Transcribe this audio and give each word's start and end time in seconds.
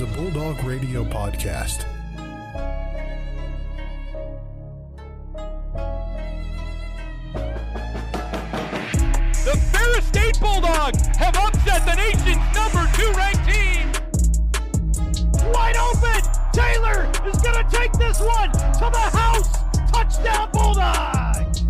is 0.00 0.10
a 0.10 0.16
Bulldog 0.16 0.62
Radio 0.64 1.04
podcast. 1.04 1.84
The 9.44 9.56
Ferris 9.72 10.06
State 10.06 10.40
Bulldogs 10.40 11.06
have 11.18 11.36
upset 11.36 11.84
the 11.84 11.96
nation's 11.96 12.54
number 12.54 12.88
two 12.94 13.10
ranked 13.12 13.44
team. 13.46 13.92
Wide 15.52 15.76
open! 15.76 16.22
Taylor 16.52 17.10
is 17.26 17.42
going 17.42 17.62
to 17.62 17.70
take 17.70 17.92
this 17.94 18.20
one 18.20 18.50
to 18.52 18.90
the 18.92 19.10
house! 19.12 19.48
Touchdown 19.90 20.50
Bulldogs! 20.52 21.64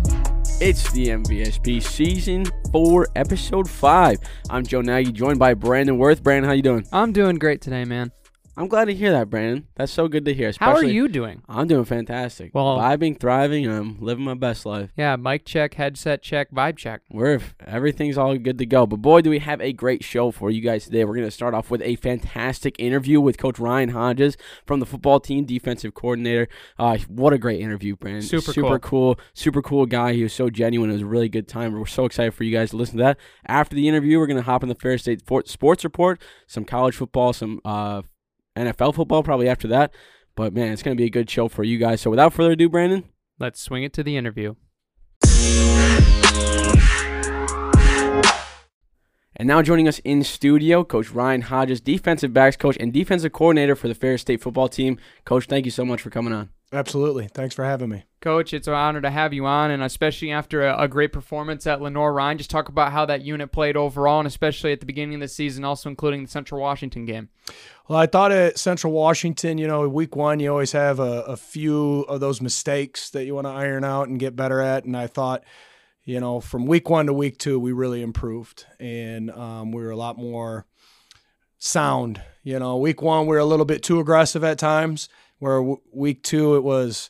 It's 0.61 0.91
the 0.91 1.07
MVSP 1.07 1.81
Season 1.81 2.45
4, 2.71 3.07
Episode 3.15 3.69
5. 3.69 4.17
I'm 4.49 4.63
Joe 4.63 4.81
Nagy, 4.81 5.11
joined 5.11 5.39
by 5.39 5.53
Brandon 5.53 5.97
Worth. 5.97 6.23
Brandon, 6.23 6.47
how 6.47 6.53
you 6.53 6.61
doing? 6.61 6.87
I'm 6.93 7.11
doing 7.11 7.37
great 7.37 7.61
today, 7.61 7.83
man. 7.83 8.11
I'm 8.57 8.67
glad 8.67 8.85
to 8.85 8.93
hear 8.93 9.11
that, 9.11 9.29
Brandon. 9.29 9.67
That's 9.75 9.93
so 9.93 10.09
good 10.09 10.25
to 10.25 10.33
hear. 10.33 10.51
How 10.59 10.73
are 10.73 10.83
you 10.83 11.07
doing? 11.07 11.41
I'm 11.47 11.67
doing 11.67 11.85
fantastic. 11.85 12.53
Well- 12.53 12.77
vibing, 12.77 13.17
thriving. 13.17 13.65
I'm 13.65 13.99
living 14.01 14.25
my 14.25 14.33
best 14.33 14.65
life. 14.65 14.89
Yeah, 14.97 15.15
mic 15.15 15.45
check, 15.45 15.75
headset 15.75 16.21
check, 16.21 16.51
vibe 16.51 16.75
check. 16.77 17.01
We're 17.09 17.39
everything's 17.65 18.17
all 18.17 18.37
good 18.37 18.57
to 18.57 18.65
go. 18.65 18.85
But 18.85 18.97
boy, 18.97 19.21
do 19.21 19.29
we 19.29 19.39
have 19.39 19.61
a 19.61 19.71
great 19.71 20.03
show 20.03 20.31
for 20.31 20.51
you 20.51 20.61
guys 20.61 20.85
today. 20.85 21.05
We're 21.05 21.15
going 21.15 21.27
to 21.27 21.31
start 21.31 21.53
off 21.53 21.71
with 21.71 21.81
a 21.81 21.95
fantastic 21.95 22.75
interview 22.77 23.21
with 23.21 23.37
Coach 23.37 23.57
Ryan 23.57 23.89
Hodges 23.89 24.35
from 24.65 24.81
the 24.81 24.85
football 24.85 25.19
team, 25.21 25.45
defensive 25.45 25.93
coordinator. 25.93 26.47
Uh, 26.77 26.97
what 27.07 27.31
a 27.31 27.37
great 27.37 27.61
interview, 27.61 27.95
Brandon. 27.95 28.21
Super 28.21 28.51
super 28.51 28.79
cool, 28.79 29.17
super 29.33 29.61
cool 29.61 29.85
guy. 29.85 30.13
He 30.13 30.23
was 30.23 30.33
so 30.33 30.49
genuine. 30.49 30.89
It 30.89 30.93
was 30.93 31.01
a 31.03 31.05
really 31.07 31.29
good 31.29 31.47
time. 31.47 31.73
We're 31.73 31.85
so 31.85 32.03
excited 32.05 32.33
for 32.33 32.43
you 32.43 32.51
guys 32.51 32.71
to 32.71 32.77
listen 32.77 32.97
to 32.97 33.03
that. 33.03 33.17
After 33.45 33.75
the 33.75 33.87
interview, 33.87 34.19
we're 34.19 34.27
going 34.27 34.37
to 34.37 34.43
hop 34.43 34.61
in 34.61 34.69
the 34.69 34.75
Ferris 34.75 35.03
State 35.03 35.21
Sports 35.47 35.83
Report, 35.83 36.21
some 36.47 36.65
college 36.65 36.95
football, 36.95 37.31
some 37.33 37.61
uh, 37.63 38.01
NFL 38.55 38.95
football 38.95 39.23
probably 39.23 39.49
after 39.49 39.67
that. 39.69 39.93
But 40.35 40.53
man, 40.53 40.71
it's 40.71 40.83
going 40.83 40.95
to 40.95 41.01
be 41.01 41.07
a 41.07 41.11
good 41.11 41.29
show 41.29 41.47
for 41.47 41.63
you 41.63 41.77
guys. 41.77 42.01
So 42.01 42.09
without 42.09 42.33
further 42.33 42.51
ado, 42.51 42.69
Brandon, 42.69 43.03
Let's 43.41 43.59
swing 43.59 43.81
it 43.81 43.91
to 43.93 44.03
the 44.03 44.17
interview. 44.17 44.53
And 49.35 49.47
now 49.47 49.63
joining 49.63 49.87
us 49.87 49.97
in 50.03 50.23
studio, 50.23 50.83
Coach 50.83 51.09
Ryan 51.09 51.41
Hodges, 51.41 51.81
defensive 51.81 52.33
backs 52.33 52.55
coach 52.55 52.77
and 52.79 52.93
defensive 52.93 53.31
coordinator 53.31 53.75
for 53.75 53.87
the 53.87 53.95
Ferris 53.95 54.21
State 54.21 54.43
football 54.43 54.69
team. 54.69 54.99
Coach, 55.25 55.47
thank 55.47 55.65
you 55.65 55.71
so 55.71 55.83
much 55.83 56.03
for 56.03 56.11
coming 56.11 56.33
on. 56.33 56.49
Absolutely. 56.73 57.27
Thanks 57.27 57.53
for 57.53 57.65
having 57.65 57.89
me. 57.89 58.05
Coach, 58.21 58.53
it's 58.53 58.67
an 58.67 58.73
honor 58.73 59.01
to 59.01 59.09
have 59.09 59.33
you 59.33 59.45
on, 59.45 59.71
and 59.71 59.83
especially 59.83 60.31
after 60.31 60.65
a, 60.65 60.83
a 60.83 60.87
great 60.87 61.11
performance 61.11 61.67
at 61.67 61.81
Lenoir-Rhyne. 61.81 62.37
Just 62.37 62.49
talk 62.49 62.69
about 62.69 62.91
how 62.91 63.05
that 63.05 63.21
unit 63.21 63.51
played 63.51 63.75
overall, 63.75 64.19
and 64.19 64.27
especially 64.27 64.71
at 64.71 64.79
the 64.79 64.85
beginning 64.85 65.15
of 65.15 65.21
the 65.21 65.27
season, 65.27 65.65
also 65.65 65.89
including 65.89 66.23
the 66.23 66.29
Central 66.29 66.61
Washington 66.61 67.05
game. 67.05 67.29
Well, 67.89 67.99
I 67.99 68.05
thought 68.05 68.31
at 68.31 68.57
Central 68.57 68.93
Washington, 68.93 69.57
you 69.57 69.67
know, 69.67 69.89
week 69.89 70.15
one, 70.15 70.39
you 70.39 70.49
always 70.49 70.71
have 70.71 70.99
a, 70.99 71.23
a 71.23 71.35
few 71.35 72.01
of 72.03 72.21
those 72.21 72.41
mistakes 72.41 73.09
that 73.09 73.25
you 73.25 73.35
want 73.35 73.47
to 73.47 73.51
iron 73.51 73.83
out 73.83 74.07
and 74.07 74.19
get 74.19 74.35
better 74.35 74.61
at. 74.61 74.85
And 74.85 74.95
I 74.95 75.07
thought, 75.07 75.43
you 76.05 76.19
know, 76.19 76.39
from 76.39 76.67
week 76.67 76.89
one 76.89 77.07
to 77.07 77.13
week 77.13 77.37
two, 77.37 77.59
we 77.59 77.73
really 77.73 78.01
improved 78.01 78.65
and 78.79 79.29
um, 79.31 79.71
we 79.71 79.83
were 79.83 79.91
a 79.91 79.97
lot 79.97 80.17
more 80.17 80.65
sound. 81.57 82.21
You 82.43 82.59
know, 82.59 82.77
week 82.77 83.01
one, 83.01 83.27
we 83.27 83.35
were 83.35 83.39
a 83.39 83.45
little 83.45 83.65
bit 83.65 83.83
too 83.83 83.99
aggressive 83.99 84.43
at 84.43 84.57
times, 84.57 85.09
where 85.41 85.57
w- 85.57 85.81
week 85.91 86.23
two, 86.23 86.55
it 86.55 86.63
was 86.63 87.09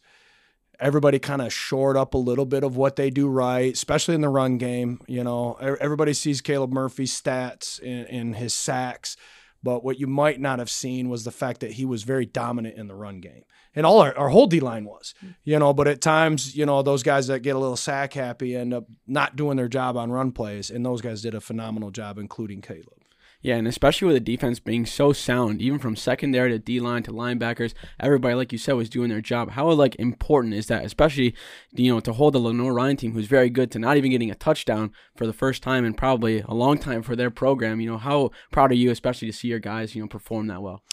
everybody 0.79 1.19
kind 1.19 1.41
of 1.41 1.53
shored 1.53 1.97
up 1.97 2.13
a 2.13 2.17
little 2.17 2.45
bit 2.45 2.63
of 2.63 2.77
what 2.77 2.95
they 2.95 3.09
do 3.09 3.27
right, 3.27 3.73
especially 3.73 4.15
in 4.15 4.21
the 4.21 4.29
run 4.29 4.57
game. 4.57 5.01
You 5.05 5.23
know, 5.23 5.53
everybody 5.55 6.13
sees 6.13 6.41
Caleb 6.41 6.71
Murphy's 6.71 7.19
stats 7.19 7.79
and, 7.83 8.07
and 8.07 8.35
his 8.35 8.53
sacks, 8.53 9.17
but 9.61 9.83
what 9.83 9.99
you 9.99 10.07
might 10.07 10.39
not 10.39 10.59
have 10.59 10.69
seen 10.69 11.09
was 11.09 11.25
the 11.25 11.31
fact 11.31 11.59
that 11.59 11.73
he 11.73 11.83
was 11.85 12.03
very 12.03 12.25
dominant 12.25 12.77
in 12.77 12.87
the 12.87 12.95
run 12.95 13.19
game. 13.19 13.43
And 13.75 13.85
all 13.85 13.99
our, 13.99 14.17
our 14.17 14.29
whole 14.29 14.47
D 14.47 14.59
line 14.61 14.85
was, 14.85 15.13
mm. 15.23 15.36
you 15.43 15.59
know, 15.59 15.73
but 15.73 15.87
at 15.87 16.02
times, 16.02 16.55
you 16.55 16.65
know, 16.65 16.81
those 16.81 17.03
guys 17.03 17.27
that 17.27 17.41
get 17.41 17.55
a 17.55 17.59
little 17.59 17.77
sack 17.77 18.14
happy 18.14 18.55
end 18.55 18.73
up 18.73 18.86
not 19.08 19.36
doing 19.36 19.58
their 19.58 19.70
job 19.70 19.97
on 19.97 20.11
run 20.11 20.31
plays. 20.31 20.70
And 20.70 20.86
those 20.86 21.02
guys 21.02 21.21
did 21.21 21.36
a 21.36 21.41
phenomenal 21.41 21.91
job, 21.91 22.17
including 22.17 22.61
Caleb. 22.61 23.01
Yeah, 23.41 23.55
and 23.55 23.67
especially 23.67 24.07
with 24.07 24.15
the 24.15 24.19
defense 24.19 24.59
being 24.59 24.85
so 24.85 25.13
sound, 25.13 25.61
even 25.61 25.79
from 25.79 25.95
secondary 25.95 26.52
to 26.52 26.59
D 26.59 26.79
line 26.79 27.03
to 27.03 27.11
linebackers, 27.11 27.73
everybody, 27.99 28.35
like 28.35 28.52
you 28.52 28.59
said, 28.59 28.73
was 28.73 28.89
doing 28.89 29.09
their 29.09 29.21
job. 29.21 29.52
How 29.52 29.69
like 29.71 29.95
important 29.95 30.53
is 30.53 30.67
that, 30.67 30.85
especially 30.85 31.33
you 31.71 31.91
know 31.91 31.99
to 32.02 32.13
hold 32.13 32.33
the 32.33 32.39
Lenoir-Rhyne 32.39 32.97
team, 32.97 33.13
who's 33.13 33.27
very 33.27 33.49
good, 33.49 33.71
to 33.71 33.79
not 33.79 33.97
even 33.97 34.11
getting 34.11 34.31
a 34.31 34.35
touchdown 34.35 34.91
for 35.15 35.25
the 35.25 35.33
first 35.33 35.63
time 35.63 35.85
in 35.85 35.93
probably 35.93 36.41
a 36.41 36.53
long 36.53 36.77
time 36.77 37.02
for 37.02 37.15
their 37.15 37.31
program. 37.31 37.81
You 37.81 37.91
know, 37.91 37.97
how 37.97 38.31
proud 38.52 38.71
are 38.71 38.75
you, 38.75 38.91
especially 38.91 39.27
to 39.29 39.33
see 39.33 39.47
your 39.47 39.59
guys, 39.59 39.95
you 39.95 40.02
know, 40.02 40.08
perform 40.08 40.47
that 40.47 40.61
well? 40.61 40.83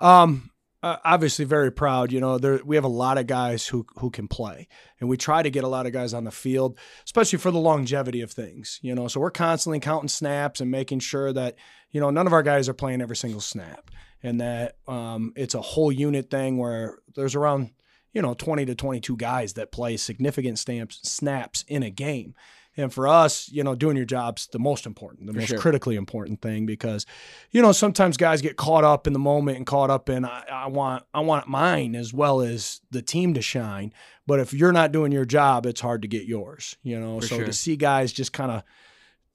Um, 0.00 0.50
uh, 0.82 0.98
obviously 1.04 1.44
very 1.44 1.72
proud. 1.72 2.12
You 2.12 2.20
know, 2.20 2.38
there 2.38 2.60
we 2.64 2.76
have 2.76 2.84
a 2.84 2.88
lot 2.88 3.18
of 3.18 3.26
guys 3.26 3.66
who 3.66 3.84
who 3.96 4.10
can 4.10 4.28
play, 4.28 4.68
and 5.00 5.08
we 5.08 5.16
try 5.16 5.42
to 5.42 5.50
get 5.50 5.64
a 5.64 5.68
lot 5.68 5.86
of 5.86 5.92
guys 5.92 6.14
on 6.14 6.22
the 6.22 6.30
field, 6.30 6.78
especially 7.04 7.40
for 7.40 7.50
the 7.50 7.58
longevity 7.58 8.20
of 8.20 8.30
things. 8.30 8.78
You 8.82 8.94
know, 8.94 9.08
so 9.08 9.18
we're 9.18 9.32
constantly 9.32 9.80
counting 9.80 10.08
snaps 10.08 10.60
and 10.60 10.70
making 10.70 11.00
sure 11.00 11.32
that 11.32 11.56
you 11.96 12.00
know 12.02 12.10
none 12.10 12.26
of 12.26 12.34
our 12.34 12.42
guys 12.42 12.68
are 12.68 12.74
playing 12.74 13.00
every 13.00 13.16
single 13.16 13.40
snap, 13.40 13.90
and 14.22 14.38
that 14.42 14.76
um, 14.86 15.32
it's 15.34 15.54
a 15.54 15.62
whole 15.62 15.90
unit 15.90 16.30
thing 16.30 16.58
where 16.58 16.98
there's 17.14 17.34
around 17.34 17.70
you 18.12 18.20
know 18.20 18.34
20 18.34 18.66
to 18.66 18.74
22 18.74 19.16
guys 19.16 19.54
that 19.54 19.72
play 19.72 19.96
significant 19.96 20.58
stamps 20.58 21.00
snaps 21.08 21.64
in 21.68 21.82
a 21.82 21.88
game. 21.88 22.34
And 22.76 22.92
for 22.92 23.08
us, 23.08 23.48
you 23.50 23.64
know, 23.64 23.74
doing 23.74 23.96
your 23.96 24.04
job's 24.04 24.48
the 24.48 24.58
most 24.58 24.84
important, 24.84 25.26
the 25.26 25.32
For 25.32 25.38
most 25.38 25.48
sure. 25.48 25.58
critically 25.58 25.96
important 25.96 26.42
thing 26.42 26.66
because, 26.66 27.06
you 27.50 27.62
know, 27.62 27.72
sometimes 27.72 28.18
guys 28.18 28.42
get 28.42 28.58
caught 28.58 28.84
up 28.84 29.06
in 29.06 29.14
the 29.14 29.18
moment 29.18 29.56
and 29.56 29.64
caught 29.64 29.88
up 29.88 30.10
in 30.10 30.26
I, 30.26 30.44
I 30.52 30.66
want 30.66 31.02
I 31.14 31.20
want 31.20 31.48
mine 31.48 31.96
as 31.96 32.12
well 32.12 32.42
as 32.42 32.82
the 32.90 33.00
team 33.00 33.32
to 33.32 33.40
shine. 33.40 33.94
But 34.26 34.40
if 34.40 34.52
you're 34.52 34.72
not 34.74 34.92
doing 34.92 35.10
your 35.10 35.24
job, 35.24 35.64
it's 35.64 35.80
hard 35.80 36.02
to 36.02 36.08
get 36.08 36.24
yours. 36.24 36.76
You 36.82 37.00
know, 37.00 37.20
For 37.20 37.26
so 37.26 37.36
sure. 37.36 37.46
to 37.46 37.52
see 37.54 37.76
guys 37.76 38.12
just 38.12 38.34
kind 38.34 38.50
of 38.50 38.62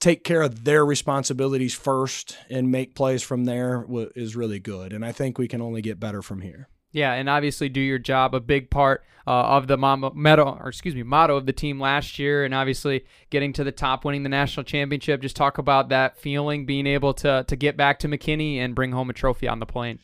take 0.02 0.24
care 0.24 0.42
of 0.42 0.66
their 0.66 0.86
responsibilities 0.86 1.74
first 1.74 2.38
and 2.50 2.72
make 2.72 2.96
plays 2.96 3.24
from 3.24 3.46
there 3.46 3.86
is 4.16 4.36
really 4.36 4.60
good. 4.60 4.92
And 4.92 5.06
I 5.06 5.14
think 5.14 5.38
we 5.38 5.48
can 5.48 5.62
only 5.62 5.82
get 5.82 6.00
better 6.00 6.22
from 6.22 6.42
here. 6.42 6.68
Yeah, 6.92 7.14
and 7.14 7.30
obviously 7.30 7.70
do 7.70 7.80
your 7.80 8.00
job. 8.00 8.36
A 8.36 8.42
big 8.42 8.70
part 8.70 9.06
uh, 9.26 9.32
of 9.32 9.68
the 9.68 9.78
motto, 9.78 10.58
or 10.60 10.68
excuse 10.68 10.94
me, 10.94 11.04
motto 11.04 11.38
of 11.38 11.46
the 11.46 11.54
team 11.54 11.80
last 11.80 12.20
year, 12.20 12.44
and 12.44 12.54
obviously 12.54 13.06
getting 13.30 13.54
to 13.54 13.64
the 13.64 13.72
top, 13.72 14.04
winning 14.04 14.24
the 14.24 14.30
national 14.30 14.66
championship. 14.66 15.22
Just 15.22 15.38
talk 15.38 15.58
about 15.58 15.90
that 15.90 16.18
feeling, 16.18 16.66
being 16.66 16.88
able 16.88 17.14
to 17.14 17.46
to 17.48 17.56
get 17.56 17.78
back 17.78 18.00
to 18.00 18.10
McKinney 18.10 18.58
and 18.58 18.76
bring 18.76 18.92
home 18.92 19.10
a 19.10 19.14
trophy 19.14 19.48
on 19.48 19.60
the 19.60 19.66
plane. 19.66 20.00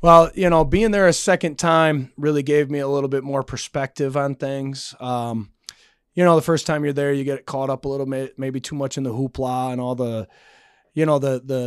Well, 0.00 0.30
you 0.34 0.48
know, 0.48 0.64
being 0.64 0.92
there 0.92 1.08
a 1.08 1.12
second 1.12 1.58
time 1.58 2.12
really 2.16 2.44
gave 2.44 2.70
me 2.70 2.78
a 2.78 2.86
little 2.86 3.08
bit 3.08 3.24
more 3.24 3.42
perspective 3.42 4.16
on 4.16 4.36
things. 4.36 4.94
Um, 5.00 5.50
you 6.18 6.24
know, 6.24 6.34
the 6.34 6.42
first 6.42 6.66
time 6.66 6.82
you're 6.82 6.92
there, 6.92 7.12
you 7.12 7.22
get 7.22 7.46
caught 7.46 7.70
up 7.70 7.84
a 7.84 7.88
little 7.88 8.04
bit, 8.04 8.36
maybe 8.40 8.58
too 8.58 8.74
much 8.74 8.96
in 8.96 9.04
the 9.04 9.12
hoopla 9.12 9.70
and 9.70 9.80
all 9.80 9.94
the, 9.94 10.26
you 10.92 11.06
know, 11.06 11.20
the 11.20 11.40
the 11.44 11.66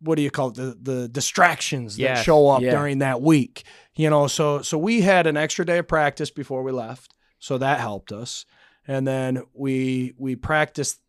what 0.00 0.14
do 0.14 0.22
you 0.22 0.30
call 0.30 0.48
it, 0.48 0.54
the 0.54 0.78
the 0.80 1.06
distractions 1.06 1.96
that 1.96 2.02
Yes, 2.02 2.24
show 2.24 2.48
up 2.48 2.62
yeah. 2.62 2.70
during 2.70 3.00
that 3.00 3.20
week. 3.20 3.64
You 3.94 4.08
know, 4.08 4.26
so 4.26 4.62
so 4.62 4.78
we 4.78 5.02
had 5.02 5.26
an 5.26 5.36
extra 5.36 5.66
day 5.66 5.76
of 5.76 5.86
practice 5.86 6.30
before 6.30 6.62
we 6.62 6.72
left, 6.72 7.14
so 7.40 7.58
that 7.58 7.78
helped 7.78 8.10
us. 8.10 8.46
And 8.86 9.06
then 9.06 9.42
we 9.52 10.14
we 10.16 10.34
practiced 10.34 11.02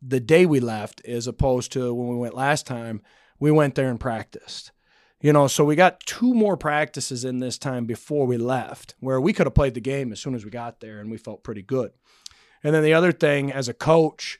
the 0.00 0.20
day 0.20 0.46
we 0.46 0.58
left, 0.58 1.04
as 1.04 1.26
opposed 1.26 1.70
to 1.72 1.92
when 1.92 2.08
we 2.08 2.16
went 2.16 2.34
last 2.34 2.66
time. 2.66 3.02
We 3.38 3.50
went 3.50 3.74
there 3.74 3.90
and 3.90 4.00
practiced. 4.00 4.72
You 5.20 5.34
know, 5.34 5.48
so 5.48 5.64
we 5.64 5.76
got 5.76 6.00
two 6.00 6.32
more 6.32 6.56
practices 6.56 7.24
in 7.24 7.40
this 7.40 7.58
time 7.58 7.84
before 7.84 8.26
we 8.26 8.38
left, 8.38 8.94
where 9.00 9.20
we 9.20 9.34
could 9.34 9.46
have 9.46 9.54
played 9.54 9.74
the 9.74 9.80
game 9.80 10.12
as 10.12 10.20
soon 10.20 10.34
as 10.34 10.44
we 10.44 10.50
got 10.50 10.80
there, 10.80 10.98
and 10.98 11.10
we 11.10 11.18
felt 11.18 11.44
pretty 11.44 11.62
good. 11.62 11.92
And 12.64 12.74
then 12.74 12.82
the 12.82 12.94
other 12.94 13.12
thing, 13.12 13.52
as 13.52 13.68
a 13.68 13.74
coach, 13.74 14.38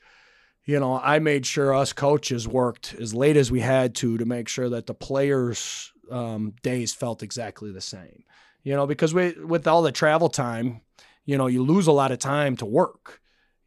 you 0.65 0.79
know, 0.79 0.99
I 0.99 1.19
made 1.19 1.45
sure 1.45 1.73
us 1.73 1.93
coaches 1.93 2.47
worked 2.47 2.95
as 2.99 3.13
late 3.13 3.37
as 3.37 3.51
we 3.51 3.59
had 3.59 3.93
to 3.95 4.17
to 4.17 4.25
make 4.25 4.47
sure 4.47 4.69
that 4.69 4.87
the 4.87 4.93
players' 4.93 5.91
um, 6.09 6.53
days 6.63 6.93
felt 6.93 7.23
exactly 7.23 7.71
the 7.71 7.81
same. 7.81 8.23
You 8.63 8.75
know, 8.75 8.87
because 8.87 9.13
we 9.13 9.33
with 9.43 9.67
all 9.67 9.81
the 9.81 9.91
travel 9.91 10.29
time, 10.29 10.81
you 11.25 11.37
know, 11.37 11.47
you 11.47 11.63
lose 11.63 11.87
a 11.87 11.91
lot 11.91 12.11
of 12.11 12.19
time 12.19 12.57
to 12.57 12.65
work. 12.65 13.20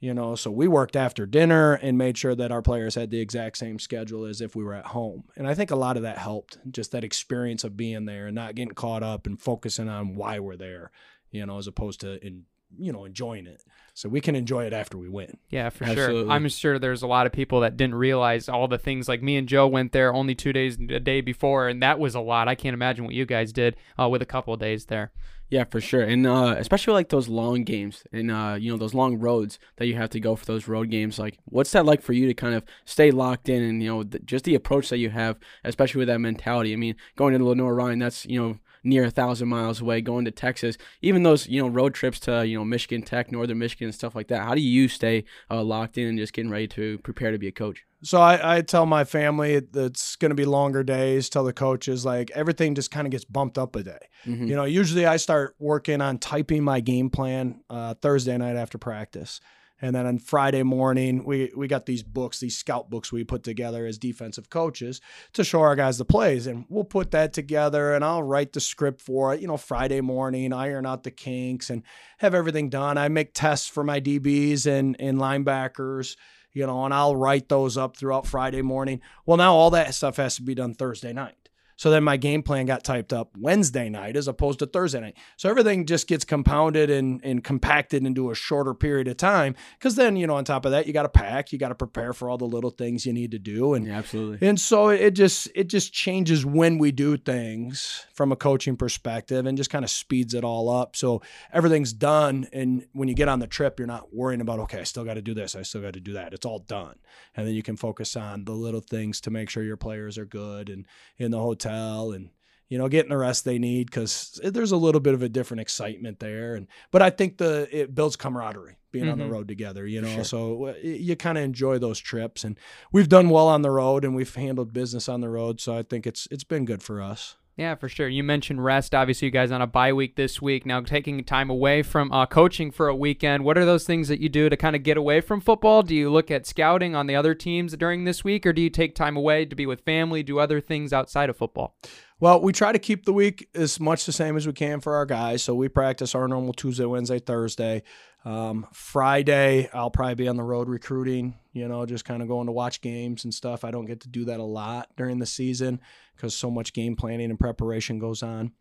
You 0.05 0.13
know, 0.13 0.35
so 0.35 0.51
we 0.51 0.69
worked 0.69 0.97
after 0.97 1.25
dinner 1.25 1.73
and 1.73 1.97
made 1.97 2.19
sure 2.19 2.35
that 2.35 2.53
our 2.53 2.61
players 2.61 2.95
had 2.95 3.11
the 3.11 3.21
exact 3.21 3.57
same 3.57 3.79
schedule 3.79 4.27
as 4.27 4.43
if 4.43 4.55
we 4.55 4.63
were 4.63 4.75
at 4.75 4.85
home. 4.85 5.25
And 5.35 5.49
I 5.49 5.55
think 5.55 5.71
a 5.71 5.77
lot 5.77 5.97
of 5.97 6.03
that 6.03 6.19
helped, 6.19 6.59
just 6.71 6.93
that 6.93 7.05
experience 7.05 7.65
of 7.65 7.75
being 7.75 8.05
there 8.05 8.27
and 8.27 8.35
not 8.35 8.55
getting 8.55 8.75
caught 8.75 9.03
up 9.03 9.27
and 9.27 9.41
focusing 9.41 9.89
on 9.89 10.15
why 10.15 10.41
we're 10.41 10.59
there, 10.59 10.91
you 11.31 11.47
know, 11.47 11.57
as 11.57 11.67
opposed 11.67 12.01
to 12.01 12.23
in 12.23 12.43
you 12.77 12.93
know 12.93 13.07
enjoying 13.07 13.47
it. 13.47 13.65
So 13.95 14.11
we 14.11 14.21
can 14.21 14.37
enjoy 14.37 14.67
it 14.67 14.75
after 14.75 14.99
we 14.99 15.09
win. 15.09 15.39
Yeah, 15.49 15.71
for 15.71 15.85
Absolutely. 15.85 16.25
sure. 16.25 16.31
I'm 16.31 16.49
sure 16.51 16.79
there's 16.79 17.03
a 17.03 17.07
lot 17.07 17.25
of 17.25 17.33
people 17.33 17.61
that 17.61 17.79
didn't 17.79 17.95
realize 17.95 18.47
all 18.47 18.69
the 18.69 18.77
things. 18.77 19.09
Like 19.09 19.23
me 19.23 19.39
and 19.39 19.49
Joe 19.49 19.67
went 19.67 19.93
there 19.93 20.13
only 20.13 20.35
two 20.35 20.53
days 20.53 20.77
a 20.91 21.01
day 21.01 21.23
before, 21.23 21.69
and 21.69 21.83
that 21.83 21.99
was 21.99 22.15
a 22.15 22.21
lot. 22.21 22.47
I 22.47 22.57
can't 22.57 22.75
imagine 22.75 23.07
what 23.07 23.15
you 23.15 23.25
guys 23.25 23.55
did 23.55 23.77
uh, 23.99 24.07
with 24.11 24.21
a 24.21 24.27
couple 24.27 24.53
of 24.53 24.61
days 24.61 24.85
there. 24.85 25.13
Yeah, 25.51 25.65
for 25.65 25.81
sure, 25.81 26.03
and 26.03 26.27
uh, 26.27 26.57
especially 26.59 26.95
like 26.95 27.11
those 27.11 27.29
long 27.29 27.65
games 27.65 28.03
and 28.13 28.31
uh, 28.31 28.57
you 28.59 28.73
know 28.73 28.79
those 28.79 28.95
long 28.95 29.19
roads 29.19 29.59
that 29.77 29.87
you 29.87 29.95
have 29.95 30.11
to 30.11 30.21
go 30.21 30.35
for 30.37 30.47
those 30.47 30.67
road 30.67 30.91
games. 30.91 31.19
Like, 31.19 31.39
what's 31.45 31.71
that 31.73 31.85
like 31.85 32.03
for 32.03 32.13
you 32.13 32.27
to 32.27 32.35
kind 32.35 32.55
of 32.55 32.65
stay 32.87 33.11
locked 33.11 33.49
in 33.49 33.63
and 33.63 33.83
you 33.83 33.89
know 33.89 34.03
th- 34.03 34.25
just 34.25 34.45
the 34.47 34.55
approach 34.55 34.89
that 34.89 34.99
you 34.99 35.11
have, 35.11 35.39
especially 35.63 36.01
with 36.01 36.09
that 36.09 36.19
mentality. 36.21 36.73
I 36.73 36.77
mean, 36.77 36.97
going 37.17 37.39
to 37.39 37.45
Lenoir-Rhyne, 37.45 37.99
that's 37.99 38.25
you 38.27 38.41
know 38.41 38.59
near 38.83 39.05
a 39.05 39.11
thousand 39.11 39.49
miles 39.49 39.81
away. 39.81 40.01
Going 40.01 40.25
to 40.25 40.31
Texas, 40.31 40.77
even 41.03 41.23
those 41.23 41.47
you 41.47 41.61
know 41.63 41.69
road 41.69 41.95
trips 41.95 42.19
to 42.21 42.45
you 42.47 42.59
know 42.59 42.65
Michigan 42.65 43.03
Tech, 43.03 43.31
Northern 43.31 43.59
Michigan, 43.59 43.87
and 43.87 43.95
stuff 43.95 44.15
like 44.15 44.29
that. 44.29 44.43
How 44.43 44.55
do 44.55 44.63
you 44.63 44.89
stay 44.89 45.25
uh, 45.51 45.63
locked 45.63 45.99
in 45.99 46.09
and 46.09 46.19
just 46.19 46.33
getting 46.33 46.51
ready 46.51 46.69
to 46.69 46.99
prepare 46.99 47.31
to 47.31 47.39
be 47.39 47.49
a 47.49 47.53
coach? 47.53 47.85
So 48.05 48.21
I, 48.21 48.59
I 48.59 48.61
tell 48.61 48.87
my 48.87 49.05
family 49.05 49.55
it's 49.55 50.17
going 50.17 50.31
to 50.31 50.35
be 50.35 50.45
longer 50.45 50.83
days. 50.85 51.29
Tell 51.29 51.45
the 51.45 51.53
coaches 51.53 52.05
like 52.05 52.31
everything 52.33 52.75
just 52.75 52.91
kind 52.91 53.07
of 53.07 53.11
gets 53.11 53.25
bumped 53.25 53.59
up 53.59 53.75
a 53.77 53.83
day. 53.83 54.09
Mhm. 54.27 54.49
You 54.49 54.55
know, 54.55 54.65
usually 54.65 55.07
I 55.07 55.17
start 55.17 55.57
working 55.59 56.01
on 56.01 56.19
typing 56.19 56.63
my 56.63 56.81
game 56.81 57.11
plan 57.11 57.61
uh, 57.71 57.95
Thursday 57.95 58.37
night 58.37 58.57
after 58.57 58.79
practice. 58.79 59.41
And 59.83 59.95
then 59.95 60.07
on 60.07 60.19
Friday 60.19 60.63
morning, 60.63 61.25
we, 61.25 61.51
we 61.55 61.67
got 61.67 61.85
these 61.85 62.03
books, 62.03 62.39
these 62.41 62.57
scout 62.57 62.89
books 62.89 63.11
we 63.13 63.25
put 63.25 63.43
together 63.43 63.87
as 63.87 63.99
defensive 63.99 64.49
coaches 64.49 65.01
to 65.33 65.43
show 65.45 65.61
our 65.61 65.75
guys 65.75 65.99
the 65.99 66.05
plays. 66.05 66.47
And 66.47 66.65
we'll 66.69 66.85
put 66.85 67.11
that 67.11 67.33
together 67.33 67.93
and 67.93 68.05
I'll 68.05 68.23
write 68.23 68.53
the 68.53 68.61
script 68.61 69.01
for 69.01 69.35
it, 69.35 69.41
you 69.41 69.49
know, 69.49 69.57
Friday 69.57 70.01
morning, 70.01 70.53
iron 70.53 70.87
out 70.87 71.03
the 71.03 71.11
kinks 71.11 71.71
and 71.71 71.83
have 72.19 72.35
everything 72.35 72.71
done. 72.71 72.97
I 72.97 73.09
make 73.09 73.35
tests 73.35 73.67
for 73.67 73.83
my 73.83 74.01
DBs 74.01 74.67
and, 74.67 74.97
and 75.01 75.19
linebackers, 75.19 76.17
you 76.55 76.67
know, 76.67 76.85
and 76.85 76.95
I'll 76.95 77.17
write 77.17 77.49
those 77.49 77.77
up 77.77 77.97
throughout 77.97 78.27
Friday 78.27 78.63
morning. 78.63 79.01
Well, 79.27 79.37
now 79.37 79.55
all 79.55 79.71
that 79.71 79.95
stuff 79.95 80.17
has 80.17 80.37
to 80.37 80.43
be 80.43 80.55
done 80.55 80.73
Thursday 80.75 81.13
night. 81.13 81.44
So 81.77 81.91
then 81.91 82.05
my 82.05 82.17
game 82.17 82.43
plan 82.43 82.67
got 82.67 82.85
typed 82.85 83.13
up 83.13 83.31
Wednesday 83.37 83.89
night 83.89 84.17
as 84.17 84.29
opposed 84.29 84.61
to 84.61 84.67
Thursday 84.67 85.01
night. 85.01 85.17
So 85.37 85.49
everything 85.51 85.87
just 85.87 86.07
gets 86.07 86.25
compounded 86.25 86.91
and, 86.91 87.21
and 87.25 87.43
compacted 87.43 88.07
into 88.07 88.31
a 88.31 88.35
shorter 88.35 88.75
period 88.75 89.09
of 89.09 89.17
time. 89.17 89.57
Because 89.79 89.97
then, 89.97 90.17
you 90.17 90.27
know, 90.27 90.37
on 90.37 90.45
top 90.45 90.65
of 90.65 90.71
that, 90.71 90.87
you 90.87 90.93
got 90.93 91.03
to 91.03 91.09
pack, 91.09 91.53
you 91.53 91.59
got 91.59 91.71
to 91.71 91.75
prepare 91.75 92.13
for 92.13 92.29
all 92.31 92.39
the 92.39 92.45
little 92.45 92.71
things 92.71 93.05
you 93.05 93.13
need 93.13 93.33
to 93.33 93.39
do. 93.39 93.75
And 93.75 93.87
Yeah, 93.87 93.99
absolutely. 93.99 94.47
and 94.47 94.61
so 94.61 94.89
it 94.91 95.13
just 95.13 95.49
it 95.55 95.69
just 95.69 95.93
changes 95.93 96.47
when 96.47 96.79
we 96.79 96.93
do 96.93 97.17
things 97.17 98.07
from 98.15 98.31
a 98.31 98.37
coaching 98.37 98.77
perspective 98.77 99.45
and 99.47 99.59
just 99.59 99.71
kind 99.71 99.85
of 99.85 99.91
speeds 99.91 100.35
it 100.35 100.45
all 100.45 100.69
up. 100.69 100.95
So 100.95 101.23
everything's 101.53 101.93
done 101.93 102.47
and 102.53 102.87
when 102.93 103.09
you 103.09 103.15
get 103.15 103.29
on 103.29 103.41
the 103.41 103.47
trip 103.47 103.79
you're 103.79 103.89
not 103.89 104.15
worrying 104.15 104.41
about 104.41 104.61
okay, 104.61 104.81
I 104.81 104.85
still 104.85 105.05
got 105.05 105.15
to 105.15 105.23
do 105.23 105.35
this, 105.35 105.57
I 105.57 105.63
still 105.63 105.83
got 105.83 105.95
to 105.95 106.01
do 106.01 106.13
that. 106.13 106.33
It's 106.33 106.47
all 106.47 106.61
done. 106.61 106.97
And 107.35 107.47
then 107.47 107.55
you 107.55 107.63
can 107.63 107.77
focus 107.77 108.15
on 108.17 108.45
the 108.45 108.53
little 108.53 108.81
things 108.81 109.21
to 109.23 109.31
make 109.31 109.51
sure 109.51 109.63
your 109.65 109.77
players 109.77 110.17
are 110.19 110.25
good 110.25 110.69
and 110.69 110.87
in 111.19 111.33
the 111.33 111.41
hotel 111.41 111.64
and 111.67 112.31
you 112.69 112.79
know 112.79 112.89
getting 112.89 113.11
the 113.11 113.17
rest 113.19 113.45
they 113.45 113.59
need 113.59 113.91
cuz 113.91 114.41
there's 114.43 114.73
a 114.73 114.77
little 114.77 115.01
bit 115.01 115.15
of 115.15 115.23
a 115.23 115.29
different 115.29 115.61
excitement 115.61 116.19
there 116.21 116.55
and 116.55 116.67
but 116.91 117.03
I 117.03 117.11
think 117.11 117.39
the 117.39 117.69
it 117.71 117.95
builds 117.95 118.17
camaraderie 118.17 118.77
being 118.91 119.09
on 119.09 119.19
the 119.19 119.25
Mhm. 119.25 119.31
road 119.31 119.49
together, 119.49 119.87
you 119.87 120.01
know. 120.01 120.15
sure. 120.15 120.25
So 120.25 120.65
uh, 120.67 120.75
you 120.83 121.17
kind 121.17 121.37
of 121.37 121.43
enjoy 121.45 121.79
those 121.79 121.99
trips 121.99 122.45
and 122.45 122.57
we've 122.93 123.09
done 123.09 123.29
well 123.29 123.49
on 123.49 123.63
the 123.63 123.71
road 123.73 124.05
and 124.05 124.15
we've 124.15 124.35
handled 124.35 124.73
business 124.73 125.09
on 125.09 125.21
the 125.21 125.29
road, 125.29 125.61
so 125.61 125.77
I 125.77 125.83
think 125.83 126.07
it's 126.07 126.29
it's 126.31 126.45
been 126.45 126.65
good 126.65 126.83
for 126.83 127.03
us. 127.03 127.37
Yeah, 127.57 127.77
for 127.77 127.89
sure. 127.89 128.09
You 128.09 128.25
mentioned 128.25 128.65
rest. 128.65 128.97
Obviously, 128.97 129.27
you 129.27 129.33
guys 129.33 129.53
on 129.53 129.63
a 129.63 129.67
bye 129.67 129.93
week 129.93 130.17
this 130.17 130.43
week. 130.43 130.67
Now, 130.67 130.81
taking 130.81 131.23
time 131.23 131.51
away 131.51 131.83
from 131.83 132.11
uh, 132.11 132.27
coaching 132.27 132.73
for 132.73 132.89
a 132.89 132.97
weekend. 132.97 133.45
What 133.45 133.57
are 133.57 133.65
those 133.65 133.87
things 133.87 134.09
that 134.09 134.19
you 134.19 134.29
do 134.29 134.49
to 134.49 134.57
kind 134.57 134.75
of 134.75 134.83
get 134.83 134.97
away 134.97 135.21
from 135.21 135.41
football? 135.41 135.85
Do 135.85 135.95
you 135.95 136.11
look 136.11 136.33
at 136.33 136.49
scouting 136.49 136.97
on 136.97 137.07
the 137.07 137.15
other 137.15 137.33
teams 137.33 137.77
during 137.77 138.05
this 138.05 138.25
week, 138.25 138.45
or 138.45 138.53
do 138.53 138.61
you 138.61 138.71
take 138.71 138.97
time 138.97 139.17
away 139.17 139.45
to 139.45 139.55
be 139.55 139.67
with 139.67 139.83
family, 139.83 140.25
do 140.25 140.41
other 140.41 140.61
things 140.61 140.93
outside 140.93 141.31
of 141.31 141.37
football? 141.37 141.77
Well, 142.21 142.41
we 142.41 142.53
try 142.53 142.73
to 142.73 142.79
keep 142.79 143.05
the 143.05 143.13
week 143.13 143.49
as 143.55 143.81
much 143.81 144.07
the 144.07 144.13
same 144.13 144.37
as 144.37 144.47
we 144.47 144.53
can 144.53 144.81
for 144.81 144.95
our 144.95 145.05
guys. 145.05 145.43
So 145.43 145.55
we 145.55 145.69
practice 145.69 146.15
our 146.15 146.29
normal 146.29 146.53
Tuesday, 146.53 146.85
Wednesday, 146.85 147.19
Thursday. 147.19 147.83
Um, 148.25 148.67
Friday, 148.73 149.69
I'll 149.75 149.91
probably 149.91 150.15
be 150.15 150.29
on 150.29 150.37
the 150.37 150.43
road 150.43 150.69
recruiting, 150.69 151.39
you 151.53 151.69
know, 151.69 151.85
just 151.85 152.07
kind 152.07 152.23
of 152.23 152.29
going 152.29 152.47
to 152.47 152.53
watch 152.53 152.81
games 152.81 153.25
and 153.25 153.35
stuff. 153.35 153.65
I 153.65 153.71
don't 153.71 153.85
get 153.85 154.01
to 154.01 154.09
do 154.09 154.25
that 154.27 154.41
a 154.41 154.45
lot 154.45 154.89
during 154.97 155.19
the 155.19 155.27
season 155.27 155.81
because 156.17 156.35
so 156.35 156.51
much 156.51 156.73
game 156.73 156.97
planning 156.97 157.29
and 157.29 157.39
preparation 157.39 157.99
goes 157.99 158.23
on. 158.23 158.53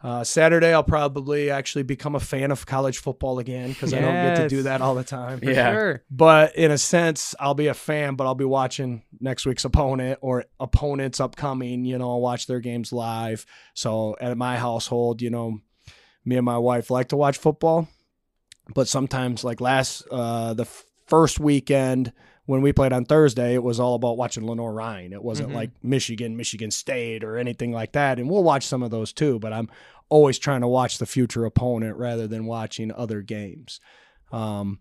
Uh, 0.00 0.22
Saturday, 0.22 0.72
I'll 0.72 0.84
probably 0.84 1.50
actually 1.50 1.82
become 1.82 2.14
a 2.14 2.20
fan 2.20 2.52
of 2.52 2.64
college 2.66 2.98
football 2.98 3.40
again 3.40 3.70
because 3.70 3.92
I 3.92 4.00
don't 4.00 4.14
get 4.22 4.36
to 4.36 4.48
do 4.48 4.62
that 4.62 4.80
all 4.80 4.94
the 4.94 5.02
time. 5.02 5.40
For 5.40 5.50
Yeah. 5.50 5.72
sure. 5.72 6.04
But 6.08 6.54
in 6.54 6.70
a 6.70 6.78
sense, 6.78 7.34
I'll 7.40 7.54
be 7.54 7.66
a 7.66 7.74
fan, 7.74 8.14
but 8.14 8.24
I'll 8.24 8.36
be 8.36 8.44
watching 8.44 9.02
next 9.20 9.44
week's 9.44 9.64
opponent 9.64 10.20
or 10.22 10.44
opponents 10.60 11.18
upcoming. 11.18 11.84
You 11.84 11.98
know, 11.98 12.10
I'll 12.10 12.20
watch 12.20 12.46
their 12.46 12.60
games 12.60 12.92
live. 12.92 13.44
So 13.74 14.16
at 14.20 14.36
my 14.36 14.56
household, 14.56 15.20
you 15.20 15.30
know, 15.30 15.58
me 16.24 16.36
and 16.36 16.44
my 16.44 16.58
wife 16.58 16.90
like 16.90 17.08
to 17.08 17.16
watch 17.16 17.38
football, 17.38 17.88
but 18.74 18.86
sometimes, 18.86 19.42
like 19.42 19.60
last 19.60 20.06
uh, 20.12 20.54
the 20.54 20.62
f- 20.64 20.84
first 21.06 21.40
weekend 21.40 22.12
when 22.48 22.62
we 22.62 22.72
played 22.72 22.94
on 22.94 23.04
Thursday, 23.04 23.52
it 23.52 23.62
was 23.62 23.78
all 23.78 23.94
about 23.94 24.16
watching 24.16 24.46
Lenoir-Rhyne. 24.46 25.12
It 25.12 25.22
wasn't 25.22 25.50
Mhm. 25.50 25.54
like 25.54 25.70
Michigan, 25.82 26.34
Michigan 26.34 26.70
State, 26.70 27.22
or 27.22 27.36
anything 27.36 27.72
like 27.72 27.92
that. 27.92 28.18
And 28.18 28.30
we'll 28.30 28.42
watch 28.42 28.64
some 28.66 28.82
of 28.82 28.90
those 28.90 29.12
too. 29.12 29.38
But 29.38 29.52
I'm 29.52 29.68
always 30.08 30.38
trying 30.38 30.62
to 30.62 30.66
watch 30.68 30.96
the 30.96 31.04
future 31.04 31.44
opponent 31.44 31.98
rather 31.98 32.26
than 32.26 32.46
watching 32.46 32.90
other 32.90 33.20
games. 33.20 33.80
Um, 34.32 34.78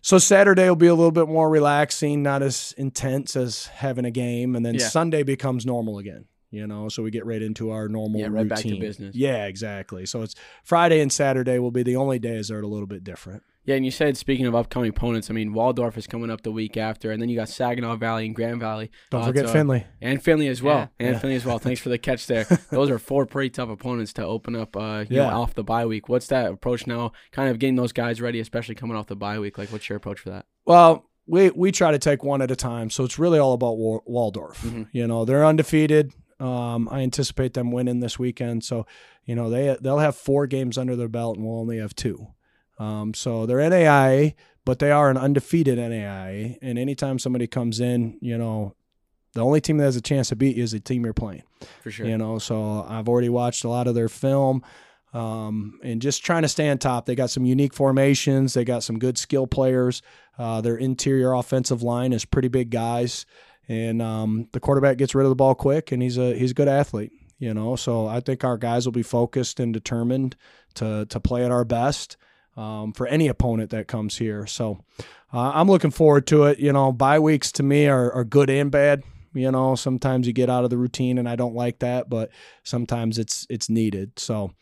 so 0.00 0.18
Saturday 0.18 0.68
will 0.68 0.74
be 0.74 0.88
a 0.88 0.94
little 0.94 1.12
bit 1.12 1.28
more 1.28 1.48
relaxing, 1.48 2.20
not 2.24 2.42
as 2.42 2.74
intense 2.76 3.36
as 3.36 3.66
having 3.66 4.04
a 4.04 4.10
game, 4.10 4.56
and 4.56 4.66
then 4.66 4.74
Yeah. 4.74 4.88
Sunday 4.88 5.22
becomes 5.22 5.64
normal 5.64 5.98
again. 5.98 6.24
You 6.50 6.66
know, 6.66 6.88
so 6.88 7.02
we 7.04 7.12
get 7.12 7.26
right 7.26 7.42
into 7.42 7.70
our 7.70 7.88
normal 7.88 8.20
Yeah, 8.20 8.28
right 8.28 8.48
back 8.48 8.58
to 8.58 8.64
routine. 8.68 8.80
business. 8.80 9.14
Yeah, 9.14 9.46
exactly. 9.46 10.04
So 10.06 10.22
it's 10.22 10.34
Friday 10.64 11.00
and 11.00 11.12
Saturday 11.12 11.58
will 11.60 11.70
be 11.72 11.82
the 11.84 11.94
only 11.96 12.18
days 12.18 12.48
that 12.48 12.54
are 12.56 12.60
a 12.60 12.66
little 12.66 12.86
bit 12.88 13.04
different. 13.04 13.42
Yeah, 13.66 13.76
and 13.76 13.84
you 13.84 13.90
said 13.90 14.16
speaking 14.16 14.44
of 14.46 14.54
upcoming 14.54 14.90
opponents, 14.90 15.30
I 15.30 15.32
mean 15.32 15.52
Waldorf 15.54 15.96
is 15.96 16.06
coming 16.06 16.30
up 16.30 16.42
the 16.42 16.52
week 16.52 16.76
after, 16.76 17.10
and 17.10 17.20
then 17.22 17.28
you 17.30 17.36
got 17.36 17.48
Saginaw 17.48 17.96
Valley 17.96 18.26
and 18.26 18.34
Grand 18.34 18.60
Valley. 18.60 18.90
Don't 19.10 19.22
Uh, 19.22 19.26
forget 19.26 19.46
so- 19.46 19.52
Findlay. 19.54 19.86
and 20.02 20.22
Findlay 20.22 20.48
as 20.48 20.62
well, 20.62 20.76
Yeah. 20.78 20.86
and 21.06 21.14
Yeah. 21.14 21.18
Findlay 21.18 21.36
as 21.36 21.44
well. 21.46 21.58
Thanks 21.58 21.80
for 21.80 21.88
the 21.88 21.96
catch 21.98 22.26
there. 22.26 22.44
Those 22.70 22.90
are 22.90 22.98
four 22.98 23.24
pretty 23.26 23.50
tough 23.50 23.70
opponents 23.70 24.12
to 24.14 24.24
open 24.24 24.54
up. 24.54 24.76
Uh, 24.76 25.04
you 25.08 25.16
Yeah. 25.16 25.30
know, 25.30 25.40
off 25.40 25.54
the 25.54 25.64
bye 25.64 25.86
week. 25.86 26.08
What's 26.08 26.26
that 26.26 26.50
approach 26.52 26.86
now? 26.86 27.12
Kind 27.32 27.48
of 27.50 27.58
getting 27.58 27.76
those 27.76 27.92
guys 27.92 28.20
ready, 28.20 28.38
especially 28.40 28.74
coming 28.74 28.96
off 28.96 29.06
the 29.06 29.16
bye 29.16 29.38
week. 29.38 29.56
Like, 29.56 29.70
what's 29.72 29.88
your 29.88 29.96
approach 29.96 30.20
for 30.20 30.30
that? 30.30 30.44
Well, 30.66 31.06
we 31.26 31.48
we 31.50 31.72
try 31.72 31.90
to 31.90 31.98
take 31.98 32.22
one 32.22 32.42
at 32.42 32.50
a 32.50 32.56
time, 32.56 32.90
so 32.90 33.02
it's 33.02 33.18
really 33.18 33.38
all 33.38 33.54
about 33.54 33.78
Wa- 33.78 34.00
Waldorf. 34.04 34.62
Mhm. 34.62 34.88
You 34.92 35.06
know, 35.06 35.24
they're 35.24 35.44
undefeated. 35.46 36.12
Um, 36.38 36.86
I 36.90 37.00
anticipate 37.00 37.54
them 37.54 37.70
winning 37.70 38.00
this 38.00 38.18
weekend, 38.18 38.62
so 38.64 38.84
you 39.24 39.34
know 39.34 39.48
they 39.48 39.74
they'll 39.80 40.00
have 40.00 40.16
four 40.16 40.46
games 40.46 40.76
under 40.76 40.96
their 40.96 41.08
belt, 41.08 41.36
and 41.38 41.46
we'll 41.46 41.58
only 41.60 41.78
have 41.78 41.94
two. 41.94 42.26
Um, 42.78 43.14
so 43.14 43.46
they're 43.46 43.58
NAIA, 43.58 44.34
but 44.64 44.78
they 44.78 44.90
are 44.90 45.10
an 45.10 45.16
undefeated 45.16 45.78
NAIA, 45.78 46.58
and 46.62 46.78
anytime 46.78 47.18
somebody 47.18 47.46
comes 47.46 47.80
in, 47.80 48.18
you 48.20 48.38
know, 48.38 48.74
the 49.34 49.44
only 49.44 49.60
team 49.60 49.78
that 49.78 49.84
has 49.84 49.96
a 49.96 50.00
chance 50.00 50.28
to 50.28 50.36
beat 50.36 50.56
you 50.56 50.62
is 50.62 50.72
the 50.72 50.80
team 50.80 51.04
you're 51.04 51.12
playing. 51.12 51.42
For 51.82 51.90
sure. 51.90 52.06
You 52.06 52.16
know, 52.16 52.38
so 52.38 52.86
I've 52.88 53.08
already 53.08 53.28
watched 53.28 53.64
a 53.64 53.68
lot 53.68 53.86
of 53.86 53.94
their 53.94 54.08
film. 54.08 54.62
Um, 55.12 55.78
and 55.84 56.02
just 56.02 56.24
trying 56.24 56.42
to 56.42 56.48
stay 56.48 56.68
on 56.68 56.78
top. 56.78 57.06
They 57.06 57.14
got 57.14 57.30
some 57.30 57.44
unique 57.44 57.72
formations. 57.72 58.54
They 58.54 58.64
got 58.64 58.82
some 58.82 58.98
good 58.98 59.16
skill 59.16 59.46
players. 59.46 60.02
Uh, 60.36 60.60
their 60.60 60.76
interior 60.76 61.32
offensive 61.34 61.84
line 61.84 62.12
is 62.12 62.24
pretty 62.24 62.48
big 62.48 62.70
guys, 62.70 63.24
and 63.68 64.02
um, 64.02 64.48
the 64.52 64.58
quarterback 64.58 64.96
gets 64.96 65.14
rid 65.14 65.22
of 65.22 65.30
the 65.30 65.36
ball 65.36 65.54
quick, 65.54 65.92
and 65.92 66.02
he's 66.02 66.18
a 66.18 66.36
he's 66.36 66.50
a 66.50 66.54
good 66.54 66.66
athlete. 66.66 67.12
You 67.38 67.54
know, 67.54 67.76
so 67.76 68.08
I 68.08 68.18
think 68.18 68.42
our 68.42 68.56
guys 68.56 68.86
will 68.86 68.92
be 68.92 69.04
focused 69.04 69.60
and 69.60 69.72
determined 69.72 70.34
to 70.74 71.06
to 71.06 71.20
play 71.20 71.44
at 71.44 71.52
our 71.52 71.64
best 71.64 72.16
um, 72.56 72.92
for 72.92 73.06
any 73.06 73.28
opponent 73.28 73.70
that 73.70 73.88
comes 73.88 74.18
here. 74.18 74.46
So 74.46 74.84
uh, 75.32 75.52
I'm 75.54 75.68
looking 75.68 75.90
forward 75.90 76.26
to 76.28 76.44
it. 76.44 76.58
You 76.58 76.72
know, 76.72 76.92
bye 76.92 77.18
weeks 77.18 77.50
to 77.52 77.62
me 77.62 77.86
are, 77.86 78.12
are 78.12 78.24
good 78.24 78.50
and 78.50 78.70
bad. 78.70 79.02
You 79.32 79.50
know, 79.50 79.74
sometimes 79.74 80.28
you 80.28 80.32
get 80.32 80.48
out 80.48 80.62
of 80.62 80.70
the 80.70 80.78
routine, 80.78 81.18
and 81.18 81.28
I 81.28 81.34
don't 81.34 81.56
like 81.56 81.80
that, 81.80 82.08
but 82.08 82.30
sometimes 82.62 83.18
it's 83.18 83.46
it's 83.50 83.68
needed. 83.68 84.16
So 84.18 84.52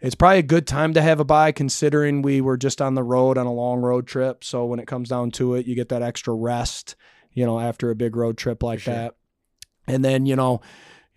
it's 0.00 0.14
probably 0.14 0.38
a 0.38 0.42
good 0.42 0.66
time 0.66 0.94
to 0.94 1.02
have 1.02 1.20
a 1.20 1.24
bye, 1.24 1.52
considering 1.52 2.22
we 2.22 2.40
were 2.40 2.56
just 2.56 2.80
on 2.80 2.94
the 2.94 3.02
road 3.02 3.36
on 3.36 3.46
a 3.46 3.52
long 3.52 3.80
road 3.80 4.06
trip. 4.06 4.42
So 4.42 4.64
when 4.64 4.80
it 4.80 4.86
comes 4.86 5.10
down 5.10 5.32
to 5.32 5.54
it, 5.54 5.66
you 5.66 5.74
get 5.74 5.90
that 5.90 6.02
extra 6.02 6.34
rest. 6.34 6.96
You 7.34 7.44
know, 7.44 7.60
after 7.60 7.90
a 7.90 7.94
big 7.94 8.16
road 8.16 8.38
trip 8.38 8.62
like 8.62 8.80
sure. 8.80 8.94
that, 8.94 9.14
and 9.86 10.04
then 10.04 10.24
you 10.24 10.36
know. 10.36 10.62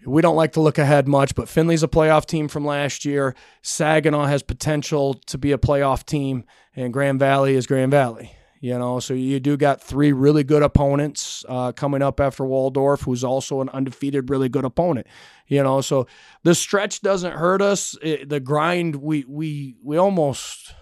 We 0.05 0.21
don't 0.21 0.35
like 0.35 0.53
to 0.53 0.61
look 0.61 0.77
ahead 0.77 1.07
much, 1.07 1.35
but 1.35 1.47
Findlay's 1.47 1.83
a 1.83 1.87
playoff 1.87 2.25
team 2.25 2.47
from 2.47 2.65
last 2.65 3.05
year. 3.05 3.35
Saginaw 3.61 4.25
has 4.25 4.43
potential 4.43 5.15
to 5.25 5.37
be 5.37 5.51
a 5.51 5.57
playoff 5.57 6.05
team, 6.05 6.45
and 6.75 6.93
Grand 6.93 7.19
Valley 7.19 7.55
is 7.55 7.67
Grand 7.67 7.91
Valley. 7.91 8.31
You 8.61 8.79
know, 8.79 8.99
so 8.99 9.13
you 9.13 9.39
do 9.39 9.57
got 9.57 9.81
three 9.81 10.11
really 10.11 10.43
good 10.43 10.63
opponents 10.63 11.45
uh, 11.47 11.71
coming 11.71 12.01
up 12.01 12.19
after 12.19 12.43
Waldorf, 12.43 13.01
who's 13.01 13.23
also 13.23 13.61
an 13.61 13.69
undefeated, 13.69 14.29
really 14.29 14.49
good 14.49 14.65
opponent. 14.65 15.05
You 15.47 15.61
know, 15.61 15.81
so 15.81 16.07
the 16.43 16.55
stretch 16.55 17.01
doesn't 17.01 17.33
hurt 17.33 17.61
us. 17.61 17.95
It, 18.01 18.29
the 18.29 18.39
grind, 18.39 18.95
we 18.95 19.23
we 19.27 19.75
we 19.83 19.97
almost 19.97 20.73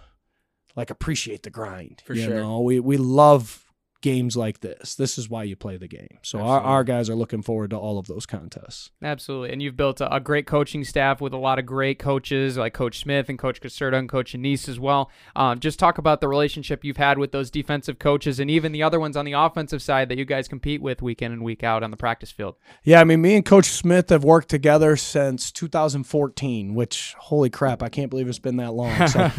like 0.75 0.91
appreciate 0.91 1.43
the 1.43 1.49
grind. 1.49 2.01
For 2.05 2.13
you 2.13 2.23
sure. 2.23 2.35
know, 2.35 2.61
we 2.61 2.79
we 2.79 2.95
love 2.95 3.62
games 4.03 4.35
like 4.35 4.59
this. 4.59 4.95
This 4.95 5.17
is 5.17 5.29
why 5.29 5.43
you 5.43 5.55
play 5.55 5.77
the 5.77 5.87
game. 5.87 6.19
So 6.23 6.39
our, 6.39 6.59
our 6.59 6.83
guys 6.83 7.09
are 7.09 7.15
looking 7.15 7.41
forward 7.41 7.69
to 7.69 7.77
all 7.77 7.97
of 7.97 8.05
those 8.05 8.25
contests. 8.25 8.91
Absolutely. 9.01 9.53
And 9.53 9.61
you've 9.61 9.77
built 9.77 10.01
a, 10.01 10.13
a 10.13 10.19
great 10.19 10.45
coaching 10.45 10.83
staff 10.83 11.21
with 11.21 11.31
a 11.31 11.37
lot 11.37 11.57
of 11.57 11.65
great 11.65 11.99
coaches 11.99 12.57
like 12.57 12.73
Coach 12.73 12.99
Smith 12.99 13.29
and 13.29 13.39
Coach 13.39 13.61
Caserta 13.61 13.97
and 13.97 14.09
Coach 14.09 14.33
Annese 14.33 14.67
as 14.67 14.77
well. 14.77 15.09
Um, 15.37 15.61
just 15.61 15.79
talk 15.79 15.97
about 15.97 16.19
the 16.19 16.27
relationship 16.27 16.83
you've 16.83 16.97
had 16.97 17.17
with 17.17 17.31
those 17.31 17.49
defensive 17.49 17.97
coaches 17.97 18.41
and 18.41 18.51
even 18.51 18.73
the 18.73 18.83
other 18.83 18.99
ones 18.99 19.15
on 19.15 19.23
the 19.23 19.31
offensive 19.31 19.81
side 19.81 20.09
that 20.09 20.17
you 20.17 20.25
guys 20.25 20.49
compete 20.49 20.81
with 20.81 21.01
week 21.01 21.21
in 21.21 21.31
and 21.31 21.41
week 21.41 21.63
out 21.63 21.81
on 21.81 21.89
the 21.89 21.97
practice 21.97 22.29
field. 22.29 22.55
Yeah, 22.83 22.99
I 22.99 23.05
mean, 23.05 23.21
me 23.21 23.35
and 23.35 23.45
Coach 23.45 23.67
Smith 23.67 24.09
have 24.09 24.25
worked 24.25 24.49
together 24.49 24.97
since 24.97 25.49
2014, 25.49 26.75
which 26.75 27.15
holy 27.17 27.49
crap, 27.49 27.81
I 27.81 27.87
can't 27.87 28.09
believe 28.09 28.27
it's 28.27 28.37
been 28.37 28.57
that 28.57 28.73
long. 28.73 29.07
So, 29.07 29.31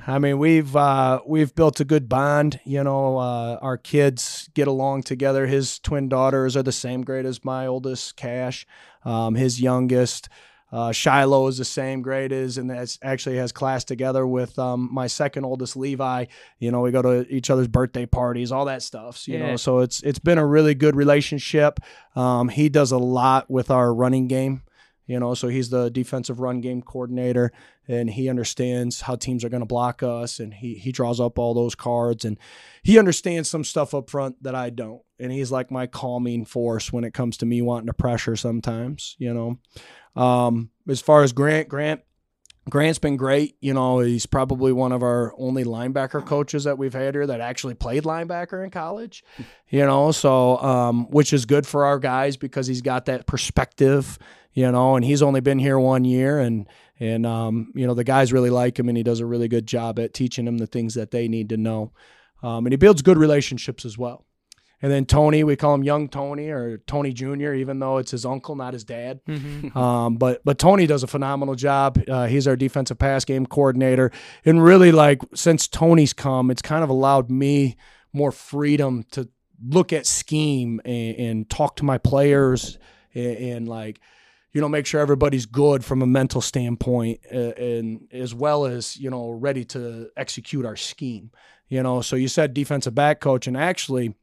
I 0.06 0.18
mean, 0.18 0.38
we've 0.38 0.76
uh, 0.76 1.22
we've 1.26 1.54
built 1.54 1.80
a 1.80 1.86
good 1.86 2.06
bond. 2.06 2.60
You 2.64 2.84
know, 2.84 3.16
uh, 3.16 3.58
our 3.62 3.78
kids 3.78 4.09
get 4.54 4.68
along 4.68 5.02
together. 5.04 5.46
His 5.46 5.78
twin 5.78 6.08
daughters 6.08 6.56
are 6.56 6.62
the 6.62 6.72
same 6.72 7.02
grade 7.02 7.26
as 7.26 7.44
my 7.44 7.66
oldest, 7.66 8.16
Cash. 8.16 8.66
Um, 9.04 9.34
his 9.34 9.60
youngest. 9.60 10.28
Uh, 10.72 10.92
Shiloh 10.92 11.48
is 11.48 11.58
the 11.58 11.64
same 11.64 12.00
grade 12.00 12.32
as, 12.32 12.56
and 12.56 12.70
that's 12.70 12.96
actually 13.02 13.38
has 13.38 13.50
class 13.50 13.82
together 13.82 14.24
with 14.24 14.56
um, 14.56 14.88
my 14.92 15.08
second 15.08 15.44
oldest, 15.44 15.76
Levi. 15.76 16.26
You 16.60 16.70
know, 16.70 16.80
we 16.82 16.92
go 16.92 17.02
to 17.02 17.26
each 17.28 17.50
other's 17.50 17.66
birthday 17.66 18.06
parties, 18.06 18.52
all 18.52 18.66
that 18.66 18.82
stuff. 18.82 19.16
So, 19.16 19.32
you 19.32 19.38
Yeah. 19.38 19.46
know, 19.48 19.56
so 19.56 19.80
it's 19.80 20.00
it's 20.04 20.20
been 20.20 20.38
a 20.38 20.46
really 20.46 20.76
good 20.76 20.94
relationship. 20.94 21.80
Um, 22.14 22.48
he 22.48 22.68
does 22.68 22.92
a 22.92 22.98
lot 22.98 23.50
with 23.50 23.68
our 23.68 23.92
running 23.92 24.28
game. 24.28 24.62
You 25.10 25.18
know, 25.18 25.34
so 25.34 25.48
he's 25.48 25.70
the 25.70 25.90
defensive 25.90 26.38
run 26.38 26.60
game 26.60 26.82
coordinator, 26.82 27.50
and 27.88 28.08
he 28.08 28.28
understands 28.28 29.00
how 29.00 29.16
teams 29.16 29.44
are 29.44 29.48
going 29.48 29.58
to 29.58 29.66
block 29.66 30.04
us, 30.04 30.38
and 30.38 30.54
he 30.54 30.74
he 30.74 30.92
draws 30.92 31.18
up 31.18 31.36
all 31.36 31.52
those 31.52 31.74
cards, 31.74 32.24
and 32.24 32.38
he 32.84 32.96
understands 32.96 33.50
some 33.50 33.64
stuff 33.64 33.92
up 33.92 34.08
front 34.08 34.40
that 34.44 34.54
I 34.54 34.70
don't, 34.70 35.02
and 35.18 35.32
he's 35.32 35.50
like 35.50 35.72
my 35.72 35.88
calming 35.88 36.44
force 36.44 36.92
when 36.92 37.02
it 37.02 37.12
comes 37.12 37.38
to 37.38 37.46
me 37.46 37.60
wanting 37.60 37.88
to 37.88 37.92
pressure 37.92 38.36
sometimes. 38.36 39.16
You 39.18 39.34
know, 39.34 40.22
um, 40.22 40.70
as 40.88 41.00
far 41.00 41.24
as 41.24 41.32
Grant, 41.32 41.68
Grant. 41.68 42.02
Grant's 42.68 42.98
been 42.98 43.16
great. 43.16 43.56
You 43.60 43.74
know, 43.74 44.00
he's 44.00 44.26
probably 44.26 44.72
one 44.72 44.92
of 44.92 45.02
our 45.02 45.32
only 45.38 45.64
linebacker 45.64 46.24
coaches 46.24 46.64
that 46.64 46.78
we've 46.78 46.92
had 46.92 47.14
here 47.14 47.26
that 47.26 47.40
actually 47.40 47.74
played 47.74 48.04
linebacker 48.04 48.62
in 48.62 48.70
college. 48.70 49.24
You 49.68 49.86
know, 49.86 50.12
so 50.12 50.58
um, 50.58 51.10
which 51.10 51.32
is 51.32 51.46
good 51.46 51.66
for 51.66 51.84
our 51.84 51.98
guys 51.98 52.36
because 52.36 52.66
he's 52.66 52.82
got 52.82 53.06
that 53.06 53.26
perspective. 53.26 54.18
You 54.52 54.70
know, 54.70 54.96
and 54.96 55.04
he's 55.04 55.22
only 55.22 55.40
been 55.40 55.58
here 55.58 55.78
one 55.78 56.04
year, 56.04 56.38
and 56.38 56.66
and 56.98 57.24
um, 57.24 57.72
you 57.74 57.86
know 57.86 57.94
the 57.94 58.04
guys 58.04 58.32
really 58.32 58.50
like 58.50 58.78
him, 58.78 58.88
and 58.88 58.96
he 58.96 59.02
does 59.02 59.20
a 59.20 59.26
really 59.26 59.48
good 59.48 59.66
job 59.66 59.98
at 59.98 60.12
teaching 60.12 60.44
them 60.44 60.58
the 60.58 60.66
things 60.66 60.94
that 60.94 61.12
they 61.12 61.28
need 61.28 61.48
to 61.50 61.56
know. 61.56 61.92
Um, 62.42 62.66
and 62.66 62.72
he 62.72 62.76
builds 62.76 63.02
good 63.02 63.18
relationships 63.18 63.84
as 63.84 63.96
well. 63.96 64.24
And 64.82 64.90
then 64.90 65.04
Tony, 65.04 65.44
we 65.44 65.56
call 65.56 65.74
him 65.74 65.82
Young 65.82 66.08
Tony 66.08 66.48
or 66.48 66.78
Tony 66.86 67.12
Jr., 67.12 67.52
even 67.52 67.80
though 67.80 67.98
it's 67.98 68.12
his 68.12 68.24
uncle, 68.24 68.56
not 68.56 68.72
his 68.72 68.84
dad. 68.84 69.20
Um, 69.76 70.16
but 70.16 70.42
but 70.44 70.58
Tony 70.58 70.86
does 70.86 71.02
a 71.02 71.06
phenomenal 71.06 71.54
job. 71.54 72.02
Uh, 72.08 72.26
he's 72.26 72.48
our 72.48 72.56
defensive 72.56 72.98
pass 72.98 73.24
game 73.24 73.44
coordinator, 73.46 74.10
and 74.44 74.62
really 74.64 74.90
like 74.90 75.20
since 75.34 75.68
Tony's 75.68 76.12
come, 76.12 76.50
it's 76.50 76.62
kind 76.62 76.82
of 76.82 76.88
allowed 76.90 77.30
me 77.30 77.76
more 78.12 78.32
freedom 78.32 79.04
to 79.12 79.28
look 79.68 79.92
at 79.92 80.06
scheme 80.06 80.80
and, 80.84 81.16
and 81.16 81.50
talk 81.50 81.76
to 81.76 81.84
my 81.84 81.98
players 81.98 82.78
and, 83.14 83.36
and 83.36 83.68
like 83.68 84.00
you 84.52 84.60
know 84.60 84.68
make 84.68 84.86
sure 84.86 85.00
everybody's 85.00 85.46
good 85.46 85.84
from 85.84 86.00
a 86.02 86.06
mental 86.06 86.40
standpoint 86.40 87.20
uh, 87.32 87.52
and 87.56 88.08
as 88.12 88.34
well 88.34 88.64
as 88.64 88.96
you 88.96 89.10
know 89.10 89.30
ready 89.30 89.64
to 89.64 90.08
execute 90.16 90.64
our 90.64 90.76
scheme. 90.76 91.30
You 91.68 91.82
know, 91.84 92.00
so 92.00 92.16
you 92.16 92.26
said 92.26 92.54
defensive 92.54 92.94
back 92.94 93.20
coach, 93.20 93.46
and 93.46 93.56
actually. 93.56 94.14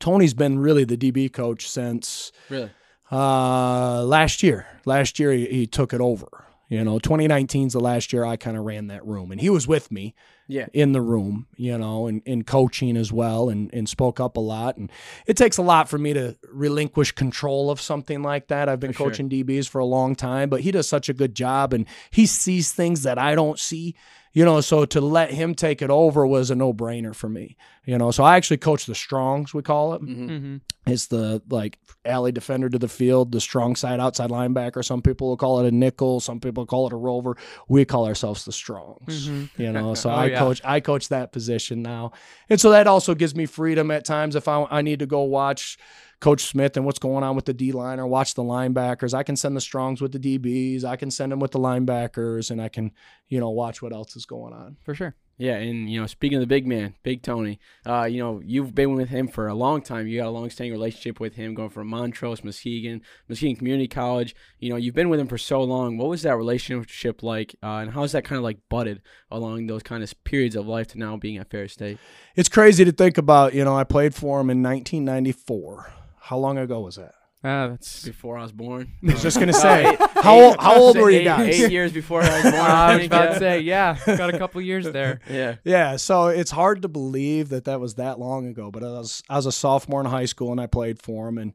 Tony's 0.00 0.34
been 0.34 0.58
really 0.58 0.84
the 0.84 0.96
DB 0.96 1.32
coach 1.32 1.68
since 1.68 2.32
Really? 2.48 2.70
uh, 3.12 4.04
last 4.04 4.42
year. 4.42 4.66
Last 4.84 5.18
year 5.18 5.32
he, 5.32 5.46
he 5.46 5.66
took 5.66 5.92
it 5.92 6.00
over. 6.00 6.28
You 6.68 6.82
know, 6.84 6.98
2019 6.98 7.68
is 7.68 7.72
the 7.74 7.80
last 7.80 8.12
year 8.12 8.24
I 8.24 8.36
kind 8.36 8.56
of 8.56 8.64
ran 8.64 8.88
that 8.88 9.06
room, 9.06 9.30
and 9.30 9.40
he 9.40 9.48
was 9.50 9.68
with 9.68 9.92
me 9.92 10.14
Yeah. 10.48 10.66
in 10.72 10.92
the 10.92 11.00
room, 11.00 11.46
you 11.56 11.76
know, 11.76 12.06
and, 12.06 12.22
and 12.26 12.46
coaching 12.46 12.96
as 12.96 13.12
well, 13.12 13.48
and, 13.48 13.72
and 13.74 13.88
spoke 13.88 14.20
up 14.20 14.36
a 14.36 14.40
lot. 14.40 14.76
And 14.76 14.90
it 15.26 15.36
takes 15.36 15.56
a 15.58 15.62
lot 15.62 15.88
for 15.88 15.98
me 15.98 16.12
to 16.14 16.36
relinquish 16.52 17.12
control 17.12 17.70
of 17.70 17.80
something 17.80 18.22
like 18.22 18.48
that. 18.48 18.68
I've 18.68 18.80
been 18.80 18.92
For 18.92 18.98
sure. 18.98 19.06
coaching 19.10 19.28
DBs 19.28 19.68
for 19.68 19.78
a 19.80 19.84
long 19.84 20.14
time, 20.14 20.48
but 20.48 20.60
he 20.60 20.70
does 20.70 20.88
such 20.88 21.08
a 21.08 21.14
good 21.14 21.34
job, 21.34 21.72
and 21.72 21.86
he 22.10 22.26
sees 22.26 22.72
things 22.72 23.02
that 23.02 23.18
I 23.18 23.34
don't 23.34 23.58
see. 23.58 23.94
You 24.32 24.44
know, 24.44 24.60
so 24.60 24.84
to 24.84 25.00
let 25.00 25.30
him 25.30 25.54
take 25.54 25.80
it 25.80 25.88
over 25.88 26.26
was 26.26 26.50
a 26.50 26.54
no 26.54 26.74
brainer 26.74 27.14
for 27.14 27.26
me. 27.26 27.56
You 27.86 27.96
know, 27.96 28.10
so 28.10 28.22
I 28.22 28.36
actually 28.36 28.58
coach 28.58 28.84
the 28.84 28.94
strongs, 28.94 29.54
we 29.54 29.62
call 29.62 29.94
it. 29.94 30.02
Mm-hmm. 30.02 30.28
Mm-hmm. 30.28 30.56
It's 30.92 31.06
the 31.06 31.40
like 31.48 31.78
alley 32.04 32.32
defender 32.32 32.68
to 32.68 32.78
the 32.78 32.86
field, 32.88 33.32
the 33.32 33.40
strong 33.40 33.76
side 33.76 33.98
outside 33.98 34.28
linebacker. 34.28 34.84
Some 34.84 35.00
people 35.00 35.28
will 35.28 35.38
call 35.38 35.60
it 35.64 35.72
a 35.72 35.74
nickel, 35.74 36.20
some 36.20 36.38
people 36.40 36.66
call 36.66 36.86
it 36.86 36.92
a 36.92 36.96
rover. 36.96 37.38
We 37.66 37.86
call 37.86 38.06
ourselves 38.06 38.44
the 38.44 38.52
strongs. 38.52 39.26
You 39.56 39.72
know, 39.72 39.94
so 40.02 40.10
Oh, 40.10 40.14
I 40.14 40.26
yeah. 40.26 40.35
Coach 40.38 40.60
I 40.64 40.80
coach 40.80 41.08
that 41.08 41.32
position 41.32 41.82
now. 41.82 42.12
And 42.48 42.60
so 42.60 42.70
that 42.70 42.86
also 42.86 43.14
gives 43.14 43.34
me 43.34 43.46
freedom 43.46 43.90
at 43.90 44.04
times 44.04 44.36
if 44.36 44.48
I 44.48 44.66
I 44.70 44.82
need 44.82 45.00
to 45.00 45.06
go 45.06 45.22
watch 45.22 45.78
Coach 46.20 46.44
Smith 46.44 46.76
and 46.76 46.86
what's 46.86 46.98
going 46.98 47.22
on 47.22 47.36
with 47.36 47.44
the 47.44 47.52
D 47.52 47.72
line 47.72 48.00
or 48.00 48.06
watch 48.06 48.34
the 48.34 48.42
linebackers. 48.42 49.12
I 49.12 49.22
can 49.22 49.36
send 49.36 49.56
the 49.56 49.60
strongs 49.60 50.00
with 50.00 50.12
the 50.12 50.18
DBs. 50.18 50.84
I 50.84 50.96
can 50.96 51.10
send 51.10 51.32
them 51.32 51.40
with 51.40 51.52
the 51.52 51.58
linebackers 51.58 52.50
and 52.50 52.60
I 52.60 52.68
can, 52.68 52.92
you 53.28 53.38
know, 53.38 53.50
watch 53.50 53.82
what 53.82 53.92
else 53.92 54.16
is 54.16 54.24
going 54.24 54.54
on. 54.54 54.76
For 54.82 54.94
sure. 54.94 55.14
Yeah, 55.38 55.56
and 55.56 55.90
you 55.90 56.00
know, 56.00 56.06
speaking 56.06 56.38
of 56.38 56.40
the 56.40 56.46
big 56.46 56.66
man, 56.66 56.94
Big 57.02 57.20
Tony, 57.20 57.58
uh, 57.86 58.04
you 58.04 58.18
know, 58.22 58.40
you've 58.42 58.74
been 58.74 58.94
with 58.94 59.10
him 59.10 59.28
for 59.28 59.48
a 59.48 59.54
long 59.54 59.82
time. 59.82 60.06
You 60.06 60.18
got 60.20 60.28
a 60.28 60.30
long-standing 60.30 60.72
relationship 60.72 61.20
with 61.20 61.34
him, 61.34 61.54
going 61.54 61.68
from 61.68 61.88
Montrose, 61.88 62.42
Muskegon, 62.42 63.02
Muskegon 63.28 63.56
Community 63.56 63.86
College. 63.86 64.34
You 64.60 64.70
know, 64.70 64.76
you've 64.76 64.94
been 64.94 65.10
with 65.10 65.20
him 65.20 65.26
for 65.26 65.36
so 65.36 65.62
long. 65.62 65.98
What 65.98 66.08
was 66.08 66.22
that 66.22 66.36
relationship 66.36 67.22
like, 67.22 67.54
uh, 67.62 67.80
and 67.82 67.90
how's 67.90 68.12
that 68.12 68.24
kind 68.24 68.38
of 68.38 68.44
like 68.44 68.58
budded 68.70 69.02
along 69.30 69.66
those 69.66 69.82
kind 69.82 70.02
of 70.02 70.24
periods 70.24 70.56
of 70.56 70.66
life 70.66 70.88
to 70.88 70.98
now 70.98 71.18
being 71.18 71.36
at 71.36 71.50
Ferris 71.50 71.74
State? 71.74 71.98
It's 72.34 72.48
crazy 72.48 72.86
to 72.86 72.92
think 72.92 73.18
about, 73.18 73.52
you 73.52 73.64
know, 73.64 73.76
I 73.76 73.84
played 73.84 74.14
for 74.14 74.40
him 74.40 74.48
in 74.48 74.62
1994. 74.62 75.92
How 76.20 76.38
long 76.38 76.56
ago 76.56 76.80
was 76.80 76.96
that? 76.96 77.15
Ah, 77.46 77.68
that's 77.68 78.04
Before 78.04 78.36
I 78.36 78.42
was 78.42 78.50
born, 78.50 78.92
I 79.08 79.12
was 79.12 79.22
just 79.22 79.38
gonna 79.38 79.52
say, 79.52 79.96
how 80.16 80.34
old, 80.34 80.56
how 80.58 80.76
old 80.76 80.98
were 80.98 81.10
you 81.10 81.20
eight, 81.20 81.24
guys? 81.24 81.60
Eight 81.60 81.70
years 81.70 81.92
before 81.92 82.20
I 82.20 82.42
was 82.42 82.42
born. 82.42 82.54
I 82.56 82.92
I 82.92 82.96
was 82.96 83.06
about 83.06 83.24
yeah. 83.24 83.32
to 83.32 83.38
say, 83.38 83.60
yeah, 83.60 83.98
got 84.04 84.34
a 84.34 84.38
couple 84.38 84.60
years 84.60 84.90
there. 84.90 85.20
Yeah. 85.30 85.56
Yeah, 85.62 85.96
so 85.96 86.26
it's 86.26 86.50
hard 86.50 86.82
to 86.82 86.88
believe 86.88 87.50
that 87.50 87.66
that 87.66 87.78
was 87.78 87.94
that 87.96 88.18
long 88.18 88.48
ago. 88.48 88.72
But 88.72 88.82
I 88.82 88.88
was 88.88 89.22
I 89.28 89.36
was 89.36 89.46
a 89.46 89.52
sophomore 89.52 90.00
in 90.00 90.06
high 90.06 90.24
school 90.24 90.50
and 90.50 90.60
I 90.60 90.66
played 90.66 91.00
for 91.00 91.28
him, 91.28 91.38
and 91.38 91.52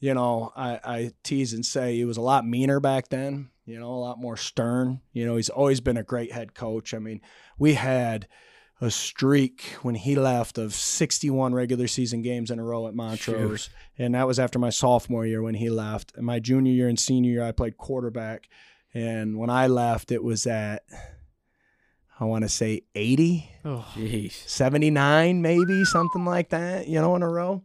you 0.00 0.12
know 0.12 0.52
I, 0.56 0.80
I 0.82 1.10
tease 1.22 1.52
and 1.52 1.64
say 1.64 1.94
he 1.94 2.04
was 2.04 2.16
a 2.16 2.22
lot 2.22 2.44
meaner 2.44 2.80
back 2.80 3.08
then. 3.08 3.50
You 3.64 3.78
know, 3.78 3.90
a 3.90 4.00
lot 4.00 4.18
more 4.18 4.36
stern. 4.36 5.02
You 5.12 5.24
know, 5.24 5.36
he's 5.36 5.50
always 5.50 5.80
been 5.80 5.98
a 5.98 6.02
great 6.02 6.32
head 6.32 6.52
coach. 6.54 6.94
I 6.94 6.98
mean, 6.98 7.20
we 7.58 7.74
had 7.74 8.26
a 8.80 8.90
streak 8.90 9.62
when 9.82 9.94
he 9.96 10.14
left 10.14 10.56
of 10.58 10.72
61 10.72 11.52
regular 11.52 11.88
season 11.88 12.22
games 12.22 12.50
in 12.50 12.58
a 12.58 12.64
row 12.64 12.86
at 12.86 12.94
Montrose, 12.94 13.70
and 13.98 14.14
that 14.14 14.26
was 14.26 14.38
after 14.38 14.58
my 14.58 14.70
sophomore 14.70 15.26
year 15.26 15.42
when 15.42 15.54
he 15.54 15.68
left. 15.68 16.12
And 16.16 16.24
my 16.24 16.38
junior 16.38 16.72
year 16.72 16.88
and 16.88 16.98
senior 16.98 17.30
year, 17.30 17.44
I 17.44 17.52
played 17.52 17.76
quarterback, 17.76 18.48
and 18.94 19.36
when 19.36 19.50
I 19.50 19.66
left, 19.66 20.12
it 20.12 20.22
was 20.22 20.46
at 20.46 20.84
I 22.20 22.24
want 22.24 22.42
to 22.42 22.48
say 22.48 22.82
80. 22.94 23.48
Oh, 23.64 23.86
79 24.46 25.40
maybe 25.42 25.84
something 25.84 26.24
like 26.24 26.48
that 26.50 26.88
you 26.88 27.00
know 27.00 27.14
in 27.14 27.22
a 27.22 27.28
row 27.28 27.62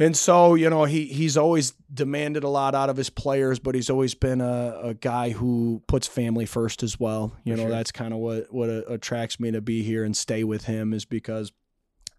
and 0.00 0.16
so 0.16 0.54
you 0.54 0.68
know 0.68 0.84
he 0.84 1.04
he's 1.06 1.36
always 1.36 1.72
demanded 1.92 2.42
a 2.42 2.48
lot 2.48 2.74
out 2.74 2.90
of 2.90 2.96
his 2.96 3.10
players 3.10 3.58
but 3.58 3.74
he's 3.74 3.90
always 3.90 4.14
been 4.14 4.40
a, 4.40 4.80
a 4.82 4.94
guy 4.94 5.30
who 5.30 5.82
puts 5.86 6.06
family 6.06 6.46
first 6.46 6.82
as 6.82 6.98
well. 6.98 7.36
You 7.44 7.52
For 7.52 7.58
know 7.58 7.62
sure. 7.64 7.70
that's 7.70 7.92
kind 7.92 8.12
of 8.12 8.18
what 8.18 8.52
what 8.52 8.68
attracts 8.68 9.38
me 9.38 9.52
to 9.52 9.60
be 9.60 9.82
here 9.82 10.02
and 10.04 10.16
stay 10.16 10.42
with 10.42 10.64
him 10.64 10.92
is 10.92 11.04
because 11.04 11.52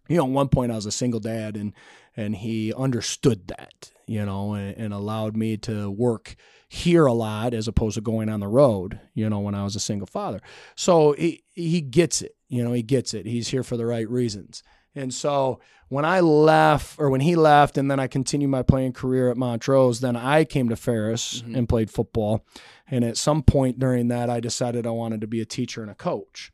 you 0.08 0.16
know 0.16 0.24
at 0.24 0.30
one 0.30 0.48
point 0.48 0.72
i 0.72 0.76
was 0.76 0.86
a 0.86 0.92
single 0.92 1.20
dad 1.20 1.56
and 1.56 1.74
and 2.16 2.36
he 2.36 2.72
understood 2.74 3.48
that 3.48 3.90
you 4.06 4.24
know 4.24 4.54
and, 4.54 4.76
and 4.76 4.94
allowed 4.94 5.36
me 5.36 5.56
to 5.56 5.90
work 5.90 6.36
here 6.68 7.04
a 7.06 7.12
lot 7.12 7.52
as 7.52 7.68
opposed 7.68 7.94
to 7.96 8.00
going 8.00 8.28
on 8.28 8.40
the 8.40 8.48
road 8.48 8.98
you 9.14 9.28
know 9.28 9.40
when 9.40 9.54
i 9.54 9.64
was 9.64 9.76
a 9.76 9.80
single 9.80 10.06
father. 10.06 10.40
So 10.76 11.12
he 11.12 11.42
he 11.52 11.80
gets 11.80 12.22
it 12.22 12.36
you 12.48 12.62
know 12.62 12.72
he 12.72 12.82
gets 12.82 13.14
it. 13.14 13.26
He's 13.26 13.48
here 13.48 13.62
for 13.62 13.76
the 13.76 13.86
right 13.86 14.08
reasons 14.08 14.62
and 14.94 15.12
so 15.14 15.58
when 15.88 16.04
i 16.04 16.20
left 16.20 16.98
or 16.98 17.10
when 17.10 17.20
he 17.20 17.34
left 17.36 17.76
and 17.78 17.90
then 17.90 17.98
i 18.00 18.06
continued 18.06 18.48
my 18.48 18.62
playing 18.62 18.92
career 18.92 19.30
at 19.30 19.36
montrose 19.36 20.00
then 20.00 20.16
i 20.16 20.44
came 20.44 20.68
to 20.68 20.76
ferris 20.76 21.42
Mhm. 21.42 21.56
and 21.56 21.68
played 21.68 21.90
football. 21.90 22.44
And 22.90 23.04
at 23.04 23.16
some 23.16 23.42
point 23.42 23.78
during 23.78 24.08
that 24.08 24.28
i 24.30 24.38
decided 24.40 24.86
i 24.86 24.90
wanted 24.90 25.20
to 25.22 25.26
be 25.26 25.40
a 25.40 25.46
teacher 25.46 25.80
and 25.82 25.90
a 25.90 25.94
coach. 25.94 26.52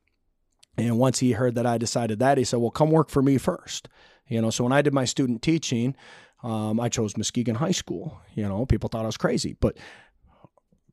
And 0.76 0.99
once 0.99 1.18
he 1.18 1.33
heard 1.33 1.54
that 1.57 1.66
i 1.66 1.78
decided 1.78 2.18
that 2.21 2.38
he 2.38 2.45
said 2.45 2.61
well 2.61 2.71
come 2.71 2.90
work 2.90 3.11
for 3.11 3.23
me 3.23 3.38
first. 3.38 3.88
You 4.28 4.40
know 4.42 4.50
so 4.50 4.62
when 4.64 4.73
i 4.73 4.83
did 4.83 4.95
my 4.95 5.04
student 5.04 5.42
teaching 5.42 5.97
um, 6.45 6.78
i 6.78 6.88
chose 6.88 7.16
muskegon 7.16 7.57
high 7.57 7.73
school. 7.73 8.21
You 8.35 8.49
know 8.49 8.64
people 8.66 8.88
thought 8.88 9.02
i 9.04 9.07
was 9.07 9.16
crazy 9.16 9.57
but 9.59 9.76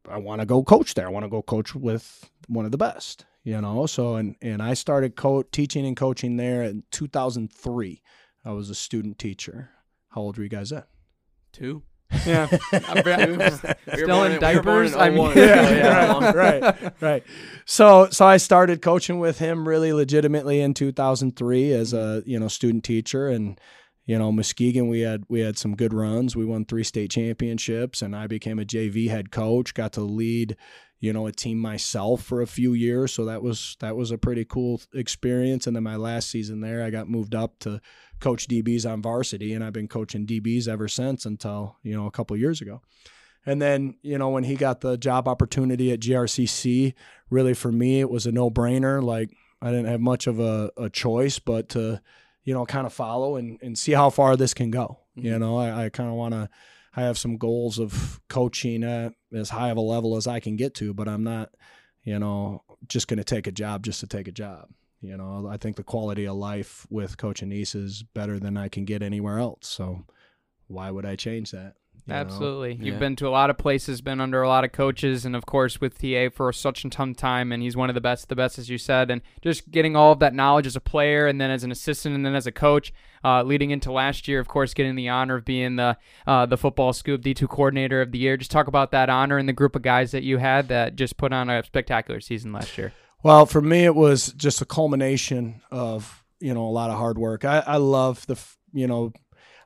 I 0.10 0.18
want 0.20 0.40
to 0.42 0.46
go 0.46 0.64
coach 0.64 0.94
there. 0.94 1.08
I 1.08 1.10
want 1.10 1.24
to 1.26 1.30
go 1.30 1.42
coach 1.42 1.74
with 1.74 2.30
one 2.48 2.64
of 2.66 2.72
the 2.72 2.78
best, 2.78 3.26
you 3.46 3.62
know. 3.62 3.86
So 3.86 4.16
and 4.16 4.36
and 4.42 4.62
I 4.62 4.74
started 4.74 5.16
co- 5.16 5.44
teaching 5.44 5.86
and 5.86 5.96
coaching 5.96 6.36
there 6.36 6.64
in 6.64 6.84
2003. 6.92 8.02
I 8.44 8.52
was 8.52 8.70
a 8.70 8.76
student 8.76 9.18
teacher. 9.18 9.70
How 10.10 10.22
old 10.22 10.38
were 10.38 10.44
you 10.44 10.50
guys 10.50 10.72
then? 10.72 10.84
Two. 11.54 11.84
Yeah. 12.26 12.46
Still 13.94 14.24
in 14.24 14.40
diapers? 14.40 14.96
I 14.96 15.10
mean- 15.10 15.36
yeah, 15.36 16.32
right, 16.32 16.62
right, 16.62 16.94
right. 17.02 17.24
So, 17.66 18.08
so 18.12 18.26
I 18.26 18.38
started 18.38 18.82
coaching 18.82 19.20
with 19.20 19.40
him 19.40 19.68
really 19.68 19.92
legitimately 19.92 20.62
in 20.62 20.74
2003 20.74 21.72
as 21.74 21.94
a 21.94 22.24
you 22.26 22.40
know 22.40 22.48
student 22.48 22.84
teacher, 22.84 23.28
and 23.28 23.60
you 24.06 24.18
know 24.20 24.32
Muskegon 24.32 24.88
we 24.88 25.02
had 25.02 25.24
we 25.30 25.40
had 25.42 25.58
some 25.58 25.76
good 25.76 25.94
runs. 25.94 26.36
We 26.36 26.46
won 26.46 26.66
three 26.66 26.84
state 26.84 27.10
championships, 27.12 28.02
and 28.02 28.16
I 28.16 28.28
became 28.28 28.60
a 28.60 28.66
JV 28.66 29.10
head 29.10 29.32
coach. 29.32 29.74
Got 29.74 29.94
to 29.94 30.02
lead 30.02 30.56
you 31.00 31.14
know 31.14 31.28
a 31.28 31.32
team 31.32 31.58
myself 31.60 32.24
for 32.24 32.42
a 32.42 32.48
few 32.48 32.74
years, 32.74 33.14
so 33.14 33.26
that 33.26 33.42
was 33.44 33.78
that 33.80 33.96
was 33.96 34.12
a 34.12 34.18
pretty 34.18 34.46
cool 34.46 34.82
experience. 34.94 35.68
And 35.68 35.76
then 35.76 35.84
my 35.84 35.96
last 35.96 36.30
season 36.30 36.62
there, 36.62 36.84
I 36.84 36.90
got 36.90 37.10
moved 37.10 37.36
up 37.36 37.60
to 37.60 37.82
coach 38.20 38.48
DBs 38.48 38.90
on 38.90 39.02
varsity, 39.02 39.54
and 39.54 39.64
I've 39.64 39.74
been 39.74 39.88
coaching 39.88 40.26
DBs 40.26 40.68
ever 40.68 40.88
since 40.88 41.26
until 41.26 41.78
you 41.84 41.96
know 41.96 42.06
a 42.06 42.12
couple 42.12 42.36
years 42.38 42.62
ago. 42.62 42.82
And 43.48 43.62
then, 43.62 43.96
you 44.02 44.18
know, 44.18 44.30
when 44.30 44.44
he 44.44 44.56
got 44.56 44.82
the 44.82 44.98
job 44.98 45.28
opportunity 45.28 45.92
at 45.92 46.00
GRCC, 46.00 46.94
really 47.30 47.54
for 47.54 47.72
me, 47.72 48.00
it 48.00 48.10
was 48.10 48.26
a 48.26 48.32
no 48.32 48.50
brainer. 48.50 49.04
Like, 49.04 49.30
I 49.62 49.70
didn't 49.70 49.86
have 49.86 50.02
much 50.02 50.26
of 50.26 50.40
a, 50.40 50.72
a 50.78 50.90
choice 50.90 51.38
but 51.38 51.70
to, 51.70 52.02
you 52.44 52.56
know, 52.56 52.66
kind 52.66 52.88
of 52.88 52.94
follow 52.94 53.36
and, 53.36 53.60
and 53.62 53.78
see 53.78 53.92
how 53.92 54.10
far 54.10 54.36
this 54.36 54.56
can 54.56 54.72
go. 54.72 55.00
You 55.14 55.32
Mhm. 55.34 55.40
know, 55.42 55.58
I, 55.60 55.86
I 55.86 55.90
kind 55.90 56.10
of 56.10 56.16
want 56.16 56.34
to, 56.34 56.50
I 56.96 57.02
have 57.02 57.18
some 57.18 57.38
goals 57.38 57.80
of 57.80 58.22
coaching 58.30 58.84
at 58.84 59.14
as 59.34 59.50
high 59.50 59.70
of 59.70 59.78
a 59.78 59.82
level 59.82 60.16
as 60.16 60.28
I 60.28 60.40
can 60.40 60.56
get 60.56 60.74
to, 60.76 60.94
but 60.94 61.08
I'm 61.08 61.24
not, 61.24 61.50
you 62.04 62.18
know, 62.20 62.64
just 62.88 63.08
going 63.08 63.18
to 63.18 63.24
take 63.24 63.48
a 63.48 63.52
job 63.52 63.84
just 63.84 64.00
to 64.00 64.08
take 64.08 64.28
a 64.28 64.32
job. 64.32 64.70
You 65.02 65.18
know, 65.18 65.48
I 65.50 65.58
think 65.58 65.76
the 65.76 65.84
quality 65.84 66.26
of 66.26 66.36
life 66.36 66.88
with 66.90 67.18
Coach 67.18 67.42
Annese 67.42 67.76
is 67.76 68.04
better 68.04 68.40
than 68.40 68.58
I 68.58 68.70
can 68.70 68.86
get 68.86 69.04
anywhere 69.04 69.40
else. 69.40 69.68
So 69.68 70.06
why 70.68 70.90
would 70.90 71.06
I 71.06 71.16
change 71.16 71.52
that? 71.52 71.76
You 72.08 72.14
know? 72.14 72.20
Absolutely. 72.20 72.74
You've 72.76 72.96
Yeah. 72.96 73.00
been 73.00 73.16
to 73.18 73.28
a 73.28 73.30
lot 73.30 73.50
of 73.50 73.58
places, 73.58 74.02
been 74.02 74.22
under 74.22 74.42
a 74.42 74.48
lot 74.48 74.64
of 74.64 74.72
coaches, 74.72 75.26
and 75.26 75.36
of 75.36 75.46
course 75.46 75.82
with 75.82 75.98
TA 76.00 76.30
for 76.30 76.52
such 76.54 76.86
a 76.86 76.90
ton 76.90 77.16
time, 77.16 77.52
and 77.52 77.64
he's 77.64 77.76
one 77.76 77.90
of 77.90 77.96
the 77.96 78.02
best, 78.02 78.30
the 78.30 78.36
best 78.36 78.60
as 78.60 78.70
you 78.70 78.78
said, 78.78 79.10
and 79.10 79.22
just 79.42 79.72
getting 79.72 79.96
all 79.96 80.12
of 80.12 80.20
that 80.20 80.34
knowledge 80.34 80.68
as 80.68 80.76
a 80.76 80.82
player, 80.82 81.28
and 81.28 81.40
then 81.42 81.50
as 81.52 81.64
an 81.64 81.72
assistant, 81.72 82.16
and 82.16 82.26
then 82.26 82.36
as 82.36 82.46
a 82.48 82.52
coach, 82.52 82.94
uh, 83.24 83.42
leading 83.44 83.72
into 83.72 83.92
last 83.92 84.28
year, 84.28 84.40
of 84.40 84.48
course, 84.48 84.74
getting 84.74 84.96
the 84.96 85.10
honor 85.10 85.36
of 85.36 85.46
being 85.46 85.76
the 85.78 85.98
uh, 86.28 86.46
the 86.46 86.58
football 86.58 86.94
scoop 86.94 87.22
D2 87.22 87.48
coordinator 87.48 88.02
of 88.02 88.12
the 88.12 88.20
year. 88.20 88.38
Just 88.38 88.52
talk 88.52 88.68
about 88.68 88.92
that 88.92 89.10
honor 89.10 89.38
and 89.38 89.50
the 89.50 89.54
group 89.54 89.76
of 89.76 89.82
guys 89.82 90.12
that 90.12 90.24
you 90.24 90.38
had 90.38 90.68
that 90.68 90.96
just 90.96 91.18
put 91.18 91.34
on 91.34 91.50
a 91.50 91.64
spectacular 91.64 92.20
season 92.20 92.52
last 92.54 92.78
year. 92.78 92.94
Well, 93.24 93.48
for 93.48 93.62
me, 93.62 93.86
it 93.86 93.96
was 93.96 94.32
just 94.34 94.62
a 94.62 94.66
culmination 94.66 95.62
of 95.72 96.24
you 96.40 96.54
know 96.54 96.66
a 96.68 96.70
lot 96.70 96.92
of 96.92 96.98
hard 97.00 97.18
work. 97.18 97.44
I, 97.46 97.64
I 97.66 97.78
love 97.78 98.28
the 98.28 98.40
you 98.74 98.88
know, 98.88 99.14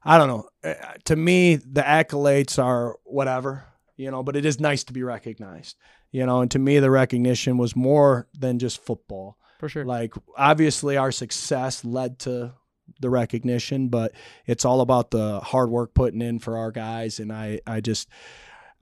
I 0.04 0.18
don't 0.18 0.28
know. 0.28 0.50
Uh, 0.64 0.74
To 1.06 1.16
me, 1.16 1.56
the 1.56 1.82
accolades 1.82 2.62
are 2.62 2.98
whatever 3.04 3.66
you 4.00 4.10
know, 4.10 4.24
but 4.24 4.38
it 4.38 4.46
is 4.46 4.62
nice 4.62 4.86
to 4.86 4.94
be 4.94 5.04
recognized. 5.04 5.76
You 6.12 6.26
know, 6.26 6.40
and 6.40 6.50
to 6.52 6.60
me, 6.60 6.80
the 6.80 6.90
recognition 6.90 7.58
was 7.58 7.76
more 7.76 8.28
than 8.34 8.58
just 8.58 8.84
football. 8.84 9.38
For 9.60 9.68
sure. 9.68 9.84
Like 9.84 10.14
obviously, 10.38 10.96
our 10.96 11.12
success 11.12 11.84
led 11.84 12.18
to 12.20 12.54
the 13.02 13.10
recognition, 13.10 13.90
but 13.90 14.14
it's 14.48 14.64
all 14.64 14.80
about 14.80 15.12
the 15.12 15.42
hard 15.42 15.70
work 15.70 15.94
putting 15.94 16.22
in 16.22 16.40
for 16.40 16.58
our 16.58 16.72
guys. 16.72 17.20
And 17.20 17.32
I, 17.32 17.60
I 17.68 17.82
just, 17.82 18.08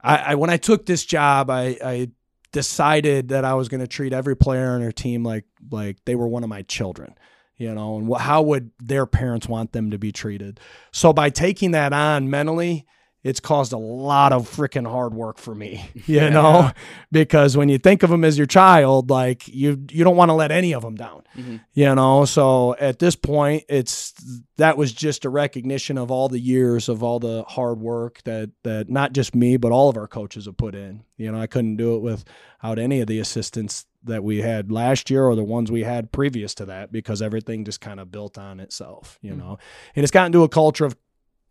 I, 0.00 0.16
I 0.18 0.34
when 0.36 0.50
I 0.50 0.56
took 0.56 0.86
this 0.86 1.04
job, 1.04 1.50
I, 1.50 1.76
I 1.84 2.10
decided 2.52 3.28
that 3.28 3.44
I 3.44 3.54
was 3.54 3.68
going 3.68 3.80
to 3.80 3.88
treat 3.88 4.12
every 4.12 4.36
player 4.36 4.70
on 4.70 4.84
our 4.84 4.92
team 4.92 5.24
like 5.24 5.44
like 5.70 5.96
they 6.04 6.14
were 6.14 6.28
one 6.28 6.44
of 6.44 6.48
my 6.48 6.62
children. 6.62 7.14
You 7.58 7.74
know, 7.74 7.98
and 7.98 8.08
wh- 8.12 8.20
how 8.20 8.42
would 8.42 8.70
their 8.78 9.04
parents 9.04 9.48
want 9.48 9.72
them 9.72 9.90
to 9.90 9.98
be 9.98 10.12
treated? 10.12 10.60
So 10.92 11.12
by 11.12 11.28
taking 11.30 11.72
that 11.72 11.92
on 11.92 12.30
mentally, 12.30 12.86
it's 13.24 13.40
caused 13.40 13.72
a 13.72 13.76
lot 13.78 14.32
of 14.32 14.48
freaking 14.48 14.88
hard 14.88 15.12
work 15.12 15.38
for 15.38 15.52
me, 15.52 15.90
you 16.06 16.30
know, 16.30 16.70
because 17.10 17.56
when 17.56 17.68
you 17.68 17.76
think 17.76 18.04
of 18.04 18.10
them 18.10 18.24
as 18.24 18.38
your 18.38 18.46
child, 18.46 19.10
like 19.10 19.48
you, 19.48 19.84
you 19.90 20.04
don't 20.04 20.16
want 20.16 20.28
to 20.28 20.34
let 20.34 20.52
any 20.52 20.72
of 20.72 20.82
them 20.82 20.94
down, 20.94 21.24
Mhm. 21.36 21.60
you 21.74 21.92
know. 21.96 22.24
So 22.26 22.76
at 22.78 23.00
this 23.00 23.16
point, 23.16 23.64
it's 23.68 24.14
that 24.56 24.76
was 24.78 24.92
just 24.92 25.24
a 25.24 25.28
recognition 25.30 25.98
of 25.98 26.12
all 26.12 26.28
the 26.28 26.38
years 26.38 26.88
of 26.88 27.02
all 27.02 27.18
the 27.18 27.42
hard 27.48 27.80
work 27.80 28.22
that 28.22 28.50
that 28.62 28.88
not 28.88 29.12
just 29.12 29.34
me 29.34 29.56
but 29.56 29.72
all 29.72 29.88
of 29.88 29.96
our 29.96 30.06
coaches 30.08 30.46
have 30.46 30.56
put 30.56 30.76
in. 30.76 31.02
You 31.16 31.32
know, 31.32 31.40
I 31.40 31.48
couldn't 31.48 31.76
do 31.76 31.96
it 31.96 32.02
without 32.02 32.78
any 32.78 33.00
of 33.00 33.08
the 33.08 33.18
assistants 33.18 33.84
that 34.04 34.22
we 34.22 34.40
had 34.40 34.70
last 34.70 35.10
year 35.10 35.24
or 35.24 35.34
the 35.34 35.44
ones 35.44 35.70
we 35.70 35.82
had 35.82 36.12
previous 36.12 36.54
to 36.54 36.66
that 36.66 36.92
because 36.92 37.20
everything 37.20 37.64
just 37.64 37.80
kind 37.80 38.00
of 38.00 38.10
built 38.10 38.38
on 38.38 38.60
itself, 38.60 39.18
you 39.22 39.32
mm. 39.32 39.38
know. 39.38 39.58
And 39.94 40.04
it's 40.04 40.10
gotten 40.10 40.32
to 40.32 40.44
a 40.44 40.48
culture 40.48 40.84
of 40.84 40.96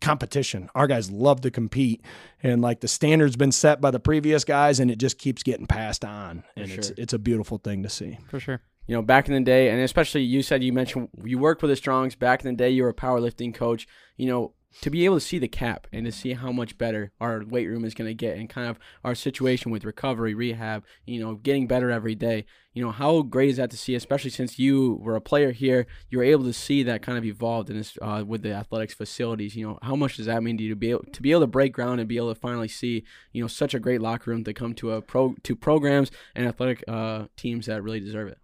competition. 0.00 0.68
Our 0.74 0.86
guys 0.86 1.10
love 1.10 1.40
to 1.42 1.50
compete 1.50 2.02
and 2.42 2.62
like 2.62 2.80
the 2.80 2.88
standard's 2.88 3.36
been 3.36 3.52
set 3.52 3.80
by 3.80 3.90
the 3.90 4.00
previous 4.00 4.44
guys 4.44 4.80
and 4.80 4.90
it 4.90 4.98
just 4.98 5.18
keeps 5.18 5.42
getting 5.42 5.66
passed 5.66 6.04
on 6.04 6.44
and 6.56 6.70
it's 6.70 6.90
it's 6.90 7.12
a 7.12 7.18
beautiful 7.18 7.58
thing 7.58 7.82
to 7.82 7.88
see. 7.88 8.18
For 8.28 8.40
sure. 8.40 8.60
you 8.86 8.94
know, 8.94 9.02
back 9.02 9.28
in 9.28 9.34
the 9.34 9.40
day, 9.40 9.70
and 9.70 9.80
especially 9.80 10.22
you 10.22 10.42
said 10.42 10.62
you 10.62 10.72
mentioned 10.72 11.08
you 11.24 11.38
worked 11.38 11.62
with 11.62 11.70
the 11.70 11.76
Strongs 11.76 12.14
back 12.14 12.44
in 12.44 12.50
the 12.50 12.56
day. 12.56 12.70
You 12.70 12.84
were 12.84 12.88
a 12.88 12.94
powerlifting 12.94 13.54
coach. 13.54 13.86
You 14.16 14.26
know, 14.26 14.54
to 14.80 14.90
be 14.90 15.04
able 15.04 15.16
to 15.16 15.20
see 15.20 15.38
the 15.38 15.48
cap 15.48 15.86
and 15.92 16.06
to 16.06 16.12
see 16.12 16.34
how 16.34 16.52
much 16.52 16.78
better 16.78 17.10
our 17.20 17.42
weight 17.44 17.66
room 17.66 17.84
is 17.84 17.94
going 17.94 18.08
to 18.08 18.14
get, 18.14 18.36
and 18.36 18.48
kind 18.48 18.68
of 18.68 18.78
our 19.04 19.14
situation 19.14 19.70
with 19.70 19.84
recovery, 19.84 20.34
rehab, 20.34 20.84
you 21.04 21.20
know, 21.20 21.34
getting 21.34 21.66
better 21.66 21.90
every 21.90 22.14
day. 22.14 22.44
You 22.74 22.84
know, 22.84 22.92
how 22.92 23.22
great 23.22 23.50
is 23.50 23.56
that 23.56 23.70
to 23.72 23.76
see? 23.76 23.96
Especially 23.96 24.30
since 24.30 24.58
you 24.58 25.00
were 25.02 25.16
a 25.16 25.20
player 25.20 25.50
here, 25.50 25.86
you 26.10 26.18
were 26.18 26.24
able 26.24 26.44
to 26.44 26.52
see 26.52 26.84
that 26.84 27.02
kind 27.02 27.18
of 27.18 27.24
evolved 27.24 27.70
in 27.70 27.76
this 27.76 27.98
uh, 28.00 28.22
with 28.24 28.42
the 28.42 28.52
athletics 28.52 28.94
facilities. 28.94 29.56
You 29.56 29.66
know, 29.66 29.78
how 29.82 29.96
much 29.96 30.16
does 30.16 30.26
that 30.26 30.42
mean 30.42 30.56
to 30.58 30.62
you 30.62 30.70
to 30.70 30.76
be 30.76 30.90
able 30.90 31.04
to 31.12 31.22
be 31.22 31.32
able 31.32 31.40
to 31.40 31.48
break 31.48 31.72
ground 31.72 31.98
and 31.98 32.08
be 32.08 32.16
able 32.16 32.32
to 32.32 32.40
finally 32.40 32.68
see, 32.68 33.04
you 33.32 33.42
know, 33.42 33.48
such 33.48 33.74
a 33.74 33.80
great 33.80 34.00
locker 34.00 34.30
room 34.30 34.44
to 34.44 34.54
come 34.54 34.74
to 34.74 34.92
a 34.92 35.02
pro 35.02 35.34
to 35.42 35.56
programs 35.56 36.12
and 36.36 36.46
athletic 36.46 36.84
uh, 36.86 37.24
teams 37.36 37.66
that 37.66 37.82
really 37.82 38.00
deserve 38.00 38.28
it. 38.28 38.38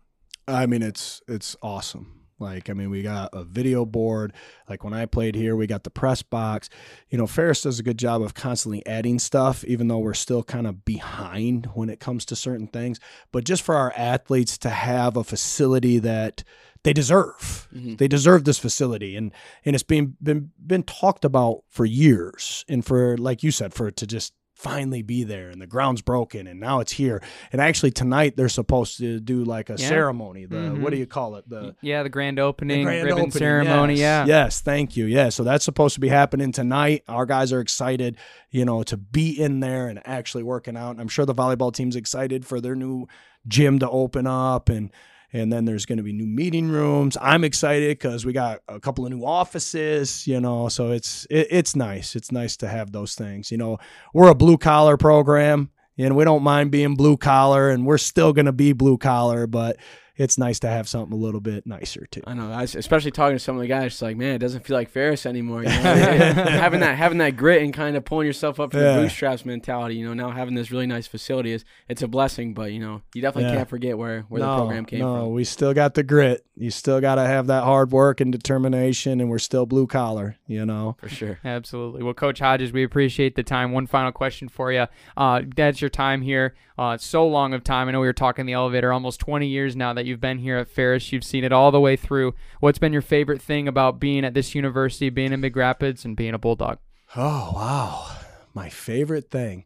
I 0.49 0.67
mean, 0.67 0.83
it's 0.83 1.23
it's 1.29 1.55
awesome. 1.63 2.24
Like, 2.39 2.69
I 2.69 2.73
mean, 2.73 2.91
we 2.91 3.03
got 3.03 3.31
a 3.33 3.45
video 3.45 3.85
board. 3.85 4.33
Like 4.69 4.83
when 4.85 4.93
I 4.93 5.07
played 5.07 5.35
here, 5.35 5.55
we 5.57 5.67
got 5.67 5.85
the 5.85 5.91
press 5.91 6.23
box. 6.23 6.69
You 7.09 7.19
know, 7.19 7.27
Ferris 7.27 7.63
does 7.63 7.79
a 7.79 7.83
good 7.85 7.99
job 7.99 8.23
of 8.23 8.35
constantly 8.35 8.85
adding 8.87 9.19
stuff, 9.19 9.65
even 9.65 9.89
though 9.89 9.99
we're 9.99 10.15
still 10.15 10.43
kind 10.43 10.67
of 10.67 10.85
behind 10.85 11.67
when 11.75 11.89
it 11.89 12.01
comes 12.01 12.25
to 12.27 12.37
certain 12.37 12.67
things. 12.67 12.99
But 13.33 13.45
just 13.45 13.63
for 13.63 13.75
our 13.77 13.93
athletes 13.97 14.59
to 14.59 14.71
have 14.71 15.17
a 15.17 15.25
facility 15.25 15.99
that 16.01 16.43
they 16.83 16.93
deserve, 16.93 17.67
Mhm. 17.75 17.97
they 17.99 18.09
deserve 18.09 18.45
this 18.45 18.59
facility, 18.59 19.17
and 19.17 19.33
and 19.65 19.75
it's 19.75 19.83
been 19.83 20.17
been 20.23 20.51
been 20.67 20.83
talked 20.83 21.25
about 21.25 21.63
for 21.71 21.87
years, 21.87 22.63
and 22.69 22.85
for 22.85 23.17
like 23.17 23.43
you 23.43 23.51
said, 23.51 23.73
for 23.73 23.89
it 23.89 23.97
to 23.97 24.07
just 24.07 24.35
finally 24.55 25.03
be 25.03 25.25
there 25.25 25.51
and 25.51 25.61
the 25.61 25.67
ground's 25.67 26.01
broken 26.01 26.47
and 26.47 26.61
now 26.61 26.79
it's 26.81 26.93
here 26.93 27.21
and 27.51 27.61
actually 27.61 27.91
tonight 27.91 28.37
they're 28.37 28.49
supposed 28.49 28.99
to 28.99 29.19
do 29.19 29.45
like 29.45 29.69
a 29.69 29.75
Yeah. 29.77 29.89
ceremony 29.89 30.45
the 30.47 30.57
Mhm. 30.57 30.81
what 30.81 30.91
do 30.91 30.97
you 30.97 31.07
call 31.07 31.35
it 31.37 31.49
the 31.49 31.75
Yeah, 31.83 32.03
the 32.05 32.09
grand 32.09 32.39
opening, 32.39 32.85
grand 32.85 33.03
ribbon 33.05 33.19
opening, 33.25 33.31
ceremony. 33.33 33.95
yes. 33.95 34.29
Yeah. 34.29 34.45
Yes, 34.45 34.61
thank 34.61 34.97
you. 34.97 35.07
Yeah, 35.07 35.29
so 35.31 35.43
that's 35.43 35.65
supposed 35.65 35.95
to 35.95 36.01
be 36.01 36.09
happening 36.09 36.53
tonight. 36.53 37.03
Our 37.09 37.27
guys 37.27 37.53
are 37.53 37.61
excited, 37.61 38.17
you 38.51 38.65
know, 38.65 38.83
to 38.85 38.97
be 38.97 39.31
in 39.31 39.59
there 39.61 39.89
and 39.89 40.01
actually 40.07 40.45
working 40.45 40.77
out. 40.77 40.93
And 40.93 41.01
I'm 41.01 41.09
sure 41.09 41.27
the 41.27 41.35
volleyball 41.35 41.73
team's 41.75 41.97
excited 41.97 42.47
for 42.47 42.61
their 42.61 42.77
new 42.77 43.07
gym 43.49 43.79
to 43.81 43.91
open 43.91 44.27
up 44.27 44.69
and 44.69 44.91
and 45.35 45.53
then 45.53 45.65
there's 45.67 45.85
going 45.85 45.99
to 45.99 46.03
be 46.03 46.13
new 46.13 46.27
meeting 46.27 46.69
rooms. 46.69 47.19
I'm 47.21 47.45
excited 47.45 47.99
cuz 48.01 48.25
we 48.25 48.33
got 48.33 48.61
a 48.69 48.81
couple 48.81 49.05
of 49.05 49.13
new 49.13 49.25
offices, 49.25 50.27
you 50.27 50.41
know, 50.41 50.69
so 50.69 50.93
it's 50.93 51.27
it, 51.29 51.49
it's 51.51 51.77
nice. 51.77 52.17
It's 52.17 52.33
nice 52.33 52.57
to 52.59 52.69
have 52.69 52.93
those 52.93 53.15
things. 53.15 53.51
You 53.51 53.59
know, 53.59 53.79
we're 54.15 54.31
a 54.31 54.35
blue 54.35 54.57
collar 54.57 54.97
program 54.97 55.71
and 55.99 56.17
we 56.17 56.25
don't 56.25 56.43
mind 56.45 56.71
being 56.71 56.95
blue 56.95 57.17
collar 57.17 57.69
and 57.69 57.85
we're 57.85 57.99
still 57.99 58.33
going 58.33 58.47
to 58.47 58.53
be 58.53 58.73
blue 58.73 58.97
collar, 58.97 59.47
but 59.47 59.77
it's 60.17 60.39
nice 60.39 60.59
to 60.61 60.69
have 60.69 60.89
something 60.89 61.13
a 61.13 61.21
little 61.21 61.41
bit 61.41 61.67
nicer 61.67 62.07
too. 62.11 62.23
I 62.27 62.35
know, 62.35 62.51
I 62.53 62.63
was- 62.63 62.75
especially 62.75 63.11
talking 63.11 63.37
to 63.37 63.41
some 63.43 63.57
of 63.57 63.63
the 63.63 63.69
guys. 63.69 63.87
It's 63.93 64.03
like, 64.03 64.17
man, 64.17 64.35
it 64.35 64.39
doesn't 64.39 64.65
feel 64.65 64.77
like 64.77 64.89
Ferris 64.91 65.27
anymore. 65.27 65.63
You 65.63 65.69
know? 65.69 65.73
having 65.75 66.81
that, 66.81 66.97
having 66.97 67.19
that 67.19 67.37
grit 67.37 67.63
and 67.63 67.75
kind 67.75 67.97
of 67.97 68.05
pulling 68.05 68.27
yourself 68.27 68.61
up 68.61 68.73
from 68.73 68.81
Yeah. 68.81 68.97
the 68.97 69.03
bootstraps 69.03 69.45
mentality. 69.45 69.97
You 69.97 70.07
know, 70.07 70.15
now 70.15 70.31
having 70.31 70.55
this 70.55 70.71
really 70.71 70.87
nice 70.87 71.07
facility 71.07 71.53
is 71.53 71.65
it's 71.89 72.03
a 72.03 72.09
blessing. 72.09 72.55
But 72.55 72.73
you 72.73 72.79
know, 72.81 73.03
you 73.15 73.23
definitely 73.23 73.51
Yeah. 73.51 73.57
can't 73.57 73.69
forget 73.69 73.99
where 73.99 74.23
where 74.29 74.41
no, 74.41 74.51
the 74.51 74.57
program 74.63 74.85
came 74.85 75.01
no, 75.01 75.17
from. 75.25 75.33
we 75.33 75.45
still 75.45 75.75
got 75.75 75.95
the 75.95 76.03
grit. 76.03 76.45
You 76.57 76.71
still 76.71 77.01
got 77.01 77.17
to 77.17 77.23
have 77.23 77.49
that 77.49 77.65
hard 77.65 77.91
work 77.91 78.21
and 78.21 78.31
determination, 78.31 79.21
and 79.21 79.29
we're 79.29 79.39
still 79.39 79.67
blue 79.67 79.87
collar. 79.87 80.37
You 80.47 80.65
know. 80.65 80.97
For 81.01 81.09
sure. 81.09 81.39
Absolutely. 81.45 82.03
Well, 82.03 82.15
Coach 82.15 82.39
Hodges, 82.39 82.73
we 82.73 82.85
appreciate 82.85 83.35
the 83.35 83.43
time. 83.43 83.73
One 83.73 83.87
final 83.87 84.13
question 84.13 84.49
for 84.49 84.71
you. 84.73 84.87
Uh, 85.17 85.43
that's 85.57 85.81
your 85.81 85.91
time 85.91 86.23
here. 86.23 86.55
Uh, 86.77 86.97
so 86.99 87.27
long 87.27 87.55
of 87.55 87.63
time. 87.63 87.89
I 87.89 87.93
know 87.93 88.01
we 88.01 88.07
were 88.07 88.13
talking 88.13 88.47
the 88.47 88.53
elevator. 88.53 88.93
Almost 88.93 89.21
20 89.21 89.47
years 89.47 89.77
now 89.77 89.93
that 89.93 90.04
you've 90.05 90.21
been 90.21 90.39
here 90.39 90.59
at 90.59 90.69
Ferris. 90.69 91.13
You've 91.13 91.25
seen 91.25 91.45
it 91.45 91.53
all 91.53 91.71
the 91.71 91.81
way 91.81 91.97
through. 91.97 92.35
What's 92.61 92.79
been 92.79 92.93
your 92.93 93.03
favorite 93.03 93.43
thing 93.43 93.69
about 93.69 94.01
being 94.01 94.25
at 94.25 94.35
this 94.35 94.55
university, 94.55 95.11
being 95.11 95.33
in 95.33 95.41
Big 95.41 95.57
Rapids, 95.57 96.05
and 96.05 96.17
being 96.17 96.35
a 96.35 96.39
Bulldog? 96.39 96.79
Oh 97.17 97.53
wow, 97.55 98.17
my 98.55 98.69
favorite 98.69 99.31
thing. 99.31 99.65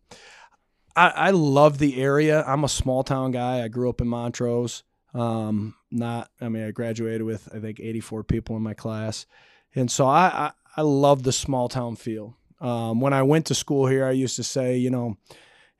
I, 0.96 1.08
I 1.08 1.30
love 1.30 1.78
the 1.78 2.02
area. 2.02 2.44
I'm 2.46 2.64
a 2.64 2.68
small 2.68 3.04
town 3.04 3.30
guy. 3.30 3.62
I 3.62 3.68
grew 3.68 3.88
up 3.88 4.00
in 4.00 4.08
Montrose. 4.08 4.82
Um, 5.14 5.74
not, 5.90 6.30
I 6.40 6.48
mean, 6.48 6.64
I 6.64 6.70
graduated 6.70 7.22
with 7.22 7.48
I 7.54 7.60
think 7.60 7.80
84 7.80 8.24
people 8.24 8.56
in 8.56 8.62
my 8.62 8.74
class, 8.74 9.26
and 9.74 9.90
so 9.90 10.06
I 10.06 10.26
I, 10.26 10.52
I 10.76 10.82
love 10.82 11.22
the 11.22 11.32
small 11.32 11.68
town 11.68 11.96
feel. 11.96 12.36
Um, 12.60 13.00
when 13.00 13.12
I 13.12 13.22
went 13.22 13.46
to 13.46 13.54
school 13.54 13.86
here, 13.86 14.04
I 14.04 14.10
used 14.10 14.36
to 14.36 14.44
say, 14.44 14.76
you 14.76 14.90
know, 14.90 15.16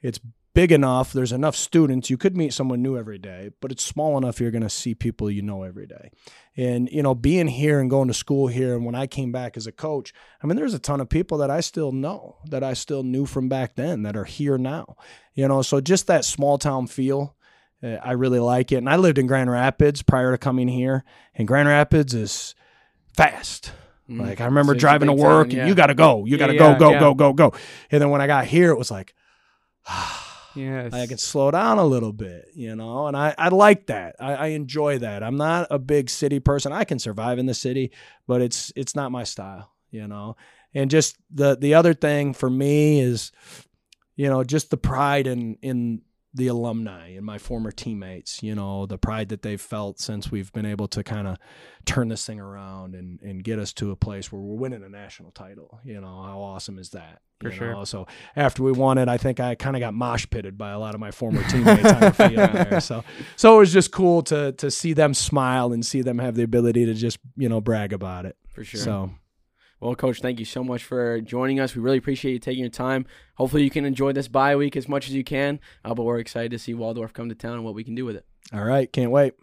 it's 0.01 0.21
big 0.59 0.73
enough, 0.73 1.13
there's 1.13 1.31
enough 1.31 1.55
students, 1.55 2.11
you 2.11 2.17
could 2.17 2.37
meet 2.37 2.53
someone 2.53 2.83
new 2.83 2.99
every 2.99 3.17
day, 3.17 3.49
but 3.61 3.71
it's 3.71 3.85
small 3.85 4.19
enough 4.19 4.41
you're 4.41 4.51
going 4.51 4.61
to 4.61 4.69
see 4.69 4.93
people 4.93 5.31
you 5.31 5.41
know 5.41 5.63
every 5.63 5.87
day. 5.87 6.11
And, 6.57 6.91
you 6.91 7.01
know, 7.01 7.15
being 7.15 7.47
here 7.47 7.79
and 7.79 7.89
going 7.89 8.09
to 8.09 8.15
school 8.15 8.49
here, 8.49 8.75
and 8.75 8.85
when 8.85 8.97
I 8.97 9.07
came 9.07 9.31
back 9.31 9.57
as 9.57 9.69
a 9.69 9.73
coach, 9.73 10.13
I 10.43 10.49
mean, 10.49 10.57
there's 10.57 10.75
a 10.75 10.81
ton 10.81 11.01
of 11.01 11.09
people 11.09 11.39
that 11.39 11.49
I 11.49 11.61
still 11.61 11.93
know, 11.93 12.39
that 12.47 12.65
I 12.65 12.75
still 12.75 13.05
knew 13.05 13.25
from 13.25 13.49
back 13.49 13.77
then 13.77 14.03
that 14.03 14.17
are 14.17 14.25
here 14.25 14.59
now. 14.59 14.97
You 15.33 15.47
know, 15.47 15.63
so 15.63 15.81
just 15.81 16.09
that 16.09 16.25
small 16.25 16.59
town 16.59 16.89
feel. 16.89 17.37
Uh, 17.81 17.99
I 18.03 18.11
really 18.15 18.41
like 18.41 18.73
it. 18.73 18.79
And 18.79 18.91
I 18.91 18.97
lived 18.97 19.19
in 19.19 19.29
Grand 19.29 19.53
Rapids 19.53 20.03
prior 20.03 20.33
to 20.33 20.39
coming 20.39 20.67
here, 20.67 21.05
and 21.37 21.47
Grand 21.47 21.69
Rapids 21.69 22.15
is 22.15 22.57
fast. 23.17 23.71
Mm. 24.11 24.23
Like 24.23 24.41
I 24.41 24.47
remember 24.47 24.75
So 24.75 24.81
driving 24.81 25.07
to 25.07 25.13
work, 25.13 25.51
town, 25.51 25.51
yeah. 25.53 25.61
and 25.61 25.69
you 25.69 25.77
got 25.77 25.87
to 25.87 25.95
go, 25.95 26.25
you 26.25 26.37
got 26.37 26.49
to 26.49 26.55
yeah, 26.55 26.59
go, 26.59 26.79
go, 26.81 26.91
yeah. 26.91 26.99
go, 26.99 27.15
go, 27.15 27.33
go. 27.33 27.53
And 27.93 28.03
then 28.03 28.11
when 28.11 28.21
I 28.21 28.27
got 28.27 28.47
here, 28.47 28.73
it 28.73 28.77
was 28.77 28.91
like, 28.91 29.15
Yes. 30.55 30.93
I 30.93 31.07
can 31.07 31.19
slow 31.19 31.51
down 31.51 31.79
a 31.79 31.85
little 31.85 32.13
bit, 32.13 32.47
you 32.55 32.75
know, 32.75 33.07
and 33.07 33.17
I, 33.17 33.35
I 33.39 33.49
like 33.49 33.87
that. 33.87 34.17
I, 34.19 34.35
I 34.35 34.47
enjoy 34.49 34.99
that. 34.99 35.23
I'm 35.23 35.37
not 35.37 35.69
a 35.71 35.79
big 35.79 36.11
city 36.11 36.41
person. 36.41 36.73
I 36.73 36.85
can 36.85 36.99
survive 36.99 37.39
in 37.39 37.47
the 37.47 37.55
city, 37.55 37.93
but 38.27 38.41
it's 38.41 38.73
it's 38.75 38.97
not 38.97 39.13
my 39.13 39.25
style, 39.25 39.73
you 39.91 40.09
know. 40.09 40.37
And 40.75 40.91
just 40.91 41.17
the 41.31 41.57
the 41.57 41.75
other 41.75 41.95
thing 41.95 42.35
for 42.35 42.51
me 42.51 43.01
is, 43.01 43.33
you 44.17 44.29
know, 44.29 44.43
just 44.43 44.71
the 44.71 44.77
pride 44.77 45.27
in 45.27 45.59
in 45.63 46.03
the 46.39 46.47
alumni 46.47 47.09
and 47.09 47.27
my 47.27 47.37
former 47.37 47.71
teammates, 47.71 48.43
you 48.43 48.55
know, 48.55 48.87
the 48.87 48.97
pride 48.97 49.29
that 49.29 49.43
they've 49.43 49.61
felt 49.61 50.01
since 50.01 50.31
we've 50.31 50.53
been 50.53 50.65
able 50.65 50.89
to 50.89 51.03
kind 51.05 51.29
of 51.29 51.37
turn 51.85 52.09
this 52.09 52.25
thing 52.25 52.41
around 52.41 52.95
and, 52.95 53.21
and 53.21 53.45
get 53.45 53.59
us 53.59 53.73
to 53.75 53.91
a 53.91 53.97
place 53.97 54.33
where 54.33 54.41
we're 54.41 54.57
winning 54.57 54.83
a 54.83 54.89
national 54.89 55.33
title. 55.33 55.81
You 55.85 56.01
know, 56.01 56.23
how 56.23 56.41
awesome 56.41 56.79
is 56.79 56.91
that? 56.91 57.21
For 57.41 57.51
you 57.51 57.57
sure. 57.57 57.73
know? 57.73 57.85
So 57.85 58.07
after 58.37 58.63
we 58.63 58.73
won 58.73 58.99
it, 58.99 59.09
I 59.09 59.19
think 59.19 59.41
I 59.41 59.55
kind 59.55 59.77
of 59.77 59.81
got 59.81 59.95
mosh 59.95 60.27
pitted 60.31 60.57
by 60.57 60.71
a 60.71 60.79
lot 60.79 60.95
of 60.95 61.01
my 61.01 61.11
former 61.11 61.43
teammates 61.49 61.93
on 61.93 62.01
the 62.01 62.13
field 62.13 62.37
there. 62.53 62.81
So 62.81 63.05
so 63.37 63.57
it 63.57 63.59
was 63.59 63.73
just 63.73 63.93
cool 63.93 64.23
to 64.23 64.53
to 64.53 64.71
see 64.71 64.93
them 64.93 65.13
smile 65.15 65.73
and 65.73 65.85
see 65.85 66.03
them 66.03 66.19
have 66.19 66.35
the 66.35 66.43
ability 66.45 66.87
to 66.87 66.95
just, 66.95 67.19
you 67.37 67.49
know, 67.49 67.61
brag 67.61 67.93
about 67.93 68.25
it. 68.25 68.37
For 68.55 68.65
sure. 68.65 68.81
So 68.81 69.11
Well, 69.81 69.95
Coach, 69.95 70.21
thank 70.21 70.41
you 70.41 70.45
so 70.45 70.65
much 70.65 70.83
for 70.83 71.21
joining 71.21 71.61
us. 71.61 71.77
We 71.77 71.83
really 71.83 71.99
appreciate 71.99 72.33
you 72.33 72.39
taking 72.41 72.65
your 72.65 72.71
time. 72.71 73.07
Hopefully, 73.37 73.63
you 73.63 73.71
can 73.71 73.85
enjoy 73.85 74.13
this 74.13 74.27
bye 74.27 74.57
week 74.57 74.77
as 74.77 74.89
much 74.89 75.07
as 75.07 75.15
you 75.15 75.23
can. 75.23 75.61
Uh, 75.85 75.95
but 75.95 76.03
we're 76.03 76.19
excited 76.19 76.51
to 76.51 76.59
see 76.59 76.75
Waldorf 76.75 77.13
come 77.13 77.29
to 77.29 77.35
town 77.37 77.55
and 77.55 77.65
what 77.65 77.75
we 77.75 77.85
can 77.85 77.95
do 77.95 78.05
with 78.05 78.17
it. 78.17 78.27
all 78.53 78.65
right, 78.65 78.93
can't 78.93 79.13
wait. 79.13 79.35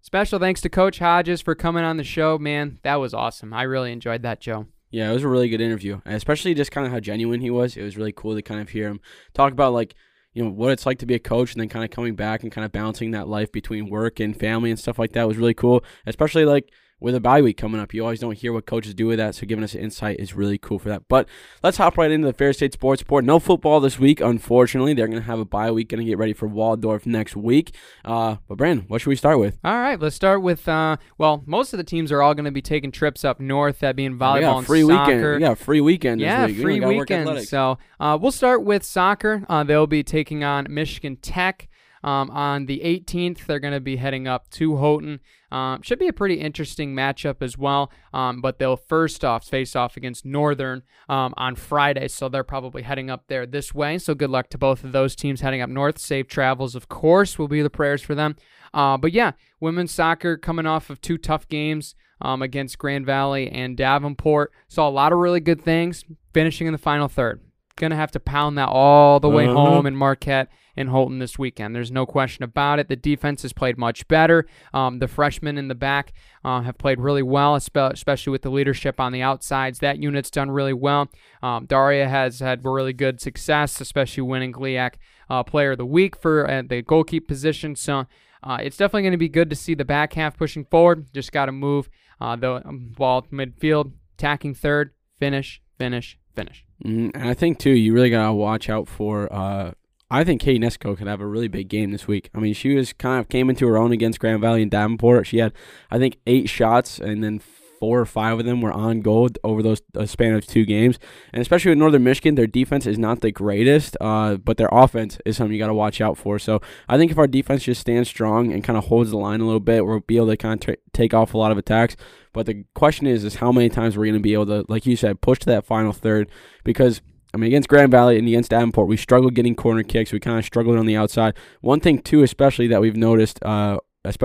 Special 0.00 0.38
thanks 0.38 0.60
to 0.60 0.68
Coach 0.68 0.98
Hodges 0.98 1.40
for 1.40 1.54
coming 1.54 1.84
on 1.84 1.96
the 1.96 2.04
show, 2.04 2.38
man. 2.38 2.78
That 2.82 2.96
was 2.96 3.12
awesome. 3.12 3.52
I 3.52 3.62
really 3.62 3.92
enjoyed 3.92 4.22
that, 4.22 4.40
Joe. 4.40 4.66
Yeah, 4.90 5.10
it 5.10 5.14
was 5.14 5.24
a 5.24 5.28
really 5.28 5.48
good 5.48 5.60
interview, 5.60 6.00
and 6.04 6.14
especially 6.14 6.54
just 6.54 6.70
kind 6.70 6.86
of 6.86 6.92
how 6.92 7.00
genuine 7.00 7.40
he 7.40 7.50
was. 7.50 7.76
It 7.76 7.82
was 7.82 7.96
really 7.96 8.12
cool 8.12 8.34
to 8.34 8.42
kind 8.42 8.60
of 8.60 8.68
hear 8.68 8.88
him 8.88 9.00
talk 9.34 9.52
about 9.52 9.72
like 9.72 9.94
you 10.36 10.44
know 10.44 10.50
what 10.50 10.70
it's 10.70 10.84
like 10.84 10.98
to 10.98 11.06
be 11.06 11.14
a 11.14 11.18
coach, 11.18 11.54
and 11.54 11.60
then 11.62 11.68
kind 11.70 11.82
of 11.82 11.90
coming 11.90 12.14
back 12.14 12.42
and 12.42 12.52
kind 12.52 12.66
of 12.66 12.70
balancing 12.70 13.12
that 13.12 13.26
life 13.26 13.50
between 13.50 13.88
work 13.88 14.20
and 14.20 14.38
family 14.38 14.68
and 14.68 14.78
stuff 14.78 14.98
like 14.98 15.12
that 15.12 15.26
was 15.26 15.38
really 15.38 15.54
cool. 15.54 15.82
Especially 16.04 16.44
like 16.44 16.70
with 16.98 17.14
a 17.14 17.20
bye 17.20 17.42
week 17.42 17.56
coming 17.56 17.80
up, 17.80 17.92
you 17.92 18.02
always 18.02 18.20
don't 18.20 18.36
hear 18.36 18.52
what 18.52 18.66
coaches 18.66 18.94
do 18.94 19.06
with 19.06 19.18
that. 19.18 19.34
So 19.34 19.46
giving 19.46 19.64
us 19.64 19.74
an 19.74 19.80
insight 19.80 20.18
is 20.18 20.34
really 20.34 20.58
cool 20.58 20.78
for 20.78 20.88
that. 20.88 21.02
But 21.08 21.28
let's 21.62 21.76
hop 21.76 21.98
right 21.98 22.10
into 22.10 22.26
the 22.26 22.32
Ferris 22.32 22.56
State 22.56 22.72
Sports 22.72 23.02
Report. 23.02 23.24
No 23.24 23.38
football 23.38 23.80
this 23.80 23.98
week, 23.98 24.20
unfortunately. 24.20 24.94
They're 24.94 25.08
gonna 25.08 25.20
have 25.20 25.38
a 25.38 25.44
bye 25.44 25.70
week, 25.70 25.88
gonna 25.88 26.04
get 26.04 26.18
ready 26.18 26.32
for 26.32 26.46
Waldorf 26.46 27.06
next 27.06 27.36
week. 27.36 27.74
Uh, 28.04 28.36
but 28.48 28.56
Brandon, 28.56 28.86
what 28.88 29.00
should 29.00 29.10
we 29.10 29.16
start 29.16 29.38
with? 29.38 29.58
All 29.64 29.78
right, 29.78 30.00
let's 30.00 30.16
start 30.16 30.42
with. 30.42 30.66
Uh, 30.68 30.96
well, 31.18 31.42
most 31.46 31.72
of 31.72 31.78
the 31.78 31.84
teams 31.84 32.10
are 32.12 32.22
all 32.22 32.34
going 32.34 32.44
to 32.44 32.50
be 32.50 32.62
taking 32.62 32.90
trips 32.90 33.24
up 33.24 33.40
north. 33.40 33.80
That 33.80 33.96
being 33.96 34.18
volleyball 34.18 34.38
we 34.38 34.44
a 34.44 34.56
and 34.56 34.66
free 34.66 34.82
soccer. 34.82 35.12
weekend. 35.12 35.34
We 35.34 35.40
got 35.40 35.58
free 35.58 35.80
weekend. 35.80 36.20
Yeah, 36.20 36.46
this 36.46 36.56
week. 36.56 36.62
Free 36.62 36.80
work 36.80 37.08
weekend. 37.10 37.46
So 37.46 37.78
uh, 38.00 38.18
we'll 38.20 38.32
start 38.32 38.64
with 38.64 38.84
soccer. 38.84 39.44
Uh, 39.48 39.64
they'll 39.64 39.86
be 39.86 40.02
taking 40.02 40.44
on 40.44 40.66
Michigan 40.70 41.16
Tech 41.16 41.68
um, 42.02 42.30
on 42.30 42.66
the 42.66 42.80
18th. 42.80 43.46
They're 43.46 43.60
going 43.60 43.74
to 43.74 43.80
be 43.80 43.96
heading 43.96 44.26
up 44.26 44.48
to 44.50 44.76
Houghton. 44.76 45.20
Um, 45.52 45.82
should 45.82 45.98
be 45.98 46.08
a 46.08 46.12
pretty 46.12 46.34
interesting 46.34 46.94
matchup 46.94 47.36
as 47.40 47.56
well. 47.56 47.90
Um, 48.12 48.40
but 48.40 48.58
they'll 48.58 48.76
first 48.76 49.24
off 49.24 49.44
face 49.44 49.76
off 49.76 49.96
against 49.96 50.24
Northern 50.24 50.82
um, 51.08 51.32
on 51.36 51.54
Friday, 51.54 52.08
so 52.08 52.28
they're 52.28 52.42
probably 52.44 52.82
heading 52.82 53.10
up 53.10 53.24
there 53.28 53.46
this 53.46 53.74
way. 53.74 53.98
So 53.98 54.14
good 54.14 54.30
luck 54.30 54.50
to 54.50 54.58
both 54.58 54.82
of 54.84 54.92
those 54.92 55.14
teams 55.14 55.40
heading 55.40 55.62
up 55.62 55.70
north. 55.70 55.98
Safe 55.98 56.26
travels, 56.26 56.74
of 56.74 56.88
course, 56.88 57.38
will 57.38 57.48
be 57.48 57.62
the 57.62 57.70
prayers 57.70 58.02
for 58.02 58.14
them. 58.14 58.36
Uh, 58.74 58.96
but 58.96 59.12
yeah, 59.12 59.32
women's 59.60 59.92
soccer 59.92 60.36
coming 60.36 60.66
off 60.66 60.90
of 60.90 61.00
two 61.00 61.16
tough 61.16 61.48
games 61.48 61.94
um, 62.20 62.42
against 62.42 62.78
Grand 62.78 63.06
Valley 63.06 63.48
and 63.50 63.76
Davenport. 63.76 64.52
Saw 64.68 64.88
a 64.88 64.90
lot 64.90 65.12
of 65.12 65.18
really 65.18 65.40
good 65.40 65.62
things, 65.62 66.04
finishing 66.34 66.66
in 66.66 66.72
the 66.72 66.78
final 66.78 67.08
third. 67.08 67.40
Gonna 67.76 67.96
have 67.96 68.10
to 68.12 68.20
pound 68.20 68.56
that 68.58 68.68
all 68.70 69.20
the 69.20 69.28
way 69.28 69.44
Uh-huh. 69.46 69.54
home 69.54 69.86
in 69.86 69.94
Marquette 69.94 70.48
and 70.76 70.90
Houghton 70.90 71.18
this 71.18 71.38
weekend. 71.38 71.74
There's 71.74 71.90
no 71.90 72.06
question 72.06 72.44
about 72.44 72.78
it. 72.78 72.88
The 72.88 72.96
defense 72.96 73.42
has 73.42 73.52
played 73.52 73.78
much 73.78 74.06
better. 74.08 74.46
Um, 74.74 74.98
the 74.98 75.08
freshmen 75.08 75.56
in 75.58 75.68
the 75.68 75.74
back 75.74 76.12
uh, 76.44 76.60
have 76.62 76.78
played 76.78 77.00
really 77.00 77.22
well, 77.22 77.54
especially 77.54 78.30
with 78.30 78.42
the 78.42 78.50
leadership 78.50 79.00
on 79.00 79.12
the 79.12 79.22
outsides. 79.22 79.78
That 79.78 79.98
unit's 79.98 80.30
done 80.30 80.50
really 80.50 80.72
well. 80.72 81.08
Um, 81.42 81.66
Daria 81.66 82.08
has 82.08 82.40
had 82.40 82.64
really 82.64 82.92
good 82.92 83.20
success, 83.20 83.80
especially 83.80 84.22
winning 84.22 84.52
GLIAC 84.52 84.94
uh, 85.30 85.42
Player 85.42 85.72
of 85.72 85.78
the 85.78 85.86
Week 85.86 86.16
for 86.16 86.48
uh, 86.48 86.62
the 86.68 86.82
goalkeeper 86.82 87.26
position. 87.26 87.74
So 87.76 88.06
uh, 88.42 88.58
it's 88.60 88.76
definitely 88.76 89.02
going 89.02 89.12
to 89.12 89.18
be 89.18 89.28
good 89.28 89.50
to 89.50 89.56
see 89.56 89.74
the 89.74 89.84
back 89.84 90.12
half 90.12 90.36
pushing 90.36 90.64
forward. 90.64 91.06
Just 91.12 91.32
got 91.32 91.46
to 91.46 91.52
move 91.52 91.88
uh, 92.20 92.36
the 92.36 92.66
um, 92.66 92.92
ball 92.96 93.22
midfield, 93.32 93.92
attacking 94.18 94.54
third, 94.54 94.92
finish, 95.18 95.60
finish, 95.78 96.18
finish. 96.34 96.64
Mhm, 96.84 97.10
And 97.14 97.28
I 97.28 97.34
think 97.34 97.58
too, 97.58 97.70
you 97.70 97.92
really 97.92 98.10
gotta 98.10 98.32
watch 98.34 98.68
out 98.68 98.88
for. 98.88 99.32
Uh, 99.32 99.72
I 100.10 100.22
think 100.22 100.40
Kate 100.40 100.60
Nesco 100.60 100.96
could 100.96 101.08
have 101.08 101.20
a 101.20 101.26
really 101.26 101.48
big 101.48 101.68
game 101.68 101.90
this 101.90 102.06
week. 102.06 102.30
I 102.34 102.38
mean, 102.38 102.54
she 102.54 102.74
was 102.74 102.92
kind 102.92 103.20
of 103.20 103.28
came 103.28 103.50
into 103.50 103.66
her 103.66 103.76
own 103.76 103.92
against 103.92 104.20
Grand 104.20 104.40
Valley 104.40 104.62
and 104.62 104.70
Davenport. 104.70 105.26
She 105.26 105.38
had, 105.38 105.52
I 105.90 105.98
think, 105.98 106.18
eight 106.26 106.48
shots, 106.48 107.00
and 107.00 107.24
then 107.24 107.40
four 107.80 108.00
or 108.00 108.06
five 108.06 108.38
of 108.38 108.46
them 108.46 108.60
were 108.60 108.72
on 108.72 109.00
goal 109.00 109.28
over 109.44 109.62
those 109.62 109.82
span 110.06 110.34
of 110.34 110.46
two 110.46 110.64
games. 110.64 110.98
And 111.32 111.42
especially 111.42 111.70
with 111.72 111.78
Northern 111.78 112.04
Michigan, 112.04 112.34
their 112.34 112.46
defense 112.46 112.86
is 112.86 112.98
not 112.98 113.20
the 113.20 113.30
greatest, 113.30 113.96
uh, 114.00 114.36
but 114.36 114.56
their 114.56 114.68
offense 114.72 115.18
is 115.26 115.36
something 115.36 115.52
you 115.52 115.58
got 115.58 115.66
to 115.66 115.74
watch 115.74 116.00
out 116.00 116.16
for. 116.16 116.38
So 116.38 116.60
I 116.88 116.96
think 116.96 117.10
if 117.10 117.18
our 117.18 117.26
defense 117.26 117.64
just 117.64 117.80
stands 117.80 118.08
strong 118.08 118.52
and 118.52 118.64
kind 118.64 118.78
of 118.78 118.84
holds 118.86 119.10
the 119.10 119.18
line 119.18 119.40
a 119.40 119.44
little 119.44 119.60
bit, 119.60 119.84
we'll 119.84 120.00
be 120.00 120.16
able 120.16 120.28
to 120.28 120.36
kind 120.36 120.68
of 120.68 120.76
take 120.92 121.14
off 121.14 121.34
a 121.34 121.38
lot 121.38 121.52
of 121.52 121.58
attacks. 121.58 121.96
But 122.32 122.46
the 122.46 122.64
question 122.74 123.06
is, 123.06 123.24
is 123.24 123.36
how 123.36 123.52
many 123.52 123.68
times 123.68 123.96
we're 123.96 124.04
going 124.04 124.14
to 124.14 124.20
be 124.20 124.34
able 124.34 124.46
to, 124.46 124.64
like 124.68 124.86
you 124.86 124.96
said, 124.96 125.20
push 125.20 125.38
to 125.40 125.46
that 125.46 125.66
final 125.66 125.92
third 125.92 126.30
because. 126.64 127.02
I 127.36 127.38
mean, 127.38 127.48
against 127.48 127.68
Grand 127.68 127.90
Valley 127.90 128.18
and 128.18 128.26
against 128.26 128.50
Davenport, 128.50 128.88
we 128.88 128.96
struggled 128.96 129.34
getting 129.34 129.54
corner 129.54 129.82
kicks. 129.82 130.10
We 130.10 130.18
kind 130.18 130.38
of 130.38 130.44
struggled 130.46 130.78
on 130.78 130.86
the 130.86 130.96
outside. 130.96 131.34
One 131.60 131.80
thing, 131.80 132.00
too, 132.00 132.22
especially 132.22 132.66
that 132.68 132.80
we've 132.80 132.96
noticed 132.96 133.44
uh, 133.44 133.76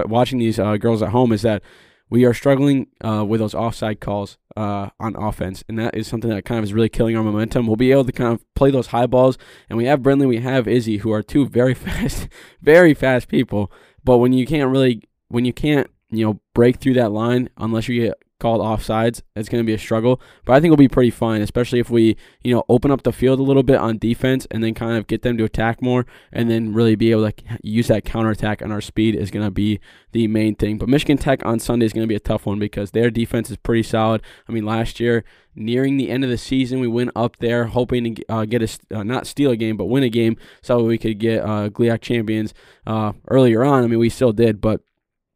watching 0.06 0.40
these 0.40 0.58
uh, 0.58 0.78
girls 0.78 1.02
at 1.02 1.10
home 1.10 1.34
is 1.34 1.42
that 1.42 1.62
we 2.10 2.24
are 2.24 2.34
struggling 2.34 2.88
uh, 3.04 3.26
with 3.28 3.42
those 3.42 3.54
offside 3.54 4.00
calls 4.00 4.38
uh, 4.56 4.92
on 4.98 5.18
offense, 5.18 5.62
and 5.68 5.78
that 5.78 5.94
is 5.94 6.08
something 6.08 6.30
that 6.30 6.46
kind 6.46 6.60
of 6.60 6.64
is 6.64 6.74
really 6.74 6.88
killing 6.88 7.18
our 7.18 7.24
momentum. 7.24 7.68
We'll 7.68 7.76
be 7.76 7.92
able 7.92 8.06
to 8.06 8.14
kind 8.14 8.34
of 8.34 8.46
play 8.54 8.72
those 8.72 8.88
high 8.88 9.08
balls, 9.08 9.38
and 9.70 9.78
we 9.78 9.86
have 9.88 10.02
Brindley, 10.02 10.26
we 10.26 10.38
have 10.38 10.66
Izzy, 10.66 11.00
who 11.00 11.12
are 11.12 11.22
two 11.22 11.46
very 11.46 11.74
fast, 11.86 12.30
very 12.62 12.94
fast 12.94 13.28
people. 13.28 13.74
But 14.06 14.20
when 14.20 14.32
you 14.32 14.46
can't 14.46 14.72
really, 14.72 15.04
when 15.28 15.44
you 15.44 15.52
can't, 15.52 15.90
you 16.10 16.26
know, 16.26 16.40
break 16.54 16.78
through 16.78 16.94
that 16.94 17.12
line 17.12 17.50
unless 17.58 17.90
you 17.90 18.04
get 18.04 18.14
called 18.42 18.60
offsides, 18.60 19.22
it's 19.36 19.48
going 19.48 19.64
to 19.64 19.66
be 19.66 19.74
a 19.74 19.78
struggle. 19.78 20.20
But 20.44 20.54
I 20.54 20.56
think 20.60 20.66
it'll 20.74 20.78
be 20.78 20.90
pretty 20.90 21.12
fine, 21.12 21.42
especially 21.42 21.80
if 21.80 21.90
we, 21.90 22.18
you 22.44 22.54
know, 22.54 22.64
open 22.68 22.92
up 22.92 23.04
the 23.04 23.14
field 23.14 23.40
a 23.40 23.44
little 23.44 23.64
bit 23.64 23.78
on 23.78 23.98
defense 23.98 24.48
and 24.52 24.64
then 24.64 24.74
kind 24.74 24.98
of 24.98 25.08
get 25.08 25.22
them 25.22 25.38
to 25.38 25.46
attack 25.46 25.82
more 25.82 26.06
and 26.34 26.50
then 26.50 26.74
really 26.74 26.96
be 26.96 27.12
able 27.12 27.32
to 27.32 27.44
use 27.64 27.88
that 27.88 28.04
counterattack 28.04 28.62
on 28.62 28.72
our 28.72 28.82
speed 28.82 29.16
is 29.16 29.32
going 29.32 29.46
to 29.46 29.52
be 29.52 29.80
the 30.12 30.28
main 30.28 30.56
thing. 30.56 30.78
But 30.78 30.90
Michigan 30.90 31.18
Tech 31.18 31.46
on 31.46 31.60
Sunday 31.60 31.86
is 31.86 31.94
going 31.94 32.04
to 32.04 32.12
be 32.12 32.16
a 32.16 32.20
tough 32.20 32.46
one 32.46 32.60
because 32.60 32.92
their 32.92 33.10
defense 33.10 33.50
is 33.50 33.58
pretty 33.58 33.84
solid. 33.84 34.22
I 34.50 34.52
mean, 34.52 34.66
last 34.66 35.00
year, 35.00 35.24
nearing 35.56 35.98
the 35.98 36.10
end 36.10 36.24
of 36.24 36.30
the 36.30 36.38
season, 36.38 36.80
we 36.80 36.88
went 36.88 37.12
up 37.16 37.38
there 37.38 37.66
hoping 37.66 38.16
to 38.16 38.26
uh, 38.28 38.46
get 38.46 38.62
a, 38.64 38.98
uh, 38.98 39.04
not 39.04 39.28
steal 39.28 39.52
a 39.52 39.56
game, 39.56 39.78
but 39.78 39.86
win 39.86 40.04
a 40.04 40.10
game 40.10 40.36
so 40.62 40.84
we 40.84 40.98
could 40.98 41.20
get 41.20 41.44
uh, 41.44 41.70
GLIAC 41.70 42.02
champions 42.02 42.54
uh, 42.88 43.14
earlier 43.30 43.64
on. 43.64 43.84
I 43.84 43.88
mean, 43.88 44.00
we 44.00 44.10
still 44.10 44.34
did, 44.34 44.60
but 44.60 44.82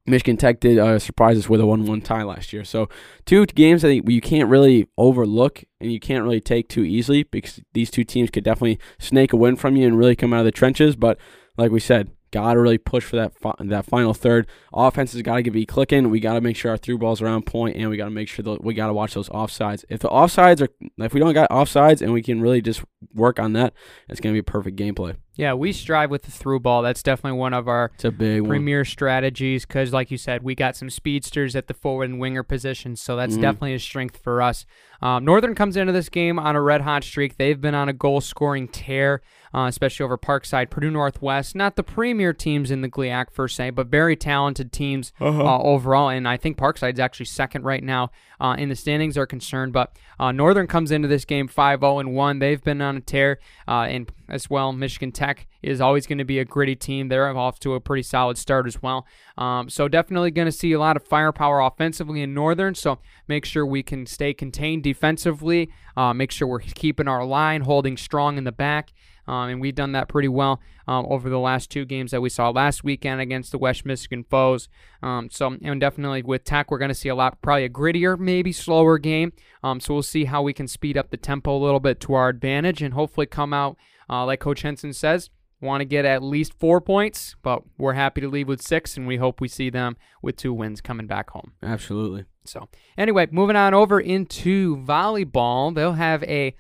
Michigan 0.08 0.38
Tech 0.38 0.60
did 0.60 0.78
uh, 0.78 1.00
surprise 1.00 1.38
us 1.38 1.50
with 1.50 1.60
a 1.60 1.64
1-1 1.64 2.04
tie 2.04 2.24
last 2.24 2.54
year. 2.54 2.64
So 2.64 2.90
two 3.26 3.46
games 3.48 3.82
that 3.82 3.94
you 4.10 4.22
can't 4.22 4.50
really 4.50 4.88
overlook 4.98 5.64
and 5.82 5.92
you 5.92 6.00
can't 6.00 6.24
really 6.24 6.42
take 6.42 6.70
too 6.70 6.84
easily 6.84 7.24
because 7.24 7.62
these 7.74 7.90
two 7.90 8.04
teams 8.04 8.30
could 8.30 8.44
definitely 8.44 8.80
snake 9.00 9.34
a 9.34 9.38
win 9.38 9.56
from 9.56 9.76
you 9.76 9.88
and 9.88 9.98
really 9.98 10.16
come 10.16 10.34
out 10.34 10.40
of 10.40 10.46
the 10.46 10.52
trenches. 10.52 10.96
But 10.96 11.18
like 11.58 11.72
we 11.72 11.80
said, 11.80 12.12
got 12.36 12.54
to 12.54 12.60
really 12.60 12.78
push 12.78 13.04
for 13.04 13.16
that 13.16 13.34
fi- 13.40 13.56
that 13.60 13.86
final 13.86 14.14
third. 14.14 14.48
Offense 14.74 15.14
has 15.14 15.22
got 15.22 15.44
to 15.44 15.52
be 15.52 15.66
clicking. 15.66 16.10
We 16.10 16.20
got 16.20 16.34
to 16.34 16.42
make 16.42 16.56
sure 16.58 16.72
our 16.72 16.78
through 16.78 16.98
balls 17.00 17.22
are 17.22 17.28
on 17.28 17.42
point, 17.42 17.76
and 17.78 17.90
we 17.90 17.98
got 17.98 18.06
to 18.06 18.12
make 18.12 18.28
sure 18.28 18.44
that 18.44 18.64
we 18.64 18.74
got 18.74 18.88
to 18.88 18.94
watch 18.94 19.14
those 19.14 19.30
offsides. 19.30 19.84
If 19.90 20.02
the 20.02 20.10
offsides 20.10 20.62
are, 20.62 20.68
if 21.04 21.14
we 21.14 21.20
don't 21.20 21.34
got 21.34 21.50
offsides, 21.50 22.02
and 22.02 22.12
we 22.14 22.22
can 22.22 22.42
really 22.42 22.62
just 22.62 22.84
work 23.14 23.40
on 23.40 23.54
that, 23.54 23.74
it's 24.10 24.20
going 24.20 24.34
to 24.34 24.36
be 24.36 24.40
a 24.40 24.44
perfect 24.52 24.78
gameplay. 24.78 25.16
Yeah, 25.38 25.54
we 25.54 25.74
strive 25.74 26.12
with 26.12 26.24
the 26.24 26.32
through 26.32 26.62
ball. 26.62 26.82
That's 26.82 27.04
definitely 27.04 27.38
one 27.40 27.54
of 27.54 27.68
our 27.68 27.92
It's 27.96 28.06
a 28.06 28.12
big 28.12 28.42
one. 28.42 28.50
premier 28.50 28.86
strategies 28.86 29.66
because, 29.66 29.92
like 29.92 30.10
you 30.12 30.18
said, 30.18 30.44
we 30.44 30.56
got 30.56 30.76
some 30.78 30.90
speedsters 30.90 31.56
at 31.58 31.68
the 31.68 31.74
forward 31.74 32.10
and 32.10 32.20
winger 32.22 32.42
positions, 32.44 33.02
so 33.02 33.16
that's 33.18 33.36
Mhm. 33.38 33.42
definitely 33.42 33.74
a 33.74 33.80
strength 33.80 34.18
for 34.24 34.42
us. 34.42 34.66
Um, 35.02 35.26
Northern 35.26 35.54
comes 35.54 35.76
into 35.76 35.92
this 35.92 36.08
game 36.10 36.40
on 36.40 36.56
a 36.56 36.62
red 36.62 36.82
hot 36.82 37.04
streak. 37.04 37.36
They've 37.38 37.60
been 37.60 37.76
on 37.76 37.90
a 37.90 37.94
goal 37.94 38.22
scoring 38.22 38.68
tear, 38.70 39.22
uh, 39.56 39.68
especially 39.68 40.04
over 40.04 40.18
Parkside, 40.18 40.70
Purdue 40.70 40.92
Northwest. 40.92 41.56
Not 41.56 41.78
the 41.78 41.84
premier 41.84 42.34
teams 42.34 42.72
in 42.72 42.82
the 42.82 42.90
GLIAC 42.90 43.34
per 43.34 43.48
se, 43.48 43.70
but 43.70 43.88
very 43.88 44.18
talented 44.18 44.74
teams 44.74 45.14
uh, 45.22 45.60
overall. 45.62 46.10
And 46.10 46.28
I 46.28 46.36
think 46.36 46.58
Parkside's 46.58 47.00
actually 47.00 47.28
second 47.28 47.64
right 47.64 47.82
now 47.82 48.12
uh, 48.42 48.58
in 48.60 48.68
the 48.68 48.76
standings 48.76 49.18
are 49.18 49.26
concerned. 49.26 49.72
But 49.72 49.98
uh, 50.20 50.34
Northern 50.34 50.68
comes 50.68 50.92
into 50.92 51.08
this 51.08 51.24
game 51.24 51.48
5 51.48 51.80
0 51.80 52.00
and 52.00 52.14
1. 52.14 52.40
They've 52.40 52.62
been 52.62 52.82
on 52.82 52.98
a 52.98 53.00
tear, 53.00 53.40
uh, 53.66 53.88
and 53.88 54.12
as 54.28 54.50
well, 54.50 54.74
Michigan 54.74 55.14
Tech 55.14 55.48
is 55.62 55.80
always 55.80 56.06
going 56.06 56.18
to 56.18 56.26
be 56.26 56.40
a 56.40 56.46
gritty 56.46 56.76
team. 56.76 57.08
They're 57.08 57.36
off 57.36 57.58
to 57.60 57.76
a 57.76 57.80
pretty 57.80 58.04
solid 58.04 58.38
start 58.38 58.68
as 58.68 58.82
well. 58.82 59.06
Um, 59.38 59.70
so 59.70 59.88
definitely 59.88 60.32
going 60.32 60.48
to 60.48 60.52
see 60.52 60.74
a 60.74 60.80
lot 60.80 60.98
of 60.98 61.04
firepower 61.04 61.62
offensively 61.62 62.22
in 62.22 62.34
Northern. 62.34 62.76
So 62.76 63.00
make 63.28 63.46
sure 63.46 63.66
we 63.66 63.84
can 63.84 64.06
stay 64.06 64.34
contained 64.34 64.84
defensively. 64.84 65.70
Uh, 65.96 66.14
make 66.14 66.32
sure 66.32 66.48
we're 66.48 66.60
keeping 66.60 67.08
our 67.08 67.24
line, 67.24 67.62
holding 67.62 67.96
strong 67.96 68.38
in 68.38 68.44
the 68.44 68.52
back. 68.52 68.92
Um, 69.28 69.50
and 69.50 69.62
we've 69.62 69.76
done 69.76 69.94
that 69.94 70.08
pretty 70.08 70.28
well 70.28 70.62
um, 70.88 71.06
over 71.10 71.30
the 71.30 71.40
last 71.40 71.70
two 71.72 71.86
games 71.86 72.12
that 72.12 72.22
we 72.22 72.30
saw 72.30 72.50
last 72.50 72.84
weekend 72.84 73.22
against 73.22 73.52
the 73.52 73.58
West 73.58 73.86
Michigan 73.86 74.24
foes. 74.24 74.70
Um, 75.02 75.30
so, 75.30 75.58
and 75.62 75.82
definitely 75.82 76.24
with 76.24 76.44
Tech, 76.44 76.70
we're 76.70 76.78
going 76.78 76.90
to 76.90 76.96
see 76.96 77.10
a 77.10 77.16
lot, 77.16 77.42
probably 77.42 77.66
a 77.66 77.70
grittier, 77.70 78.18
maybe 78.18 78.52
slower 78.52 78.98
game. 78.98 79.34
Um, 79.64 79.80
so 79.80 79.94
we'll 79.94 80.04
see 80.04 80.26
how 80.26 80.42
we 80.42 80.54
can 80.54 80.68
speed 80.68 80.98
up 80.98 81.10
the 81.10 81.18
tempo 81.18 81.56
a 81.56 81.58
little 81.58 81.80
bit 81.80 82.00
to 82.02 82.14
our 82.14 82.30
advantage 82.30 82.82
and 82.82 82.94
hopefully 82.94 83.26
come 83.26 83.54
out, 83.54 83.78
uh, 84.10 84.26
like 84.26 84.40
Coach 84.40 84.62
Henson 84.62 84.94
says, 84.94 85.30
want 85.62 85.82
to 85.82 85.86
get 85.86 86.06
at 86.06 86.22
least 86.22 86.54
four 86.54 86.80
points, 86.82 87.36
but 87.42 87.64
we're 87.78 87.94
happy 87.94 88.22
to 88.22 88.28
leave 88.28 88.48
with 88.48 88.62
six, 88.62 88.98
and 88.98 89.08
we 89.08 89.18
hope 89.18 89.42
we 89.42 89.48
see 89.48 89.70
them 89.70 89.98
with 90.22 90.36
two 90.36 90.54
wins 90.54 90.82
coming 90.82 91.08
back 91.08 91.32
home. 91.32 91.54
Absolutely. 91.64 92.26
So, 92.46 92.70
anyway, 92.98 93.28
moving 93.32 93.56
on 93.56 93.74
over 93.74 94.00
into 94.00 94.78
volleyball, 94.78 95.74
they'll 95.74 95.94
have 95.94 96.24
a 96.24 96.56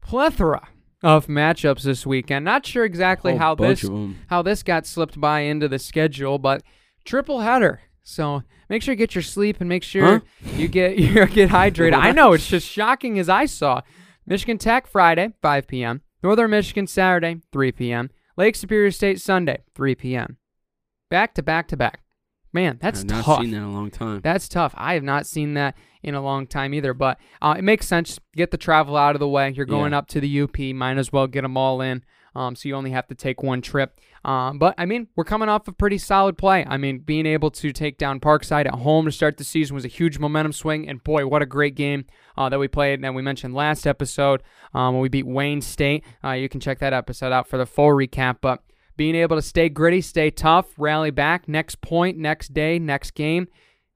plethora 0.00 0.68
of 1.02 1.26
matchups 1.26 1.82
this 1.82 2.06
weekend. 2.06 2.44
Not 2.44 2.66
sure 2.66 2.84
exactly 2.84 3.32
how 3.38 3.54
this 3.54 3.82
how 4.28 4.42
this 4.42 4.62
got 4.62 4.86
slipped 4.86 5.20
by 5.20 5.40
into 5.40 5.68
the 5.68 5.78
schedule, 5.78 6.38
but 6.38 6.62
triple 7.04 7.40
header. 7.40 7.80
So 8.02 8.42
make 8.68 8.82
sure 8.82 8.92
you 8.92 8.96
get 8.96 9.14
your 9.14 9.22
sleep 9.22 9.58
and 9.60 9.68
make 9.68 9.82
sure 9.82 10.22
you 10.56 10.68
get 10.68 10.98
you 10.98 11.26
get 11.26 11.50
hydrated. 11.50 11.94
I 11.94 12.12
know 12.12 12.32
it's 12.32 12.48
just 12.48 12.66
shocking 12.66 13.18
as 13.18 13.28
I 13.28 13.46
saw. 13.46 13.82
Michigan 14.26 14.58
Tech 14.58 14.86
Friday, 14.86 15.32
5 15.40 15.66
p.m. 15.66 16.02
Northern 16.22 16.50
Michigan 16.50 16.86
Saturday, 16.86 17.40
3 17.52 17.72
p.m. 17.72 18.10
Lake 18.36 18.56
Superior 18.56 18.90
State 18.90 19.20
Sunday, 19.20 19.62
3 19.74 19.94
p.m. 19.94 20.36
Back 21.10 21.34
to 21.34 21.42
back 21.42 21.68
to 21.68 21.76
back. 21.76 22.00
Man, 22.52 22.78
that's 22.80 23.00
I've 23.00 23.06
not 23.06 23.24
tough. 23.24 23.40
seen 23.42 23.50
that 23.50 23.58
in 23.58 23.62
a 23.62 23.70
long 23.72 23.90
time. 23.90 24.20
That's 24.22 24.48
tough. 24.48 24.72
I 24.76 24.94
have 24.94 25.02
not 25.02 25.26
seen 25.26 25.54
that 25.54 25.76
in 26.02 26.14
a 26.14 26.20
long 26.22 26.46
time 26.46 26.72
either. 26.74 26.94
But 26.94 27.18
uh, 27.42 27.54
it 27.58 27.62
makes 27.62 27.86
sense. 27.86 28.18
Get 28.34 28.50
the 28.50 28.56
travel 28.56 28.96
out 28.96 29.14
of 29.14 29.20
the 29.20 29.28
way. 29.28 29.50
You're 29.50 29.66
going 29.66 29.92
Yeah. 29.92 29.98
up 29.98 30.08
to 30.08 30.20
the 30.20 30.40
UP. 30.40 30.58
Might 30.74 30.96
as 30.98 31.12
well 31.12 31.26
get 31.26 31.42
them 31.42 31.56
all 31.56 31.80
in. 31.80 32.02
Um, 32.34 32.54
so 32.54 32.68
you 32.68 32.74
only 32.76 32.90
have 32.90 33.06
to 33.08 33.14
take 33.14 33.42
one 33.42 33.60
trip. 33.60 33.98
Um, 34.24 34.58
but 34.58 34.74
I 34.78 34.86
mean, 34.86 35.08
we're 35.16 35.24
coming 35.24 35.48
off 35.48 35.66
a 35.66 35.72
pretty 35.72 35.98
solid 35.98 36.38
play. 36.38 36.64
I 36.68 36.76
mean, 36.76 37.00
being 37.00 37.26
able 37.26 37.50
to 37.52 37.72
take 37.72 37.98
down 37.98 38.20
Parkside 38.20 38.66
at 38.66 38.74
home 38.74 39.06
to 39.06 39.12
start 39.12 39.38
the 39.38 39.44
season 39.44 39.74
was 39.74 39.84
a 39.84 39.88
huge 39.88 40.18
momentum 40.18 40.52
swing. 40.52 40.88
And 40.88 41.02
boy, 41.02 41.26
what 41.26 41.42
a 41.42 41.46
great 41.46 41.74
game 41.74 42.04
uh, 42.36 42.48
that 42.48 42.58
we 42.58 42.68
played. 42.68 43.02
And 43.04 43.14
we 43.16 43.22
mentioned 43.22 43.54
last 43.54 43.86
episode 43.86 44.42
um, 44.72 44.94
when 44.94 45.02
we 45.02 45.08
beat 45.08 45.26
Wayne 45.26 45.60
State. 45.60 46.04
Uh, 46.22 46.32
you 46.32 46.48
can 46.48 46.60
check 46.60 46.78
that 46.78 46.92
episode 46.92 47.32
out 47.32 47.48
for 47.48 47.56
the 47.58 47.66
full 47.66 47.88
recap. 47.90 48.36
But 48.40 48.62
being 48.98 49.14
able 49.14 49.36
to 49.36 49.42
stay 49.42 49.68
gritty, 49.70 50.02
stay 50.02 50.28
tough, 50.30 50.66
rally 50.76 51.12
back, 51.12 51.48
next 51.48 51.80
point, 51.80 52.18
next 52.18 52.52
day, 52.52 52.78
next 52.78 53.12
game, 53.12 53.46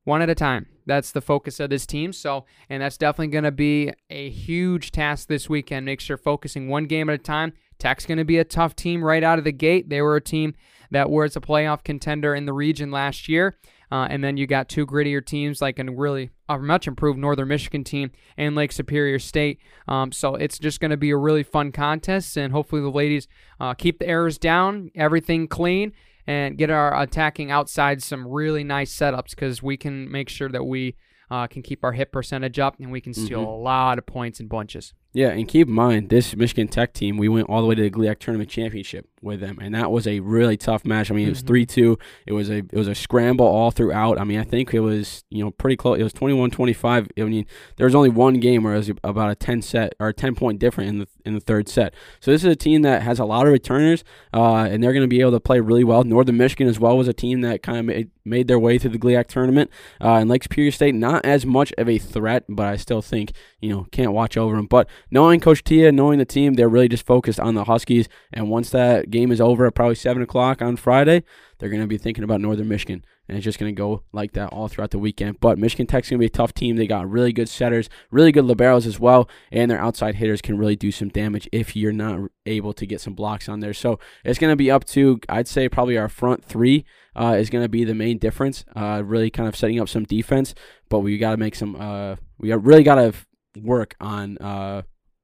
one 0.05 0.23
at 0.23 0.31
a 0.31 0.35
time. 0.35 0.67
That's 0.87 1.11
the 1.11 1.21
focus 1.21 1.61
of 1.61 1.71
this 1.71 1.87
team. 1.87 2.13
So, 2.13 2.47
and 2.71 2.83
that's 2.83 2.97
definitely 2.97 3.33
going 3.33 3.45
to 3.45 3.51
be 3.51 3.93
a 4.11 4.31
huge 4.31 4.93
task 4.93 5.29
this 5.29 5.49
weekend. 5.49 5.85
Make 5.85 6.01
sure 6.01 6.17
focusing 6.17 6.69
one 6.69 6.87
game 6.87 7.11
at 7.11 7.15
a 7.15 7.19
time. 7.19 7.53
Tech's 7.79 8.07
going 8.07 8.19
to 8.19 8.25
be 8.25 8.39
a 8.39 8.45
tough 8.45 8.77
team 8.77 9.03
right 9.03 9.25
out 9.25 9.39
of 9.39 9.45
the 9.45 9.53
gate. 9.53 9.89
They 9.89 10.01
were 10.01 10.17
a 10.17 10.21
team 10.21 10.55
that 10.93 11.11
was 11.11 11.37
a 11.37 11.41
playoff 11.41 11.83
contender 11.83 12.35
in 12.35 12.47
the 12.47 12.53
region 12.53 12.93
last 12.93 13.29
year. 13.29 13.57
Uh, 13.93 14.07
and 14.09 14.25
then 14.25 14.39
you 14.39 14.47
got 14.47 14.71
two 14.71 14.87
grittier 14.87 15.23
teams 15.25 15.61
like 15.61 15.79
a 15.79 15.85
really 15.85 16.31
a 16.49 16.59
much 16.59 16.89
improved 16.89 17.19
Northern 17.19 17.49
Michigan 17.49 17.85
team 17.85 18.11
and 18.39 18.55
Lake 18.57 18.73
Superior 18.73 19.19
State. 19.19 19.59
Um, 19.87 20.13
so 20.13 20.35
it's 20.35 20.59
just 20.59 20.81
going 20.81 20.93
to 20.93 20.97
be 20.97 21.11
a 21.11 21.17
really 21.17 21.43
fun 21.43 21.73
contest, 21.73 22.39
and 22.39 22.53
hopefully 22.55 22.81
the 22.81 22.89
ladies 22.91 23.29
uh, 23.61 23.75
keep 23.75 23.99
the 23.99 24.07
errors 24.09 24.39
down, 24.39 24.91
everything 24.95 25.47
clean, 25.47 25.93
and 26.27 26.57
get 26.57 26.71
our 26.71 26.99
attacking 27.03 27.51
outside 27.51 28.03
some 28.03 28.27
really 28.27 28.65
nice 28.65 28.97
setups 28.97 29.31
because 29.31 29.63
we 29.63 29.77
can 29.77 30.11
make 30.11 30.31
sure 30.31 30.49
that 30.49 30.65
we 30.65 30.97
uh, 31.31 31.47
can 31.47 31.61
keep 31.63 31.85
our 31.85 31.93
hit 31.93 32.13
percentage 32.13 32.59
up 32.59 32.77
and 32.81 32.91
we 32.93 33.01
can 33.01 33.13
steal 33.15 33.41
Mhm. 33.45 33.47
a 33.47 33.51
lot 33.63 33.99
of 33.99 34.07
points 34.07 34.41
in 34.41 34.49
bunches. 34.49 34.95
Yeah, 35.15 35.29
and 35.29 35.47
keep 35.47 35.69
in 35.69 35.75
mind 35.75 36.09
this 36.09 36.35
Michigan 36.35 36.69
Tech 36.69 36.95
team. 36.95 37.19
We 37.19 37.29
went 37.29 37.49
all 37.51 37.61
the 37.61 37.67
way 37.67 37.75
to 37.75 37.83
the 37.83 37.91
GLIAC 37.91 38.19
tournament 38.19 38.49
championship 38.49 39.07
with 39.21 39.41
them, 39.41 39.59
and 39.61 39.75
that 39.75 39.91
was 39.91 40.07
a 40.07 40.21
really 40.21 40.57
tough 40.57 40.87
match. 40.87 41.11
I 41.11 41.15
mean, 41.15 41.27
it 41.27 41.31
was 41.31 41.43
Mhm. 41.43 41.47
three 41.47 41.67
two. 41.67 41.99
It 42.27 42.33
was 42.33 42.49
a 42.49 42.59
it 42.59 42.73
was 42.73 42.89
a 42.89 42.95
scramble 42.95 43.45
all 43.47 43.71
throughout. 43.71 44.19
I 44.19 44.25
mean, 44.25 44.39
I 44.41 44.45
think 44.45 44.73
it 44.73 44.81
was 44.81 45.23
you 45.29 45.45
know 45.45 45.51
pretty 45.51 45.77
close. 45.77 45.99
It 45.99 46.03
was 46.03 46.15
21-25. 46.15 47.09
I 47.19 47.23
mean, 47.25 47.45
there 47.77 47.85
was 47.85 47.95
only 47.95 48.09
one 48.09 48.35
game 48.41 48.63
where 48.63 48.73
it 48.73 48.79
was 48.79 48.91
about 49.05 49.31
a 49.31 49.35
ten 49.35 49.61
set 49.61 49.95
or 50.01 50.09
a 50.09 50.15
ten 50.15 50.35
point 50.35 50.59
different 50.59 50.89
in 50.89 50.99
the 51.01 51.07
in 51.27 51.35
the 51.35 51.41
third 51.41 51.69
set. 51.69 51.93
So 52.21 52.31
this 52.31 52.43
is 52.43 52.51
a 52.51 52.57
team 52.57 52.81
that 52.83 53.03
has 53.03 53.19
a 53.19 53.25
lot 53.27 53.47
of 53.47 53.53
returners, 53.53 54.03
uh, 54.33 54.67
and 54.71 54.83
they're 54.83 54.93
going 54.95 55.05
to 55.05 55.09
be 55.09 55.21
able 55.21 55.31
to 55.33 55.41
play 55.41 55.61
really 55.61 55.85
well. 55.85 56.05
Northern 56.05 56.39
Michigan 56.39 56.67
as 56.69 56.81
well 56.81 56.97
was 56.97 57.07
a 57.07 57.13
team 57.13 57.43
that 57.43 57.63
kind 57.63 57.79
of 57.79 57.85
made, 57.85 58.11
made 58.25 58.49
their 58.49 58.59
way 58.59 58.79
through 58.79 58.91
the 58.91 58.99
GLIAC 58.99 59.27
tournament, 59.29 59.71
uh, 60.01 60.15
and 60.15 60.29
Lake 60.31 60.43
Superior 60.43 60.71
State 60.73 60.95
not 60.95 61.25
as 61.25 61.45
much 61.47 61.73
of 61.77 61.89
a 61.89 61.99
threat, 61.99 62.45
but 62.49 62.67
I 62.67 62.77
still 62.77 63.03
think 63.03 63.33
you 63.61 63.69
know 63.69 63.87
can't 63.93 64.13
watch 64.13 64.37
over 64.39 64.57
them. 64.57 64.67
But 64.67 64.89
knowing 65.11 65.41
Coach 65.41 65.65
Tia, 65.65 65.93
knowing 65.93 66.19
the 66.19 66.25
team, 66.25 66.55
they're 66.55 66.69
really 66.69 66.89
just 66.89 67.07
focused 67.07 67.41
on 67.41 67.55
the 67.55 67.65
Huskies. 67.65 68.09
And 68.33 68.49
once 68.49 68.71
that 68.71 69.11
game 69.11 69.31
is 69.31 69.41
over 69.41 69.67
at 69.67 69.75
probably 69.75 69.95
seven 69.95 70.23
o'clock 70.23 70.63
on 70.63 70.77
Friday, 70.77 71.25
they're 71.63 71.71
going 71.71 71.81
to 71.81 71.87
be 71.87 71.97
thinking 71.97 72.25
about 72.25 72.41
Northern 72.41 72.67
Michigan, 72.67 73.05
and 73.29 73.39
it's 73.39 73.45
just 73.45 73.61
going 73.61 73.73
to 73.73 73.79
go 73.79 74.03
like 74.13 74.33
that 74.33 74.49
all 74.49 74.67
throughout 74.67 74.91
the 74.91 74.99
weekend. 74.99 75.39
But 75.39 75.59
Michigan 75.59 75.87
Tech's 75.87 76.11
going 76.11 76.19
to 76.19 76.23
be 76.23 76.27
a 76.27 76.29
tough 76.29 76.53
team. 76.53 76.75
They 76.75 76.89
got 76.89 77.09
really 77.09 77.33
good 77.33 77.49
setters, 77.49 77.89
really 78.11 78.33
good 78.33 78.47
liberos 78.47 78.85
as 78.85 78.99
well, 78.99 79.29
and 79.53 79.71
their 79.71 79.79
outside 79.79 80.17
hitters 80.17 80.43
can 80.43 80.59
really 80.59 80.75
do 80.75 80.91
some 80.91 81.09
damage 81.09 81.49
if 81.53 81.77
you're 81.77 81.93
not 81.93 82.31
able 82.47 82.73
to 82.73 82.85
get 82.85 83.01
some 83.01 83.15
blocks 83.15 83.49
on 83.49 83.61
there. 83.61 83.75
So 83.75 84.01
it's 84.25 84.41
going 84.41 84.51
to 84.51 84.57
be 84.57 84.73
up 84.73 84.85
to 84.87 85.21
I'd 85.29 85.47
say 85.47 85.69
probably 85.69 85.97
our 85.97 86.09
front 86.09 86.45
three 86.45 86.85
uh, 87.15 87.37
is 87.39 87.49
going 87.49 87.65
to 87.65 87.69
be 87.69 87.85
the 87.85 87.95
main 87.95 88.19
difference. 88.19 88.65
Uh, 88.75 89.03
really 89.05 89.31
kind 89.31 89.49
of 89.49 89.55
setting 89.55 89.79
up 89.79 89.89
some 89.89 90.03
defense, 90.03 90.57
but 90.89 90.99
we 90.99 91.17
got 91.17 91.31
to 91.31 91.37
make 91.37 91.55
some. 91.55 91.77
Uh, 91.77 92.17
we 92.39 92.53
really 92.53 92.83
got 92.83 92.97
to 92.97 93.15
work 93.61 93.95
on 94.01 94.37
uh, 94.39 94.83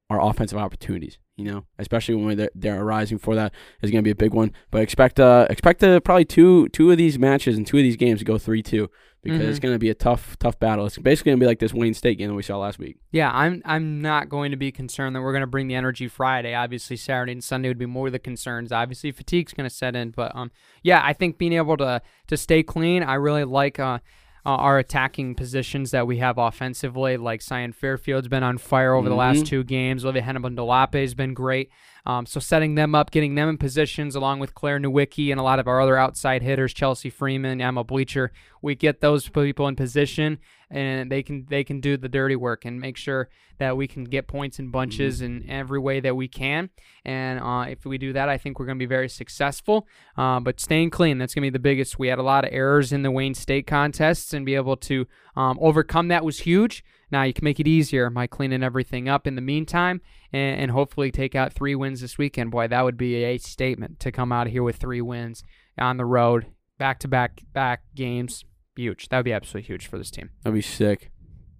our 0.09 0.21
offensive 0.21 0.57
opportunities. 0.57 1.17
You 1.37 1.45
know, 1.45 1.65
especially 1.77 2.15
when 2.15 2.35
they're, 2.37 2.49
they're 2.53 2.81
arising 2.81 3.17
for 3.17 3.33
that 3.35 3.53
is 3.81 3.91
going 3.91 4.03
to 4.03 4.05
be 4.05 4.11
a 4.11 4.15
big 4.15 4.33
one. 4.33 4.51
But 4.71 4.81
expect 4.81 5.21
uh 5.21 5.47
expect 5.49 5.81
uh, 5.81 6.01
probably 6.01 6.25
two 6.25 6.67
two 6.69 6.91
of 6.91 6.97
these 6.97 7.17
matches 7.17 7.55
and 7.57 7.65
two 7.65 7.77
of 7.77 7.83
these 7.83 7.95
games 7.95 8.19
to 8.19 8.25
go 8.25 8.37
three 8.37 8.61
two 8.61 8.89
because 9.23 9.39
it's 9.41 9.59
Mhm. 9.59 9.61
going 9.63 9.75
to 9.75 9.79
be 9.79 9.89
a 9.89 9.93
tough 9.93 10.37
tough 10.39 10.59
battle. 10.59 10.85
It's 10.85 10.97
basically 10.97 11.29
going 11.31 11.39
to 11.39 11.43
be 11.43 11.47
like 11.47 11.59
this 11.59 11.73
Wayne 11.73 11.93
State 11.93 12.17
game 12.17 12.27
that 12.27 12.33
we 12.35 12.43
saw 12.43 12.57
last 12.57 12.77
week. 12.77 12.97
Yeah, 13.13 13.31
I'm 13.31 13.61
I'm 13.63 14.01
not 14.01 14.27
going 14.27 14.51
to 14.51 14.57
be 14.57 14.69
concerned 14.73 15.15
that 15.15 15.21
we're 15.21 15.31
going 15.31 15.39
to 15.41 15.47
bring 15.47 15.69
the 15.69 15.75
energy 15.75 16.09
Friday. 16.09 16.53
Obviously, 16.53 16.97
Saturday 16.97 17.31
and 17.31 17.43
Sunday 17.43 17.69
would 17.69 17.77
be 17.77 17.85
more 17.85 18.09
the 18.09 18.19
concerns. 18.19 18.73
Obviously, 18.73 19.13
fatigue's 19.13 19.53
going 19.53 19.69
to 19.69 19.73
set 19.73 19.95
in, 19.95 20.09
but 20.11 20.35
um, 20.35 20.51
yeah, 20.83 21.01
I 21.05 21.13
think 21.13 21.37
being 21.37 21.53
able 21.53 21.77
to 21.77 22.01
to 22.27 22.35
stay 22.35 22.63
clean, 22.63 23.01
I 23.01 23.13
really 23.13 23.45
like 23.45 23.79
uh. 23.79 23.99
Uh, 24.45 24.49
our 24.51 24.77
attacking 24.77 25.35
positions 25.35 25.91
that 25.91 26.07
we 26.07 26.17
have 26.17 26.37
offensively, 26.37 27.17
like 27.17 27.41
Cyan 27.41 27.73
Fairfield's 27.73 28.27
been 28.27 28.43
on 28.43 28.57
fire 28.57 28.93
over 28.93 29.09
the 29.09 29.15
last 29.15 29.43
Mhm. 29.43 29.47
two 29.47 29.63
games. 29.63 30.05
Olivia 30.05 30.21
Hennepin 30.21 30.55
has 30.93 31.13
been 31.13 31.33
great. 31.33 31.69
Um, 32.05 32.25
so 32.25 32.39
setting 32.39 32.75
them 32.75 32.95
up, 32.95 33.11
getting 33.11 33.35
them 33.35 33.49
in 33.49 33.57
positions, 33.57 34.15
along 34.15 34.39
with 34.39 34.55
Claire 34.55 34.79
Nowicki 34.79 35.29
and 35.31 35.39
a 35.39 35.43
lot 35.43 35.59
of 35.59 35.67
our 35.67 35.81
other 35.81 35.97
outside 35.97 36.41
hitters, 36.41 36.73
Chelsea 36.73 37.09
Freeman, 37.09 37.59
Emma 37.61 37.83
Bleacher, 37.83 38.31
we 38.61 38.75
get 38.75 39.01
those 39.01 39.27
people 39.29 39.67
in 39.67 39.75
position, 39.75 40.39
and 40.71 41.11
they 41.11 41.23
can 41.23 41.45
they 41.49 41.63
can 41.63 41.81
do 41.81 41.97
the 41.97 42.09
dirty 42.09 42.35
work 42.35 42.65
and 42.65 42.79
make 42.79 42.97
sure 42.97 43.29
that 43.57 43.75
we 43.75 43.87
can 43.87 44.03
get 44.03 44.27
points 44.27 44.59
in 44.59 44.71
bunches 44.71 45.21
in 45.21 45.49
every 45.49 45.79
way 45.79 45.99
that 45.99 46.15
we 46.15 46.27
can. 46.27 46.69
And 47.03 47.39
uh, 47.39 47.65
if 47.67 47.85
we 47.85 47.97
do 47.97 48.13
that, 48.13 48.29
I 48.29 48.37
think 48.37 48.59
we're 48.59 48.65
going 48.65 48.77
to 48.77 48.83
be 48.83 48.87
very 48.87 49.09
successful. 49.09 49.87
Uh, 50.17 50.39
but 50.39 50.59
staying 50.59 50.91
clean, 50.91 51.17
that's 51.17 51.33
going 51.33 51.43
to 51.43 51.51
be 51.51 51.53
the 51.53 51.59
biggest. 51.59 51.99
We 51.99 52.07
had 52.07 52.19
a 52.19 52.23
lot 52.23 52.45
of 52.45 52.51
errors 52.53 52.91
in 52.91 53.01
the 53.01 53.11
Wayne 53.11 53.33
State 53.33 53.67
contests, 53.67 54.33
and 54.33 54.45
be 54.45 54.55
able 54.55 54.77
to 54.77 55.07
um, 55.35 55.57
overcome 55.61 56.07
that 56.09 56.23
was 56.23 56.39
huge. 56.39 56.83
Now 57.11 57.23
you 57.23 57.33
can 57.33 57.43
make 57.43 57.59
it 57.59 57.67
easier 57.67 58.09
by 58.09 58.27
cleaning 58.27 58.63
everything 58.63 59.09
up 59.09 59.25
in 59.25 59.35
the 59.35 59.41
meantime, 59.41 60.01
and, 60.31 60.61
and 60.61 60.71
hopefully 60.71 61.11
take 61.11 61.35
out 61.35 61.53
three 61.53 61.75
wins 61.75 62.01
this 62.01 62.17
weekend. 62.17 62.51
Boy, 62.51 62.67
that 62.67 62.83
would 62.83 62.97
be 62.97 63.23
a 63.23 63.37
statement 63.39 63.99
to 64.01 64.11
come 64.11 64.31
out 64.31 64.47
of 64.47 64.53
here 64.53 64.63
with 64.63 64.77
three 64.77 65.01
wins 65.01 65.43
on 65.77 65.97
the 65.97 66.05
road, 66.05 66.47
back 66.77 66.99
to 66.99 67.07
back 67.07 67.41
back 67.51 67.81
games. 67.95 68.45
Huge. 68.79 69.09
That 69.09 69.17
would 69.17 69.25
be 69.25 69.33
absolutely 69.33 69.67
huge 69.67 69.87
for 69.87 69.97
this 69.97 70.09
team. 70.09 70.29
That'd 70.43 70.55
be 70.55 70.61
sick. 70.61 71.11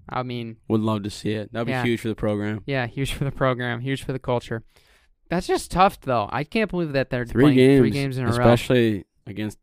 I 0.08 0.24
mean, 0.24 0.58
Would 0.70 0.82
love 0.82 1.04
to 1.04 1.10
see 1.10 1.34
it. 1.34 1.52
That'd 1.52 1.68
be 1.68 1.74
huge 1.90 2.00
for 2.00 2.08
the 2.08 2.16
program. 2.16 2.64
yeah, 2.66 2.88
huge 2.88 3.14
for 3.14 3.26
the 3.26 3.32
program, 3.32 3.82
huge 3.82 4.04
for 4.04 4.14
the 4.14 4.20
culture. 4.20 4.64
That's 5.30 5.46
just 5.46 5.70
tough, 5.70 6.00
though. 6.02 6.28
I 6.32 6.44
can't 6.44 6.70
believe 6.72 6.94
that 6.94 7.10
they're 7.10 7.26
Three 7.26 7.44
playing 7.44 7.58
games, 7.58 7.80
three 7.82 7.90
games 7.92 8.18
in 8.18 8.24
a 8.24 8.28
row. 8.28 8.32
especially 8.32 9.04
against 9.28 9.60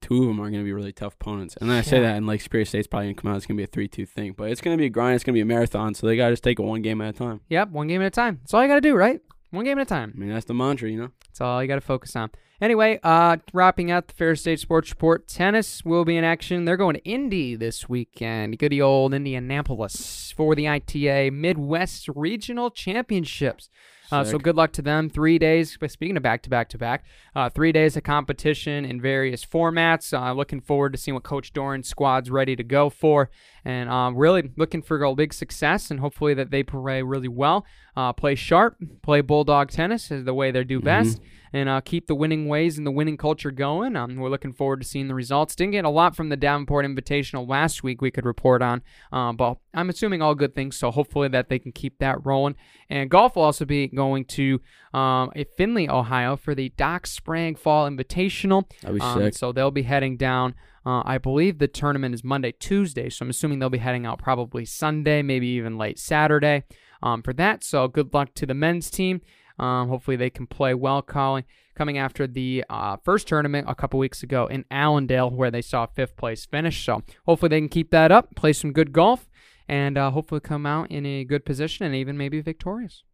two 0.00 0.22
of 0.22 0.28
them 0.28 0.38
are 0.40 0.48
going 0.50 0.62
to 0.62 0.64
be 0.64 0.72
really 0.72 0.92
tough 0.92 1.14
opponents. 1.14 1.56
And 1.60 1.68
then 1.68 1.76
I 1.76 1.80
say 1.82 1.96
Yeah. 1.96 2.04
that, 2.12 2.16
and 2.16 2.26
like 2.26 2.40
Superior 2.40 2.64
State's 2.64 2.86
probably 2.86 3.06
going 3.06 3.16
to 3.16 3.22
come 3.22 3.30
out. 3.32 3.36
It's 3.36 3.44
going 3.46 3.56
to 3.56 3.60
be 3.60 3.64
a 3.64 3.66
three-two 3.66 4.06
thing, 4.06 4.32
but 4.32 4.50
it's 4.50 4.60
going 4.60 4.74
to 4.76 4.80
be 4.80 4.86
a 4.86 4.90
grind. 4.90 5.16
It's 5.16 5.24
going 5.24 5.34
to 5.34 5.36
be 5.36 5.42
a 5.42 5.44
marathon. 5.44 5.92
So 5.94 6.06
they 6.06 6.16
got 6.16 6.26
to 6.28 6.32
just 6.32 6.44
take 6.44 6.58
it 6.58 6.62
one 6.62 6.80
game 6.80 7.00
at 7.02 7.14
a 7.14 7.18
time. 7.18 7.40
Yep, 7.48 7.70
one 7.70 7.88
game 7.88 8.00
at 8.00 8.06
a 8.06 8.10
time. 8.10 8.38
That's 8.40 8.54
all 8.54 8.62
you 8.62 8.68
got 8.68 8.76
to 8.76 8.80
do, 8.80 8.94
right? 8.94 9.20
One 9.50 9.64
game 9.64 9.78
at 9.78 9.82
a 9.82 9.84
time. 9.88 10.12
I 10.16 10.18
mean, 10.20 10.28
that's 10.30 10.46
the 10.46 10.54
mantra, 10.54 10.88
you 10.88 10.98
know. 10.98 11.10
That's 11.26 11.40
all 11.40 11.60
you 11.60 11.68
got 11.68 11.74
to 11.74 11.80
focus 11.82 12.14
on. 12.16 12.30
Anyway, 12.60 12.98
uh, 13.04 13.36
wrapping 13.52 13.90
up 13.92 14.08
the 14.08 14.14
Ferris 14.14 14.40
State 14.40 14.58
Sports 14.58 14.90
Report, 14.90 15.28
tennis 15.28 15.84
will 15.84 16.04
be 16.04 16.16
in 16.16 16.24
action. 16.24 16.64
They're 16.64 16.76
going 16.76 16.96
to 16.96 17.04
Indy 17.04 17.54
this 17.54 17.88
weekend, 17.88 18.58
goody 18.58 18.82
old 18.82 19.14
Indianapolis, 19.14 20.34
for 20.36 20.56
the 20.56 20.68
ITA 20.68 21.30
Midwest 21.30 22.08
Regional 22.16 22.70
Championships. 22.70 23.68
Uh, 24.10 24.24
so 24.24 24.38
good 24.38 24.56
luck 24.56 24.72
to 24.72 24.82
them. 24.82 25.10
Three 25.10 25.38
days. 25.38 25.78
Speaking 25.86 26.16
of 26.16 26.22
back 26.22 26.42
to 26.42 26.50
back 26.50 26.68
to 26.70 26.78
back, 26.78 27.04
uh, 27.36 27.50
three 27.50 27.72
days 27.72 27.96
of 27.96 28.02
competition 28.04 28.84
in 28.84 29.00
various 29.00 29.44
formats. 29.44 30.18
Uh, 30.18 30.32
looking 30.32 30.60
forward 30.60 30.92
to 30.92 30.98
seeing 30.98 31.14
what 31.14 31.24
Coach 31.24 31.52
Doran's 31.52 31.88
squad's 31.88 32.30
ready 32.30 32.56
to 32.56 32.64
go 32.64 32.88
for, 32.90 33.30
and 33.64 33.90
um, 33.90 34.16
really 34.16 34.50
looking 34.56 34.82
for 34.82 35.02
a 35.02 35.14
big 35.14 35.34
success 35.34 35.90
and 35.90 36.00
hopefully 36.00 36.34
that 36.34 36.50
they 36.50 36.62
play 36.62 37.02
really 37.02 37.28
well, 37.28 37.66
uh, 37.96 38.12
play 38.12 38.34
sharp, 38.34 38.76
play 39.02 39.20
bulldog 39.20 39.70
tennis 39.70 40.10
is 40.10 40.24
the 40.24 40.34
way 40.34 40.50
they 40.50 40.64
do 40.64 40.80
best, 40.80 41.20
and 41.52 41.68
uh, 41.68 41.80
keep 41.80 42.06
the 42.06 42.14
winning 42.14 42.46
ways 42.46 42.78
and 42.78 42.86
the 42.86 42.90
winning 42.90 43.16
culture 43.16 43.50
going. 43.50 43.96
Um, 43.96 44.16
we're 44.16 44.28
looking 44.28 44.52
forward 44.52 44.80
to 44.80 44.86
seeing 44.86 45.08
the 45.08 45.14
results. 45.14 45.54
Didn't 45.54 45.72
get 45.72 45.84
a 45.84 45.90
lot 45.90 46.16
from 46.16 46.28
the 46.28 46.36
Davenport 46.36 46.84
Invitational 46.84 47.48
last 47.48 47.82
week. 47.82 48.00
We 48.00 48.10
could 48.10 48.24
report 48.24 48.62
on, 48.62 48.82
uh, 49.12 49.32
but 49.32 49.58
I'm 49.74 49.88
assuming 49.90 50.22
all 50.22 50.34
good 50.34 50.54
things. 50.54 50.76
So 50.76 50.90
hopefully 50.90 51.28
that 51.28 51.48
they 51.48 51.58
can 51.58 51.72
keep 51.72 51.98
that 51.98 52.24
rolling. 52.24 52.56
And 52.90 53.10
golf 53.10 53.36
will 53.36 53.44
also 53.44 53.64
be 53.64 53.88
going 53.88 54.24
to 54.26 54.60
um, 54.94 55.30
Findlay, 55.56 55.88
Ohio, 55.88 56.36
for 56.36 56.54
the 56.54 56.70
Doc 56.70 57.06
Sprang 57.06 57.54
Fall 57.54 57.88
Invitational. 57.88 58.64
Um, 58.86 59.22
sick. 59.22 59.34
so 59.34 59.52
they'll 59.52 59.70
be 59.70 59.82
heading 59.82 60.16
down. 60.16 60.54
Uh, 60.86 61.02
I 61.04 61.18
believe 61.18 61.58
the 61.58 61.68
tournament 61.68 62.14
is 62.14 62.24
Monday, 62.24 62.52
Tuesday. 62.52 63.10
So 63.10 63.24
I'm 63.24 63.30
assuming 63.30 63.58
they'll 63.58 63.68
be 63.68 63.78
heading 63.78 64.06
out 64.06 64.18
probably 64.18 64.64
Sunday, 64.64 65.20
maybe 65.22 65.46
even 65.48 65.76
late 65.76 65.98
Saturday 65.98 66.64
um, 67.02 67.22
for 67.22 67.32
that. 67.34 67.62
So 67.62 67.88
good 67.88 68.14
luck 68.14 68.34
to 68.34 68.46
the 68.46 68.54
men's 68.54 68.90
team. 68.90 69.20
Um, 69.58 69.88
hopefully 69.88 70.16
they 70.16 70.30
can 70.30 70.46
play 70.46 70.74
well, 70.74 71.02
calling 71.02 71.44
coming 71.74 71.96
after 71.98 72.26
the 72.26 72.64
uh, 72.68 72.96
first 73.04 73.28
tournament 73.28 73.66
a 73.68 73.74
couple 73.74 73.98
weeks 74.00 74.22
ago 74.22 74.46
in 74.46 74.64
Allendale, 74.70 75.30
where 75.30 75.50
they 75.50 75.62
saw 75.62 75.86
fifth 75.86 76.16
place 76.16 76.44
finish. 76.44 76.84
So 76.84 77.02
hopefully 77.26 77.48
they 77.50 77.60
can 77.60 77.68
keep 77.68 77.90
that 77.90 78.10
up, 78.10 78.34
play 78.34 78.52
some 78.52 78.72
good 78.72 78.92
golf, 78.92 79.28
and 79.68 79.96
uh, 79.96 80.10
hopefully 80.10 80.40
come 80.40 80.66
out 80.66 80.90
in 80.90 81.06
a 81.06 81.24
good 81.24 81.44
position 81.44 81.86
and 81.86 81.94
even 81.94 82.16
maybe 82.18 82.40
victorious. 82.40 83.04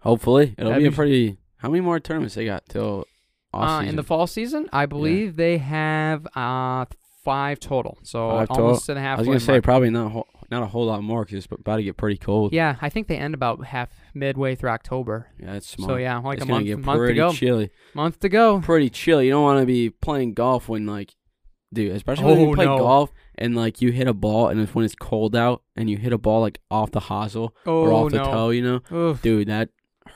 Hopefully, 0.00 0.54
it'll 0.58 0.70
That'd 0.70 0.82
be 0.82 0.88
a 0.88 0.90
be- 0.90 0.94
pretty. 0.96 1.38
How 1.56 1.70
many 1.70 1.80
more 1.80 1.98
tournaments 1.98 2.34
they 2.34 2.44
got 2.44 2.66
till 2.68 3.06
Uh, 3.54 3.82
in 3.86 3.96
the 3.96 4.02
fall 4.02 4.26
season, 4.26 4.68
I 4.72 4.86
believe 4.86 5.36
they 5.36 5.58
have 5.58 6.26
uh, 6.36 6.84
five 7.24 7.58
total. 7.58 7.98
So 8.02 8.30
Five 8.30 8.48
total? 8.48 8.64
almost 8.66 8.86
to 8.86 8.94
the 8.94 9.00
I 9.00 9.14
was 9.16 9.26
gonna 9.26 9.40
say 9.40 9.52
mark. 9.52 9.64
probably 9.64 9.90
not 9.90 10.12
whole, 10.12 10.26
not 10.54 10.62
a 10.62 10.66
whole 10.66 10.86
lot 10.86 11.02
more 11.02 11.24
because 11.24 11.44
it's 11.44 11.46
about 11.52 11.76
to 11.76 11.82
get 11.82 11.96
pretty 11.96 12.16
cold. 12.16 12.52
Yeah, 12.52 12.76
I 12.80 12.88
think 12.88 13.08
they 13.08 13.16
end 13.16 13.34
about 13.34 13.64
half 13.66 13.90
midway 14.14 14.54
through 14.54 14.70
October. 14.70 15.28
Yeah, 15.38 15.52
that's 15.54 15.68
smart. 15.68 15.90
So 15.90 15.96
yeah, 15.96 16.18
like 16.18 16.36
it's 16.38 16.44
a 16.44 16.46
gonna 16.46 16.58
month, 16.60 16.66
get 16.66 16.78
month 16.78 16.96
to 16.96 16.98
pretty 17.00 17.14
go. 17.16 17.32
chilly. 17.32 17.70
Month 17.94 18.20
to 18.20 18.28
go. 18.28 18.60
Pretty 18.60 18.90
chilly. 18.90 19.26
You 19.26 19.32
don't 19.32 19.42
want 19.42 19.60
to 19.60 19.66
be 19.66 19.90
playing 19.90 20.34
golf 20.34 20.68
when 20.68 20.86
like, 20.86 21.14
dude, 21.72 21.92
especially 21.92 22.24
when 22.24 22.38
Oh, 22.38 22.48
you 22.50 22.54
play 22.54 22.64
no. 22.66 22.78
golf 22.78 23.12
and 23.36 23.56
like 23.56 23.80
you 23.82 23.90
hit 23.92 24.06
a 24.06 24.14
ball 24.14 24.48
and 24.48 24.60
it's 24.60 24.74
when 24.74 24.84
it's 24.84 24.94
cold 24.94 25.34
out 25.36 25.62
and 25.76 25.90
you 25.90 25.96
hit 25.96 26.12
a 26.12 26.18
ball 26.18 26.40
like 26.40 26.58
off 26.70 26.90
the 26.92 27.00
hosel 27.00 27.54
Oh 27.66 27.82
or 27.82 27.92
off 27.92 28.12
the 28.12 28.18
toe, 28.18 28.50
you 28.50 28.62
know, 28.62 28.80
Oof. 28.92 29.20
dude, 29.22 29.48
that 29.48 29.70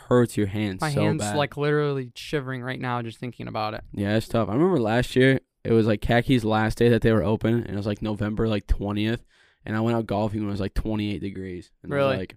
hurts 0.08 0.36
your 0.36 0.46
hands 0.46 0.80
my 0.80 0.90
so 0.92 1.02
hands 1.02 1.20
bad. 1.20 1.36
like 1.36 1.56
literally 1.56 2.10
shivering 2.14 2.62
right 2.62 2.80
now 2.80 3.02
just 3.02 3.18
thinking 3.18 3.46
about 3.48 3.74
it. 3.74 3.82
Yeah, 3.92 4.16
it's 4.16 4.28
tough. 4.28 4.48
I 4.48 4.52
remember 4.52 4.78
last 4.80 5.14
year 5.16 5.40
it 5.64 5.72
was 5.72 5.86
like 5.86 6.00
Khaki's 6.00 6.44
last 6.44 6.78
day 6.78 6.88
that 6.88 7.02
they 7.02 7.12
were 7.12 7.22
open, 7.24 7.54
and 7.54 7.70
it 7.70 7.76
was 7.76 7.86
like 7.86 8.00
November 8.00 8.48
like 8.48 8.66
twentieth, 8.66 9.22
and 9.68 9.76
I 9.76 9.80
went 9.80 9.96
out 9.96 10.06
golfing 10.06 10.40
when 10.40 10.48
it 10.48 10.52
was 10.52 10.60
like 10.60 10.74
twenty 10.74 11.14
eight 11.14 11.20
degrees. 11.20 11.70
And 11.84 11.92
I 11.92 11.96
Really? 11.96 12.08
was 12.10 12.18
like, 12.18 12.36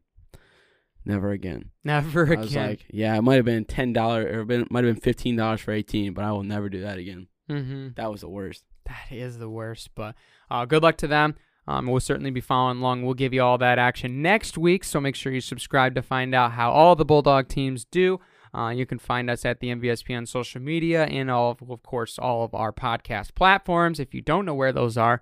never 1.06 1.32
again. 1.32 1.72
Never 1.84 2.24
again. 2.24 2.38
I 2.38 2.42
was 2.42 2.56
like, 2.56 2.86
yeah, 2.92 3.18
it 3.18 3.22
might 3.24 3.36
have 3.36 3.46
been 3.46 3.66
ten 3.66 3.94
dollars 3.94 4.34
or 4.36 4.46
been 4.46 4.68
might 4.70 4.84
have 4.84 4.94
been 4.94 5.02
fifteen 5.02 5.36
dollars 5.36 5.62
for 5.62 5.72
eighteen, 5.72 6.14
but 6.14 6.24
I 6.24 6.32
will 6.32 6.44
never 6.44 6.70
do 6.70 6.82
that 6.82 6.98
again. 7.00 7.28
mm-hmm. 7.50 7.88
That 7.96 8.12
was 8.12 8.22
the 8.22 8.30
worst. 8.30 8.64
That 8.86 9.12
is 9.16 9.38
the 9.40 9.50
worst, 9.50 9.90
but 9.96 10.16
uh, 10.50 10.66
good 10.66 10.84
luck 10.84 10.98
to 10.98 11.08
them. 11.08 11.36
Um, 11.68 11.86
we'll 11.88 12.00
certainly 12.00 12.32
be 12.32 12.42
following 12.42 12.80
along. 12.80 13.04
We'll 13.04 13.14
give 13.14 13.34
you 13.34 13.42
all 13.44 13.58
that 13.60 13.78
action 13.80 14.22
next 14.22 14.58
week, 14.58 14.84
so 14.84 15.00
make 15.00 15.16
sure 15.16 15.32
you 15.32 15.40
subscribe 15.42 15.94
to 15.96 16.02
find 16.02 16.34
out 16.36 16.54
how 16.54 16.72
all 16.72 16.96
the 16.96 17.06
Bulldog 17.06 17.48
teams 17.48 17.86
do. 17.86 18.20
Uh, 18.54 18.70
you 18.70 18.86
can 18.86 19.00
find 19.00 19.30
us 19.30 19.46
at 19.46 19.60
the 19.62 19.68
MVSP 19.68 20.18
on 20.18 20.26
social 20.26 20.60
media 20.60 21.06
and 21.06 21.30
all, 21.32 21.52
of, 21.52 21.70
of 21.70 21.84
course, 21.84 22.20
all 22.20 22.44
of 22.44 22.54
our 22.54 22.74
podcast 22.74 23.34
platforms. 23.36 24.00
If 24.00 24.14
you 24.14 24.22
don't 24.22 24.44
know 24.46 24.56
where 24.56 24.74
those 24.74 24.98
are, 24.98 25.22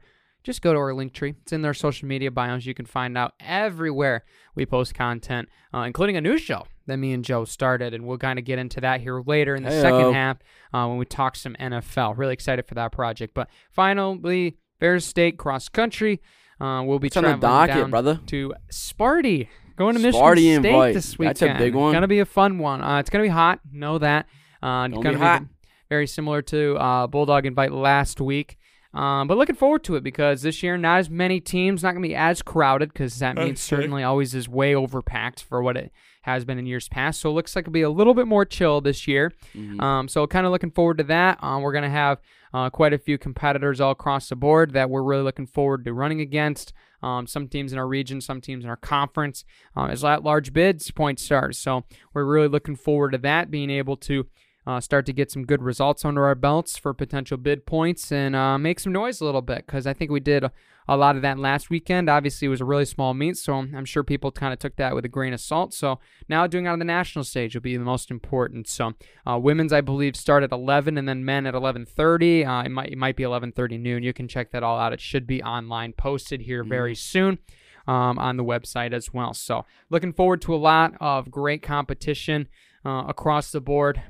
just 0.49 0.61
go 0.63 0.73
to 0.73 0.79
our 0.79 0.93
link 0.93 1.13
tree. 1.13 1.35
It's 1.43 1.53
in 1.53 1.61
their 1.61 1.73
social 1.75 2.07
media 2.07 2.31
bios. 2.31 2.65
You 2.65 2.73
can 2.73 2.85
find 2.85 3.17
out 3.17 3.33
everywhere 3.39 4.23
we 4.55 4.65
post 4.65 4.93
content, 4.95 5.47
uh, 5.73 5.81
including 5.81 6.17
a 6.17 6.21
new 6.21 6.37
show 6.37 6.65
that 6.87 6.97
me 6.97 7.13
and 7.13 7.23
Joe 7.23 7.45
started, 7.45 7.93
and 7.93 8.05
we'll 8.07 8.17
kind 8.17 8.39
of 8.39 8.45
get 8.45 8.57
into 8.59 8.81
that 8.81 8.99
here 9.01 9.21
later 9.25 9.55
in 9.55 9.61
the 9.63 9.69
Heyo. 9.69 9.81
second 9.81 10.13
half 10.13 10.37
uh, 10.73 10.87
when 10.87 10.97
we 10.97 11.05
talk 11.05 11.35
some 11.35 11.55
NFL. 11.59 12.17
Really 12.17 12.33
excited 12.33 12.65
for 12.67 12.73
that 12.75 12.91
project. 12.91 13.33
But 13.35 13.47
finally, 13.71 14.57
Ferris 14.79 15.05
State 15.05 15.37
cross 15.37 15.69
country. 15.69 16.21
Uh, 16.59 16.81
we'll 16.83 16.99
be 16.99 17.07
It's 17.07 17.15
on 17.17 17.23
the 17.23 17.29
traveling 17.29 17.51
docket, 17.51 17.75
down 17.75 17.89
brother. 17.91 18.19
to 18.27 18.53
Sparty. 18.71 19.47
Going 19.77 19.93
to 19.95 20.01
Michigan 20.01 20.25
Sparty 20.27 20.37
State 20.59 20.65
invite. 20.65 20.93
this 20.93 21.17
weekend. 21.17 21.35
That's 21.37 21.41
a 21.41 21.57
big 21.57 21.73
one. 21.75 21.93
Gonna 21.93 22.07
be 22.07 22.19
a 22.19 22.25
fun 22.25 22.57
one. 22.57 22.81
Uh, 22.83 22.99
it's 22.99 23.09
gonna 23.09 23.23
be 23.23 23.29
hot. 23.29 23.59
Know 23.71 23.97
that. 23.99 24.25
Uh, 24.61 24.87
Gonna 24.89 25.01
gonna 25.03 25.11
be 25.11 25.23
hot. 25.23 25.43
very 25.87 26.05
similar 26.05 26.41
to 26.41 26.75
uh, 26.75 27.07
Bulldog 27.07 27.45
invite 27.45 27.71
last 27.71 28.19
week. 28.19 28.57
Um, 28.93 29.27
but 29.27 29.37
looking 29.37 29.55
forward 29.55 29.83
to 29.83 29.95
it 29.97 30.03
because 30.03 30.41
this 30.41 30.63
year 30.63 30.75
not 30.77 30.99
as 30.99 31.09
many 31.09 31.39
teams, 31.39 31.83
not 31.83 31.91
gonna 31.91 32.01
be 32.07 32.15
as 32.15 32.41
crowded 32.41 32.91
because 32.91 33.19
that 33.19 33.35
means 33.35 33.61
certainly 33.61 34.03
always 34.03 34.33
is 34.33 34.49
way 34.49 34.73
overpacked 34.73 35.43
for 35.43 35.61
what 35.61 35.77
it 35.77 35.91
has 36.23 36.43
been 36.43 36.57
in 36.57 36.65
years 36.65 36.87
past. 36.89 37.21
So 37.21 37.29
it 37.29 37.33
looks 37.33 37.55
like 37.55 37.63
it'll 37.63 37.71
be 37.73 37.81
a 37.81 37.89
little 37.89 38.13
bit 38.13 38.27
more 38.27 38.45
chill 38.45 38.81
this 38.81 39.07
year. 39.07 39.31
Mhm. 39.55 39.81
Um, 39.81 40.07
so 40.07 40.25
kind 40.27 40.45
of 40.45 40.51
looking 40.51 40.71
forward 40.71 40.97
to 40.97 41.03
that. 41.05 41.37
Um, 41.43 41.61
we're 41.61 41.71
gonna 41.73 41.89
have 41.89 42.19
uh, 42.51 42.69
quite 42.71 42.93
a 42.93 42.97
few 42.97 43.19
competitors 43.19 43.79
all 43.79 43.91
across 43.91 44.27
the 44.29 44.35
board 44.35 44.73
that 44.73 44.89
we're 44.89 45.03
really 45.03 45.21
looking 45.21 45.45
forward 45.45 45.85
to 45.85 45.93
running 45.93 46.19
against. 46.19 46.73
Um, 47.03 47.27
some 47.27 47.47
teams 47.47 47.71
in 47.71 47.79
our 47.79 47.87
region, 47.87 48.19
some 48.21 48.41
teams 48.41 48.63
in 48.63 48.69
our 48.69 48.75
conference, 48.75 49.45
uh, 49.77 49.85
as 49.85 50.03
large 50.03 50.51
bids 50.51 50.89
point 50.91 51.19
stars. 51.19 51.57
So 51.59 51.85
we're 52.13 52.25
really 52.25 52.47
looking 52.47 52.75
forward 52.75 53.11
to 53.11 53.17
that, 53.19 53.51
being 53.51 53.69
able 53.69 53.95
to 53.97 54.25
uh, 54.69 54.79
start 54.79 55.03
to 55.03 55.13
get 55.13 55.31
some 55.31 55.45
good 55.45 55.63
results 55.63 56.05
under 56.05 56.25
our 56.25 56.35
belts 56.35 56.77
for 56.77 56.93
potential 56.93 57.37
bid 57.37 57.65
points 57.65 58.11
and 58.11 58.35
uh, 58.35 58.55
make 58.55 58.79
some 58.79 58.93
noise 58.93 59.19
a 59.19 59.25
little 59.25 59.41
bit 59.41 59.65
because 59.65 59.87
I 59.87 59.93
think 59.93 60.11
we 60.11 60.19
did 60.19 60.43
a, 60.43 60.51
a 60.87 60.95
lot 60.95 61.15
of 61.15 61.23
that 61.23 61.39
last 61.39 61.71
weekend. 61.71 62.07
Obviously, 62.07 62.45
it 62.45 62.49
was 62.49 62.61
a 62.61 62.65
really 62.65 62.85
small 62.85 63.15
meet, 63.15 63.35
so 63.35 63.55
I'm 63.55 63.85
sure 63.85 64.03
people 64.03 64.31
kind 64.31 64.53
of 64.53 64.59
took 64.59 64.75
that 64.75 64.93
with 64.93 65.05
a 65.05 65.09
grain 65.09 65.33
of 65.33 65.41
salt. 65.41 65.73
So 65.73 65.99
now 66.27 66.45
doing 66.45 66.67
it 66.67 66.69
on 66.69 66.77
the 66.77 66.85
national 66.85 67.25
stage 67.25 67.55
will 67.55 67.63
be 67.63 67.77
the 67.77 67.83
most 67.83 68.11
important. 68.11 68.67
So 68.67 68.93
uh, 69.25 69.39
women's, 69.39 69.73
I 69.73 69.81
believe, 69.81 70.15
start 70.15 70.43
at 70.43 70.51
11, 70.51 70.99
and 70.99 71.09
then 71.09 71.25
men 71.25 71.47
at 71.47 71.55
11:30. 71.55 72.45
Uh, 72.45 72.63
it 72.63 72.69
might 72.69 72.91
it 72.91 72.97
might 72.97 73.15
be 73.15 73.23
11:30 73.23 73.79
noon. 73.79 74.03
You 74.03 74.13
can 74.13 74.27
check 74.27 74.51
that 74.51 74.61
all 74.61 74.77
out. 74.77 74.93
It 74.93 75.01
should 75.01 75.25
be 75.25 75.41
online, 75.41 75.93
posted 75.93 76.41
here 76.41 76.63
very 76.63 76.93
soon. 76.93 77.39
Um, 77.87 78.19
on 78.19 78.37
the 78.37 78.43
website 78.43 78.93
as 78.93 79.11
well. 79.15 79.33
So, 79.33 79.65
looking 79.89 80.13
forward 80.13 80.43
to 80.43 80.53
a 80.53 80.57
lot 80.57 80.93
of 80.99 81.31
great 81.31 81.63
competition 81.63 82.47
uh, 82.85 83.05
across 83.07 83.51
the 83.51 83.61
board 83.61 84.03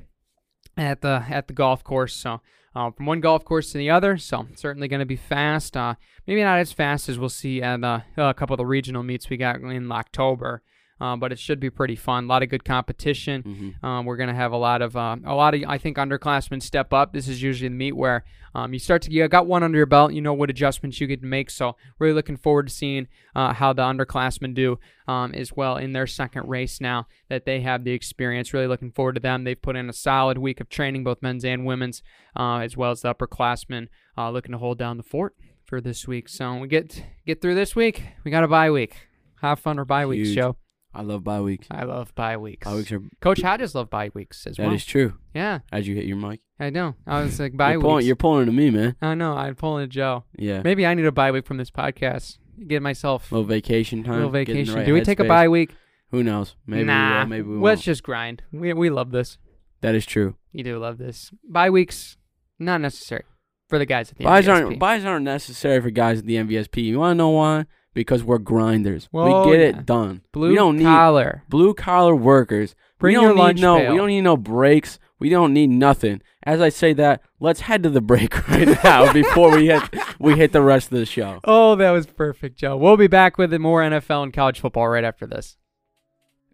at 0.80 1.02
the 1.02 1.24
at 1.28 1.46
the 1.46 1.52
golf 1.52 1.84
course. 1.84 2.14
So 2.14 2.40
uh, 2.74 2.90
from 2.90 3.06
one 3.06 3.20
golf 3.20 3.44
course 3.44 3.72
to 3.72 3.78
the 3.78 3.90
other. 3.90 4.16
So 4.16 4.46
certainly 4.54 4.88
going 4.88 5.00
to 5.00 5.06
be 5.06 5.16
fast. 5.16 5.76
Uh, 5.76 5.94
maybe 6.26 6.42
not 6.42 6.58
as 6.58 6.72
fast 6.72 7.08
as 7.08 7.18
we'll 7.18 7.28
see 7.28 7.62
at 7.62 7.84
uh, 7.84 8.00
a 8.16 8.34
couple 8.34 8.54
of 8.54 8.58
the 8.58 8.66
regional 8.66 9.02
meets 9.02 9.28
we 9.28 9.36
got 9.36 9.56
in 9.60 9.92
October. 9.92 10.62
Uh, 11.00 11.16
but 11.16 11.32
it 11.32 11.38
should 11.38 11.58
be 11.60 11.70
pretty 11.70 11.96
fun. 11.96 12.24
A 12.24 12.26
lot 12.26 12.42
of 12.42 12.48
good 12.48 12.64
competition. 12.64 13.42
Mhm. 13.42 13.84
Um, 13.84 14.04
we're 14.04 14.16
gonna 14.16 14.34
have 14.34 14.52
a 14.52 14.56
lot 14.56 14.82
of 14.82 14.96
uh, 14.96 15.16
a 15.24 15.34
lot 15.34 15.54
of 15.54 15.62
I 15.66 15.78
think 15.78 15.96
underclassmen 15.96 16.62
step 16.62 16.92
up. 16.92 17.12
This 17.12 17.28
is 17.28 17.42
usually 17.42 17.68
the 17.68 17.74
meet 17.74 17.96
where 17.96 18.24
um, 18.54 18.72
you 18.72 18.78
start 18.78 19.02
to 19.02 19.12
you 19.12 19.26
got 19.28 19.46
one 19.46 19.62
under 19.62 19.76
your 19.76 19.86
belt. 19.86 20.12
You 20.12 20.20
know 20.20 20.34
what 20.34 20.50
adjustments 20.50 21.00
you 21.00 21.06
get 21.06 21.20
to 21.22 21.26
make. 21.26 21.50
So 21.50 21.76
really 21.98 22.14
looking 22.14 22.36
forward 22.36 22.66
to 22.66 22.72
seeing 22.72 23.06
uh, 23.34 23.52
how 23.54 23.72
the 23.72 23.82
underclassmen 23.82 24.54
do 24.54 24.78
um, 25.06 25.32
as 25.34 25.52
well 25.56 25.76
in 25.76 25.92
their 25.92 26.06
second 26.06 26.48
race 26.48 26.80
now 26.80 27.06
that 27.28 27.44
they 27.46 27.60
have 27.60 27.84
the 27.84 27.92
experience. 27.92 28.52
Really 28.52 28.66
looking 28.66 28.90
forward 28.90 29.14
to 29.14 29.20
them. 29.20 29.44
They've 29.44 29.60
put 29.60 29.76
in 29.76 29.88
a 29.88 29.92
solid 29.92 30.38
week 30.38 30.60
of 30.60 30.68
training, 30.68 31.04
both 31.04 31.22
men's 31.22 31.44
and 31.44 31.64
women's, 31.64 32.02
uh, 32.36 32.58
as 32.58 32.76
well 32.76 32.90
as 32.90 33.02
the 33.02 33.14
upperclassmen 33.14 33.88
uh, 34.18 34.30
looking 34.30 34.52
to 34.52 34.58
hold 34.58 34.78
down 34.78 34.96
the 34.96 35.02
fort 35.02 35.34
for 35.64 35.80
this 35.80 36.06
week. 36.08 36.28
So 36.28 36.56
we 36.56 36.68
get 36.68 37.04
get 37.26 37.40
through 37.40 37.54
this 37.54 37.76
week. 37.76 38.02
We 38.24 38.30
got 38.30 38.44
a 38.44 38.48
bye 38.48 38.70
week. 38.70 39.08
Have 39.40 39.60
fun 39.60 39.78
or 39.78 39.84
bye 39.84 40.04
Huge. 40.04 40.34
Joe. 40.34 40.56
I 40.92 41.02
love 41.02 41.22
bye 41.24 41.40
weeks. 41.40 41.66
I 41.70 41.84
love 41.84 42.14
bye 42.14 42.36
weeks. 42.36 42.64
Bye 42.66 42.74
weeks 42.74 42.90
are 42.92 43.00
Coach 43.20 43.40
Hodges 43.42 43.74
love 43.74 43.90
bye 43.90 44.10
weeks 44.14 44.46
as 44.46 44.56
that 44.56 44.64
well. 44.66 44.74
is 44.74 44.84
true. 44.84 45.14
yeah, 45.34 45.60
As 45.70 45.86
you 45.86 45.94
hit 45.94 46.04
your 46.06 46.16
mic, 46.16 46.40
I 46.58 46.70
know. 46.70 46.94
I 47.06 47.22
was 47.22 47.38
like 47.38 47.56
bye 47.56 47.72
you're 47.72 47.80
pulling, 47.80 47.96
weeks. 47.98 48.06
you're 48.06 48.16
pulling 48.16 48.46
to 48.46 48.52
me, 48.52 48.70
man. 48.70 48.96
I 49.00 49.14
know. 49.14 49.34
I'm 49.34 49.54
pulling 49.54 49.84
a 49.84 49.86
Joe. 49.86 50.24
Yeah, 50.36 50.62
Maybe 50.64 50.84
I 50.86 50.94
need 50.94 51.06
a 51.06 51.12
bye 51.12 51.30
week 51.30 51.46
from 51.46 51.58
this 51.58 51.70
podcast. 51.70 52.38
Get 52.66 52.82
myself 52.82 53.30
little 53.32 53.44
vacation 53.46 54.02
time. 54.02 54.14
a 54.14 54.16
little 54.26 54.30
get 54.32 54.40
in 54.40 54.46
the 54.48 54.52
vacation. 54.62 54.74
right 54.76 54.86
Do 54.86 54.92
we 54.94 55.00
take 55.02 55.20
a 55.20 55.24
headspace. 55.24 55.28
bye 55.28 55.48
week? 55.48 55.70
Who 56.10 56.22
knows? 56.24 56.56
Maybe 56.66 56.84
nah, 56.84 57.12
we 57.12 57.18
will. 57.20 57.26
Maybe 57.28 57.48
we 57.48 57.58
let's 57.58 57.82
just 57.82 58.02
grind. 58.02 58.42
We 58.52 58.72
we 58.72 58.90
love 58.90 59.12
this. 59.12 59.38
That 59.82 59.94
is 59.94 60.04
true. 60.04 60.34
You 60.52 60.64
do 60.64 60.78
love 60.78 60.98
this. 60.98 61.30
Bye 61.48 61.70
weeks, 61.70 62.16
not 62.58 62.80
necessary 62.80 63.22
for 63.68 63.78
the 63.78 63.86
guys 63.86 64.10
at 64.10 64.18
the 64.18 64.24
Buys 64.24 64.46
MVSP. 64.46 64.48
aren't 64.64 64.78
buys 64.80 65.04
aren't 65.04 65.24
necessary 65.24 65.80
for 65.80 65.90
guys 65.90 66.18
at 66.18 66.26
the 66.26 66.34
MVSP. 66.34 66.82
You 66.82 66.98
want 66.98 67.12
to 67.12 67.14
know 67.14 67.30
why? 67.30 67.66
Because 67.92 68.22
we're 68.22 68.38
grinders. 68.38 69.08
Well, 69.10 69.46
we 69.46 69.52
get 69.52 69.60
yeah. 69.60 69.66
it 69.80 69.86
done. 69.86 70.22
Blue 70.32 70.50
we 70.50 70.54
don't 70.54 70.76
need 70.76 70.84
collar. 70.84 71.42
blue 71.48 71.74
collar 71.74 72.14
workers. 72.14 72.74
Bring 72.98 73.16
we 73.16 73.22
don't 73.22 73.34
need 73.34 73.42
lunch 73.42 73.60
no. 73.60 73.78
pail. 73.78 73.92
We 73.92 73.98
don't 73.98 74.08
need 74.08 74.20
no 74.20 74.36
breaks. 74.36 74.98
We 75.18 75.28
don't 75.28 75.52
need 75.52 75.70
nothing. 75.70 76.22
As 76.44 76.60
I 76.60 76.70
say 76.70 76.92
that, 76.94 77.22
let's 77.40 77.60
head 77.60 77.82
to 77.82 77.90
the 77.90 78.00
break 78.00 78.48
right 78.48 78.82
now 78.82 79.12
before 79.12 79.54
we 79.54 79.66
hit 79.66 79.82
we 80.18 80.36
hit 80.36 80.52
the 80.52 80.62
rest 80.62 80.92
of 80.92 80.98
the 80.98 81.06
show. 81.06 81.40
Oh, 81.44 81.76
that 81.76 81.90
was 81.90 82.06
perfect, 82.06 82.56
Joe. 82.58 82.76
We'll 82.76 82.96
be 82.96 83.06
back 83.06 83.38
with 83.38 83.52
more 83.54 83.82
NFL 83.82 84.24
and 84.24 84.32
college 84.32 84.60
football 84.60 84.88
right 84.88 85.04
after 85.04 85.26
this. 85.26 85.56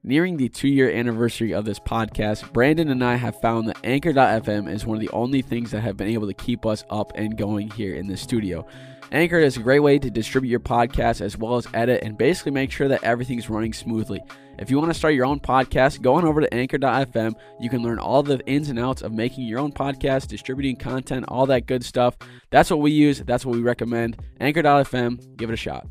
Nearing 0.08 0.36
the 0.36 0.48
two 0.48 0.68
year 0.68 0.88
anniversary 0.88 1.52
of 1.52 1.64
this 1.64 1.80
podcast, 1.80 2.52
Brandon 2.52 2.90
and 2.90 3.02
I 3.02 3.16
have 3.16 3.40
found 3.40 3.66
that 3.66 3.78
Anchor.fm 3.82 4.72
is 4.72 4.86
one 4.86 4.96
of 4.96 5.00
the 5.00 5.10
only 5.10 5.42
things 5.42 5.72
that 5.72 5.80
have 5.80 5.96
been 5.96 6.06
able 6.06 6.28
to 6.28 6.32
keep 6.32 6.64
us 6.64 6.84
up 6.90 7.10
and 7.16 7.36
going 7.36 7.72
here 7.72 7.96
in 7.96 8.06
the 8.06 8.16
studio. 8.16 8.64
Anchor 9.10 9.40
is 9.40 9.56
a 9.56 9.60
great 9.60 9.80
way 9.80 9.98
to 9.98 10.08
distribute 10.08 10.50
your 10.50 10.60
podcast 10.60 11.20
as 11.20 11.36
well 11.36 11.56
as 11.56 11.66
edit 11.74 12.04
and 12.04 12.16
basically 12.16 12.52
make 12.52 12.70
sure 12.70 12.86
that 12.86 13.02
everything's 13.02 13.50
running 13.50 13.72
smoothly. 13.72 14.20
If 14.60 14.70
you 14.70 14.78
want 14.78 14.92
to 14.92 14.98
start 14.98 15.14
your 15.14 15.26
own 15.26 15.40
podcast, 15.40 16.00
go 16.02 16.14
on 16.14 16.24
over 16.24 16.40
to 16.40 16.54
Anchor.fm. 16.54 17.34
You 17.58 17.68
can 17.68 17.82
learn 17.82 17.98
all 17.98 18.22
the 18.22 18.38
ins 18.46 18.68
and 18.68 18.78
outs 18.78 19.02
of 19.02 19.12
making 19.12 19.46
your 19.48 19.58
own 19.58 19.72
podcast, 19.72 20.28
distributing 20.28 20.76
content, 20.76 21.24
all 21.26 21.46
that 21.46 21.66
good 21.66 21.84
stuff. 21.84 22.16
That's 22.50 22.70
what 22.70 22.78
we 22.78 22.92
use. 22.92 23.18
That's 23.22 23.44
what 23.44 23.56
we 23.56 23.62
recommend. 23.62 24.22
Anchor.fm. 24.38 25.36
Give 25.36 25.50
it 25.50 25.54
a 25.54 25.56
shot. 25.56 25.88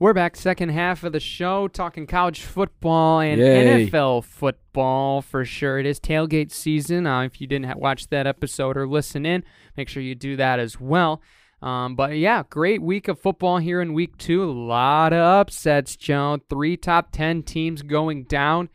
We're 0.00 0.14
back, 0.14 0.36
second 0.36 0.68
half 0.68 1.02
of 1.02 1.12
the 1.12 1.18
show, 1.18 1.66
talking 1.66 2.06
college 2.06 2.42
football 2.42 3.18
and 3.18 3.40
Yay. 3.40 3.88
NFL 3.88 4.22
football 4.22 5.22
for 5.22 5.44
sure. 5.44 5.80
It 5.80 5.86
is 5.86 5.98
tailgate 5.98 6.52
season. 6.52 7.04
Uh, 7.04 7.22
if 7.22 7.40
you 7.40 7.48
didn't 7.48 7.66
ha- 7.66 7.74
watch 7.76 8.06
that 8.10 8.24
episode 8.24 8.76
or 8.76 8.86
listen 8.86 9.26
in, 9.26 9.42
make 9.76 9.88
sure 9.88 10.00
you 10.00 10.14
do 10.14 10.36
that 10.36 10.60
as 10.60 10.78
well. 10.78 11.20
Um, 11.60 11.96
but 11.96 12.16
yeah, 12.16 12.44
great 12.48 12.80
week 12.80 13.08
of 13.08 13.18
football 13.18 13.58
here 13.58 13.80
in 13.80 13.92
week 13.92 14.16
two. 14.18 14.44
A 14.44 14.52
lot 14.52 15.12
of 15.12 15.18
upsets, 15.18 15.96
Joe. 15.96 16.38
Three 16.48 16.76
top 16.76 17.08
10 17.10 17.42
teams 17.42 17.82
going 17.82 18.22
down 18.22 18.68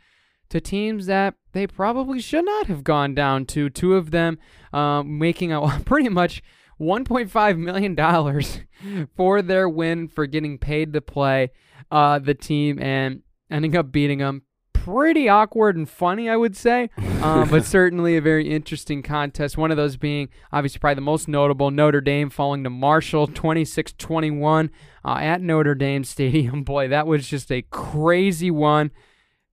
to 0.49 0.59
teams 0.59 1.05
that 1.05 1.35
they 1.53 1.67
probably 1.67 2.19
should 2.19 2.43
not 2.43 2.67
have 2.67 2.83
gone 2.83 3.15
down 3.15 3.45
to. 3.45 3.69
Two 3.69 3.95
of 3.95 4.11
them 4.11 4.39
um, 4.73 5.19
making 5.19 5.53
a 5.53 5.79
pretty 5.85 6.09
much 6.09 6.43
$1.5 6.83 7.57
million 7.57 9.07
for 9.15 9.41
their 9.41 9.69
win 9.69 10.07
for 10.07 10.25
getting 10.25 10.57
paid 10.57 10.93
to 10.93 11.01
play 11.01 11.51
uh, 11.91 12.19
the 12.19 12.33
team 12.33 12.79
and 12.81 13.21
ending 13.49 13.75
up 13.75 13.91
beating 13.91 14.19
them. 14.19 14.43
Pretty 14.73 15.29
awkward 15.29 15.77
and 15.77 15.89
funny, 15.89 16.29
I 16.29 16.35
would 16.35 16.57
say, 16.57 16.89
uh, 16.97 17.45
but 17.49 17.63
certainly 17.63 18.17
a 18.17 18.21
very 18.21 18.49
interesting 18.49 19.01
contest. 19.01 19.57
One 19.57 19.71
of 19.71 19.77
those 19.77 19.95
being 19.95 20.27
obviously 20.51 20.79
probably 20.79 20.95
the 20.95 21.01
most 21.01 21.29
notable 21.29 21.71
Notre 21.71 22.01
Dame 22.01 22.29
falling 22.29 22.65
to 22.65 22.69
Marshall 22.69 23.27
26 23.27 23.93
21 23.93 24.69
uh, 25.05 25.17
at 25.21 25.41
Notre 25.41 25.75
Dame 25.75 26.03
Stadium. 26.03 26.63
Boy, 26.65 26.89
that 26.89 27.07
was 27.07 27.27
just 27.27 27.49
a 27.49 27.61
crazy 27.61 28.51
one. 28.51 28.91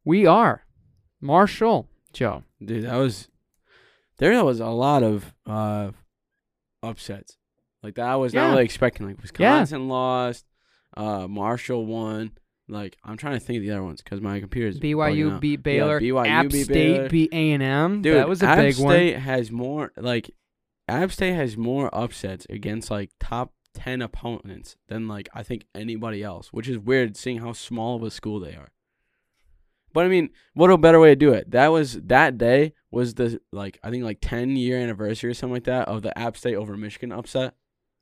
We 0.04 0.26
are 0.26 0.66
Marshall, 1.20 1.88
Joe. 2.12 2.42
Dude, 2.64 2.84
that 2.84 2.96
was 2.96 3.28
there 4.18 4.44
was 4.44 4.58
a 4.58 4.66
lot 4.66 5.04
of 5.04 5.32
uh 5.46 5.92
upsets. 6.82 7.36
Like 7.82 7.94
that 7.96 8.06
I 8.06 8.16
was 8.16 8.34
Yeah. 8.34 8.42
not 8.46 8.50
really 8.52 8.64
expecting. 8.64 9.06
Like 9.06 9.20
Wisconsin 9.20 9.88
lost, 9.88 10.44
uh 10.96 11.26
Marshall 11.28 11.86
won. 11.86 12.32
Like 12.68 12.96
I'm 13.04 13.16
trying 13.16 13.34
to 13.38 13.40
think 13.44 13.58
of 13.58 13.62
the 13.62 13.70
other 13.72 13.82
ones 13.82 14.00
because 14.02 14.20
my 14.20 14.38
computer's 14.40 14.78
BYU 14.78 15.40
beat 15.40 15.50
Yeah, 15.60 15.62
Baylor. 15.62 16.00
BYU 16.00 16.26
App 16.28 16.48
beat 16.50 16.64
State 16.64 16.74
Baylor. 16.74 17.08
beat 17.08 17.32
A&M. 17.32 18.02
Dude, 18.02 18.16
that 18.16 18.28
was 18.28 18.42
a 18.42 18.46
App 18.46 18.58
big 18.58 18.78
one. 18.78 18.94
State 18.94 19.18
has 19.18 19.50
more 19.50 19.92
like 19.96 20.30
App 20.88 21.10
State 21.12 21.34
has 21.34 21.56
more 21.56 21.92
upsets 21.94 22.46
against 22.50 22.90
like 22.90 23.10
top 23.20 23.52
ten 23.74 24.02
opponents 24.02 24.76
than 24.88 25.06
like 25.08 25.28
I 25.34 25.42
think 25.42 25.64
anybody 25.74 26.22
else, 26.22 26.52
which 26.52 26.68
is 26.68 26.78
weird 26.78 27.16
seeing 27.16 27.38
how 27.38 27.52
small 27.52 27.96
of 27.96 28.02
a 28.02 28.10
school 28.10 28.40
they 28.40 28.54
are. 28.54 28.68
But 29.92 30.04
I 30.04 30.08
mean, 30.08 30.30
what 30.54 30.70
a 30.70 30.78
better 30.78 31.00
way 31.00 31.10
to 31.10 31.16
do 31.16 31.32
it? 31.32 31.50
That 31.50 31.68
was 31.68 32.00
that 32.02 32.38
day 32.38 32.74
was 32.90 33.14
the 33.14 33.40
like 33.52 33.78
I 33.82 33.90
think 33.90 34.04
like 34.04 34.18
ten 34.20 34.56
year 34.56 34.78
anniversary 34.78 35.30
or 35.30 35.34
something 35.34 35.54
like 35.54 35.64
that 35.64 35.88
of 35.88 36.02
the 36.02 36.16
App 36.18 36.36
State 36.36 36.56
over 36.56 36.76
Michigan 36.76 37.12
upset. 37.12 37.54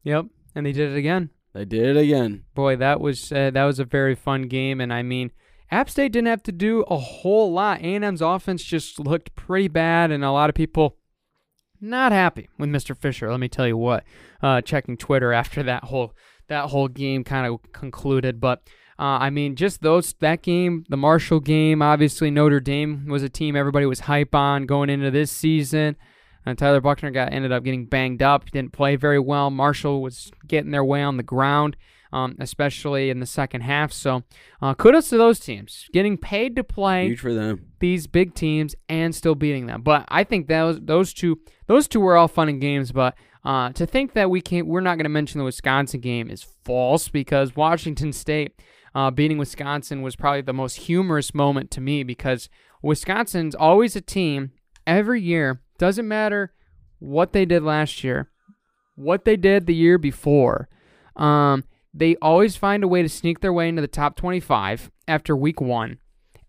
Yep, 0.05 0.26
and 0.55 0.66
they 0.66 0.72
did 0.72 0.93
it 0.93 0.97
again. 0.97 1.30
They 1.55 1.64
did 1.64 1.97
it 1.97 2.01
again. 2.01 2.45
Boy, 2.55 2.76
that 2.76 3.01
was 3.01 3.32
uh, 3.32 3.51
that 3.51 3.64
was 3.64 3.78
a 3.78 3.84
very 3.84 4.14
fun 4.14 4.43
game, 4.43 4.80
and 4.80 4.93
I 4.93 5.03
mean, 5.03 5.32
App 5.70 5.91
State 5.91 6.12
didn't 6.12 6.28
have 6.28 6.43
to 6.45 6.53
do 6.53 6.82
a 6.89 6.97
whole 6.97 7.53
lot. 7.53 7.80
A&M's 7.80 8.22
offense 8.22 8.62
just 8.62 8.99
looked 8.99 9.34
pretty 9.34 9.68
bad, 9.68 10.11
and 10.11 10.24
a 10.24 10.30
lot 10.30 10.49
of 10.49 10.55
people 10.55 10.97
not 11.80 12.12
happy 12.12 12.49
with 12.59 12.68
Mr. 12.70 12.97
Fisher. 12.97 13.30
Let 13.30 13.41
me 13.41 13.49
tell 13.49 13.66
you 13.66 13.76
what. 13.76 14.05
Uh, 14.43 14.61
checking 14.61 14.97
Twitter 14.97 15.32
after 15.32 15.62
that 15.62 15.84
whole 15.84 16.14
that 16.49 16.70
whole 16.70 16.89
game 16.89 17.24
kind 17.24 17.47
of 17.47 17.61
concluded, 17.72 18.41
but 18.41 18.62
uh, 18.99 19.18
I 19.20 19.30
mean, 19.30 19.55
just 19.55 19.80
those 19.82 20.12
that 20.20 20.42
game, 20.42 20.84
the 20.88 20.96
Marshall 20.96 21.40
game. 21.40 21.82
Obviously, 21.82 22.30
Notre 22.30 22.61
Dame 22.61 23.07
was 23.07 23.22
a 23.22 23.28
team 23.28 23.55
everybody 23.55 23.86
was 23.86 24.01
hype 24.01 24.34
on 24.34 24.66
going 24.66 24.90
into 24.90 25.11
this 25.11 25.30
season. 25.30 25.96
And 26.44 26.57
Tyler 26.57 26.80
Buchner 26.80 27.11
got 27.11 27.32
ended 27.32 27.53
up 27.53 27.62
getting 27.62 27.84
banged 27.84 28.22
up. 28.22 28.44
He 28.44 28.51
didn't 28.51 28.72
play 28.72 28.96
very 28.96 29.18
well. 29.18 29.51
Marshall 29.51 30.01
was 30.01 30.32
getting 30.46 30.70
their 30.70 30.84
way 30.84 31.03
on 31.03 31.18
the 31.18 31.22
ground, 31.22 31.76
um, 32.11 32.36
especially 32.40 33.11
in 33.11 33.20
the 33.20 33.26
second 33.26 33.61
half. 33.61 33.92
So, 33.92 34.22
uh, 34.62 34.74
kudos 34.74 35.11
to 35.11 35.18
those 35.18 35.40
teams 35.40 35.88
getting 35.92 36.16
paid 36.16 36.57
to 36.57 36.64
play 36.64 37.07
Huge 37.09 37.20
for 37.20 37.34
them. 37.34 37.66
these 37.80 38.07
big 38.07 38.34
teams 38.34 38.74
and 38.88 39.14
still 39.14 39.34
beating 39.34 39.66
them. 39.66 39.82
But 39.82 40.07
I 40.09 40.24
think 40.24 40.49
those 40.49 40.80
those 40.80 41.12
two 41.12 41.38
those 41.66 41.86
two 41.86 42.01
were 42.01 42.16
all 42.16 42.28
fun 42.28 42.49
and 42.49 42.61
games. 42.61 42.92
But 42.92 43.14
uh, 43.44 43.72
to 43.72 43.84
think 43.86 44.14
that 44.14 44.30
we 44.30 44.40
can't 44.40 44.66
we're 44.66 44.80
not 44.80 44.96
going 44.96 45.05
to 45.05 45.11
mention 45.11 45.38
the 45.38 45.44
Wisconsin 45.44 46.01
game 46.01 46.30
is 46.30 46.46
false 46.64 47.09
because 47.09 47.55
Washington 47.55 48.12
State 48.12 48.59
uh, 48.95 49.11
beating 49.11 49.39
Wisconsin 49.39 50.03
was 50.03 50.16
probably 50.16 50.41
the 50.43 50.53
most 50.53 50.76
humorous 50.76 51.34
moment 51.34 51.70
to 51.72 51.80
me 51.80 52.03
because 52.03 52.49
Wisconsin's 52.82 53.55
always 53.55 53.97
a 53.97 54.01
team 54.01 54.53
every 54.86 55.20
year. 55.20 55.61
Doesn't 55.78 56.09
matter 56.09 56.53
what 56.99 57.32
they 57.32 57.45
did 57.45 57.62
last 57.62 58.03
year, 58.03 58.30
what 58.97 59.24
they 59.24 59.36
did 59.36 59.66
the 59.66 59.74
year 59.74 59.99
before. 59.99 60.68
Um, 61.16 61.64
they 61.95 62.16
always 62.16 62.57
find 62.57 62.84
a 62.84 62.89
way 62.89 63.03
to 63.03 63.09
sneak 63.09 63.41
their 63.41 63.53
way 63.53 63.68
into 63.68 63.82
the 63.82 63.89
top 63.89 64.16
25 64.16 64.91
after 65.07 65.36
week 65.36 65.61
one 65.61 65.99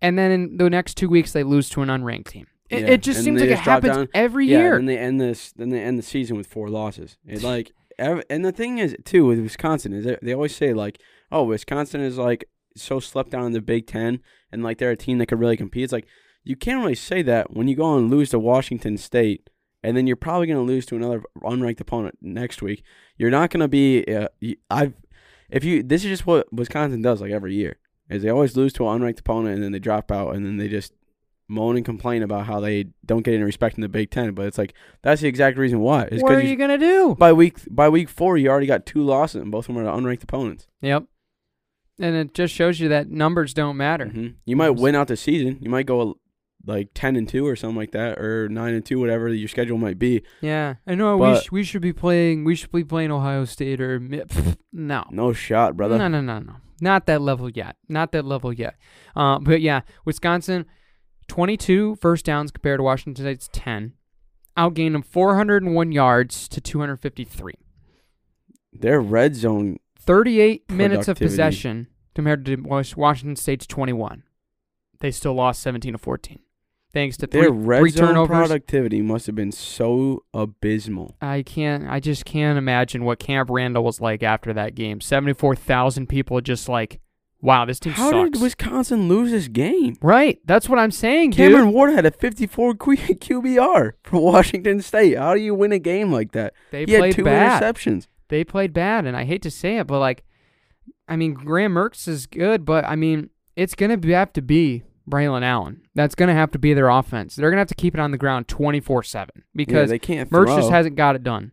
and 0.02 0.18
then 0.18 0.32
in 0.32 0.58
the 0.58 0.70
next 0.70 0.96
two 0.96 1.10
weeks 1.10 1.32
they 1.32 1.44
lose 1.44 1.70
to 1.70 1.82
an 1.82 1.90
unranked 1.90 2.30
team. 2.30 2.48
It, 2.70 2.82
Yeah, 2.82 2.88
it 2.88 3.02
just 3.02 3.20
and 3.20 3.26
seems 3.26 3.42
like 3.42 3.50
it 3.50 3.54
just 3.54 3.64
drop 3.64 3.84
happens 3.84 3.98
down. 3.98 4.10
every 4.14 4.48
yeah, 4.48 4.58
year. 4.60 4.76
Then 4.76 4.86
they 4.86 4.98
end 4.98 5.20
this. 5.20 5.52
Then 5.52 5.70
they 5.70 5.82
end 5.82 5.98
the 5.98 6.04
season 6.04 6.38
with 6.38 6.48
four 6.48 6.70
losses. 6.70 7.18
It 7.26 7.44
like, 7.44 7.72
ev- 7.98 8.24
and 8.30 8.46
the 8.46 8.52
thing 8.52 8.78
is 8.78 8.96
too 9.06 9.26
with 9.26 9.40
Wisconsin 9.40 9.94
is 9.94 10.06
that 10.06 10.20
they 10.24 10.34
always 10.34 10.56
say 10.56 10.74
like, 10.74 11.02
oh, 11.32 11.44
Wisconsin 11.44 12.02
is 12.02 12.18
like 12.18 12.46
so 12.76 13.00
slept 13.00 13.32
down 13.32 13.46
in 13.46 13.52
the 13.52 13.62
Big 13.62 13.88
Ten, 13.88 14.22
and 14.52 14.64
like 14.64 14.78
they're 14.78 14.92
a 14.92 14.98
team 14.98 15.18
that 15.20 15.28
could 15.28 15.40
really 15.40 15.58
compete. 15.58 15.84
It's 15.84 15.94
like 15.94 16.08
you 16.44 16.56
can't 16.56 16.80
really 16.80 16.96
say 16.96 17.22
that 17.24 17.54
when 17.56 17.68
you 17.68 17.76
go 17.76 17.98
and 17.98 18.10
lose 18.10 18.30
to 18.30 18.40
Washington 18.40 18.98
State, 18.98 19.50
and 19.84 19.96
then 19.96 20.08
you're 20.08 20.16
probably 20.16 20.48
going 20.48 20.60
to 20.60 20.74
lose 20.74 20.86
to 20.88 20.96
another 20.96 21.24
unranked 21.42 21.80
opponent 21.80 22.18
next 22.22 22.62
week. 22.62 22.84
You're 23.18 23.32
not 23.32 23.50
going 23.50 23.62
to 23.62 23.68
be. 23.68 24.06
Uh, 24.06 24.28
I've 24.70 24.94
if 25.50 25.64
you 25.64 25.84
this 25.84 26.04
is 26.04 26.10
just 26.10 26.28
what 26.28 26.52
Wisconsin 26.54 27.02
does 27.02 27.22
like 27.22 27.32
every 27.32 27.56
year 27.56 27.78
is 28.10 28.24
they 28.24 28.30
always 28.30 28.56
lose 28.56 28.74
to 28.74 28.88
an 28.88 29.02
unranked 29.02 29.20
opponent 29.20 29.56
and 29.56 29.64
then 29.64 29.72
they 29.72 29.80
drop 29.80 30.12
out 30.12 30.36
and 30.36 30.46
then 30.46 30.58
they 30.58 30.68
just 30.68 30.94
moan 31.48 31.76
and 31.76 31.86
complain 31.86 32.22
about 32.22 32.46
how 32.46 32.60
they 32.60 32.86
don't 33.06 33.24
get 33.24 33.34
any 33.34 33.44
respect 33.44 33.76
in 33.76 33.82
the 33.82 33.90
Big 33.90 34.12
Ten. 34.12 34.34
But 34.34 34.46
it's 34.46 34.58
like 34.58 34.74
that's 35.02 35.22
the 35.22 35.28
exact 35.28 35.58
reason 35.58 35.80
why. 35.80 36.04
It's 36.04 36.22
what 36.22 36.34
are 36.34 36.36
because 36.38 36.50
you 36.50 36.56
gonna 36.56 36.78
do? 36.78 37.16
by 37.16 37.34
week 37.34 37.58
by 37.70 37.90
week 37.90 38.10
four 38.10 38.38
you 38.38 38.50
already 38.50 38.68
got 38.68 38.86
two 38.86 39.04
losses 39.04 39.42
and 39.42 39.52
both 39.52 39.68
of 39.70 39.76
them 39.76 39.86
are 39.86 39.92
to 39.92 40.02
unranked 40.02 40.24
opponents. 40.24 40.68
Yep. 40.82 41.06
And 42.00 42.16
it 42.16 42.34
just 42.34 42.54
shows 42.54 42.80
you 42.80 42.88
that 42.90 43.10
numbers 43.10 43.54
don't 43.54 43.76
matter. 43.78 44.08
hmm 44.08 44.28
You 44.46 44.56
might 44.56 44.72
win 44.72 44.96
out 44.96 45.08
the 45.10 45.18
season. 45.18 45.58
You 45.62 45.70
might 45.70 45.86
go 45.86 46.18
like 46.66 46.90
ten 46.94 47.16
and 47.16 47.28
two 47.28 47.46
or 47.48 47.56
something 47.56 47.76
like 47.78 47.92
that, 47.92 48.18
or 48.20 48.48
nine 48.50 48.74
and 48.74 48.86
two, 48.86 49.00
whatever 49.00 49.28
your 49.30 49.48
schedule 49.50 49.78
might 49.78 50.00
be. 50.00 50.24
Yeah, 50.42 50.76
I 50.88 50.96
know. 50.96 51.18
we 51.18 51.36
sh- 51.40 51.52
we 51.52 51.64
should 51.64 51.82
be 51.82 51.94
playing. 51.94 52.44
We 52.46 52.56
should 52.56 52.72
be 52.72 52.84
playing 52.84 53.12
Ohio 53.12 53.46
State 53.46 53.82
or 53.82 54.00
no. 54.74 55.04
No 55.12 55.34
shot, 55.34 55.76
brother. 55.78 55.98
No, 55.98 56.08
no, 56.08 56.22
no, 56.22 56.40
no. 56.40 56.56
Not 56.82 57.06
that 57.08 57.22
level 57.22 57.50
yet. 57.50 57.76
Not 57.90 58.12
that 58.14 58.24
level 58.26 58.54
yet. 58.54 58.76
Uh, 59.16 59.40
but 59.40 59.60
yeah, 59.62 59.82
Wisconsin, 60.06 60.66
22 61.28 61.96
first 61.96 62.26
downs 62.26 62.52
compared 62.52 62.80
to 62.80 62.84
Washington 62.84 63.24
State's 63.24 63.50
10. 63.52 63.94
Outgained 64.58 64.94
them 64.94 65.02
401 65.04 65.92
yards 65.92 66.48
to 66.50 66.62
253. 66.62 67.54
Their 68.74 69.02
red 69.02 69.36
zone. 69.36 69.78
38 70.14 70.72
minutes 70.72 71.08
of 71.08 71.18
possession 71.20 71.86
compared 72.16 72.44
to 72.46 72.56
Was- 72.56 72.98
Washington 72.98 73.36
State's 73.36 73.68
21. 73.68 74.24
They 75.02 75.12
still 75.12 75.36
lost 75.36 75.62
17 75.62 75.92
to 75.94 75.98
14. 76.00 76.40
Thanks 76.92 77.16
to 77.18 77.28
three, 77.28 77.42
Their 77.42 77.52
red 77.52 77.80
three 77.82 77.92
zone 77.92 78.08
turnovers. 78.08 78.36
productivity 78.48 79.04
must 79.04 79.28
have 79.28 79.36
been 79.36 79.52
so 79.52 80.24
abysmal. 80.34 81.16
I 81.22 81.44
can't. 81.44 81.88
I 81.88 82.00
just 82.00 82.26
can't 82.26 82.58
imagine 82.58 83.04
what 83.04 83.20
Camp 83.20 83.52
Randall 83.52 83.84
was 83.84 84.02
like 84.02 84.24
after 84.24 84.52
that 84.54 84.74
game. 84.74 85.00
Seventy-four 85.00 85.56
thousand 85.56 86.08
people 86.08 86.42
just 86.42 86.68
like, 86.68 87.00
wow, 87.40 87.66
this 87.66 87.80
team 87.80 87.94
How 87.94 88.10
sucks. 88.10 88.32
did 88.32 88.42
Wisconsin 88.42 89.08
lose 89.08 89.30
this 89.30 89.48
game? 89.48 89.96
right, 90.02 90.40
that's 90.46 90.68
what 90.68 90.80
I'm 90.80 90.90
saying, 90.90 91.30
dude. 91.30 91.52
Cameron 91.52 91.72
Ward 91.72 91.94
had 91.94 92.08
a 92.08 92.12
54 92.12 92.74
Q- 92.74 92.96
QBR 92.98 93.92
for 94.04 94.20
Washington 94.32 94.82
State. 94.82 95.16
How 95.20 95.36
do 95.36 95.40
you 95.42 95.54
win 95.54 95.72
a 95.72 95.78
game 95.80 96.12
like 96.12 96.32
that? 96.32 96.56
They 96.72 96.86
he 96.86 96.94
had 96.94 97.12
two 97.14 97.24
bad. 97.26 97.62
interceptions. 97.62 98.08
They 98.30 98.44
played 98.44 98.74
bad, 98.74 99.06
and 99.06 99.18
I 99.18 99.26
hate 99.26 99.42
to 99.44 99.52
say 99.52 99.78
it, 99.78 99.88
but 99.88 100.00
like, 100.00 100.24
I 101.08 101.16
mean, 101.16 101.34
Graham 101.34 101.74
Mertz 101.74 102.08
is 102.08 102.26
good, 102.28 102.64
but 102.66 102.86
I 102.86 102.96
mean, 102.96 103.30
it's 103.56 103.76
gonna 103.76 103.98
be, 103.98 104.12
have 104.12 104.32
to 104.34 104.42
be 104.42 104.84
Braylon 105.10 105.44
Allen. 105.44 105.82
That's 105.96 106.16
gonna 106.16 106.34
have 106.36 106.52
to 106.52 106.60
be 106.60 106.74
their 106.74 106.90
offense. 106.90 107.36
They're 107.36 107.50
gonna 107.50 107.62
have 107.62 107.68
to 107.70 107.76
keep 107.76 107.94
it 107.96 108.00
on 108.00 108.12
the 108.12 108.18
ground 108.18 108.48
24 108.48 109.04
seven 109.04 109.34
Yeah, 109.38 109.44
because 109.56 109.90
they 109.90 110.00
can't 110.00 110.30
Mertz 110.30 110.46
throw. 110.46 110.58
just 110.58 110.70
hasn't 110.72 110.96
got 110.96 111.16
it 111.16 111.24
done. 111.24 111.52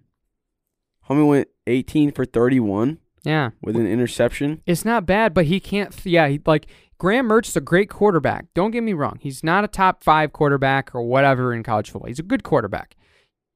Homie 1.09 1.27
went 1.27 1.49
18 1.67 2.13
for 2.13 2.25
31 2.25 2.99
Yeah, 3.25 3.51
with 3.63 3.77
an 3.77 3.87
interception. 3.87 4.61
it's 4.67 4.85
not 4.85 5.07
bad, 5.07 5.33
but 5.35 5.47
he 5.47 5.61
can't. 5.61 5.93
Th- 5.93 6.13
yeah, 6.13 6.29
he, 6.29 6.41
like 6.47 6.67
Graham 6.99 7.29
Mertz 7.29 7.49
is 7.49 7.57
a 7.57 7.61
great 7.61 7.89
quarterback. 7.91 8.47
Don't 8.55 8.71
get 8.73 8.83
me 8.83 8.93
wrong. 8.93 9.19
He's 9.21 9.43
not 9.45 9.65
a 9.65 9.69
top 9.69 10.03
five 10.05 10.33
quarterback 10.33 10.95
or 10.95 11.03
whatever 11.03 11.55
in 11.55 11.63
college 11.63 11.91
football. 11.91 12.09
He's 12.09 12.19
a 12.19 12.23
good 12.25 12.43
quarterback. 12.43 12.97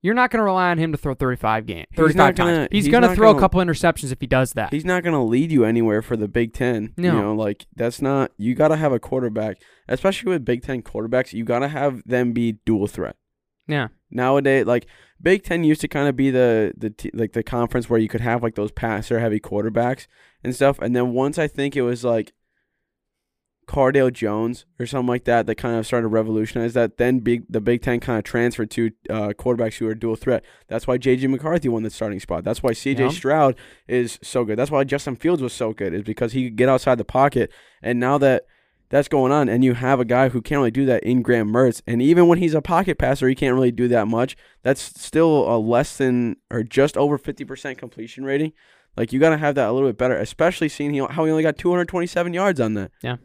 You're 0.03 0.15
not 0.15 0.31
going 0.31 0.39
to 0.41 0.45
rely 0.45 0.71
on 0.71 0.79
him 0.79 0.93
to 0.93 0.99
throw 0.99 1.15
35 1.15 1.67
game, 1.67 1.85
He's 1.91 1.97
35 1.99 2.17
not 2.17 2.35
gonna- 2.37 2.57
times. 2.57 2.69
He's, 2.73 2.85
he's 2.87 2.91
going 2.91 3.03
to 3.03 3.15
throw 3.15 3.29
gonna- 3.29 3.39
a 3.39 3.41
couple 3.41 3.61
interceptions 3.61 4.13
if 4.13 4.21
he 4.21 4.27
does 4.27 4.55
that. 4.55 4.73
He's 4.73 4.85
not 4.85 5.03
going 5.03 5.13
to 5.15 5.21
lead 5.23 5.53
you 5.53 5.65
anywhere 5.65 6.01
for 6.01 6.17
the 6.17 6.27
Big 6.29 6.55
Ten. 6.55 6.95
No. 6.97 7.15
You 7.15 7.21
know, 7.23 7.35
like, 7.35 7.67
that's 7.77 8.01
not, 8.01 8.33
you 8.39 8.55
got 8.55 8.69
to 8.69 8.77
have 8.77 8.93
a 8.93 8.99
quarterback, 8.99 9.59
especially 9.89 10.31
with 10.31 10.45
Big 10.45 10.63
Ten 10.63 10.83
quarterbacks, 10.83 11.33
you 11.35 11.45
got 11.45 11.59
to 11.59 11.69
have 11.69 12.03
them 12.07 12.33
be 12.33 12.53
dual 12.65 12.87
threat. 12.87 13.17
Yeah. 13.67 13.89
Nowadays, 14.11 14.65
like, 14.67 14.87
Big 15.23 15.43
Ten 15.45 15.65
used 15.65 15.83
to 15.83 15.89
kind 15.89 16.09
of 16.09 16.17
be 16.17 16.31
the, 16.31 16.73
the 16.77 16.91
t- 16.91 17.11
like 17.13 17.33
the 17.35 17.43
conference 17.43 17.91
where 17.91 18.01
you 18.01 18.09
could 18.09 18.23
have 18.23 18.43
like 18.43 18.55
those 18.55 18.73
passer 18.73 19.21
heavy 19.21 19.39
quarterbacks 19.39 20.07
and 20.43 20.55
stuff. 20.55 20.79
And 20.79 20.97
then 20.97 21.13
once 21.13 21.39
I 21.39 21.47
think 21.47 21.77
it 21.77 21.83
was 21.83 22.03
like 22.05 22.33
Cardale 23.71 24.13
Jones 24.13 24.67
or 24.81 24.87
something 24.87 25.07
like 25.07 25.25
that 25.25 25.47
that 25.47 25.55
kind 25.55 25.77
of 25.77 25.87
started 25.87 26.03
to 26.03 26.09
revolutionize 26.09 26.75
that. 26.75 26.97
Then 26.97 27.21
big 27.21 27.45
the 27.49 27.61
Big 27.61 27.83
Ten 27.83 28.01
kind 28.01 28.19
of 28.19 28.25
transferred 28.25 28.71
to 28.73 28.91
uh, 29.09 29.29
quarterbacks 29.39 29.77
who 29.77 29.87
are 29.87 29.95
dual 29.95 30.17
threat. 30.17 30.45
That's 30.67 30.89
why 30.89 30.99
J.J. 30.99 31.29
McCarthy 31.29 31.69
won 31.69 31.85
the 31.85 31.91
starting 31.91 32.19
spot. 32.19 32.43
That's 32.43 32.65
why 32.65 32.73
C.J. 32.73 33.05
Yeah. 33.05 33.11
Stroud 33.11 33.55
is 33.87 34.19
so 34.23 34.45
good. 34.45 34.59
That's 34.59 34.73
why 34.73 34.83
Justin 34.83 35.15
Fields 35.15 35.41
was 35.41 35.53
so 35.53 35.73
good 35.73 35.95
is 35.95 36.03
because 36.03 36.33
he 36.33 36.45
could 36.45 36.57
get 36.57 36.69
outside 36.69 36.99
the 36.99 37.05
pocket. 37.05 37.53
And 37.81 38.01
now 38.01 38.19
that 38.19 38.47
that's 38.89 39.07
going 39.07 39.31
on, 39.31 39.49
and 39.49 39.63
you 39.63 39.75
have 39.75 40.01
a 40.01 40.05
guy 40.05 40.31
who 40.31 40.43
can't 40.43 40.59
really 40.59 40.73
do 40.73 40.85
that 40.87 41.05
in 41.05 41.23
Graham 41.23 41.53
Mertz, 41.53 41.81
and 41.87 42.03
even 42.03 42.27
when 42.27 42.39
he's 42.39 42.55
a 42.55 42.61
pocket 42.61 42.99
passer, 42.99 43.29
he 43.29 43.37
can't 43.37 43.55
really 43.55 43.71
do 43.71 43.87
that 43.87 44.09
much. 44.09 44.37
That's 44.65 44.81
still 45.01 45.49
a 45.49 45.57
less 45.59 45.97
than 45.97 46.37
or 46.51 46.65
just 46.65 46.97
over 46.97 47.17
fifty 47.17 47.45
percent 47.45 47.79
completion 47.79 48.25
rating. 48.25 48.53
Like 48.97 49.13
you 49.13 49.21
got 49.21 49.31
to 49.31 49.39
have 49.39 49.55
that 49.55 49.69
a 49.69 49.73
little 49.73 49.89
bit 49.89 49.97
better, 49.97 50.17
especially 50.17 50.69
seeing 50.69 50.93
he, 50.93 50.99
how 50.99 51.25
he 51.25 51.31
only 51.31 51.45
got 51.45 51.57
two 51.57 51.71
hundred 51.71 51.87
twenty-seven 51.87 52.35
yards 52.35 52.59
on 52.61 52.75
that. 52.75 52.91
Yeah. 53.01 53.17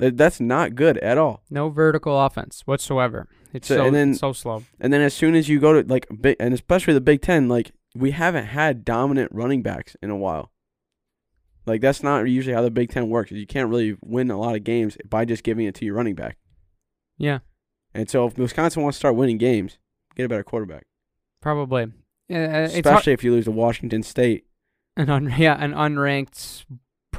That, 0.00 0.16
that's 0.16 0.40
not 0.40 0.74
good 0.74 0.98
at 0.98 1.16
all. 1.18 1.42
No 1.50 1.68
vertical 1.70 2.18
offense 2.20 2.62
whatsoever. 2.66 3.28
It's 3.52 3.68
So- 3.68 3.76
so, 3.76 3.84
and 3.86 3.94
then- 3.94 4.14
so 4.14 4.32
slow. 4.32 4.64
And 4.80 4.92
then 4.92 5.00
as 5.00 5.14
soon 5.14 5.34
as 5.34 5.48
you 5.48 5.60
go 5.60 5.80
to 5.80 5.88
like 5.88 6.06
big, 6.20 6.36
and 6.40 6.52
especially 6.52 6.94
the 6.94 7.00
Big 7.00 7.22
Ten, 7.22 7.48
like 7.48 7.70
we 7.94 8.10
haven't 8.12 8.46
had 8.46 8.84
dominant 8.84 9.30
running 9.32 9.62
backs 9.62 9.96
in 10.02 10.10
a 10.10 10.16
while. 10.16 10.50
Like 11.66 11.80
that's 11.80 12.02
not 12.02 12.28
usually 12.28 12.54
how 12.54 12.62
the 12.62 12.70
Big 12.70 12.90
Ten 12.90 13.08
works. 13.08 13.30
You 13.30 13.46
can't 13.46 13.68
really 13.70 13.96
win 14.02 14.30
a 14.30 14.38
lot 14.38 14.56
of 14.56 14.64
games 14.64 14.96
by 15.08 15.24
just 15.24 15.42
giving 15.44 15.66
it 15.66 15.74
to 15.76 15.84
your 15.84 15.94
running 15.94 16.14
back. 16.14 16.38
Yeah, 17.18 17.40
And 17.94 18.08
so 18.08 18.26
if 18.26 18.38
Wisconsin 18.38 18.82
wants 18.82 18.96
to 18.96 19.00
start 19.00 19.14
winning 19.16 19.36
games, 19.38 19.76
get 20.16 20.24
a 20.24 20.28
better 20.28 20.42
quarterback. 20.44 20.84
probably. 21.42 21.84
Uh, 22.32 22.68
Especially 22.72 23.12
if 23.12 23.22
you 23.24 23.32
lose 23.32 23.44
to 23.46 23.50
Washington 23.50 24.02
State. 24.02 24.46
an 24.96 25.10
un- 25.10 25.34
yeah, 25.36 25.62
an 25.62 25.72
unranked, 25.72 26.64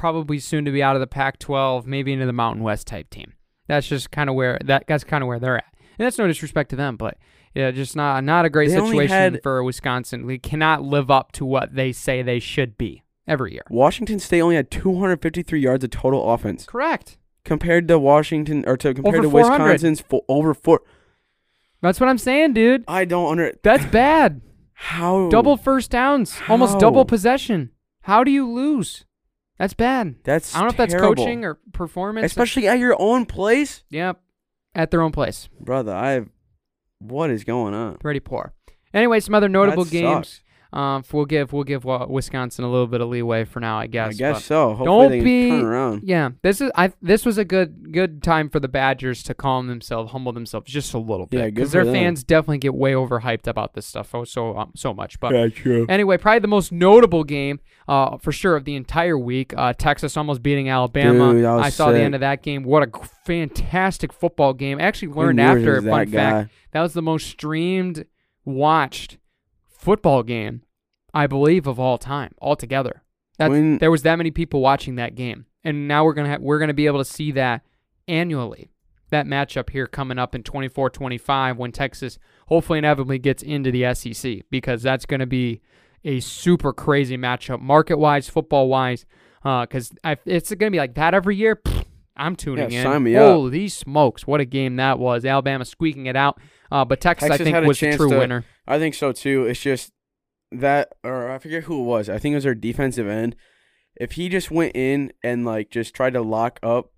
probably 0.02 0.40
soon 0.40 0.64
to 0.64 0.72
be 0.72 0.82
out 0.82 0.96
of 0.96 1.00
the 1.00 1.06
Pac-12, 1.06 1.86
maybe 1.86 2.12
into 2.12 2.26
the 2.26 2.32
Mountain 2.32 2.64
West 2.64 2.88
type 2.88 3.08
team. 3.08 3.34
That's 3.68 3.86
just 3.86 4.10
kind 4.10 4.28
of 4.28 4.34
where 4.34 4.58
that 4.64 4.82
that's 4.88 5.04
kind 5.04 5.22
of 5.22 5.28
where 5.28 5.38
they're 5.38 5.58
at. 5.58 5.72
And 5.96 6.04
that's 6.04 6.18
no 6.18 6.26
disrespect 6.26 6.70
to 6.70 6.76
them, 6.76 6.96
but 6.96 7.16
yeah, 7.54 7.70
just 7.70 7.94
not 7.94 8.24
not 8.24 8.44
a 8.44 8.50
great 8.50 8.70
They 8.70 8.74
situation 8.74 9.08
had- 9.34 9.42
for 9.44 9.62
Wisconsin. 9.62 10.26
We 10.26 10.40
cannot 10.40 10.82
live 10.82 11.08
up 11.08 11.30
to 11.32 11.44
what 11.44 11.76
they 11.76 11.92
say 11.92 12.20
they 12.20 12.40
should 12.40 12.76
be 12.76 13.04
every 13.28 13.52
year. 13.52 13.62
Washington 13.70 14.18
State 14.18 14.40
only 14.40 14.56
had 14.56 14.72
253 14.72 15.60
yards 15.60 15.84
of 15.84 15.90
total 15.90 16.32
offense 16.34 16.66
Correct. 16.66 17.16
compared 17.44 17.86
to 17.86 17.96
Washington 17.96 18.64
or 18.66 18.76
to 18.78 18.92
compared 18.94 19.14
Over 19.14 19.22
to 19.22 19.30
400. 19.30 19.62
Wisconsin's 19.64 20.00
fo- 20.00 20.24
over 20.28 20.52
four. 20.52 20.80
That's 21.80 22.00
what 22.00 22.08
I'm 22.08 22.18
saying, 22.18 22.54
dude. 22.54 22.82
I 22.88 23.04
don't 23.04 23.30
under 23.30 23.52
That's 23.62 23.86
bad. 23.86 24.40
how 24.72 25.28
Double 25.28 25.56
first 25.56 25.92
downs, 25.92 26.40
almost 26.48 26.80
double 26.80 27.04
possession. 27.04 27.70
How 28.02 28.24
do 28.24 28.32
you 28.32 28.50
lose? 28.50 29.04
That's 29.62 29.74
bad. 29.74 30.16
That's 30.24 30.56
I 30.56 30.58
don't 30.58 30.66
know 30.66 30.70
if 30.72 30.76
that's 30.76 30.94
coaching 31.00 31.44
or 31.44 31.54
performance. 31.72 32.26
especially 32.26 32.66
at 32.66 32.80
your 32.80 32.96
own 33.00 33.26
place, 33.26 33.84
Yep. 33.90 34.20
At 34.74 34.90
their 34.90 35.00
own 35.02 35.12
place. 35.12 35.48
brother. 35.60 35.92
I 35.94 36.24
what 36.98 37.30
is 37.30 37.44
going 37.44 37.72
on? 37.72 37.98
Pretty 37.98 38.18
poor. 38.18 38.54
Anyway, 38.92 39.20
some 39.20 39.36
other 39.36 39.48
notable 39.48 39.84
That 39.84 39.92
games. 39.92 40.26
sucks. 40.28 40.40
Um, 40.72 41.04
we'll 41.12 41.26
give 41.26 41.52
we'll 41.52 41.64
give 41.64 41.84
Wisconsin 41.84 42.64
a 42.64 42.70
little 42.70 42.86
bit 42.86 43.02
of 43.02 43.08
leeway 43.08 43.44
for 43.44 43.60
now, 43.60 43.78
I 43.78 43.86
guess. 43.86 44.14
I 44.14 44.16
guess 44.16 44.36
but- 44.36 44.42
so. 44.42 44.68
Hopefully 44.74 44.86
Don't 44.86 45.10
they 45.10 45.20
be- 45.20 45.48
turn 45.50 45.64
around. 45.64 46.02
Yeah, 46.04 46.30
this 46.42 46.60
is 46.62 46.70
I. 46.74 46.92
This 47.02 47.26
was 47.26 47.36
a 47.36 47.44
good 47.44 47.92
good 47.92 48.22
time 48.22 48.48
for 48.48 48.58
the 48.58 48.68
Badgers 48.68 49.22
to 49.24 49.34
calm 49.34 49.66
themselves, 49.66 50.12
humble 50.12 50.32
themselves 50.32 50.70
just 50.70 50.94
a 50.94 50.98
little 50.98 51.26
bit, 51.26 51.38
Yeah, 51.40 51.46
because 51.46 51.72
their 51.72 51.84
them. 51.84 51.92
fans 51.92 52.24
definitely 52.24 52.58
get 52.58 52.74
way 52.74 52.92
overhyped 52.92 53.46
about 53.46 53.74
this 53.74 53.86
stuff 53.86 54.14
oh, 54.14 54.24
so 54.24 54.56
um, 54.56 54.72
so 54.74 54.94
much. 54.94 55.20
But 55.20 55.34
Yeah, 55.34 55.48
true. 55.48 55.84
Anyway, 55.90 56.16
probably 56.16 56.38
the 56.38 56.48
most 56.48 56.72
notable 56.72 57.24
game, 57.24 57.60
uh, 57.86 58.16
for 58.16 58.32
sure 58.32 58.56
of 58.56 58.64
the 58.64 58.74
entire 58.74 59.18
week. 59.18 59.52
Uh, 59.56 59.74
Texas 59.74 60.16
almost 60.16 60.42
beating 60.42 60.70
Alabama. 60.70 61.34
Dude, 61.34 61.44
I 61.44 61.68
saw 61.68 61.92
the 61.92 62.00
end 62.00 62.14
of 62.14 62.22
that 62.22 62.42
game. 62.42 62.62
What 62.62 62.82
a 62.82 62.90
fantastic 63.26 64.12
football 64.12 64.54
game! 64.54 64.78
I 64.78 64.84
actually 64.84 65.12
learned 65.12 65.40
after. 65.40 65.82
Fun 65.82 65.90
that 65.90 66.08
fact: 66.10 66.52
that 66.72 66.80
was 66.80 66.94
the 66.94 67.02
most 67.02 67.26
streamed, 67.26 68.06
watched 68.46 69.18
football 69.82 70.22
game, 70.22 70.62
I 71.12 71.26
believe, 71.26 71.66
of 71.66 71.78
all 71.78 71.98
time 71.98 72.34
altogether. 72.40 73.02
That 73.38 73.48
Quinn- 73.48 73.78
there 73.78 73.90
was 73.90 74.02
that 74.02 74.16
many 74.16 74.30
people 74.30 74.60
watching 74.60 74.94
that 74.96 75.14
game, 75.14 75.46
and 75.64 75.88
now 75.88 76.04
we're 76.04 76.14
gonna 76.14 76.38
we're 76.40 76.58
gonna 76.58 76.74
be 76.74 76.86
able 76.86 76.98
to 76.98 77.04
see 77.04 77.32
that 77.32 77.62
annually. 78.06 78.70
That 79.10 79.26
matchup 79.26 79.68
here 79.68 79.86
coming 79.86 80.18
up 80.18 80.34
in 80.34 80.42
24-25 80.42 81.56
when 81.58 81.70
Texas 81.70 82.18
hopefully 82.46 82.78
inevitably 82.78 83.18
gets 83.18 83.42
into 83.42 83.70
the 83.70 83.92
SEC 83.92 84.38
because 84.50 84.82
that's 84.82 85.04
going 85.04 85.20
to 85.20 85.26
be 85.26 85.60
a 86.02 86.20
super 86.20 86.72
crazy 86.72 87.18
matchup 87.18 87.60
market 87.60 87.98
wise, 87.98 88.30
football 88.30 88.70
wise. 88.70 89.04
Because 89.42 89.92
uh, 90.02 90.16
it's 90.24 90.48
going 90.54 90.72
to 90.72 90.74
be 90.74 90.78
like 90.78 90.94
that 90.94 91.12
every 91.12 91.36
year. 91.36 91.56
Pfft, 91.56 91.84
I'm 92.16 92.36
tuning 92.36 92.70
Yeah, 92.70 92.78
in. 92.80 92.84
sign 92.84 93.02
me 93.02 93.16
up. 93.16 93.32
Holy 93.32 93.68
smokes, 93.68 94.26
what 94.26 94.40
a 94.40 94.44
game 94.44 94.76
that 94.76 94.98
was! 94.98 95.24
Alabama 95.24 95.64
squeaking 95.64 96.06
it 96.06 96.16
out, 96.16 96.38
uh, 96.70 96.84
but 96.84 97.00
Texas, 97.00 97.28
Texas 97.28 97.46
I 97.48 97.52
think 97.52 97.66
was 97.66 97.80
the 97.80 97.96
true 97.96 98.10
to- 98.10 98.18
winner. 98.18 98.44
I 98.66 98.78
think 98.78 98.94
so 98.94 99.12
too. 99.12 99.46
It's 99.46 99.60
just 99.60 99.92
that, 100.52 100.92
or 101.02 101.30
I 101.30 101.38
forget 101.38 101.64
who 101.64 101.80
it 101.80 101.84
was. 101.86 102.08
I 102.08 102.18
think 102.18 102.32
it 102.32 102.36
was 102.36 102.44
their 102.44 102.54
defensive 102.54 103.08
end. 103.08 103.34
If 103.96 104.12
he 104.12 104.28
just 104.28 104.50
went 104.50 104.76
in 104.76 105.12
and 105.22 105.44
like 105.44 105.70
just 105.70 105.94
tried 105.94 106.12
to 106.14 106.22
lock 106.22 106.58
up, 106.62 106.90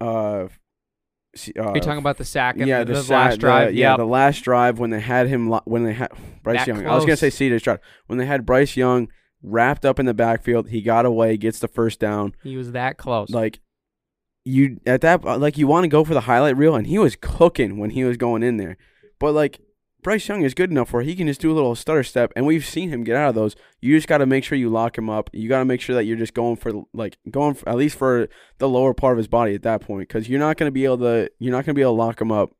uh, 0.00 0.04
uh 0.04 1.62
Are 1.62 1.74
you 1.74 1.80
talking 1.80 1.98
about 1.98 2.18
the 2.18 2.24
sack 2.24 2.56
and 2.58 2.66
yeah, 2.66 2.84
the, 2.84 2.94
the, 2.94 3.02
the 3.02 3.12
last 3.12 3.32
the- 3.32 3.38
drive? 3.38 3.74
yeah, 3.74 3.90
Yep. 3.90 3.98
the 3.98 4.04
last 4.06 4.40
drive 4.40 4.78
when 4.78 4.90
they 4.90 5.00
had 5.00 5.28
him, 5.28 5.48
lo- 5.48 5.62
when 5.64 5.84
they 5.84 5.92
had 5.94 6.12
Bryce 6.42 6.58
That 6.58 6.68
Young. 6.68 6.86
I 6.86 6.94
was 6.94 7.04
gonna 7.04 7.16
say 7.16 7.30
close. 7.30 7.34
C.J. 7.38 7.58
Stroud 7.58 7.80
when 8.06 8.18
they 8.18 8.26
had 8.26 8.44
Bryce 8.46 8.76
Young 8.76 9.08
wrapped 9.42 9.84
up 9.84 9.98
in 9.98 10.06
the 10.06 10.14
backfield. 10.14 10.68
He 10.68 10.82
got 10.82 11.04
away, 11.06 11.36
gets 11.36 11.58
the 11.58 11.68
first 11.68 11.98
down. 12.00 12.34
he 12.42 12.56
was 12.56 12.72
that 12.72 12.96
close. 12.98 13.30
Like 13.30 13.60
you 14.44 14.80
at 14.86 15.00
that, 15.02 15.24
like 15.24 15.56
you 15.56 15.66
want 15.66 15.84
to 15.84 15.88
go 15.88 16.04
for 16.04 16.14
the 16.14 16.22
highlight 16.22 16.56
reel, 16.56 16.74
and 16.74 16.86
he 16.86 16.98
was 16.98 17.16
cooking 17.16 17.78
when 17.78 17.90
he 17.90 18.04
was 18.04 18.16
going 18.16 18.42
in 18.42 18.56
there. 18.56 18.76
But 19.18 19.32
like 19.32 19.60
Bryce 20.02 20.26
Young 20.26 20.42
is 20.42 20.54
good 20.54 20.70
enough 20.70 20.92
where 20.92 21.02
he 21.02 21.14
can 21.14 21.28
just 21.28 21.40
do 21.40 21.52
a 21.52 21.54
little 21.54 21.74
stutter 21.76 22.02
step, 22.02 22.32
and 22.34 22.44
we've 22.44 22.64
seen 22.64 22.88
him 22.88 23.04
get 23.04 23.16
out 23.16 23.28
of 23.28 23.34
those. 23.34 23.54
You 23.80 23.96
just 23.96 24.08
got 24.08 24.18
to 24.18 24.26
make 24.26 24.42
sure 24.42 24.58
you 24.58 24.68
lock 24.68 24.98
him 24.98 25.08
up. 25.08 25.30
You 25.32 25.48
got 25.48 25.60
to 25.60 25.64
make 25.64 25.80
sure 25.80 25.94
that 25.94 26.04
you're 26.04 26.16
just 26.16 26.34
going 26.34 26.56
for 26.56 26.84
like 26.92 27.18
going 27.30 27.54
for, 27.54 27.68
at 27.68 27.76
least 27.76 27.96
for 27.96 28.28
the 28.58 28.68
lower 28.68 28.94
part 28.94 29.12
of 29.12 29.18
his 29.18 29.28
body 29.28 29.54
at 29.54 29.62
that 29.62 29.80
point, 29.80 30.08
because 30.08 30.28
you're 30.28 30.40
not 30.40 30.56
going 30.56 30.66
to 30.66 30.72
be 30.72 30.84
able 30.84 30.98
to 30.98 31.30
you're 31.38 31.52
not 31.52 31.64
going 31.64 31.74
to 31.74 31.78
be 31.78 31.82
able 31.82 31.92
to 31.92 32.02
lock 32.02 32.20
him 32.20 32.32
up. 32.32 32.50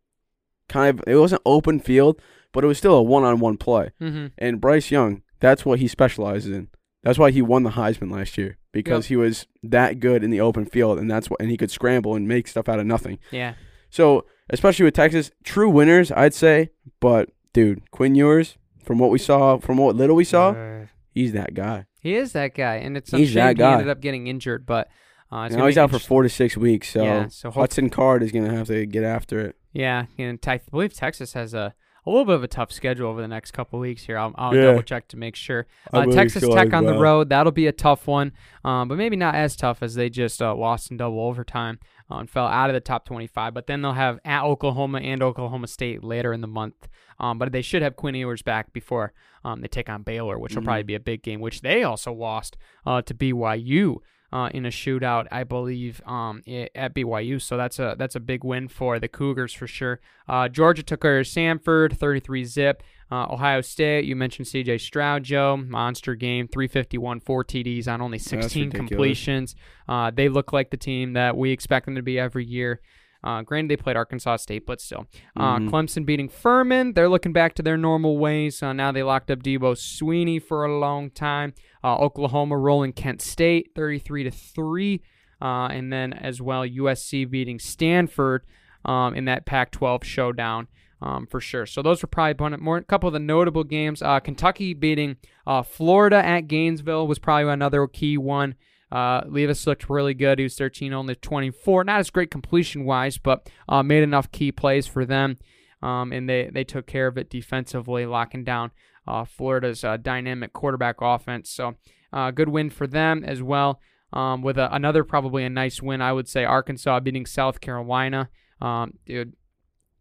Kind 0.69 1.01
of, 1.01 1.05
it 1.07 1.17
wasn't 1.17 1.43
open 1.45 1.81
field, 1.81 2.21
but 2.53 2.63
it 2.63 2.69
was 2.69 2.79
still 2.79 2.95
a 2.95 3.03
one-on-one 3.03 3.57
play. 3.57 3.91
mm-hmm. 4.01 4.29
And 4.39 4.61
Bryce 4.61 4.91
Young, 4.91 5.23
that's 5.41 5.67
what 5.67 5.81
he 5.81 5.89
specializes 5.89 6.51
in. 6.51 6.69
That's 7.03 7.19
why 7.19 7.31
he 7.31 7.43
won 7.43 7.63
the 7.65 7.71
Heisman 7.71 8.11
last 8.13 8.39
year 8.39 8.59
because 8.73 9.05
Yep. 9.07 9.09
he 9.09 9.17
was 9.17 9.47
that 9.63 9.99
good 10.01 10.23
in 10.23 10.31
the 10.31 10.41
open 10.41 10.65
field, 10.65 10.99
and 10.99 11.11
that's 11.11 11.29
what 11.29 11.41
and 11.41 11.51
he 11.51 11.57
could 11.57 11.71
scramble 11.71 12.15
and 12.15 12.27
make 12.29 12.47
stuff 12.49 12.69
out 12.69 12.79
of 12.79 12.87
nothing. 12.87 13.19
Yeah. 13.31 13.55
So 13.91 14.25
especially 14.51 14.85
with 14.85 14.95
Texas, 14.95 15.31
true 15.45 15.69
winners, 15.71 16.11
I'd 16.13 16.35
say. 16.35 16.71
But 17.01 17.31
dude, 17.53 17.91
Quinn 17.91 18.15
Ewers, 18.15 18.57
from 18.83 18.99
what 18.99 19.11
we 19.11 19.19
saw, 19.19 19.59
from 19.59 19.77
what 19.79 19.97
little 19.97 20.17
we 20.17 20.25
saw, 20.25 20.51
Uh, 20.51 20.87
he's 21.11 21.33
that 21.33 21.55
guy. 21.55 21.87
he 22.01 22.15
is 22.15 22.33
that 22.33 22.55
guy, 22.55 22.77
and 22.77 22.97
it's 22.97 23.11
He's 23.11 23.35
that 23.35 23.41
shame 23.41 23.49
he 23.49 23.55
guy. 23.55 23.73
ended 23.75 23.89
up 23.89 24.01
getting 24.01 24.27
injured, 24.29 24.65
but 24.67 24.89
uh, 25.31 25.45
it's 25.47 25.57
now 25.57 25.67
he's 25.67 25.79
out 25.79 25.91
for 25.91 25.99
four 25.99 26.23
to 26.23 26.29
six 26.29 26.57
weeks, 26.57 26.89
so, 26.91 27.03
Yeah, 27.03 27.29
so 27.29 27.51
Hudson 27.51 27.91
Card 27.91 28.23
is 28.23 28.33
gonna 28.33 28.55
have 28.55 28.67
to 28.69 28.87
get 28.87 29.03
after 29.05 29.41
it. 29.41 29.57
Yeah, 29.73 30.07
and 30.19 30.39
I 30.47 30.61
believe 30.71 30.93
Texas 30.95 31.33
has 31.33 31.53
a 31.55 31.75
a 32.05 32.11
little 32.11 32.25
bit 32.25 32.35
of 32.35 32.43
a 32.43 32.49
tough 32.49 32.73
schedule 32.73 33.09
over 33.09 33.21
the 33.21 33.29
next 33.29 33.53
couple 33.53 33.79
weeks 33.79 34.05
here. 34.05 34.19
I'll, 34.19 34.33
I'll 34.37 34.55
Yeah. 34.57 34.63
double 34.65 34.83
check 34.83 35.07
to 35.09 35.17
make 35.17 35.37
sure. 35.37 35.67
Uh, 35.93 36.01
Texas 36.15 36.43
Tech 36.55 36.73
on 36.75 36.85
the 36.85 36.93
road, 37.01 37.29
that'll 37.29 37.53
be 37.53 37.67
a 37.69 37.73
tough 37.73 38.07
one, 38.07 38.33
um, 38.65 38.89
but 38.89 38.99
maybe 38.99 39.17
not 39.17 39.35
as 39.35 39.55
tough 39.57 39.83
as 39.83 39.95
they 39.95 40.11
just 40.11 40.43
uh, 40.43 40.55
lost 40.55 40.91
in 40.91 40.97
double 40.97 41.21
overtime 41.21 41.79
uh, 42.11 42.17
and 42.17 42.29
fell 42.31 42.47
out 42.47 42.71
of 42.71 42.75
the 42.75 42.81
top 42.81 43.05
25. 43.05 43.55
But 43.55 43.67
then 43.67 43.83
they'll 43.83 43.93
have 43.93 44.19
at 44.25 44.43
Oklahoma 44.43 44.99
and 44.99 45.23
Oklahoma 45.23 45.67
State 45.69 46.03
later 46.03 46.33
in 46.33 46.41
the 46.41 46.49
month. 46.49 46.89
Um, 47.21 47.39
but 47.39 47.53
they 47.53 47.63
should 47.63 47.83
have 47.83 47.95
Quinn 47.95 48.17
Ewers 48.17 48.43
back 48.43 48.73
before 48.73 49.13
um, 49.45 49.61
they 49.61 49.69
take 49.69 49.89
on 49.89 50.03
Baylor, 50.03 50.39
which 50.39 50.55
will 50.55 50.63
Mm-hmm. 50.63 50.67
probably 50.67 50.83
be 50.83 50.95
a 50.97 51.01
big 51.01 51.23
game, 51.23 51.41
which 51.41 51.61
they 51.61 51.85
also 51.85 52.13
lost 52.13 52.57
uh, 52.85 53.03
to 53.03 53.15
BYU. 53.15 53.97
Uh, 54.33 54.49
in 54.55 54.65
a 54.65 54.71
shootout, 54.71 55.27
I 55.31 55.45
believe, 55.45 56.01
um, 56.07 56.43
at 56.75 56.95
BYU. 56.95 57.41
So 57.41 57.59
that's 57.59 57.79
a 57.79 57.95
that's 57.99 58.17
a 58.17 58.21
big 58.21 58.45
win 58.45 58.69
for 58.69 58.99
the 58.99 59.09
Cougars 59.09 59.53
for 59.53 59.67
sure. 59.67 60.01
Uh, 60.27 60.49
Georgia 60.49 60.83
took 60.83 61.03
care 61.03 61.19
of 61.21 61.27
Samford, 61.27 61.97
33 61.99 62.45
zip. 62.45 62.83
Uh, 63.11 63.27
Ohio 63.31 63.61
State, 63.61 64.07
you 64.07 64.17
mentioned 64.17 64.49
C.J. 64.49 64.79
Stroud, 64.79 65.23
Joe, 65.23 65.59
monster 65.59 66.15
game, 66.15 66.49
351, 66.49 67.21
four 67.21 67.45
TDs 67.45 67.87
on 67.87 68.01
only 68.01 68.17
16 68.19 68.71
completions. 68.89 69.55
Uh, 69.87 70.11
they 70.11 70.31
look 70.31 70.51
like 70.55 70.71
the 70.71 70.79
team 70.79 71.13
that 71.13 71.37
we 71.37 71.51
expect 71.51 71.85
them 71.85 71.97
to 71.97 72.03
be 72.03 72.19
every 72.19 72.47
year. 72.47 72.81
Uh, 73.25 73.43
granted, 73.43 73.71
they 73.71 73.77
played 73.81 73.97
Arkansas 73.97 74.37
State, 74.37 74.67
but 74.67 74.81
still. 74.81 75.07
Uh, 75.37 75.59
Mhm. 75.59 75.71
Clemson 75.71 76.05
beating 76.05 76.29
Furman. 76.29 76.93
They're 76.95 77.09
looking 77.09 77.33
back 77.33 77.55
to 77.55 77.63
their 77.63 77.77
normal 77.77 78.19
ways. 78.19 78.63
Uh, 78.63 78.73
now 78.73 78.91
they 78.91 79.03
locked 79.03 79.31
up 79.31 79.43
Dabo 79.43 79.75
Swinney 79.77 80.43
for 80.43 80.65
a 80.65 80.79
long 80.79 81.11
time. 81.11 81.55
Uh, 81.85 81.97
Oklahoma 81.97 82.57
rolling 82.59 82.93
Kent 82.93 83.23
State, 83.23 83.71
33 83.77 84.25
to 84.25 84.31
three, 84.31 85.03
uh, 85.41 85.67
and 85.71 85.93
then 85.93 86.13
as 86.13 86.43
well 86.43 86.67
USC 86.67 87.25
beating 87.25 87.59
Stanford 87.59 88.43
um, 88.85 89.15
in 89.15 89.25
that 89.27 89.47
Pac-12 89.47 90.03
showdown. 90.05 90.67
Um, 91.01 91.27
for 91.27 91.41
sure. 91.41 91.67
So 91.67 91.83
those 91.83 92.01
were 92.01 92.07
probably 92.07 92.57
more 92.59 92.77
a 92.77 92.83
couple 92.85 93.09
of 93.09 93.13
the 93.13 93.19
notable 93.19 93.65
games. 93.65 94.03
Uh, 94.03 94.21
Kentucky 94.21 94.73
beating 94.73 95.17
uh, 95.49 95.63
Florida 95.63 96.25
at 96.25 96.43
Gainesville 96.47 97.09
was 97.09 97.19
probably 97.19 97.53
another 97.53 97.85
key 97.89 98.17
one. 98.17 98.55
Uh, 98.93 99.23
Levis 99.27 99.67
looked 99.67 99.89
really 99.89 100.13
good. 100.13 100.39
He 100.39 100.43
was 100.43 100.55
13 100.55 100.93
only 100.93 101.15
24. 101.15 101.85
Not 101.85 102.01
as 102.01 102.11
great 102.11 102.31
completion 102.31 102.85
wise, 102.85 103.17
but 103.17 103.49
uh, 103.67 103.83
made 103.83 104.03
enough 104.03 104.31
key 104.31 104.53
plays 104.53 104.87
for 104.87 105.07
them. 105.07 105.39
Um, 105.83 106.13
and 106.13 106.29
they, 106.29 106.51
they 106.53 106.63
took 106.63 106.87
care 106.87 107.07
of 107.07 107.17
it 107.17 107.31
defensively, 107.31 108.05
locking 108.05 108.45
down 108.45 108.71
uh, 109.09 109.25
Florida's 109.25 109.83
uh, 109.83 109.97
dynamic 109.97 110.53
quarterback 110.53 110.97
offense. 111.01 111.51
So 111.51 111.75
uh, 112.13 112.31
good 112.33 112.51
win 112.51 112.69
for 112.69 112.87
them 112.87 113.25
as 113.25 113.43
well. 113.43 113.81
Um, 114.13 114.43
with 114.43 114.59
a, 114.59 114.73
another 114.75 115.05
probably 115.05 115.43
a 115.43 115.51
nice 115.51 115.81
win, 115.81 116.03
I 116.03 116.13
would 116.13 116.29
say 116.29 116.45
Arkansas 116.45 117.01
beating 117.01 117.25
South 117.25 117.63
Carolina. 117.63 118.29
Um, 118.61 118.99
dude, 119.07 119.33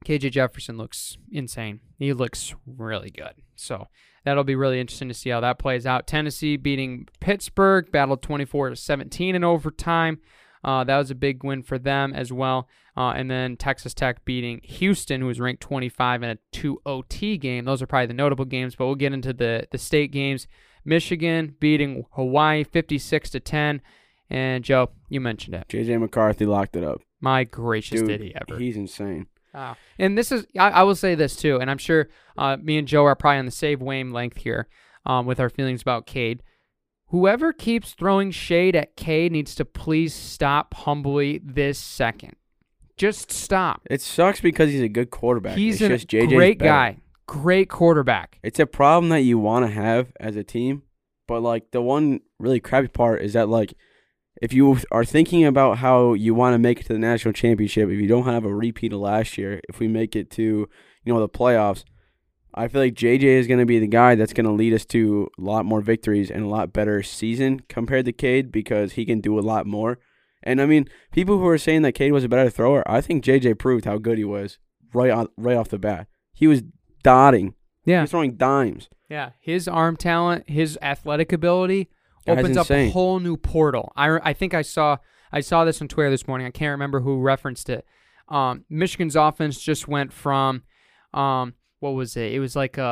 KJ 0.06 0.32
Jefferson 0.32 0.78
looks 0.78 1.18
insane. 1.32 1.80
He 1.98 2.14
looks 2.14 2.54
really 2.66 3.12
good. 3.12 3.34
So 3.56 3.88
that'll 4.26 4.44
be 4.44 4.56
really 4.56 4.80
interesting 4.80 5.08
to 5.10 5.14
see 5.14 5.30
how 5.30 5.40
that 5.42 5.60
plays 5.60 5.86
out. 5.86 6.08
Tennessee 6.08 6.58
beating 6.58 7.08
Pittsburgh, 7.20 7.92
battled 7.92 8.22
24 8.22 8.70
to 8.70 8.76
17 8.76 9.36
in 9.36 9.44
overtime. 9.44 10.20
Uh, 10.64 10.84
that 10.84 10.98
was 10.98 11.10
a 11.12 11.16
big 11.16 11.44
win 11.44 11.64
for 11.64 11.80
them 11.80 12.14
as 12.14 12.32
well. 12.32 12.68
Uh, 12.96 13.14
and 13.16 13.32
then 13.32 13.58
Texas 13.58 13.94
Tech 13.94 14.24
beating 14.26 14.60
Houston, 14.64 15.22
who 15.22 15.28
was 15.28 15.40
ranked 15.40 15.62
25 15.62 16.24
in 16.24 16.30
a 16.32 16.38
2 16.52 16.82
OT 16.86 17.38
game. 17.38 17.66
Those 17.66 17.82
are 17.82 17.88
probably 17.88 18.08
the 18.08 18.14
notable 18.14 18.46
games, 18.46 18.76
but 18.76 18.86
we'll 18.86 18.96
get 18.96 19.14
into 19.14 19.34
the, 19.34 19.68
the 19.72 19.78
state 19.78 20.12
games. 20.12 20.48
Michigan 20.84 21.56
beating 21.60 22.06
Hawaii 22.12 22.64
56 22.64 23.30
to 23.32 23.40
10. 23.40 23.82
And 24.30 24.64
Joe, 24.64 24.92
you 25.10 25.20
mentioned 25.20 25.56
it. 25.56 25.68
JJ 25.70 26.00
McCarthy 26.00 26.46
locked 26.46 26.76
it 26.76 26.84
up. 26.84 27.02
My 27.20 27.44
gracious, 27.44 28.02
Dude, 28.02 28.10
did 28.10 28.22
he 28.22 28.36
ever? 28.36 28.60
he's 28.60 28.78
insane. 28.78 29.28
Wow. 29.54 29.76
And 30.00 30.18
this 30.18 30.32
is, 30.32 30.46
I, 30.58 30.70
I 30.70 30.84
will 30.84 30.96
say 30.96 31.16
this 31.16 31.36
too, 31.36 31.60
and 31.60 31.70
I'm 31.70 31.78
sure 31.78 32.10
uh, 32.38 32.58
me 32.62 32.78
and 32.78 32.88
Joe 32.88 33.06
are 33.06 33.16
probably 33.16 33.40
on 33.40 33.46
the 33.46 33.52
same 33.52 33.80
wavelength 33.80 34.38
here 34.38 34.68
um, 35.06 35.26
with 35.26 35.40
our 35.40 35.50
feelings 35.50 35.82
about 35.82 36.06
Cade. 36.06 36.42
Whoever 37.08 37.52
keeps 37.52 37.94
throwing 37.94 38.32
shade 38.32 38.76
at 38.76 38.96
Cade 38.96 39.34
needs 39.34 39.54
to 39.56 39.66
please 39.66 40.14
stop 40.14 40.74
humbly 40.74 41.42
this 41.44 41.78
second. 41.78 42.36
Just 42.96 43.32
stop. 43.32 43.82
It 43.90 44.02
sucks 44.02 44.40
because 44.40 44.70
he's 44.70 44.82
a 44.82 44.88
good 44.88 45.12
quarterback. 45.12 45.58
He's 45.58 45.82
it's 45.82 46.06
a 46.14 46.28
great 46.28 46.60
better. 46.60 46.70
guy, 46.70 46.98
great 47.28 47.68
quarterback. 47.68 48.40
It's 48.44 48.60
a 48.60 48.66
problem 48.66 49.10
that 49.10 49.22
you 49.22 49.38
want 49.40 49.66
to 49.66 49.72
have 49.72 50.14
as 50.20 50.38
a 50.38 50.44
team, 50.44 50.84
but 51.28 51.42
like 51.42 51.72
the 51.72 51.82
one 51.82 52.22
really 52.40 52.60
crappy 52.62 52.88
part 52.88 53.22
is 53.22 53.34
that 53.34 53.50
like 53.50 53.74
if 54.42 54.52
you 54.54 54.78
are 54.92 55.06
thinking 55.06 55.46
about 55.46 55.78
how 55.78 56.14
you 56.14 56.34
want 56.34 56.54
to 56.56 56.60
make 56.60 56.80
it 56.82 56.88
to 56.88 56.94
the 56.94 57.00
national 57.00 57.34
championship, 57.34 57.90
if 57.90 58.00
you 58.02 58.08
don't 58.08 58.26
have 58.26 58.44
a 58.44 58.54
repeat 58.54 58.92
of 58.92 59.00
last 59.00 59.38
year, 59.38 59.62
if 59.70 59.80
we 59.80 59.88
make 59.88 60.16
it 60.16 60.30
to 60.32 60.68
you 61.04 61.14
know 61.14 61.20
the 61.20 61.30
playoffs, 61.30 61.84
I 62.54 62.68
feel 62.68 62.82
like 62.82 62.96
JJ 62.96 63.24
is 63.24 63.48
going 63.48 63.60
to 63.60 63.66
be 63.66 63.80
the 63.80 63.88
guy 63.88 64.16
that's 64.16 64.34
going 64.34 64.46
to 64.46 64.52
lead 64.52 64.74
us 64.74 64.86
to 64.88 65.30
a 65.38 65.42
lot 65.42 65.64
more 65.66 65.80
victories 65.80 66.30
and 66.30 66.44
a 66.44 66.48
lot 66.50 66.74
better 66.74 67.02
season 67.02 67.62
compared 67.70 68.06
to 68.06 68.12
Cade 68.12 68.52
because 68.52 68.94
he 68.94 69.06
can 69.06 69.22
do 69.22 69.40
a 69.40 69.42
lot 69.42 69.66
more. 69.66 70.00
And 70.44 70.60
I 70.60 70.66
mean, 70.66 70.88
people 71.12 71.38
who 71.38 71.48
are 71.48 71.58
saying 71.58 71.84
that 71.84 71.94
Cade 71.94 72.12
was 72.12 72.24
a 72.24 72.30
better 72.30 72.50
thrower, 72.50 72.84
I 72.90 73.00
think 73.00 73.24
JJ 73.24 73.58
proved 73.60 73.86
how 73.86 73.98
good 74.00 74.18
he 74.18 74.24
was 74.26 74.58
right 74.94 75.12
on, 75.12 75.28
right 75.38 75.56
off 75.56 75.70
the 75.70 75.78
bat. 75.80 76.08
He 76.34 76.48
was 76.48 76.64
dotting. 77.04 77.54
He 77.86 77.92
Yeah. 77.92 78.02
was 78.02 78.12
throwing 78.12 78.36
dimes. 78.36 78.90
Yeah. 79.10 79.32
His 79.40 79.68
arm 79.68 79.96
talent, 79.98 80.50
his 80.50 80.78
athletic 80.82 81.32
ability 81.32 81.90
Opens 82.28 82.58
up 82.58 82.70
a 82.72 82.90
whole 82.92 83.20
new 83.20 83.38
portal. 83.38 83.92
I, 83.96 84.20
I 84.30 84.34
think 84.34 84.54
I 84.54 84.62
saw 84.62 84.98
I 85.32 85.40
saw 85.40 85.66
this 85.66 85.82
on 85.82 85.88
Twitter 85.88 86.10
this 86.10 86.28
morning. 86.28 86.46
I 86.48 86.52
can't 86.52 86.72
remember 86.72 87.00
who 87.02 87.20
referenced 87.20 87.70
it. 87.70 87.86
Um, 88.30 88.66
Michigan's 88.70 89.16
offense 89.16 89.60
just 89.60 89.88
went 89.88 90.14
from 90.14 90.64
um, 91.14 91.54
what 91.80 91.92
was 91.92 92.16
it? 92.16 92.32
It 92.34 92.40
was 92.40 92.56
like 92.56 92.78
a, 92.78 92.84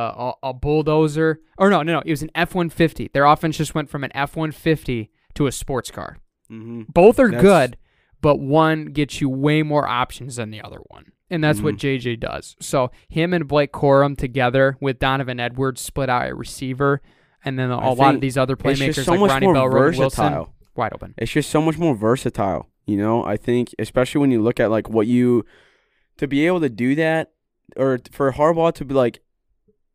a, 0.42 0.48
a 0.50 0.52
bulldozer. 0.54 1.40
Or 1.58 1.70
no, 1.70 1.82
no, 1.82 1.94
no. 1.94 2.02
It 2.04 2.10
was 2.10 2.22
an 2.22 2.30
F 2.34 2.54
one 2.54 2.70
fifty. 2.70 3.08
Their 3.12 3.24
offense 3.24 3.56
just 3.56 3.74
went 3.74 3.88
from 3.88 4.04
an 4.04 4.10
F 4.14 4.36
one 4.36 4.52
fifty 4.52 5.10
to 5.34 5.46
a 5.46 5.52
sports 5.52 5.90
car. 5.90 6.18
Mm-hmm. 6.50 6.82
Both 6.92 7.18
are 7.20 7.28
That's- 7.30 7.42
good, 7.42 7.76
but 8.20 8.40
one 8.40 8.86
gets 8.86 9.20
you 9.20 9.28
way 9.28 9.62
more 9.62 9.86
options 9.86 10.36
than 10.36 10.50
the 10.50 10.60
other 10.60 10.80
one. 10.88 11.12
And 11.32 11.44
that's 11.44 11.60
what 11.60 11.76
Mm-hmm. 11.76 12.08
JJ 12.10 12.18
does. 12.20 12.56
So 12.58 12.90
him 13.08 13.32
and 13.32 13.46
Blake 13.46 13.70
Corum 13.70 14.18
together 14.18 14.76
with 14.80 14.98
Donovan 14.98 15.38
Edwards 15.38 15.80
split 15.80 16.10
out 16.10 16.28
a 16.28 16.34
receiver, 16.34 17.00
and 17.44 17.58
then 17.58 17.70
a 17.70 17.78
I 17.78 17.92
lot 17.92 18.14
of 18.14 18.20
these 18.20 18.36
other 18.36 18.56
playmakers 18.56 19.04
so 19.04 19.12
like 19.12 19.20
much 19.20 19.30
Ronnie 19.30 19.46
more 19.46 19.54
Bell, 19.54 19.68
Roman 19.68 19.98
Wilson, 19.98 20.24
versatile. 20.24 20.54
wide 20.74 20.92
open. 20.94 21.14
It's 21.18 21.32
just 21.32 21.50
so 21.50 21.60
much 21.60 21.78
more 21.78 21.94
versatile. 21.94 22.68
You 22.86 22.96
know, 22.96 23.24
I 23.24 23.36
think 23.36 23.74
especially 23.78 24.20
when 24.20 24.30
you 24.30 24.42
look 24.42 24.58
at 24.58 24.70
like 24.70 24.88
what 24.88 25.06
you 25.06 25.44
to 26.16 26.26
be 26.26 26.46
able 26.46 26.60
to 26.60 26.68
do 26.68 26.94
that, 26.96 27.32
or 27.76 28.00
for 28.10 28.32
Harbaugh 28.32 28.74
to 28.74 28.84
be 28.84 28.94
like, 28.94 29.20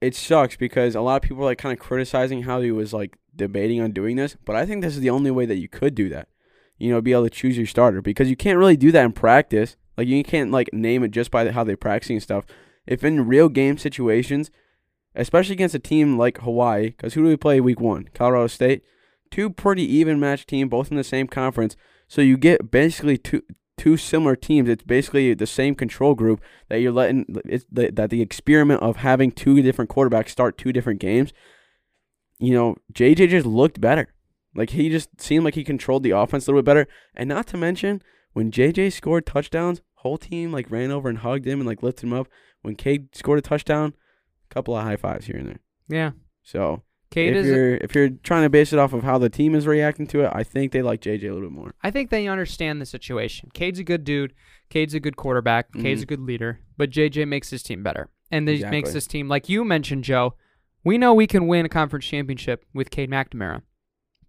it 0.02 0.16
sucks 0.16 0.56
because 0.56 0.96
a 0.96 1.02
lot 1.02 1.18
of 1.18 1.22
people 1.22 1.44
are 1.44 1.48
like 1.48 1.58
kind 1.58 1.74
of 1.74 1.80
criticizing 1.80 2.44
how 2.44 2.62
he 2.62 2.72
was 2.72 2.94
like 2.94 3.18
debating 3.36 3.82
on 3.82 3.92
doing 3.92 4.16
this, 4.16 4.38
but 4.46 4.56
I 4.56 4.66
think 4.66 4.82
this 4.82 4.96
is 4.96 5.02
the 5.02 5.10
only 5.10 5.32
way 5.32 5.46
that 5.46 5.58
you 5.58 5.68
could 5.68 5.94
do 5.96 6.10
that. 6.10 6.30
You 6.78 6.92
know, 6.92 7.02
be 7.02 7.14
able 7.14 7.24
to 7.24 7.30
choose 7.30 7.58
your 7.58 7.66
starter 7.66 8.02
because 8.02 8.30
you 8.30 8.36
can't 8.36 8.58
really 8.58 8.78
do 8.78 8.92
that 8.92 9.06
in 9.06 9.14
practice. 9.14 9.78
Like 9.98 10.08
you 10.08 10.24
can't 10.24 10.52
like 10.52 10.74
name 10.74 11.04
it 11.04 11.12
just 11.12 11.32
by 11.32 11.44
the, 11.44 11.54
how 11.54 11.64
they're 11.64 11.78
practicing 11.78 12.18
and 12.18 12.24
stuff. 12.24 12.46
If 12.86 13.04
in 13.04 13.28
real 13.28 13.50
game 13.50 13.78
situations, 13.78 14.52
especially 15.16 15.54
against 15.54 15.76
a 15.76 15.80
team 15.80 16.18
like 16.18 16.40
Hawaii, 16.40 16.90
because 16.90 17.14
who 17.14 17.24
do 17.24 17.28
we 17.28 17.38
play 17.38 17.60
week 17.60 17.80
one? 17.80 18.10
Colorado 18.14 18.48
State. 18.48 18.84
Two 19.32 19.50
pretty 19.50 19.84
even 19.84 20.20
match 20.20 20.46
team, 20.46 20.70
both 20.70 20.92
in 20.92 20.98
the 20.98 21.04
same 21.04 21.28
conference. 21.28 21.76
So 22.08 22.22
you 22.22 22.38
get 22.38 22.70
basically 22.72 23.18
two 23.18 23.42
two 23.78 23.98
similar 23.98 24.36
teams. 24.36 24.70
It's 24.70 24.84
basically 24.84 25.34
the 25.34 25.48
same 25.48 25.76
control 25.76 26.16
group 26.16 26.42
that 26.70 26.80
you're 26.80 26.92
letting. 26.92 27.26
The, 27.28 27.92
that 27.92 28.10
the 28.10 28.22
experiment 28.22 28.82
of 28.82 28.98
having 28.98 29.32
two 29.32 29.62
different 29.62 29.90
quarterbacks 29.90 30.30
start 30.30 30.58
two 30.58 30.72
different 30.72 31.00
games. 31.00 31.34
You 32.40 32.54
know, 32.54 32.76
JJ 32.94 33.30
just 33.30 33.46
looked 33.46 33.82
better. 33.82 34.14
Like 34.56 34.72
he 34.72 34.90
just 34.90 35.10
seemed 35.20 35.44
like 35.44 35.56
he 35.56 35.64
controlled 35.64 36.04
the 36.04 36.12
offense 36.12 36.48
a 36.48 36.52
little 36.52 36.62
bit 36.62 36.66
better. 36.66 36.88
And 37.16 37.28
not 37.28 37.48
to 37.48 37.58
mention 37.58 38.02
when 38.34 38.52
JJ 38.52 38.94
scored 38.94 39.26
touchdowns, 39.26 39.82
whole 39.96 40.18
team 40.18 40.52
like 40.52 40.72
ran 40.72 40.92
over 40.92 41.10
and 41.10 41.20
hugged 41.20 41.48
him 41.48 41.60
and 41.60 41.68
like 41.68 41.84
lifted 41.84 42.06
him 42.06 42.14
up. 42.14 42.28
When 42.62 42.76
Cade 42.76 43.16
scored 43.16 43.40
a 43.40 43.42
touchdown, 43.42 43.94
a 44.50 44.54
couple 44.54 44.76
of 44.76 44.84
high 44.84 44.96
fives 44.96 45.26
here 45.26 45.38
and 45.38 45.48
there. 45.48 45.60
Yeah, 45.88 46.12
So 46.44 46.82
Cade 47.12 47.36
if 47.36 47.46
is. 47.46 47.48
you're 47.48 47.76
if 47.76 47.96
you're 47.96 48.10
trying 48.10 48.44
to 48.44 48.50
base 48.50 48.74
it 48.74 48.80
off 48.80 48.92
of 48.94 49.04
how 49.04 49.18
the 49.18 49.30
team 49.30 49.54
is 49.56 49.68
reacting 49.68 50.08
to 50.08 50.22
it, 50.22 50.32
I 50.34 50.44
think 50.44 50.72
they 50.72 50.82
like 50.82 51.02
JJ 51.02 51.24
a 51.24 51.34
little 51.34 51.42
bit 51.50 51.52
more. 51.52 51.74
I 51.84 51.92
think 51.92 52.10
they 52.10 52.28
understand 52.28 52.82
the 52.82 52.86
situation. 52.86 53.50
Cade's 53.54 53.80
a 53.80 53.84
good 53.84 54.04
dude. 54.04 54.34
Cade's 54.70 54.94
a 54.96 55.00
good 55.00 55.16
quarterback. 55.16 55.70
Mm-hmm. 55.72 55.82
Cade's 55.84 56.02
a 56.02 56.06
good 56.08 56.20
leader. 56.22 56.60
But 56.78 56.90
JJ 56.90 57.28
makes 57.28 57.50
his 57.52 57.62
team 57.64 57.84
better, 57.84 58.10
and 58.32 58.48
this 58.48 58.62
makes 58.62 58.90
Exactly. 58.90 58.92
this 58.94 59.08
team 59.08 59.30
like 59.30 59.48
you 59.50 59.64
mentioned, 59.64 60.04
Joe. 60.04 60.34
We 60.84 60.98
know 60.98 61.14
we 61.14 61.28
can 61.28 61.48
win 61.48 61.66
a 61.66 61.70
conference 61.70 62.06
championship 62.06 62.66
with 62.74 62.90
Cade 62.92 63.10
McNamara, 63.10 63.62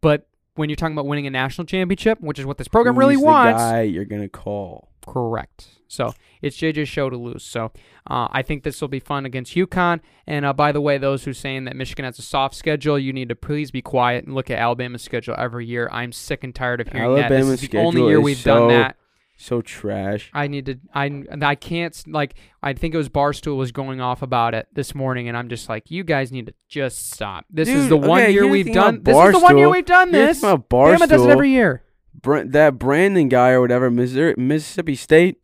but 0.00 0.28
when 0.54 0.70
you're 0.70 0.76
talking 0.76 0.94
about 0.94 1.06
winning 1.06 1.26
a 1.26 1.30
national 1.30 1.66
championship, 1.66 2.18
which 2.20 2.38
is 2.38 2.46
what 2.46 2.56
this 2.56 2.68
program 2.68 2.98
really 2.98 3.14
Who's 3.14 3.22
the 3.22 3.26
wants, 3.26 3.58
guy 3.62 3.82
you're 3.82 4.04
gonna 4.06 4.28
call. 4.28 4.90
Correct. 5.06 5.68
So 5.88 6.12
it's 6.42 6.56
JJ's 6.56 6.88
show 6.88 7.08
to 7.10 7.16
lose. 7.16 7.44
So 7.44 7.72
uh, 8.08 8.28
I 8.30 8.42
think 8.42 8.64
this 8.64 8.80
will 8.80 8.88
be 8.88 8.98
fun 8.98 9.24
against 9.24 9.54
UConn. 9.54 10.00
And 10.26 10.44
uh, 10.44 10.52
by 10.52 10.72
the 10.72 10.80
way, 10.80 10.98
those 10.98 11.24
who 11.24 11.32
saying 11.32 11.64
that 11.64 11.76
Michigan 11.76 12.04
has 12.04 12.18
a 12.18 12.22
soft 12.22 12.54
schedule, 12.54 12.98
you 12.98 13.12
need 13.12 13.28
to 13.28 13.36
please 13.36 13.70
be 13.70 13.82
quiet 13.82 14.24
and 14.24 14.34
look 14.34 14.50
at 14.50 14.58
Alabama's 14.58 15.02
schedule 15.02 15.34
every 15.38 15.66
year. 15.66 15.88
I'm 15.92 16.12
sick 16.12 16.42
and 16.44 16.54
tired 16.54 16.80
of 16.80 16.88
hearing 16.88 17.14
that. 17.14 17.30
Alabama's 17.30 17.60
This 17.60 17.62
is 17.64 17.68
the 17.68 17.78
only 17.78 18.02
year 18.06 18.20
we've 18.20 18.36
so- 18.36 18.58
done 18.58 18.68
that. 18.68 18.96
So 19.38 19.60
trash. 19.60 20.30
I 20.32 20.46
need 20.46 20.64
to. 20.64 20.78
I 20.94 21.22
I 21.42 21.56
can't 21.56 21.94
like. 22.06 22.36
I 22.62 22.72
think 22.72 22.94
it 22.94 22.96
was 22.96 23.10
Barstool 23.10 23.58
was 23.58 23.70
going 23.70 24.00
off 24.00 24.22
about 24.22 24.54
it 24.54 24.66
this 24.72 24.94
morning, 24.94 25.28
and 25.28 25.36
I'm 25.36 25.50
just 25.50 25.68
like, 25.68 25.90
you 25.90 26.04
guys 26.04 26.32
need 26.32 26.46
to 26.46 26.54
just 26.70 27.10
stop. 27.10 27.44
This 27.50 27.68
is 27.68 27.86
Dude, 27.86 27.90
the 28.02 28.08
one 28.08 28.32
year 28.32 28.48
we've 28.48 28.72
done. 28.72 29.02
This 29.02 29.14
is 29.14 29.32
the 29.32 29.40
one 29.40 29.58
year 29.58 29.68
we've 29.68 29.84
done 29.84 30.10
this. 30.10 30.38
the 30.38 30.46
thing 30.46 30.50
about 30.54 30.70
Bama 30.70 31.06
does 31.06 31.22
it 31.22 31.28
every 31.28 31.50
year. 31.50 31.82
That 32.22 32.78
Brandon 32.78 33.28
guy 33.28 33.50
or 33.50 33.60
whatever, 33.60 33.90
Missouri, 33.90 34.34
Mississippi 34.36 34.94
State. 34.96 35.38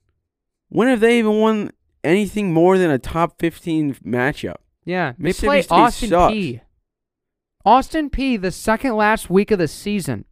When 0.69 0.89
have 0.89 1.01
they 1.01 1.19
even 1.19 1.39
won 1.39 1.71
anything 2.03 2.53
more 2.53 2.79
than 2.79 2.91
a 2.91 2.99
top 2.99 3.39
15 3.39 3.97
matchup? 3.97 4.57
Yeah, 4.85 5.13
they 5.19 5.33
play 5.33 5.63
State 5.63 5.75
Austin 5.75 6.09
sucks. 6.09 6.33
P. 6.33 6.61
Austin 7.65 8.11
Peay. 8.11 8.41
The 8.41 8.51
second 8.51 8.97
last 8.97 9.31
week 9.31 9.51
of 9.51 9.59
the 9.59 9.69
season. 9.69 10.25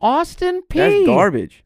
Austin 0.00 0.62
Peay. 0.70 1.04
That's 1.04 1.06
garbage. 1.06 1.64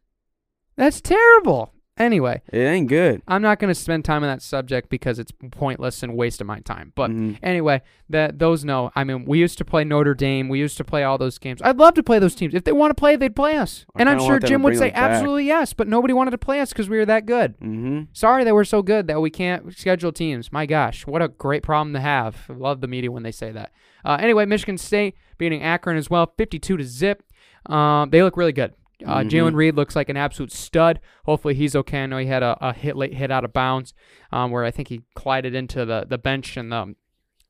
That's 0.76 1.00
terrible. 1.00 1.72
Anyway, 2.02 2.42
It 2.52 2.58
ain't 2.58 2.88
good. 2.88 3.22
I'm 3.28 3.42
not 3.42 3.58
going 3.60 3.68
to 3.68 3.74
spend 3.74 4.04
time 4.04 4.22
on 4.24 4.28
that 4.28 4.42
subject 4.42 4.88
because 4.90 5.18
it's 5.18 5.30
pointless 5.52 6.02
and 6.02 6.16
waste 6.16 6.40
of 6.40 6.46
my 6.46 6.58
time. 6.60 6.92
But 6.96 7.10
Mhm. 7.10 7.38
anyway, 7.42 7.82
that 8.10 8.38
those 8.38 8.64
know. 8.64 8.90
I 8.96 9.04
mean, 9.04 9.24
we 9.24 9.38
used 9.38 9.56
to 9.58 9.64
play 9.64 9.84
Notre 9.84 10.14
Dame. 10.14 10.48
We 10.48 10.58
used 10.58 10.76
to 10.78 10.84
play 10.84 11.04
all 11.04 11.16
those 11.16 11.38
games. 11.38 11.62
I'd 11.62 11.78
love 11.78 11.94
to 11.94 12.02
play 12.02 12.18
those 12.18 12.34
teams. 12.34 12.54
If 12.54 12.64
they 12.64 12.72
want 12.72 12.90
to 12.90 12.94
play, 12.94 13.14
they'd 13.16 13.36
play 13.36 13.56
us. 13.56 13.86
I 13.94 14.00
and 14.00 14.08
I'm 14.08 14.18
sure 14.18 14.28
want 14.28 14.40
them 14.40 14.40
to 14.40 14.46
Jim 14.48 14.62
would 14.64 14.76
say 14.76 14.90
absolutely 14.94 15.46
yes, 15.46 15.72
but 15.72 15.86
nobody 15.88 16.12
wanted 16.12 16.32
to 16.32 16.38
play 16.38 16.60
us 16.60 16.70
because 16.70 16.88
we 16.88 16.98
were 16.98 17.06
that 17.06 17.24
good. 17.24 17.58
Mm-hmm. 17.60 18.00
Sorry 18.12 18.42
that 18.44 18.54
we're 18.54 18.64
so 18.64 18.82
good 18.82 19.06
that 19.06 19.20
we 19.20 19.30
can't 19.30 19.72
schedule 19.76 20.12
teams. 20.12 20.52
My 20.52 20.66
gosh, 20.66 21.06
what 21.06 21.22
a 21.22 21.28
great 21.28 21.62
problem 21.62 21.92
to 21.94 22.00
have. 22.00 22.36
I 22.50 22.54
love 22.54 22.80
the 22.80 22.88
media 22.88 23.12
when 23.12 23.22
they 23.22 23.32
say 23.32 23.52
that. 23.52 23.70
Uh, 24.04 24.18
anyway, 24.20 24.44
Michigan 24.44 24.76
State 24.78 25.14
beating 25.38 25.62
Akron 25.62 25.96
as 25.96 26.10
well, 26.10 26.32
52 26.36 26.76
to 26.76 26.84
zip. 26.84 27.22
Um, 27.66 28.10
they 28.10 28.22
look 28.22 28.36
really 28.36 28.52
good. 28.52 28.74
Uh, 29.04 29.18
Mhm. 29.18 29.30
Jalen 29.30 29.54
Reed 29.54 29.74
looks 29.76 29.94
like 29.96 30.08
an 30.08 30.16
absolute 30.16 30.52
stud. 30.52 31.00
Hopefully 31.24 31.54
he's 31.54 31.74
okay. 31.76 32.02
I 32.02 32.06
know 32.06 32.18
he 32.18 32.26
had 32.26 32.42
a, 32.42 32.56
a 32.60 32.72
hit 32.72 32.96
late 32.96 33.14
hit 33.14 33.30
out 33.30 33.44
of 33.44 33.52
bounds, 33.52 33.94
um, 34.32 34.50
where 34.50 34.64
I 34.64 34.70
think 34.70 34.88
he 34.88 35.02
collided 35.16 35.54
into 35.54 35.84
the 35.84 36.06
the 36.08 36.18
bench 36.18 36.56
and 36.56 36.70
the 36.72 36.94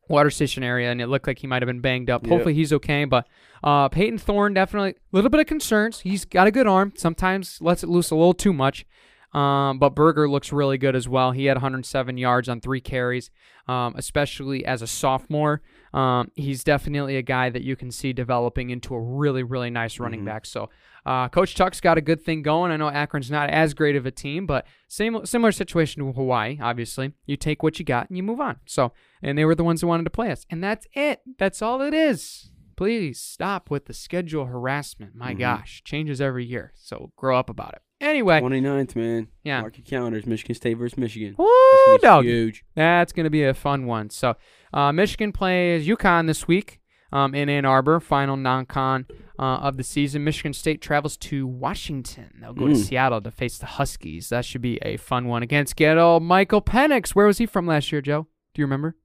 water 0.09 0.31
station 0.31 0.63
area, 0.63 0.91
and 0.91 1.01
it 1.01 1.07
looked 1.07 1.27
like 1.27 1.39
he 1.39 1.47
might 1.47 1.63
have 1.63 1.67
been 1.69 1.81
banged 1.81 2.11
up. 2.11 2.23
Yeah. 2.25 2.31
Hopefully 2.31 2.55
he's 2.55 2.73
okay. 2.73 3.05
But 3.05 3.27
uh, 3.65 3.89
Payton 3.89 4.19
Thorne 4.19 4.53
definitely 4.55 4.91
a 4.91 4.95
little 5.13 5.31
bit 5.31 5.41
of 5.41 5.47
concerns. 5.47 6.01
He's 6.01 6.25
got 6.25 6.47
a 6.47 6.51
good 6.51 6.67
arm. 6.67 6.93
Sometimes 6.97 7.59
lets 7.63 7.83
it 7.83 7.89
loose 7.89 8.11
a 8.11 8.17
little 8.17 8.35
too 8.35 8.53
much. 8.53 8.85
Um, 9.33 9.79
but 9.79 9.95
Berger 9.95 10.29
looks 10.29 10.53
really 10.53 10.77
good 10.77 10.95
as 10.95 11.09
well. 11.09 11.31
He 11.33 11.47
had 11.47 11.57
107 11.57 12.19
yards 12.19 12.51
on 12.51 12.61
three 12.61 12.83
carries, 12.83 13.31
um, 13.67 13.95
especially 13.97 14.63
as 14.67 14.83
a 14.83 14.87
sophomore. 14.87 15.63
Um, 15.93 16.31
he's 16.35 16.65
definitely 16.65 17.17
a 17.17 17.23
guy 17.23 17.51
that 17.51 17.63
you 17.63 17.77
can 17.77 17.91
see 17.91 18.13
developing 18.13 18.71
into 18.71 18.95
a 18.95 19.01
really, 19.01 19.43
really 19.43 19.71
nice 19.71 19.99
running 19.99 20.23
Mhm. 20.23 20.27
back. 20.27 20.47
So, 20.47 20.71
uh, 21.05 21.29
Coach 21.29 21.55
Tuck's 21.55 21.81
got 21.81 21.99
a 21.99 22.01
good 22.01 22.23
thing 22.23 22.43
going. 22.43 22.73
I 22.73 22.77
know 22.77 22.89
Akron's 22.89 23.31
not 23.31 23.51
as 23.51 23.75
great 23.75 23.95
of 23.97 24.07
a 24.07 24.11
team, 24.11 24.47
but 24.47 24.67
same 24.89 25.25
similar 25.27 25.53
situation 25.53 26.03
to 26.05 26.13
Hawaii. 26.13 26.59
Obviously, 26.61 27.13
you 27.27 27.37
take 27.37 27.63
what 27.63 27.79
you 27.79 27.85
got 27.85 28.09
and 28.09 28.17
you 28.17 28.23
move 28.23 28.41
on. 28.41 28.57
So, 28.65 28.93
and 29.23 29.37
they 29.37 29.45
were 29.45 29.55
the 29.55 29.65
ones 29.65 29.81
who 29.83 29.87
wanted 29.87 30.05
to 30.05 30.11
play 30.11 30.31
us, 30.31 30.47
and 30.49 30.63
that's 30.65 30.87
it. 30.95 31.21
That's 31.39 31.61
all 31.61 31.83
it 31.83 31.93
is. 31.95 32.51
Please 32.75 33.21
stop 33.21 33.71
with 33.71 33.85
the 33.85 33.93
schedule 33.95 34.47
harassment. 34.47 35.15
My 35.15 35.35
Mhm. 35.35 35.39
gosh, 35.41 35.83
changes 35.85 36.21
every 36.21 36.45
year. 36.47 36.73
So 36.75 37.13
grow 37.17 37.39
up 37.39 37.51
about 37.51 37.75
it. 37.75 37.83
Anyway, 38.01 38.41
29th, 38.41 38.97
man. 38.97 39.29
Yeah. 39.45 39.61
Mark 39.61 39.79
your 39.79 39.85
calendars. 39.85 40.27
Michigan 40.27 40.57
State 40.57 40.75
versus 40.75 40.99
Michigan. 40.99 41.37
woo, 41.39 41.47
That's 41.47 41.87
gonna 41.87 41.99
dog. 42.17 42.25
huge. 42.25 42.65
That's 42.75 43.13
going 43.13 43.25
to 43.25 43.31
be 43.31 43.45
a 43.45 43.55
fun 43.55 43.87
one. 43.87 44.11
So, 44.11 44.35
uh, 44.73 44.93
Michigan 44.93 45.33
plays 45.33 45.87
UConn 45.87 46.27
this 46.27 46.47
week 46.49 46.81
um, 47.13 47.35
in 47.35 47.49
Ann 47.49 47.65
Arbor, 47.65 48.01
final 48.01 48.37
non-con 48.37 49.07
uh, 49.39 49.43
of 49.43 49.77
the 49.77 49.85
season. 49.85 50.25
Michigan 50.25 50.53
State 50.55 50.81
travels 50.81 51.17
to 51.19 51.47
Washington. 51.47 52.39
They'll 52.41 52.55
go 52.55 52.69
to 52.69 52.75
Mm. 52.75 52.85
Seattle 52.85 53.21
to 53.21 53.31
face 53.31 53.59
the 53.59 53.67
Huskies. 53.67 54.29
That 54.31 54.45
should 54.45 54.63
be 54.63 54.79
a 54.83 54.97
fun 54.97 55.27
one 55.27 55.43
against 55.43 55.77
good 55.77 55.99
old 55.99 56.23
Michael 56.23 56.63
Penix. 56.63 57.11
Where 57.11 57.27
was 57.27 57.39
he 57.39 57.47
from 57.47 57.67
last 57.67 57.93
year, 57.93 58.01
Joe? 58.01 58.29
Do 58.55 58.63
you 58.63 58.65
remember? 58.65 58.97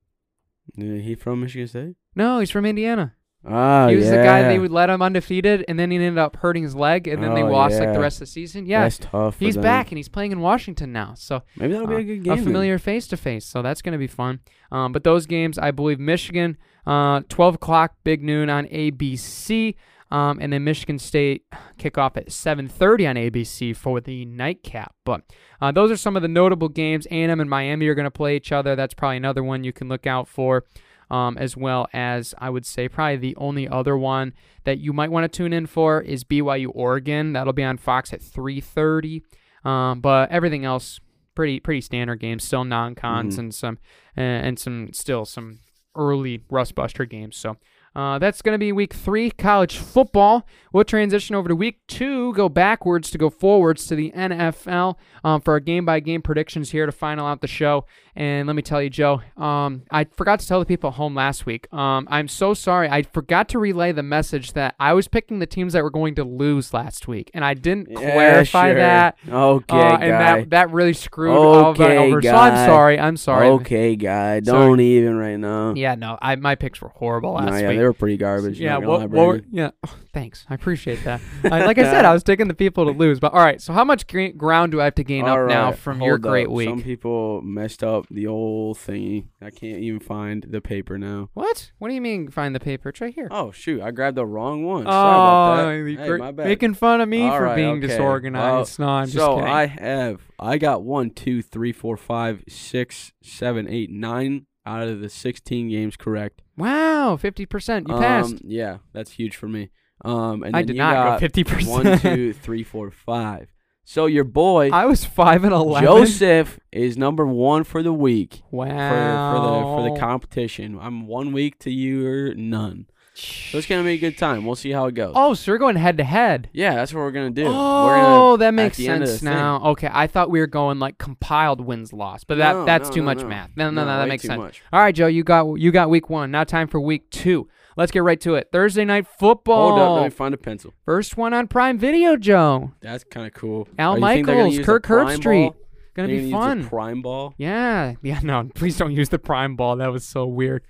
Uh, 0.77 0.83
he 1.01 1.15
from 1.15 1.41
Michigan 1.41 1.67
State? 1.67 1.95
No, 2.15 2.39
he's 2.39 2.51
from 2.51 2.65
Indiana. 2.65 3.15
Ah, 3.45 3.87
he 3.87 3.95
was 3.95 4.05
yeah. 4.05 4.17
the 4.17 4.23
guy 4.23 4.41
they 4.43 4.59
would 4.59 4.71
let 4.71 4.89
him 4.89 5.01
undefeated, 5.01 5.63
and 5.67 5.79
then 5.79 5.89
he 5.91 5.97
ended 5.97 6.17
up 6.17 6.35
hurting 6.37 6.63
his 6.63 6.75
leg, 6.75 7.07
and 7.07 7.23
then 7.23 7.33
they 7.33 7.43
Oh, 7.43 7.51
lost 7.51 7.79
like 7.79 7.93
the 7.93 7.99
rest 7.99 8.17
of 8.17 8.21
the 8.21 8.25
season. 8.27 8.65
Yeah, 8.65 8.83
That's 8.83 8.97
tough. 8.97 9.39
he's 9.39 9.55
back, 9.55 9.89
and 9.91 9.97
he's 9.97 10.09
playing 10.09 10.31
in 10.33 10.39
Washington 10.41 10.91
now. 10.91 11.13
So 11.15 11.43
Maybe 11.55 11.73
that'll 11.73 11.87
be 11.87 11.95
uh, 11.95 11.99
a 11.99 12.03
good 12.03 12.23
game. 12.23 12.33
A 12.33 12.41
familiar 12.41 12.77
face 12.79 13.07
to 13.07 13.17
face, 13.17 13.45
so 13.45 13.61
that's 13.61 13.81
going 13.81 13.93
to 13.93 13.97
be 13.99 14.07
fun. 14.07 14.39
Um, 14.71 14.91
but 14.91 15.03
those 15.03 15.25
games, 15.27 15.57
I 15.57 15.71
believe 15.71 15.99
Michigan, 15.99 16.57
uh, 16.85 17.21
12 17.29 17.55
o'clock, 17.55 17.95
big 18.03 18.21
noon 18.23 18.49
on 18.49 18.65
ABC, 18.67 19.75
um, 20.09 20.39
and 20.41 20.51
then 20.53 20.63
Michigan 20.63 20.99
State 20.99 21.45
kickoff 21.77 22.17
at 22.17 22.27
7:30 22.31 23.07
on 23.09 23.15
ABC 23.17 23.75
for 23.75 23.99
the 24.01 24.25
nightcap. 24.25 24.93
But 25.05 25.21
uh, 25.61 25.71
those 25.71 25.91
are 25.91 25.97
some 25.97 26.15
of 26.15 26.21
the 26.21 26.27
notable 26.27 26.69
games. 26.69 27.05
A&M 27.11 27.39
and 27.39 27.49
Miami 27.49 27.87
are 27.87 27.95
going 27.95 28.05
to 28.05 28.11
play 28.11 28.35
each 28.35 28.51
other. 28.51 28.75
That's 28.75 28.93
probably 28.93 29.17
another 29.17 29.43
one 29.43 29.63
you 29.63 29.73
can 29.73 29.87
look 29.89 30.07
out 30.07 30.27
for. 30.27 30.63
Um, 31.09 31.37
as 31.37 31.55
well 31.55 31.87
as 31.93 32.35
I 32.37 32.49
would 32.49 32.65
say 32.65 32.89
probably 32.89 33.15
the 33.17 33.35
only 33.37 33.67
other 33.67 33.97
one 33.97 34.33
that 34.65 34.79
you 34.79 34.91
might 34.91 35.09
want 35.11 35.23
to 35.31 35.37
tune 35.37 35.53
in 35.53 35.65
for 35.65 36.01
is 36.01 36.23
BYU 36.25 36.69
Oregon. 36.75 37.31
That'll 37.33 37.53
be 37.53 37.63
on 37.63 37.77
Fox 37.77 38.11
at 38.11 38.21
3:30. 38.21 39.21
Um, 39.63 40.01
but 40.01 40.29
everything 40.31 40.65
else 40.65 40.99
pretty 41.33 41.59
pretty 41.59 41.81
standard 41.81 42.19
games, 42.19 42.43
still 42.43 42.63
non-cons 42.65 43.35
Mhm. 43.35 43.39
and 43.39 43.55
some 43.55 43.77
and, 44.15 44.45
and 44.47 44.59
some 44.59 44.89
still 44.91 45.23
some 45.25 45.59
early 45.95 46.43
Rust 46.49 46.75
Buster 46.75 47.05
games. 47.05 47.37
So 47.37 47.57
uh, 47.97 48.19
that's 48.19 48.41
going 48.41 48.53
to 48.53 48.59
be 48.59 48.71
week 48.71 48.93
three, 48.93 49.31
college 49.31 49.77
football. 49.77 50.45
We'll 50.71 50.83
transition 50.83 51.35
over 51.35 51.47
to 51.49 51.55
week 51.55 51.79
two, 51.87 52.33
go 52.33 52.47
backwards 52.49 53.09
to 53.11 53.17
go 53.17 53.29
forwards 53.31 53.87
to 53.87 53.95
the 53.95 54.11
NFL 54.11 54.95
um, 55.23 55.41
for 55.41 55.53
our 55.53 55.59
game 55.59 55.85
by 55.85 55.99
game 55.99 56.21
predictions 56.21 56.69
here 56.71 56.85
to 56.85 56.91
final 56.91 57.25
out 57.25 57.41
the 57.41 57.47
show. 57.47 57.85
And 58.15 58.47
let 58.47 58.55
me 58.55 58.61
tell 58.61 58.81
you, 58.81 58.89
Joe, 58.89 59.21
um, 59.37 59.83
I 59.91 60.03
forgot 60.05 60.39
to 60.39 60.47
tell 60.47 60.59
the 60.59 60.65
people 60.65 60.89
at 60.89 60.95
home 60.95 61.15
last 61.15 61.45
week. 61.45 61.71
Um, 61.73 62.07
I'm 62.11 62.27
so 62.27 62.53
sorry. 62.53 62.89
I 62.89 63.03
forgot 63.03 63.47
to 63.49 63.59
relay 63.59 63.91
the 63.91 64.03
message 64.03 64.53
that 64.53 64.75
I 64.79 64.93
was 64.93 65.07
picking 65.07 65.39
the 65.39 65.45
teams 65.45 65.73
that 65.73 65.83
were 65.83 65.89
going 65.91 66.15
to 66.15 66.23
lose 66.23 66.73
last 66.73 67.07
week, 67.07 67.29
and 67.33 67.43
I 67.45 67.53
didn't 67.53 67.89
Yeah, 67.89 68.13
clarify 68.13 68.67
sure. 68.69 68.75
that. 68.75 69.17
Okay, 69.27 69.77
Uh, 69.77 69.97
guy. 69.97 70.03
and 70.05 70.11
that 70.13 70.49
that 70.51 70.71
really 70.71 70.93
screwed 70.93 71.35
all 71.37 71.55
of 71.71 71.77
that 71.77 71.91
Okay, 71.91 71.97
over. 71.97 72.21
So 72.21 72.35
I'm 72.35 72.67
sorry. 72.67 72.99
I'm 72.99 73.17
sorry. 73.17 73.47
Okay, 73.49 73.95
guy. 73.95 74.39
Don't 74.41 74.79
even 74.79 75.15
right 75.17 75.37
now. 75.39 75.73
Yeah, 75.75 75.95
no, 75.95 76.17
I 76.21 76.35
my 76.35 76.55
picks 76.55 76.81
were 76.81 76.89
horrible 76.89 77.33
last 77.33 77.51
Nah, 77.51 77.57
yeah, 77.57 77.69
week. 77.69 77.77
Were 77.87 77.93
pretty 77.93 78.17
garbage. 78.17 78.59
yeah, 78.59 78.77
what, 78.77 78.99
lie, 78.99 79.05
what 79.05 79.27
were, 79.27 79.41
yeah. 79.51 79.71
Oh, 79.87 79.95
thanks, 80.13 80.45
I 80.49 80.55
appreciate 80.55 81.03
that. 81.03 81.21
I, 81.43 81.61
uh, 81.61 81.65
like 81.65 81.77
I 81.77 81.83
said, 81.83 82.05
I 82.05 82.13
was 82.13 82.23
taking 82.23 82.47
the 82.47 82.53
people 82.53 82.85
to 82.85 82.91
lose. 82.91 83.19
But 83.19 83.33
all 83.33 83.39
right, 83.39 83.61
so 83.61 83.73
how 83.73 83.83
much 83.83 84.07
gra- 84.07 84.33
ground 84.33 84.71
do 84.71 84.81
I 84.81 84.85
have 84.85 84.95
to 84.95 85.03
gain 85.03 85.27
All 85.27 85.43
up 85.43 85.49
now 85.49 85.71
from 85.71 86.01
your 86.01 86.17
great 86.17 86.47
up. 86.47 86.53
week? 86.53 86.69
Some 86.69 86.81
people 86.81 87.41
messed 87.41 87.83
up 87.83 88.07
the 88.09 88.27
old 88.27 88.77
thingy. 88.77 89.27
I 89.41 89.49
can't 89.49 89.79
even 89.79 89.99
find 89.99 90.45
the 90.49 90.61
paper 90.61 90.97
now. 90.97 91.29
What? 91.33 91.71
What 91.77 91.89
do 91.89 91.95
you 91.95 92.01
mean? 92.01 92.29
Find 92.29 92.53
the 92.53 92.59
paper? 92.59 92.89
It's 92.89 93.01
right 93.01 93.13
here. 93.13 93.27
Oh 93.31 93.51
shoot, 93.51 93.81
I 93.81 93.91
grabbed 93.91 94.17
the 94.17 94.25
wrong 94.25 94.65
one. 94.65 94.85
Oh, 94.87 94.91
Sorry 94.91 95.93
about 95.93 96.03
oh, 96.03 96.03
that. 96.03 96.11
Hey, 96.11 96.17
my 96.17 96.31
bad. 96.31 96.47
making 96.47 96.73
fun 96.73 97.01
of 97.01 97.09
me 97.09 97.23
All 97.23 97.37
for 97.37 97.43
right, 97.43 97.55
being 97.55 97.77
okay. 97.77 97.87
disorganized. 97.87 98.79
no, 98.79 98.87
I'm 98.87 99.05
just 99.05 99.17
so 99.17 99.35
kidding. 99.35 99.49
I 99.49 99.65
have 99.67 100.21
I 100.39 100.57
got 100.57 100.83
one, 100.83 101.09
two, 101.11 101.41
three, 101.41 101.71
four, 101.71 101.97
five, 101.97 102.43
six, 102.47 103.13
seven, 103.23 103.67
eight, 103.67 103.89
nine 103.89 104.45
out 104.67 104.87
of 104.87 104.99
the 104.99 105.09
sixteen 105.09 105.69
games 105.69 105.95
correct. 105.95 106.41
wow, 106.57 107.15
fifty 107.17 107.45
percent. 107.45 107.87
You 107.87 107.95
passed. 107.95 108.33
Um, 108.33 108.39
yeah, 108.43 108.77
that's 108.93 109.11
huge 109.11 109.35
for 109.35 109.47
me. 109.47 109.69
Um, 110.05 110.43
and 110.43 110.55
I 110.55 110.61
did 110.61 110.75
not 110.75 111.13
go 111.13 111.19
fifty 111.19 111.43
percent. 111.43 111.85
One, 111.85 111.99
two, 111.99 112.33
three, 112.33 112.63
four, 112.63 112.91
five. 112.91 113.51
So 113.83 114.05
your 114.05 114.25
boy 114.25 114.69
I 114.71 114.85
was 114.85 115.05
five 115.05 115.45
and 115.45 115.53
eleven. 115.53 115.87
Joseph 115.87 116.59
is 116.73 116.97
number 116.97 117.25
one 117.25 117.63
for 117.63 117.81
the 117.81 117.93
week 117.93 118.41
Wow. 118.51 118.65
for, 118.67 119.37
for 119.37 119.41
the 119.47 119.61
for 119.63 119.93
the 119.95 119.99
competition. 119.99 120.77
I'm 120.79 121.07
one 121.07 121.31
week 121.31 121.57
to 121.59 121.71
you 121.71 122.05
or 122.05 122.35
none. 122.35 122.87
So 123.17 123.57
it's 123.57 123.65
gonna 123.67 123.83
be 123.83 123.93
a 123.93 123.97
good 123.97 124.17
time. 124.17 124.45
We'll 124.45 124.55
see 124.55 124.71
how 124.71 124.85
it 124.85 124.93
goes. 124.93 125.13
Oh, 125.15 125.33
so 125.33 125.51
we're 125.51 125.57
going 125.57 125.75
head 125.75 125.97
to 125.97 126.03
head. 126.03 126.49
Yeah, 126.53 126.75
that's 126.75 126.93
what 126.93 126.99
we're 127.01 127.11
gonna 127.11 127.31
do. 127.31 127.45
Oh, 127.47 128.35
gonna, 128.35 128.37
that 128.39 128.53
makes 128.53 128.77
the 128.77 128.89
end 128.89 129.01
of 129.03 129.09
sense 129.09 129.21
the 129.21 129.25
thing- 129.27 129.35
now. 129.35 129.61
Okay, 129.71 129.89
I 129.91 130.05
thought 130.07 130.29
we 130.29 130.39
were 130.39 130.47
going 130.47 130.77
like 130.79 130.97
compiled 130.97 131.61
wins 131.61 131.91
loss, 131.91 132.23
but 132.23 132.37
that 132.37 132.53
No, 132.53 132.65
that's 132.65 132.89
no, 132.89 132.95
too 132.95 133.01
no, 133.01 133.05
much 133.05 133.23
math. 133.23 133.49
No, 133.55 133.71
no, 133.71 133.85
no, 133.85 133.97
that 133.97 134.07
makes 134.07 134.23
sense. 134.23 134.37
much. 134.37 134.61
All 134.71 134.79
right, 134.79 134.93
Joe, 134.93 135.07
you 135.07 135.23
got 135.23 135.51
you 135.55 135.71
got 135.71 135.89
week 135.89 136.09
one. 136.09 136.29
Now 136.31 136.43
time 136.43 136.67
for 136.67 136.79
week 136.79 137.09
two. 137.09 137.47
Let's 137.75 137.91
get 137.91 138.03
right 138.03 138.19
to 138.21 138.35
it. 138.35 138.49
Thursday 138.51 138.85
night 138.85 139.07
football. 139.07 139.69
Hold 139.69 139.79
up, 139.79 139.91
let 139.97 140.03
me 140.05 140.09
find 140.09 140.33
a 140.33 140.37
pencil. 140.37 140.73
First 140.85 141.15
one 141.17 141.33
on 141.33 141.47
Prime 141.47 141.77
Video, 141.79 142.17
Joe. 142.17 142.71
That's 142.81 143.03
kind 143.03 143.25
of 143.27 143.33
cool. 143.33 143.67
Al 143.79 143.93
Oh, 143.93 143.95
you 143.97 144.05
think 144.15 144.27
they're 144.27 144.35
gonna 144.35 144.47
Michaels, 144.49 144.65
Kirk 144.65 144.85
Herbstreit. 144.85 145.53
Gonna 145.95 146.07
be 146.09 146.31
fun. 146.31 146.61
the 146.61 146.67
prime 146.67 147.01
ball. 147.01 147.33
Yeah, 147.37 147.93
yeah. 148.03 148.19
No, 148.23 148.49
please 148.53 148.77
don't 148.77 148.91
use 148.93 149.09
the 149.09 149.17
prime 149.19 149.55
ball. 149.55 149.77
That 149.77 149.91
was 149.91 150.05
so 150.05 150.27
weird. 150.27 150.61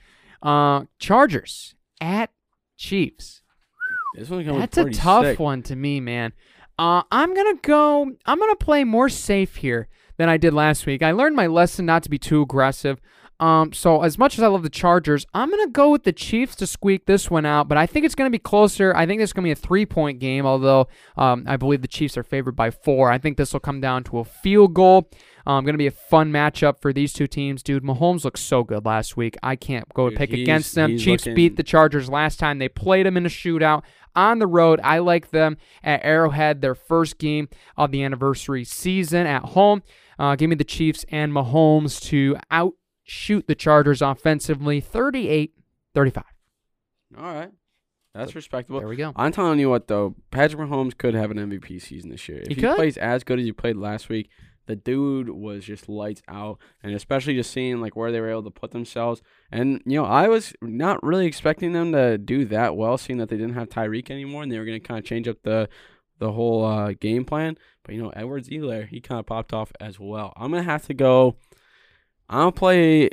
Uh, 0.41 0.84
Chargers 1.00 1.76
at 2.00 2.30
Chiefs. 2.78 3.41
This 4.15 4.30
one's 4.30 4.47
That's 4.47 4.78
a 4.78 4.89
tough 4.89 5.25
sick. 5.25 5.39
one 5.39 5.61
to 5.63 5.75
me, 5.75 5.99
man. 5.99 6.34
Uh, 6.80 7.03
I'm 7.11 7.34
gonna 7.34 7.55
go. 7.61 8.11
I'm 8.25 8.39
gonna 8.39 8.55
play 8.55 8.84
more 8.84 9.09
safe 9.09 9.57
here 9.57 9.88
than 10.17 10.30
I 10.30 10.38
did 10.38 10.53
last 10.53 10.86
week. 10.86 11.01
I 11.03 11.11
learned 11.11 11.36
my 11.36 11.47
lesson 11.47 11.86
not 11.86 12.03
to 12.03 12.09
be 12.09 12.17
too 12.17 12.41
aggressive. 12.41 13.01
Um, 13.39 13.71
so 13.71 14.01
as 14.01 14.17
much 14.17 14.38
as 14.39 14.43
I 14.43 14.47
love 14.47 14.63
the 14.63 14.69
Chargers, 14.69 15.25
I'm 15.34 15.51
gonna 15.51 15.67
go 15.67 15.91
with 15.91 16.03
the 16.03 16.11
Chiefs 16.11 16.55
to 16.57 16.67
squeak 16.67 17.05
this 17.05 17.30
one 17.30 17.45
out. 17.45 17.67
But 17.67 17.78
I 17.78 17.86
think 17.86 18.05
it's 18.05 18.15
gonna 18.15 18.32
be 18.32 18.39
closer. 18.39 18.95
I 18.95 19.05
think 19.05 19.21
it's 19.21 19.34
gonna 19.34 19.45
be 19.45 19.51
a 19.51 19.55
three-point 19.55 20.19
game. 20.19 20.45
Although 20.45 20.88
um, 21.17 21.43
I 21.47 21.57
believe 21.57 21.82
the 21.82 21.88
Chiefs 21.88 22.17
are 22.17 22.23
favored 22.23 22.55
by 22.55 22.71
four. 22.71 23.11
I 23.11 23.17
think 23.17 23.38
this 23.38 23.53
will 23.53 23.59
come 23.59 23.82
down 23.82 24.03
to 24.05 24.19
a 24.19 24.23
field 24.23 24.73
goal. 24.73 25.09
Um, 25.48 25.64
going 25.64 25.76
to 25.76 25.78
be 25.78 25.88
a 25.88 25.91
fun 25.91 26.30
matchup 26.30 26.82
for 26.82 26.91
these 26.91 27.14
two 27.14 27.26
teams, 27.26 27.64
dude. 27.64 27.82
Mahomes 27.82 28.26
looked 28.26 28.39
so 28.39 28.66
good 28.66 28.84
last 28.86 29.16
week. 29.16 29.38
I 29.41 29.56
can't 29.56 29.88
go 29.93 30.10
Dude, 30.10 30.18
pick 30.20 30.34
against 30.34 30.76
them. 30.76 30.98
Chiefs 30.98 31.26
looking- 31.26 31.36
beat 31.36 31.56
the 31.56 31.64
Chargers 31.64 32.10
last 32.10 32.38
time 32.38 32.60
they 32.60 32.68
played 32.68 33.06
them 33.06 33.16
in 33.16 33.26
a 33.26 33.30
shootout 33.30 33.84
on 34.14 34.39
the 34.39 34.45
road. 34.48 34.82
I 34.84 35.00
like 35.00 35.30
them 35.32 35.56
at 35.84 36.04
Arrowhead, 36.04 36.60
their 36.60 36.76
first 36.76 37.18
game 37.18 37.48
of 37.78 37.91
the 37.91 38.04
anniversary 38.04 38.66
season 38.66 39.26
at 39.26 39.43
home. 39.43 39.84
Uh, 40.20 40.36
give 40.36 40.50
me 40.50 40.58
the 40.58 40.66
Chiefs 40.66 41.06
and 41.10 41.32
Mahomes 41.32 42.02
to 42.10 42.36
outshoot 42.52 43.48
the 43.48 43.56
Chargers 43.56 44.02
offensively, 44.02 44.82
38 44.82 45.54
35. 45.93 46.24
All 47.18 47.24
right. 47.24 47.52
That's 48.14 48.36
respectable. 48.36 48.80
There 48.80 48.89
we 48.89 48.95
go. 48.95 49.14
I'm 49.16 49.32
telling 49.32 49.60
you 49.60 49.70
what, 49.70 49.88
though, 49.88 50.16
Patrick 50.32 50.60
Mahomes 50.68 50.98
could 50.98 51.14
have 51.14 51.32
an 51.32 51.38
MVP 51.38 51.80
season 51.82 52.10
this 52.10 52.28
year. 52.28 52.39
If 52.50 52.58
He 52.58 52.68
he, 52.68 52.74
plays 52.76 52.98
as 52.98 53.24
good 53.24 53.39
as 53.39 53.45
he 53.45 53.52
played 53.52 53.78
last 53.78 54.10
week, 54.10 54.30
the 54.68 54.76
dude 54.76 55.30
was 55.30 55.65
just 55.65 55.89
lights 55.89 56.22
out. 56.28 56.59
And 56.84 56.93
especially 56.93 57.36
just 57.36 57.51
seeing 57.51 57.82
like 57.82 57.95
where 57.95 58.11
they 58.11 58.22
were 58.22 58.30
able 58.30 58.43
to 58.43 58.51
put 58.51 58.72
themselves. 58.72 59.22
And 59.51 59.82
you 59.86 59.99
know, 59.99 60.05
I 60.05 60.28
was 60.28 60.53
not 60.61 61.01
really 61.03 61.26
expecting 61.26 61.74
them 61.74 61.91
to 61.93 62.18
do 62.18 62.45
that 62.45 62.78
well, 62.78 62.97
seeing 62.97 63.18
that 63.20 63.30
they 63.30 63.38
didn't 63.38 63.55
have 63.55 63.70
Tyreek 63.70 64.11
anymore, 64.11 64.43
and 64.43 64.51
they 64.51 64.59
were 64.59 64.65
going 64.65 64.80
to 64.80 64.88
kind 64.88 64.99
of 64.99 65.05
change 65.05 65.28
up 65.28 65.41
the 65.43 65.68
the 66.20 66.32
whole 66.32 66.65
uh, 66.65 66.93
game 66.99 67.26
plan. 67.26 67.57
But 67.84 67.95
you 67.95 68.01
know, 68.01 68.09
Edwards-Helaire, 68.09 68.88
he 68.88 68.99
kind 68.99 69.20
of 69.20 69.26
popped 69.26 69.53
off 69.53 69.72
as 69.80 69.99
well. 69.99 70.34
I'm 70.36 70.51
gonna 70.51 70.63
have 70.63 70.86
to 70.88 70.93
go. 70.93 71.36
I'm 72.30 72.39
gonna 72.39 72.51
play 72.51 73.09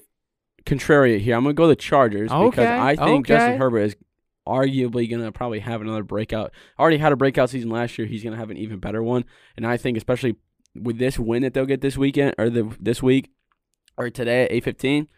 contrarian 0.67 1.21
here. 1.21 1.37
I'm 1.37 1.45
gonna 1.45 1.55
go 1.55 1.69
the 1.69 1.77
Chargers 1.77 2.31
because 2.31 2.59
I 2.59 2.97
think 2.97 3.27
okay. 3.27 3.35
Justin 3.35 3.59
Herbert 3.59 3.81
is 3.81 3.97
arguably 4.47 5.11
gonna 5.11 5.33
probably 5.33 5.61
have 5.61 5.81
another 5.81 6.03
breakout. 6.03 6.53
Already 6.79 6.99
had 6.99 7.13
a 7.13 7.17
breakout 7.17 7.51
season 7.51 7.71
last 7.71 7.99
year. 7.99 8.07
He's 8.07 8.25
gonna 8.25 8.37
have 8.37 8.51
an 8.51 8.57
even 8.57 8.79
better 8.79 9.03
one. 9.03 9.25
And 9.57 9.67
I 9.67 9.77
think 9.77 9.97
especially 9.97 10.37
with 10.75 10.99
this 10.99 11.19
win 11.19 11.43
that 11.43 11.55
they'll 11.55 11.67
get 11.67 11.81
this 11.81 11.97
weekend 11.97 12.35
or 12.39 12.51
the 12.51 12.75
this 12.81 13.03
week 13.03 13.31
or 13.97 14.11
today 14.11 14.45
at 14.45 14.53
eight 14.53 14.65
fifteen. 14.65 15.09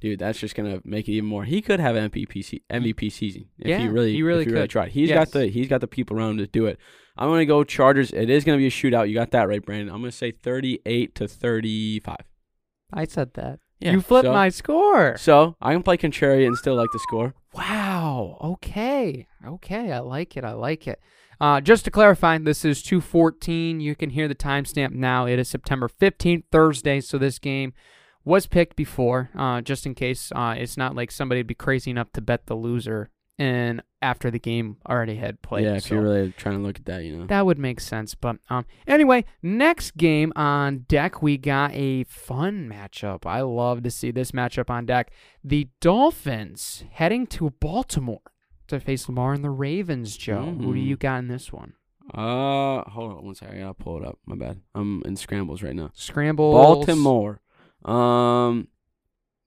Dude, 0.00 0.18
that's 0.18 0.38
just 0.40 0.54
gonna 0.56 0.80
make 0.84 1.08
it 1.08 1.12
even 1.12 1.28
more. 1.28 1.44
He 1.44 1.62
could 1.62 1.78
have 1.78 1.94
MVP 1.94 2.60
MVP 2.68 3.10
season 3.12 3.46
if 3.58 3.68
Yeah, 3.68 3.78
he 3.78 3.88
really 3.88 4.12
he 4.14 4.22
really 4.22 4.42
if 4.42 4.46
he 4.48 4.52
really 4.52 4.64
could. 4.64 4.70
tried. 4.70 4.90
He's 4.92 5.08
Yes. 5.10 5.16
got 5.30 5.32
the 5.38 5.46
he's 5.46 5.68
got 5.68 5.80
the 5.80 5.86
people 5.86 6.16
around 6.16 6.32
him 6.32 6.38
to 6.38 6.46
do 6.48 6.66
it. 6.66 6.78
I'm 7.16 7.28
gonna 7.28 7.46
go 7.46 7.62
Chargers. 7.62 8.12
It 8.12 8.28
is 8.28 8.44
gonna 8.44 8.58
be 8.58 8.66
a 8.66 8.70
shootout. 8.70 9.08
You 9.08 9.14
got 9.14 9.30
that 9.30 9.46
right, 9.48 9.64
Brandon. 9.64 9.88
I'm 9.94 10.00
gonna 10.00 10.10
say 10.10 10.32
38 10.32 11.14
to 11.14 11.28
35. 11.28 12.16
I 12.92 13.04
said 13.04 13.34
that. 13.34 13.60
Yeah, 13.80 13.92
you 13.92 14.00
flipped 14.00 14.26
so- 14.26 14.32
my 14.32 14.48
score. 14.48 15.16
So 15.18 15.56
I 15.60 15.72
can 15.72 15.82
play 15.82 15.96
contrarian 15.96 16.48
and 16.48 16.56
still 16.56 16.74
like 16.74 16.90
the 16.92 16.98
score. 16.98 17.34
Wow. 17.54 18.38
Okay. 18.40 19.26
Okay. 19.46 19.92
I 19.92 19.98
like 20.00 20.36
it. 20.36 20.44
I 20.44 20.52
like 20.52 20.86
it. 20.88 21.00
Uh, 21.42 21.60
just 21.60 21.84
to 21.84 21.90
clarify, 21.90 22.38
this 22.38 22.64
is 22.64 22.84
214. 22.84 23.80
You 23.80 23.96
can 23.96 24.10
hear 24.10 24.28
the 24.28 24.34
timestamp 24.34 24.92
now. 24.92 25.26
It 25.26 25.40
is 25.40 25.48
September 25.48 25.88
15th, 25.88 26.44
Thursday. 26.52 27.00
So 27.00 27.18
this 27.18 27.40
game 27.40 27.72
was 28.24 28.46
picked 28.46 28.76
before, 28.76 29.28
uh, 29.36 29.60
just 29.60 29.84
in 29.84 29.96
case 29.96 30.30
uh, 30.36 30.54
it's 30.56 30.76
not 30.76 30.94
like 30.94 31.10
somebody 31.10 31.40
would 31.40 31.48
be 31.48 31.54
crazy 31.56 31.90
enough 31.90 32.12
to 32.12 32.20
bet 32.20 32.46
the 32.46 32.54
loser 32.54 33.10
and 33.40 33.82
after 34.00 34.30
the 34.30 34.38
game 34.38 34.76
already 34.88 35.16
had 35.16 35.42
played. 35.42 35.64
yeah, 35.64 35.74
if 35.74 35.82
So 35.84 35.94
you're 35.96 36.04
really 36.04 36.32
trying 36.36 36.58
to 36.58 36.62
look 36.62 36.78
at 36.78 36.84
that, 36.84 37.02
you 37.02 37.16
know. 37.16 37.26
that 37.26 37.44
would 37.44 37.58
make 37.58 37.80
sense. 37.80 38.14
But 38.14 38.36
um, 38.48 38.64
anyway, 38.86 39.24
next 39.42 39.96
game 39.96 40.32
on 40.36 40.84
deck, 40.86 41.22
we 41.22 41.38
got 41.38 41.72
a 41.72 42.04
fun 42.04 42.70
matchup. 42.72 43.26
I 43.26 43.40
love 43.40 43.82
to 43.82 43.90
see 43.90 44.12
this 44.12 44.30
matchup 44.30 44.70
on 44.70 44.86
deck. 44.86 45.10
The 45.42 45.68
Dolphins 45.80 46.84
heading 46.92 47.26
to 47.28 47.50
Baltimore 47.50 48.31
to 48.72 48.80
face 48.80 49.08
Lamar 49.08 49.32
and 49.32 49.44
the 49.44 49.50
Ravens. 49.50 50.16
Joe, 50.16 50.54
who 50.58 50.74
do 50.74 50.80
you 50.80 50.96
got 50.96 51.18
in 51.18 51.28
this 51.28 51.52
one? 51.52 51.74
Uh, 52.12 52.82
hold 52.90 53.12
on 53.12 53.24
one 53.24 53.34
second. 53.34 53.56
I 53.56 53.60
gotta 53.60 53.74
pull 53.74 53.98
it 53.98 54.06
up. 54.06 54.18
My 54.26 54.36
bad. 54.36 54.60
I'm 54.74 55.02
in 55.04 55.16
scrambles 55.16 55.62
right 55.62 55.74
now. 55.74 55.90
Scramble. 55.94 56.52
Baltimore. 56.52 57.40
Um, 57.84 58.68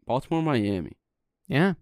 Baltimore, 0.05 0.41
Miami. 0.41 0.93
Yeah. 1.47 1.73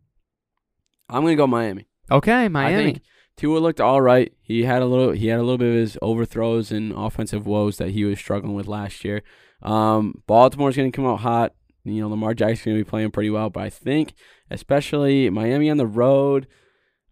I'm 1.09 1.23
gonna 1.23 1.35
go 1.35 1.47
Miami. 1.47 1.87
Okay, 2.11 2.47
Miami. 2.49 2.75
I 2.75 2.83
think 2.83 3.01
Tua 3.37 3.59
looked 3.59 3.79
all 3.79 4.01
right. 4.01 4.33
He 4.41 4.63
had 4.63 4.81
a 4.81 4.85
little. 4.85 5.11
He 5.11 5.27
had 5.27 5.39
a 5.39 5.43
little 5.43 5.57
bit 5.57 5.69
of 5.69 5.75
his 5.75 5.97
overthrows 6.01 6.71
and 6.71 6.91
offensive 6.93 7.45
woes 7.45 7.77
that 7.77 7.91
he 7.91 8.03
was 8.03 8.19
struggling 8.19 8.55
with 8.55 8.67
last 8.67 9.03
year. 9.03 9.21
Um, 9.61 10.21
Baltimore's 10.27 10.75
gonna 10.75 10.91
come 10.91 11.05
out 11.05 11.19
hot. 11.19 11.53
You 11.83 12.01
know, 12.01 12.09
Lamar 12.09 12.33
Jackson's 12.33 12.65
gonna 12.65 12.77
be 12.77 12.83
playing 12.83 13.11
pretty 13.11 13.29
well, 13.29 13.49
but 13.49 13.63
I 13.63 13.69
think, 13.69 14.13
especially 14.49 15.29
Miami 15.29 15.69
on 15.69 15.77
the 15.77 15.87
road, 15.87 16.47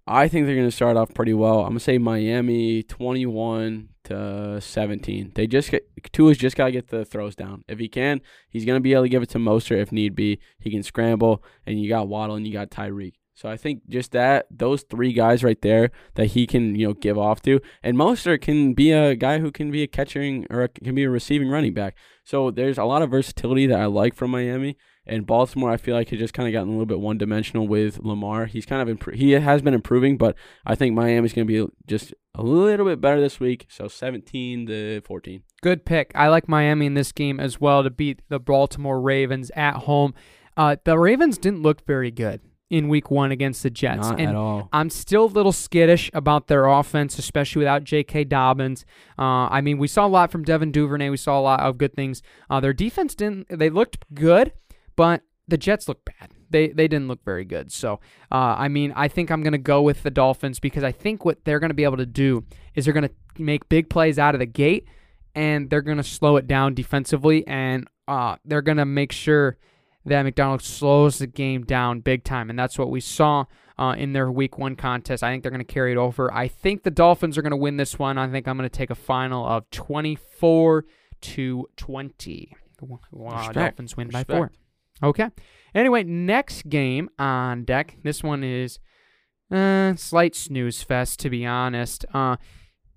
I 0.08 0.28
think 0.28 0.46
they're 0.46 0.56
gonna 0.56 0.72
start 0.72 0.98
off 0.98 1.14
pretty 1.14 1.34
well. 1.34 1.60
I'm 1.60 1.70
gonna 1.70 1.80
say 1.80 1.98
Miami 1.98 2.84
21 2.84 3.90
to 4.06 4.60
17. 4.60 5.32
They 5.36 5.48
just 5.48 5.72
get 5.72 5.88
Tua's 6.12 6.38
just 6.38 6.56
gotta 6.56 6.72
get 6.72 6.88
the 6.88 7.06
throws 7.06 7.36
down. 7.36 7.64
If 7.68 7.80
he 7.80 7.88
can, 7.88 8.22
he's 8.50 8.66
gonna 8.66 8.80
be 8.80 8.94
able 8.94 9.04
to 9.04 9.10
give 9.10 9.24
it 9.24 9.30
to 9.30 9.38
Mostert 9.38 9.82
if 9.82 9.92
need 9.92 10.16
be. 10.16 10.40
He 10.60 10.72
can 10.72 10.84
scramble, 10.84 11.44
and 11.66 11.80
you 11.80 11.88
got 11.88 12.08
Waddle 12.08 12.36
and 12.36 12.48
you 12.48 12.54
got 12.54 12.72
Tyreek. 12.72 13.14
So 13.34 13.50
I 13.50 13.58
think 13.58 13.88
just 13.88 14.12
that 14.12 14.46
those 14.52 14.84
three 14.84 15.14
guys 15.14 15.44
right 15.44 15.60
there 15.62 15.92
that 16.16 16.28
he 16.28 16.46
can 16.46 16.76
you 16.76 16.88
know 16.88 16.94
give 16.94 17.18
off 17.18 17.42
to, 17.44 17.60
and 17.84 17.98
Mostert 17.98 18.42
can 18.42 18.74
be 18.74 18.92
a 18.92 19.16
guy 19.16 19.40
who 19.40 19.52
can 19.52 19.72
be 19.72 19.84
a 19.84 19.88
catching 19.88 20.48
or 20.50 20.68
can 20.68 20.96
be 20.96 21.04
a 21.04 21.10
receiving 21.10 21.50
running 21.50 21.74
back. 21.74 21.96
So 22.24 22.52
there's 22.52 22.78
a 22.78 22.86
lot 22.86 23.02
of 23.02 23.12
versatility 23.12 23.68
that 23.68 23.80
I 23.80 23.86
like 23.86 24.16
from 24.16 24.32
Miami. 24.32 24.78
And 25.12 25.28
Baltimore, 25.28 25.70
I 25.70 25.76
feel 25.76 25.94
like 25.94 26.10
has 26.10 26.20
just 26.20 26.34
kind 26.34 26.48
of 26.48 26.54
gotten 26.54 26.70
a 26.70 26.72
little 26.72 26.86
bit 26.86 27.02
one 27.02 27.18
dimensional 27.18 27.68
with 27.68 28.00
Lamar. 28.00 28.46
He's 28.46 28.66
kind 28.66 28.88
of 28.88 28.98
impro- 28.98 29.14
he 29.14 29.32
has 29.32 29.62
been 29.62 29.74
improving, 29.74 30.18
but 30.18 30.38
I 30.66 30.76
think 30.76 30.96
Miami's 30.96 31.34
going 31.34 31.46
to 31.46 31.68
be 31.68 31.74
just 31.86 32.14
a 32.34 32.42
little 32.42 32.86
bit 32.86 33.02
better 33.02 33.20
this 33.20 33.38
week. 33.38 33.68
So 33.70 33.90
17 33.90 34.68
to 34.68 35.02
14. 35.02 35.44
Good 35.62 35.86
pick. 35.86 36.14
I 36.16 36.30
like 36.30 36.48
Miami 36.48 36.86
in 36.86 36.94
this 36.94 37.12
game 37.12 37.42
as 37.42 37.60
well 37.60 37.84
to 37.84 37.90
beat 37.90 38.22
the 38.30 38.40
Baltimore 38.40 39.02
Ravens 39.02 39.52
at 39.54 39.80
home. 39.80 40.14
Uh, 40.56 40.78
the 40.86 40.98
Ravens 40.98 41.38
didn't 41.38 41.62
look 41.62 41.86
very 41.86 42.10
good 42.10 42.40
in 42.72 42.88
week 42.88 43.12
one 43.12 43.34
against 43.34 43.64
the 43.64 43.70
Jets. 43.70 44.08
Not 44.08 44.20
and 44.20 44.30
at 44.30 44.36
all. 44.36 44.70
I'm 44.72 44.90
still 44.90 45.26
a 45.26 45.28
little 45.28 45.52
skittish 45.52 46.10
about 46.14 46.48
their 46.48 46.66
offense, 46.68 47.20
especially 47.20 47.60
without 47.60 47.84
J.K. 47.84 48.24
Dobbins. 48.24 48.86
Uh, 49.20 49.50
I 49.50 49.60
mean, 49.60 49.78
we 49.78 49.90
saw 49.90 50.06
a 50.06 50.08
lot 50.08 50.32
from 50.32 50.44
Devin 50.44 50.72
Duvernay. 50.72 51.10
We 51.10 51.18
saw 51.18 51.38
a 51.38 51.42
lot 51.42 51.60
of 51.60 51.78
good 51.78 51.94
things. 51.94 52.24
Uh, 52.50 52.62
their 52.62 52.72
defense 52.72 53.14
didn't. 53.14 53.48
They 53.50 53.70
looked 53.70 54.06
good, 54.14 54.54
but 54.96 55.24
the 55.48 55.58
Jets 55.58 55.88
look 55.88 56.04
bad. 56.06 56.32
They 56.50 56.70
they 56.70 56.88
didn't 56.88 57.08
look 57.08 57.24
very 57.24 57.46
good. 57.46 57.72
So, 57.72 58.00
uh, 58.32 58.56
I 58.58 58.68
mean, 58.68 58.94
I 58.96 59.08
think 59.08 59.32
I'm 59.32 59.42
going 59.42 59.54
to 59.54 59.58
go 59.58 59.82
with 59.82 60.04
the 60.04 60.12
Dolphins 60.12 60.60
because 60.60 60.84
I 60.84 60.92
think 60.92 61.24
what 61.24 61.44
they're 61.46 61.60
going 61.60 61.70
to 61.70 61.76
be 61.76 61.84
able 61.84 61.98
to 61.98 62.06
do 62.06 62.46
is 62.76 62.86
they're 62.86 62.94
going 62.94 63.08
to 63.08 63.42
make 63.42 63.70
big 63.70 63.90
plays 63.90 64.20
out 64.20 64.36
of 64.36 64.40
the 64.40 64.46
gate, 64.46 64.88
and 65.36 65.70
they're 65.70 65.82
going 65.82 65.98
to 65.98 66.04
slow 66.04 66.38
it 66.38 66.48
down 66.48 66.74
defensively, 66.74 67.46
and 67.48 67.88
uh, 68.08 68.36
they're 68.46 68.62
going 68.62 68.78
to 68.78 68.86
make 68.86 69.12
sure 69.12 69.58
that 70.06 70.24
McDonald 70.24 70.62
slows 70.62 71.20
the 71.20 71.28
game 71.28 71.64
down 71.64 72.00
big 72.00 72.24
time, 72.24 72.50
and 72.50 72.58
that's 72.58 72.78
what 72.78 72.90
we 72.90 73.00
saw 73.00 73.46
uh, 73.78 73.96
in 73.98 74.14
their 74.14 74.32
Week 74.32 74.58
One 74.58 74.76
contest. 74.76 75.24
I 75.24 75.32
think 75.32 75.44
they're 75.44 75.52
going 75.52 75.66
to 75.66 75.74
carry 75.74 75.92
it 75.92 75.98
over. 75.98 76.34
I 76.34 76.48
think 76.48 76.84
the 76.84 76.92
Dolphins 76.92 77.38
are 77.38 77.42
going 77.42 77.52
to 77.52 77.58
win 77.58 77.78
this 77.78 78.00
one. 78.00 78.18
I 78.18 78.28
think 78.30 78.48
I'm 78.48 78.58
going 78.58 78.70
to 78.70 78.78
take 78.78 78.90
a 78.90 78.96
final 78.96 79.46
of 79.46 79.70
24 79.70 80.86
to 81.22 81.70
20. 81.78 82.56
Wow, 83.12 83.38
Respect. 83.38 83.54
Dolphins 83.54 83.96
win 83.96 84.10
by 84.10 84.24
four. 84.24 84.52
Okay. 85.04 85.30
Anyway, 85.74 86.04
next 86.04 86.70
game 86.70 87.10
on 87.18 87.64
deck. 87.64 87.98
This 88.04 88.24
one 88.24 88.44
is 88.44 88.80
uh, 89.52 89.96
slight 89.96 90.36
snooze 90.36 90.84
fest, 90.84 91.20
to 91.20 91.30
be 91.30 91.46
honest. 91.46 92.06
Uh, 92.14 92.36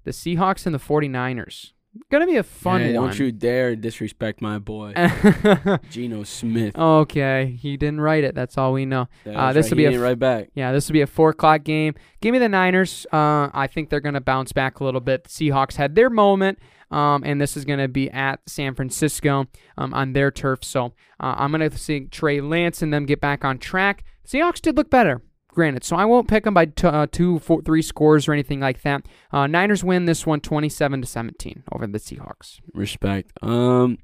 the 0.04 0.10
Seahawks 0.10 0.66
and 0.66 0.74
the 0.74 0.78
49ers. 0.78 1.72
Gonna 2.10 2.26
be 2.26 2.36
a 2.36 2.42
fun 2.42 2.80
Hey, 2.80 2.98
one. 2.98 3.10
Don't 3.10 3.18
you 3.20 3.30
dare 3.30 3.76
disrespect 3.76 4.42
my 4.42 4.58
boy, 4.58 4.94
Geno 5.90 6.24
Smith. 6.24 6.76
okay, 6.76 7.56
he 7.60 7.76
didn't 7.76 8.00
write 8.00 8.24
it. 8.24 8.34
That's 8.34 8.58
all 8.58 8.72
we 8.72 8.84
know. 8.84 9.06
Uh, 9.24 9.52
this 9.52 9.66
right. 9.66 9.70
will 9.70 9.76
be 9.76 9.84
a 9.94 10.00
right 10.00 10.18
back. 10.18 10.48
Yeah, 10.56 10.72
this 10.72 10.88
will 10.88 10.94
be 10.94 11.02
a 11.02 11.06
four 11.06 11.30
o'clock 11.30 11.62
game. 11.62 11.94
Give 12.20 12.32
me 12.32 12.40
the 12.40 12.48
Niners. 12.48 13.06
Uh, 13.12 13.48
I 13.54 13.68
think 13.72 13.90
they're 13.90 14.00
going 14.00 14.14
to 14.14 14.20
bounce 14.20 14.50
back 14.50 14.80
a 14.80 14.84
little 14.84 15.00
bit. 15.00 15.22
The 15.22 15.30
Seahawks 15.30 15.76
had 15.76 15.94
their 15.94 16.10
moment, 16.10 16.58
um, 16.94 17.24
and 17.26 17.40
this 17.40 17.56
is 17.56 17.64
going 17.64 17.80
to 17.80 17.88
be 17.88 18.08
at 18.10 18.40
San 18.46 18.74
Francisco 18.76 19.46
um, 19.76 19.92
on 19.92 20.12
their 20.12 20.30
turf. 20.30 20.62
So 20.62 20.94
uh, 21.18 21.34
I'm 21.36 21.50
going 21.50 21.68
to 21.68 21.76
see 21.76 22.06
Trey 22.06 22.40
Lance 22.40 22.82
and 22.82 22.94
them 22.94 23.04
get 23.04 23.20
back 23.20 23.44
on 23.44 23.58
track. 23.58 24.04
Seahawks 24.26 24.60
did 24.60 24.76
look 24.76 24.90
better, 24.90 25.20
granted. 25.48 25.82
So 25.82 25.96
I 25.96 26.04
won't 26.04 26.28
pick 26.28 26.44
them 26.44 26.54
by 26.54 26.66
t- 26.66 26.86
uh, 26.86 27.08
two, 27.10 27.40
four, 27.40 27.62
three 27.62 27.82
scores 27.82 28.28
or 28.28 28.32
anything 28.32 28.60
like 28.60 28.82
that. 28.82 29.06
Uh, 29.32 29.48
Niners 29.48 29.82
win 29.82 30.04
this 30.04 30.24
one 30.24 30.40
27 30.40 31.00
to 31.00 31.06
17 31.06 31.64
over 31.72 31.86
the 31.88 31.98
Seahawks. 31.98 32.60
Respect. 32.72 33.32
Um, 33.42 33.98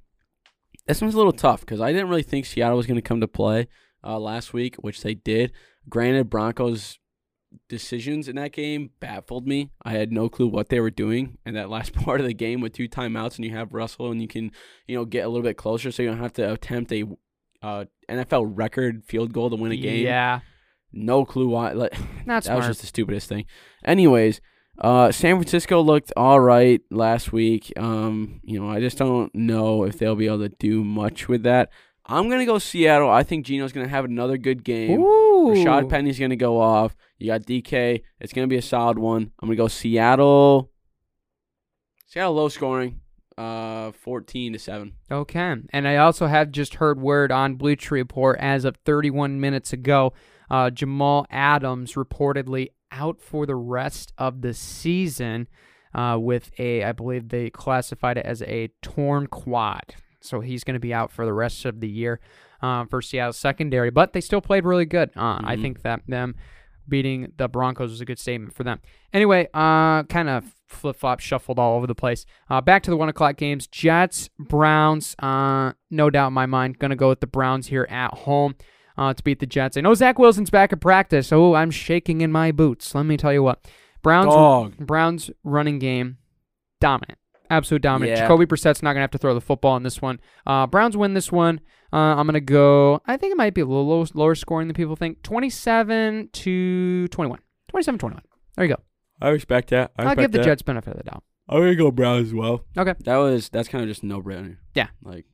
this 0.89 1.01
one's 1.01 1.15
a 1.15 1.19
little 1.19 1.33
tough 1.33 1.61
because 1.61 1.81
I 1.81 1.93
didn't 1.93 2.09
really 2.09 2.25
think 2.25 2.45
Seattle 2.45 2.77
was 2.77 2.87
going 2.87 2.97
to 2.97 3.03
come 3.03 3.21
to 3.21 3.29
play 3.29 3.69
uh, 4.03 4.19
last 4.19 4.53
week, 4.53 4.75
which 4.77 5.03
they 5.03 5.15
did. 5.15 5.53
Granted, 5.89 6.29
Broncos' 6.29 6.99
decisions 7.69 8.29
in 8.29 8.37
that 8.37 8.53
game 8.53 8.91
baffled 9.01 9.47
me. 9.47 9.71
I 9.83 9.93
had 9.93 10.13
no 10.13 10.29
clue 10.29 10.49
what 10.49 10.69
they 10.69 10.81
were 10.81 10.91
doing 10.91 11.39
And 11.45 11.57
that 11.57 11.71
last 11.71 11.93
part 12.05 12.21
of 12.21 12.27
the 12.27 12.35
game 12.35 12.61
with 12.61 12.73
two 12.73 12.89
timeouts, 12.89 13.37
and 13.37 13.45
you 13.45 13.55
have 13.55 13.75
Russell, 13.75 14.11
and 14.11 14.21
you 14.21 14.29
can, 14.29 14.53
you 14.87 14.97
know, 14.97 15.05
get 15.05 15.25
a 15.25 15.29
little 15.29 15.45
bit 15.45 15.57
closer, 15.57 15.91
so 15.91 16.03
you 16.03 16.09
don't 16.09 16.19
have 16.19 16.33
to 16.35 16.53
attempt 16.53 16.93
a 16.93 17.05
uh, 17.63 17.85
NFL 18.09 18.53
record 18.55 19.05
field 19.05 19.33
goal 19.33 19.51
to 19.51 19.57
win 19.57 19.73
a 19.73 19.77
game. 19.77 20.05
Yeah, 20.05 20.41
No 20.93 21.25
clue 21.25 21.49
why. 21.49 21.73
Like, 21.73 21.93
not 22.27 22.43
that 22.43 22.45
smart. 22.45 22.59
was 22.59 22.67
just 22.69 22.81
the 22.81 22.87
stupidest 22.87 23.29
thing. 23.29 23.45
Anyways, 23.85 24.41
uh, 24.79 25.13
San 25.13 25.37
Francisco 25.37 25.81
looked 25.83 26.13
all 26.17 26.41
right 26.41 26.81
last 26.91 27.33
week. 27.33 27.73
Um, 27.77 28.41
you 28.43 28.59
know, 28.59 28.71
I 28.71 28.81
just 28.81 28.97
don't 28.97 29.35
know 29.35 29.85
if 29.85 29.99
they'll 29.99 30.17
be 30.17 30.27
able 30.27 30.39
to 30.39 30.49
do 30.49 30.83
much 30.83 31.29
with 31.29 31.43
that. 31.43 31.71
I'm 32.11 32.29
gonna 32.29 32.45
go 32.45 32.59
Seattle. 32.59 33.09
I 33.09 33.23
think 33.23 33.47
Geno's 33.47 33.73
gonna 33.73 33.89
have 33.89 34.05
another 34.05 34.37
good 34.37 34.65
game. 34.65 35.01
Ooh. 35.01 35.55
Rashaad 35.55 35.89
Penny's 35.89 36.19
gonna 36.19 36.37
go 36.37 36.61
off. 36.61 36.97
You 37.19 37.29
got 37.29 37.43
DK. 37.43 38.03
It's 38.19 38.33
gonna 38.33 38.49
be 38.49 38.57
a 38.57 38.63
solid 38.63 38.99
one. 38.99 39.31
I'm 39.41 39.49
gonna 39.49 39.57
go 39.57 39.69
Seattle. 39.69 40.71
Seattle 42.07 42.35
low 42.35 42.49
scoring. 42.49 43.01
Uh, 43.39 43.93
14 43.93 44.53
to 44.53 44.59
seven. 44.59 44.93
Okay. 45.11 45.55
And 45.71 45.89
I 45.89 45.97
also 45.97 46.27
have 46.27 46.51
just 46.51 46.75
heard 46.75 47.01
word 47.01 47.33
on 47.33 47.55
Bleacher 47.55 47.95
Report 47.95 48.39
as 48.39 48.65
of 48.65 48.77
31 48.85 49.41
minutes 49.41 49.73
ago. 49.73 50.13
Uh, 50.51 50.69
Jamal 50.69 51.27
Adams 51.31 51.95
reportedly 51.95 52.69
out 52.93 53.23
for 53.23 53.47
the 53.47 53.55
rest 53.55 54.13
of 54.19 54.43
the 54.43 54.53
season 54.53 55.49
uh, 55.95 56.19
with 56.21 56.51
a, 56.59 56.85
I 56.85 56.93
believe 56.93 57.29
they 57.29 57.49
classified 57.49 58.19
it 58.19 58.27
as 58.27 58.43
a 58.43 58.69
torn 58.83 59.29
quad. 59.29 59.95
So 60.23 60.41
he's 60.41 60.65
going 60.65 60.75
to 60.75 60.81
be 60.81 60.93
out 60.95 61.11
for 61.11 61.25
the 61.25 61.33
rest 61.33 61.65
of 61.65 61.81
the 61.81 61.89
year 61.89 62.21
uh, 62.63 62.85
for 62.87 63.01
Seattle 63.01 63.33
secondary. 63.33 63.91
But 63.91 64.13
they 64.13 64.21
still 64.21 64.41
played 64.41 64.65
really 64.65 64.85
good. 64.85 65.11
Uh, 65.17 65.41
I 65.43 65.57
Mhm. 65.57 65.63
think 65.63 65.83
that 65.83 66.03
them 66.07 66.35
beating 66.89 67.33
the 67.37 67.49
Broncos 67.49 67.91
was 67.91 68.01
a 68.01 68.05
good 68.05 68.19
statement 68.19 68.53
for 68.55 68.65
them. 68.65 68.81
Anyway, 69.13 69.49
uh, 69.55 70.03
kind 70.05 70.29
of 70.29 70.45
flip 70.67 70.97
flop, 70.97 71.21
shuffled 71.21 71.59
all 71.59 71.77
over 71.77 71.87
the 71.87 71.95
place. 71.95 72.27
Uh, 72.49 72.61
back 72.61 72.83
to 72.83 72.91
the 72.91 72.97
one 72.97 73.09
o'clock 73.09 73.37
games: 73.37 73.67
Jets, 73.67 74.29
Browns. 74.39 75.15
Uh, 75.21 75.73
no 75.91 76.11
doubt 76.11 76.29
in 76.29 76.33
my 76.33 76.47
mind, 76.47 76.79
gonna 76.79 76.97
go 76.97 77.09
with 77.09 77.21
the 77.21 77.27
Browns 77.27 77.69
here 77.69 77.87
at 77.91 78.13
home 78.15 78.55
uh, 78.99 79.15
to 79.15 79.23
beat 79.23 79.39
the 79.39 79.47
Jets. 79.47 79.77
I 79.77 79.81
know 79.83 79.95
Zach 79.95 80.19
Wilson's 80.19 80.51
back 80.51 80.73
at 80.73 80.81
practice. 80.81 81.33
Oh, 81.33 81.55
I'm 81.55 81.71
shaking 81.71 82.21
in 82.23 82.31
my 82.33 82.51
boots. 82.53 82.93
Let 82.95 83.07
me 83.07 83.17
tell 83.17 83.33
you 83.33 83.43
what, 83.43 83.67
Browns. 84.03 84.35
Dog. 84.35 84.77
Browns 84.79 85.31
running 85.45 85.79
game 85.79 86.19
dominant, 86.81 87.19
absolute 87.51 87.83
dominant. 87.83 88.17
Yeah. 88.17 88.25
Jacoby 88.25 88.47
Brissett's 88.47 88.83
not 88.83 88.93
gonna 88.93 89.03
have 89.03 89.11
to 89.11 89.19
throw 89.19 89.35
the 89.35 89.41
football 89.41 89.77
in 89.77 89.83
this 89.83 90.01
one. 90.01 90.21
Uh, 90.47 90.67
Browns 90.67 90.97
win 90.97 91.15
this 91.15 91.31
one. 91.31 91.61
Uh, 91.93 91.97
I'm 91.97 92.27
gonna 92.27 92.41
go. 92.41 93.03
I 93.07 93.17
think 93.17 93.33
it 93.33 93.37
might 93.37 93.53
be 93.55 93.61
a 93.61 93.67
little 93.67 93.87
low, 93.87 94.07
lower 94.15 94.35
scoring 94.35 94.69
than 94.69 94.75
people 94.75 94.97
think. 94.97 95.23
27 95.23 96.31
to 96.33 97.09
21. 97.09 97.39
27-21. 97.75 98.21
There 98.57 98.65
you 98.65 98.75
go. 98.75 98.81
I 99.21 99.29
respect 99.29 99.71
that. 99.71 99.93
I 99.99 100.05
I'll 100.05 100.17
give 100.17 100.33
the 100.33 100.43
Jets 100.43 100.63
benefit 100.63 100.93
of 100.93 100.99
the 100.99 101.05
doubt. 101.11 101.23
I'm 101.49 101.61
gonna 101.61 101.75
go 101.75 101.91
Browns 101.91 102.29
as 102.29 102.35
well. 102.35 102.65
Okay. 102.79 102.95
That 103.01 103.17
was 103.17 103.49
that's 103.49 103.69
kind 103.69 103.83
of 103.83 103.89
just 103.89 104.03
no 104.05 104.23
brainer. 104.23 104.57
Yeah. 104.75 104.89
Like 105.03 105.27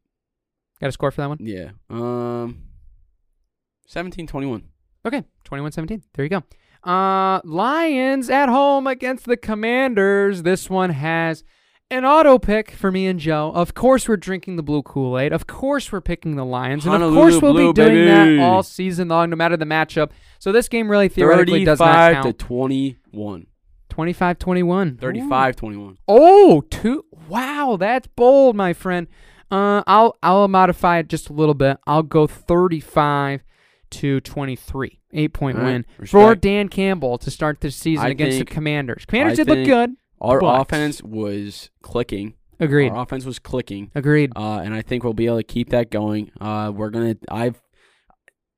Got 0.81 0.89
a 0.89 0.93
score 0.93 1.11
for 1.11 1.21
that 1.23 1.29
one? 1.29 1.39
yeah. 1.41 1.71
Um. 1.89 2.63
17-21. 3.89 4.63
Okay, 5.07 5.23
21-17. 5.45 6.03
There 6.15 6.25
you 6.25 6.29
go. 6.29 6.43
Uh, 6.91 7.41
Lions 7.45 8.29
at 8.31 8.49
home 8.49 8.87
against 8.87 9.27
the 9.27 9.37
Commanders. 9.37 10.43
This 10.43 10.69
one 10.69 10.91
has 10.91 11.45
an 11.91 12.05
auto 12.05 12.39
pick 12.39 12.71
for 12.73 12.91
me 12.91 13.07
and 13.07 13.21
Joe. 13.21 13.53
Of 13.55 13.75
course, 13.75 14.09
we're 14.09 14.17
drinking 14.17 14.57
the 14.57 14.63
blue 14.63 14.83
Kool 14.83 15.19
Aid. 15.19 15.33
Of 15.33 15.47
course, 15.47 15.93
we're 15.93 16.01
picking 16.01 16.37
the 16.37 16.45
Lions, 16.45 16.85
and 16.87 17.03
of 17.03 17.13
course, 17.15 17.41
we'll 17.41 17.53
Blue, 17.53 17.73
be 17.73 17.83
doing 17.83 17.95
baby. 18.07 18.37
that 18.37 18.43
all 18.43 18.63
season 18.63 19.09
long, 19.09 19.31
no 19.31 19.37
matter 19.37 19.57
the 19.57 19.65
matchup. 19.65 20.11
So 20.39 20.53
this 20.53 20.69
game 20.69 20.91
really 20.91 21.09
theoretically 21.09 21.65
does 21.65 21.79
not 21.79 21.95
35 21.95 22.23
to 22.23 22.23
count. 22.29 22.39
21. 22.39 23.47
25-21. 23.91 24.97
35-21. 24.97 25.97
Oh, 26.09 26.63
two. 26.71 27.05
Wow, 27.29 27.77
that's 27.79 28.07
bold, 28.09 28.57
my 28.57 28.73
friend. 28.73 29.07
Uh, 29.51 29.83
I'll 29.87 30.17
I'll 30.25 30.49
modify 30.49 30.99
it 30.99 31.09
just 31.09 31.31
a 31.31 31.33
little 31.33 31.55
bit. 31.55 31.79
I'll 31.87 32.03
go 32.03 32.27
35 32.27 33.45
to 33.91 34.21
23. 34.21 35.01
Eight 35.13 35.33
point 35.33 35.57
right, 35.57 35.65
win 35.65 35.87
for. 36.07 36.35
Dan 36.35 36.69
Campbell 36.69 37.17
to 37.19 37.31
start 37.31 37.61
this 37.61 37.77
season 37.77 38.05
I 38.05 38.09
against 38.11 38.39
think- 38.39 38.49
the 38.49 38.55
Commanders. 38.55 39.05
Commanders 39.07 39.39
I 39.41 39.45
did 39.45 39.57
look 39.57 39.65
good. 39.67 39.91
Our 40.21 40.41
But- 40.41 40.61
offense 40.63 41.03
was 41.03 41.71
clicking. 41.83 42.35
Agreed. 42.59 42.91
Our 42.91 43.03
offense 43.03 43.27
was 43.27 43.39
clicking. 43.39 43.91
Agreed. 43.95 44.33
Uh, 44.35 44.61
and 44.65 44.73
I 44.73 44.81
think 44.81 45.05
we'll 45.05 45.13
be 45.13 45.27
able 45.27 45.37
to 45.37 45.43
keep 45.43 45.69
that 45.71 45.91
going. 45.91 46.31
Uh, 46.41 46.73
we're 46.75 46.89
gonna. 46.91 47.17
I've, 47.29 47.61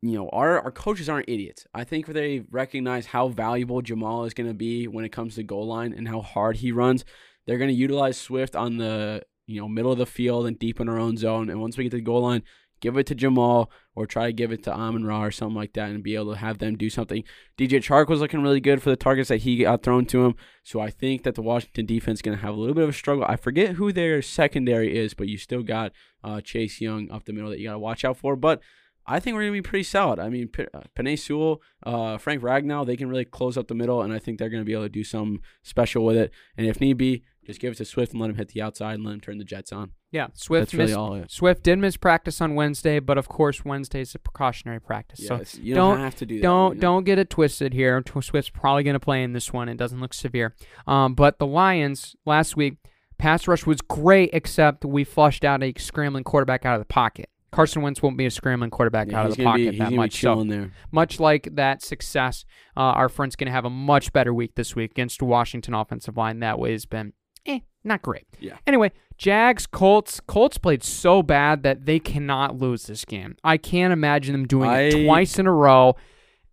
you 0.03 0.13
know, 0.13 0.29
our 0.29 0.61
our 0.61 0.71
coaches 0.71 1.09
aren't 1.09 1.29
idiots. 1.29 1.67
I 1.75 1.83
think 1.83 2.07
they 2.07 2.45
recognize 2.51 3.07
how 3.07 3.29
valuable 3.29 3.83
Jamal 3.83 4.25
is 4.25 4.35
gonna 4.35 4.55
be 4.55 4.87
when 4.87 5.05
it 5.05 5.09
comes 5.11 5.35
to 5.35 5.43
goal 5.43 5.67
line 5.67 5.93
and 5.93 6.07
how 6.07 6.21
hard 6.21 6.59
he 6.59 6.71
runs. 6.71 7.05
They're 7.47 7.59
gonna 7.59 7.73
utilize 7.73 8.17
Swift 8.17 8.55
on 8.55 8.77
the 8.77 9.23
you 9.49 9.61
know 9.61 9.67
middle 9.67 9.91
of 9.91 9.99
the 9.99 10.07
field 10.07 10.47
and 10.47 10.57
deep 10.59 10.79
in 10.79 10.89
our 10.89 10.99
own 10.99 11.17
zone. 11.17 11.51
And 11.51 11.61
once 11.61 11.77
we 11.77 11.83
get 11.85 11.91
to 11.91 11.97
the 11.97 12.03
goal 12.03 12.23
line, 12.23 12.45
give 12.81 12.97
it 12.97 13.07
to 13.07 13.15
Jamal 13.15 13.71
or 13.95 14.07
try 14.07 14.27
to 14.27 14.33
give 14.33 14.53
it 14.53 14.63
to 14.65 14.73
Amon 14.73 15.05
Ra 15.05 15.25
or 15.25 15.31
something 15.31 15.57
like 15.57 15.73
that, 15.75 15.91
and 15.91 16.03
be 16.03 16.15
able 16.15 16.33
to 16.33 16.39
have 16.39 16.59
them 16.59 16.77
do 16.77 16.89
something. 16.89 17.25
DJ 17.59 17.79
Chark 17.79 18.09
was 18.09 18.21
looking 18.21 18.43
really 18.43 18.61
good 18.61 18.83
for 18.83 18.91
the 18.91 18.97
targets 18.97 19.29
that 19.29 19.39
he 19.39 19.59
got 19.59 19.83
thrown 19.83 20.07
to 20.07 20.25
him. 20.25 20.35
So 20.63 20.81
I 20.81 20.91
think 20.91 21.25
that 21.25 21.35
the 21.35 21.43
Washington 21.43 21.87
defense 21.87 22.19
is 22.19 22.23
going 22.23 22.37
to 22.37 22.43
have 22.43 22.55
a 22.55 22.59
little 22.59 22.75
bit 22.75 22.85
of 22.85 22.91
a 22.91 22.95
struggle. 22.95 23.25
I 23.27 23.37
forget 23.37 23.77
who 23.77 23.93
their 23.93 24.23
secondary 24.23 24.97
is, 24.97 25.15
but 25.15 25.29
you 25.29 25.39
still 25.39 25.63
got 25.63 25.93
uh, 26.23 26.41
Chase 26.41 26.81
Young 26.81 27.11
up 27.11 27.25
the 27.25 27.33
middle 27.33 27.51
that 27.51 27.59
you 27.59 27.67
got 27.67 27.73
to 27.73 27.79
watch 27.79 28.05
out 28.05 28.17
for. 28.17 28.37
But 28.37 28.61
I 29.09 29.21
think 29.21 29.35
we're 29.35 29.43
going 29.43 29.55
to 29.55 29.63
be 29.63 29.69
pretty 29.69 29.85
solid. 29.85 30.19
I 30.19 30.29
mean, 30.29 30.49
P- 30.49 30.67
uh, 30.75 30.83
Penei 30.95 31.19
Sewell, 31.19 31.63
uh, 31.85 32.19
Frank 32.19 32.43
Ragnow, 32.43 32.87
they 32.87 32.97
can 32.97 33.09
really 33.09 33.25
close 33.25 33.57
up 33.57 33.67
the 33.67 33.75
middle, 33.75 34.03
and 34.03 34.13
I 34.13 34.19
think 34.19 34.39
they're 34.39 34.51
going 34.51 34.63
to 34.63 34.67
be 34.67 34.75
able 34.75 34.83
to 34.83 34.91
do 34.91 35.03
something 35.03 35.41
special 35.63 36.05
with 36.05 36.17
it. 36.17 36.31
And 36.59 36.67
if 36.67 36.79
need 36.79 36.99
be, 36.99 37.25
just 37.49 37.61
give 37.61 37.73
it 37.73 37.77
to 37.77 37.85
Swift 37.85 38.13
and 38.13 38.21
let 38.21 38.31
him 38.31 38.37
hit 38.37 38.49
the 38.51 38.63
outside 38.63 38.95
and 38.95 39.05
let 39.05 39.15
him 39.15 39.21
turn 39.21 39.39
the 39.39 39.45
Jets 39.45 39.73
on. 39.73 39.91
yeah. 40.13 40.29
Swift 40.35 40.73
That's 40.73 40.75
really 40.95 41.17
missed. 41.19 41.31
is. 41.33 41.37
Swift 41.37 41.63
did 41.65 41.79
miss 41.81 41.97
practice 41.97 42.41
on 42.41 42.55
Wednesday, 42.55 43.01
but 43.01 43.19
of 43.19 43.29
course 43.29 43.65
Wednesday 43.65 44.03
is 44.03 44.15
a 44.15 44.19
precautionary 44.21 44.81
practice. 44.81 45.21
Yeah, 45.21 45.43
so 45.43 45.59
you 45.61 45.75
don't- 45.75 45.97
don't, 45.97 46.05
have 46.05 46.15
to 46.17 46.27
do 46.27 46.37
that. 46.37 46.43
don't 46.43 46.69
you 46.71 46.75
know? 46.77 46.81
don't 46.81 47.05
get 47.05 47.19
it 47.19 47.31
twisted 47.31 47.73
here. 47.73 48.03
Swift's 48.21 48.51
probably 48.51 48.85
going 48.85 48.95
to 48.95 49.01
play 49.01 49.23
in 49.25 49.33
this 49.33 49.53
one. 49.53 49.69
It 49.69 49.77
doesn't 49.79 50.01
look 50.01 50.15
severe. 50.15 50.55
Um, 50.87 51.15
but 51.15 51.39
the 51.41 51.47
Lions 51.47 52.15
last 52.25 52.57
week 52.57 52.77
pass 53.19 53.49
rush 53.49 53.67
was 53.67 53.81
great, 53.81 54.31
except 54.33 54.85
we 54.85 55.03
flushed 55.03 55.45
out 55.45 55.63
a 55.63 55.73
scrambling 55.77 56.23
quarterback 56.25 56.65
out 56.65 56.75
of 56.75 56.81
the 56.81 56.85
pocket. 56.93 57.29
Carson 57.51 57.81
Wentz 57.81 58.03
won't 58.03 58.19
be 58.19 58.27
a 58.27 58.31
scrambling 58.31 58.71
quarterback 58.71 59.11
Yeah, 59.11 59.21
out 59.21 59.27
of 59.31 59.37
the 59.37 59.43
gonna 59.43 59.57
be- 59.57 59.65
pocket 59.67 59.79
that 59.79 59.93
much. 59.95 60.21
So 60.21 60.45
there. 60.45 60.71
much 60.93 61.19
like 61.19 61.49
that 61.55 61.81
success, 61.83 62.45
uh, 62.77 62.81
our 62.81 63.09
friend's 63.09 63.37
going 63.37 63.47
to 63.47 63.53
have 63.53 63.65
a 63.65 63.71
much 63.71 64.13
better 64.13 64.35
week 64.35 64.55
this 64.55 64.77
week 64.77 64.91
against 64.91 65.23
Washington 65.23 65.73
offensive 65.73 66.17
line. 66.19 66.41
That 66.41 66.59
way 66.59 66.73
has 66.73 66.85
been 66.85 67.15
eh, 67.49 67.61
not 67.85 68.03
great. 68.03 68.27
Yeah. 68.39 68.59
Anyway, 68.67 68.93
Jags, 69.17 69.67
Colts. 69.67 70.21
Colts 70.21 70.59
played 70.59 70.83
so 70.85 71.23
bad 71.23 71.63
that 71.65 71.87
they 71.87 71.99
cannot 71.99 72.57
lose 72.59 72.87
this 72.87 73.05
game. 73.05 73.37
I 73.43 73.57
can't 73.57 73.93
imagine 73.93 74.33
them 74.33 74.47
doing 74.47 74.71
it 74.71 75.05
twice 75.07 75.39
in 75.39 75.47
a 75.47 75.53
row. 75.53 75.97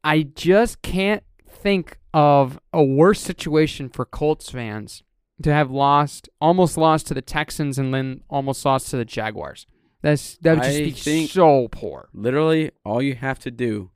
I 0.04 0.24
just 0.24 0.82
can't 0.82 1.24
think 1.48 1.98
of 2.14 2.60
a 2.74 2.84
worse 2.84 3.20
situation 3.20 3.90
for 3.90 4.06
Colts 4.06 4.50
fans 4.50 5.04
to 5.44 5.52
have 5.52 5.70
lost, 5.70 6.30
almost 6.40 6.78
lost 6.78 7.08
to 7.08 7.14
the 7.14 7.22
Texans 7.22 7.78
and 7.78 7.94
then 7.94 8.22
almost 8.30 8.64
lost 8.66 8.90
to 8.90 8.98
the 8.98 9.06
Jaguars. 9.06 9.68
That's 10.02 10.38
that 10.38 10.56
would 10.58 10.64
just 10.64 10.78
I 10.78 10.84
be 10.84 10.92
think- 10.92 11.32
so 11.32 11.68
poor. 11.70 12.10
Literally, 12.14 12.72
all 12.86 13.02
you 13.02 13.16
have 13.16 13.40
to 13.40 13.52
do 13.52 13.92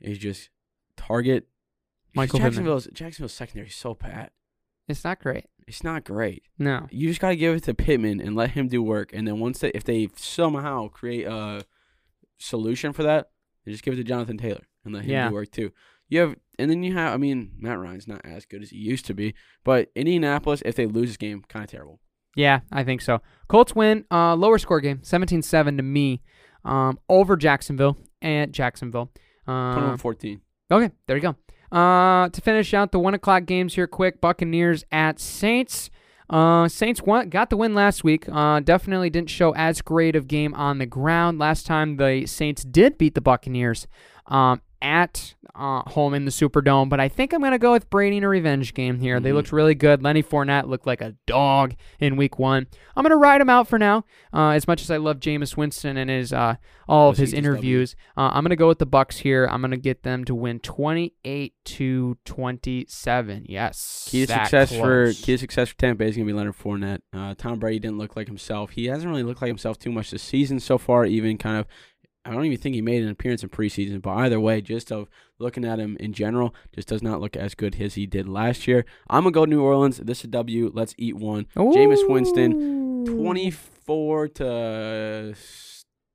is 0.00 0.18
just 0.18 0.48
target 0.96 1.46
Michael 2.14 2.38
Jacksonville's 2.38 2.88
Jacksonville's 2.92 3.32
secondary 3.32 3.68
is 3.68 3.74
so 3.74 3.94
bad. 3.94 4.30
It's 4.88 5.04
not 5.04 5.20
great. 5.20 5.46
It's 5.66 5.84
not 5.84 6.04
great. 6.04 6.42
No. 6.58 6.86
You 6.90 7.08
just 7.08 7.20
gotta 7.20 7.36
give 7.36 7.54
it 7.56 7.62
to 7.64 7.74
Pittman 7.74 8.20
and 8.20 8.34
let 8.36 8.50
him 8.50 8.68
do 8.68 8.82
work. 8.82 9.10
And 9.12 9.26
then 9.26 9.38
once 9.40 9.58
they, 9.60 9.70
if 9.70 9.84
they 9.84 10.08
somehow 10.16 10.88
create 10.88 11.26
a 11.26 11.64
solution 12.38 12.92
for 12.92 13.02
that, 13.02 13.30
they 13.64 13.72
just 13.72 13.84
give 13.84 13.94
it 13.94 13.98
to 13.98 14.04
Jonathan 14.04 14.38
Taylor 14.38 14.66
and 14.84 14.94
let 14.94 15.04
him 15.04 15.10
Yeah. 15.10 15.28
do 15.28 15.34
work 15.34 15.50
too. 15.50 15.70
You 16.08 16.20
have, 16.20 16.36
and 16.58 16.70
then 16.70 16.82
you 16.82 16.92
have. 16.94 17.14
I 17.14 17.16
mean, 17.16 17.52
Matt 17.58 17.78
Ryan's 17.78 18.06
not 18.08 18.20
as 18.24 18.44
good 18.44 18.62
as 18.62 18.70
he 18.70 18.76
used 18.76 19.06
to 19.06 19.14
be, 19.14 19.34
but 19.64 19.90
Indianapolis, 19.94 20.62
if 20.66 20.74
they 20.74 20.86
lose 20.86 21.08
this 21.10 21.16
game, 21.16 21.42
kind 21.48 21.64
of 21.64 21.70
terrible. 21.70 22.00
Yeah, 22.36 22.60
I 22.70 22.82
think 22.84 23.00
so. 23.02 23.20
Colts 23.48 23.74
win. 23.74 24.04
Uh, 24.10 24.34
lower 24.34 24.58
score 24.58 24.80
game, 24.80 24.98
17-7 24.98 25.76
to 25.76 25.82
me, 25.82 26.22
um, 26.64 26.98
over 27.08 27.36
Jacksonville 27.36 27.96
and 28.20 28.52
Jacksonville. 28.52 29.10
Uh, 29.46 29.74
21-14. 29.96 30.40
Okay, 30.70 30.90
there 31.06 31.16
you 31.16 31.22
go. 31.22 31.36
Uh, 31.72 32.28
to 32.28 32.40
finish 32.42 32.74
out 32.74 32.92
the 32.92 32.98
one 32.98 33.14
o'clock 33.14 33.46
games 33.46 33.74
here, 33.74 33.86
quick 33.86 34.20
Buccaneers 34.20 34.84
at 34.92 35.18
Saints. 35.18 35.90
Uh, 36.28 36.68
Saints 36.68 37.02
won, 37.02 37.30
got 37.30 37.50
the 37.50 37.56
win 37.56 37.74
last 37.74 38.04
week. 38.04 38.26
Uh, 38.30 38.60
definitely 38.60 39.10
didn't 39.10 39.30
show 39.30 39.54
as 39.54 39.80
great 39.80 40.14
of 40.14 40.28
game 40.28 40.54
on 40.54 40.78
the 40.78 40.86
ground 40.86 41.38
last 41.38 41.66
time. 41.66 41.96
The 41.96 42.26
Saints 42.26 42.62
did 42.62 42.98
beat 42.98 43.14
the 43.14 43.20
Buccaneers 43.20 43.86
um, 44.26 44.60
at 44.80 45.34
uh, 45.54 45.82
home 45.90 46.14
in 46.14 46.24
the 46.24 46.30
Superdome, 46.30 46.88
but 46.88 46.98
I 47.00 47.08
think 47.08 47.32
I'm 47.34 47.42
gonna 47.42 47.58
go 47.58 47.72
with 47.72 47.90
Brady 47.90 48.16
in 48.16 48.24
a 48.24 48.28
revenge 48.28 48.72
game 48.74 48.98
here. 49.00 49.20
They 49.20 49.30
Mhm. 49.30 49.34
looked 49.34 49.52
really 49.52 49.74
good. 49.74 50.02
Lenny 50.02 50.22
Fournette 50.22 50.66
looked 50.66 50.86
like 50.86 51.00
a 51.02 51.14
dog 51.26 51.74
in 52.00 52.16
Week 52.16 52.38
One. 52.38 52.66
I'm 52.96 53.02
gonna 53.02 53.16
ride 53.16 53.40
him 53.40 53.50
out 53.50 53.68
for 53.68 53.78
now. 53.78 54.04
Uh, 54.32 54.50
as 54.50 54.66
much 54.66 54.80
as 54.82 54.90
I 54.90 54.96
love 54.96 55.20
Jameis 55.20 55.56
Winston 55.56 55.96
and 55.98 56.08
his 56.08 56.32
uh, 56.32 56.54
all 56.88 57.10
of 57.10 57.18
his 57.18 57.30
just 57.30 57.36
love 57.36 57.44
you? 57.44 57.50
interviews, 57.52 57.96
uh, 58.16 58.30
I'm 58.32 58.44
gonna 58.44 58.56
go 58.56 58.68
with 58.68 58.78
the 58.78 58.86
Bucks 58.86 59.18
here. 59.18 59.46
I'm 59.50 59.60
gonna 59.60 59.76
get 59.76 60.02
them 60.04 60.24
to 60.24 60.34
win 60.34 60.58
28 60.60 61.52
to 61.64 62.16
27. 62.24 63.44
Yes, 63.48 64.08
Key 64.10 64.26
to 64.26 64.32
success 64.32 64.74
for 64.74 65.12
key 65.12 65.32
to 65.32 65.38
success 65.38 65.68
for 65.68 65.76
Tampa 65.76 65.98
Bay 65.98 66.08
is 66.08 66.16
gonna 66.16 66.26
be 66.26 66.32
Leonard 66.32 66.56
Fournette. 66.56 67.00
Uh, 67.12 67.34
Tom 67.36 67.58
Brady 67.58 67.78
didn't 67.78 67.98
look 67.98 68.16
like 68.16 68.26
himself. 68.26 68.70
He 68.70 68.86
hasn't 68.86 69.10
really 69.10 69.22
looked 69.22 69.42
like 69.42 69.48
himself 69.48 69.78
too 69.78 69.92
much 69.92 70.10
this 70.10 70.22
season 70.22 70.60
so 70.60 70.78
far. 70.78 71.04
Even 71.04 71.38
kind 71.38 71.56
of 71.58 71.66
I 72.24 72.30
don't 72.30 72.44
even 72.44 72.58
think 72.58 72.74
he 72.74 72.82
made 72.82 73.02
an 73.02 73.08
appearance 73.08 73.42
in 73.42 73.48
preseason. 73.48 74.00
But 74.00 74.12
either 74.12 74.38
way, 74.38 74.60
just 74.60 74.92
of 74.92 75.08
looking 75.38 75.64
at 75.64 75.78
him 75.78 75.96
in 75.98 76.12
general, 76.12 76.54
just 76.74 76.88
does 76.88 77.02
not 77.02 77.20
look 77.20 77.36
as 77.36 77.54
good 77.54 77.80
as 77.80 77.94
he 77.94 78.06
did 78.06 78.28
last 78.28 78.68
year. 78.68 78.84
I'm 79.10 79.24
gonna 79.24 79.32
go 79.32 79.44
New 79.44 79.62
Orleans. 79.62 79.98
This 79.98 80.18
is 80.20 80.24
a 80.24 80.28
W. 80.28 80.70
Let's 80.72 80.94
eat 80.98 81.16
one. 81.16 81.46
Jameis 81.56 82.08
Winston, 82.08 83.04
24 83.06 84.28
to 84.28 85.34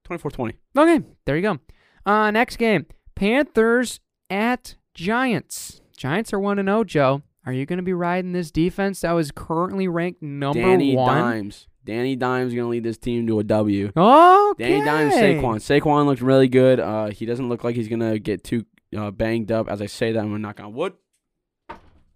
24-20. 0.08 0.54
Okay, 0.78 1.06
there 1.26 1.36
you 1.36 1.42
go. 1.42 1.60
Uh, 2.06 2.32
next 2.32 2.58
game, 2.58 2.86
Panthers 3.16 4.00
at 4.30 4.76
Giants. 4.94 5.82
Giants 5.98 6.32
are 6.32 6.40
one 6.40 6.58
to 6.58 6.64
zero. 6.64 6.84
Joe, 6.84 7.22
are 7.46 7.54
you 7.54 7.66
going 7.66 7.78
to 7.78 7.84
be 7.84 7.94
riding 7.94 8.32
this 8.32 8.52
defense 8.52 9.02
that 9.02 9.12
was 9.12 9.32
currently 9.32 9.88
ranked 9.88 10.22
number 10.22 10.62
Danny 10.62 10.96
one? 10.96 11.18
Dimes. 11.18 11.68
Danny 11.88 12.16
Dimes 12.16 12.54
gonna 12.54 12.68
lead 12.68 12.84
this 12.84 12.98
team 12.98 13.26
to 13.28 13.40
a 13.40 13.44
W. 13.44 13.92
Okay. 13.96 14.64
Danny 14.70 14.86
Dimes, 14.86 15.14
Saquon. 15.16 15.56
Saquon 15.56 16.06
looks 16.06 16.22
really 16.22 16.50
good. 16.50 16.80
Uh, 16.80 17.08
he 17.08 17.26
doesn't 17.26 17.48
look 17.50 17.64
like 17.64 17.76
he's 17.76 17.88
gonna 17.88 18.20
get 18.20 18.44
too 18.44 18.66
uh, 18.96 19.10
banged 19.10 19.52
up. 19.52 19.70
As 19.70 19.82
I 19.82 19.86
say 19.86 20.12
that, 20.12 20.20
I'm 20.20 20.28
gonna 20.28 20.40
knock 20.40 20.60
on 20.60 20.74
wood 20.74 20.94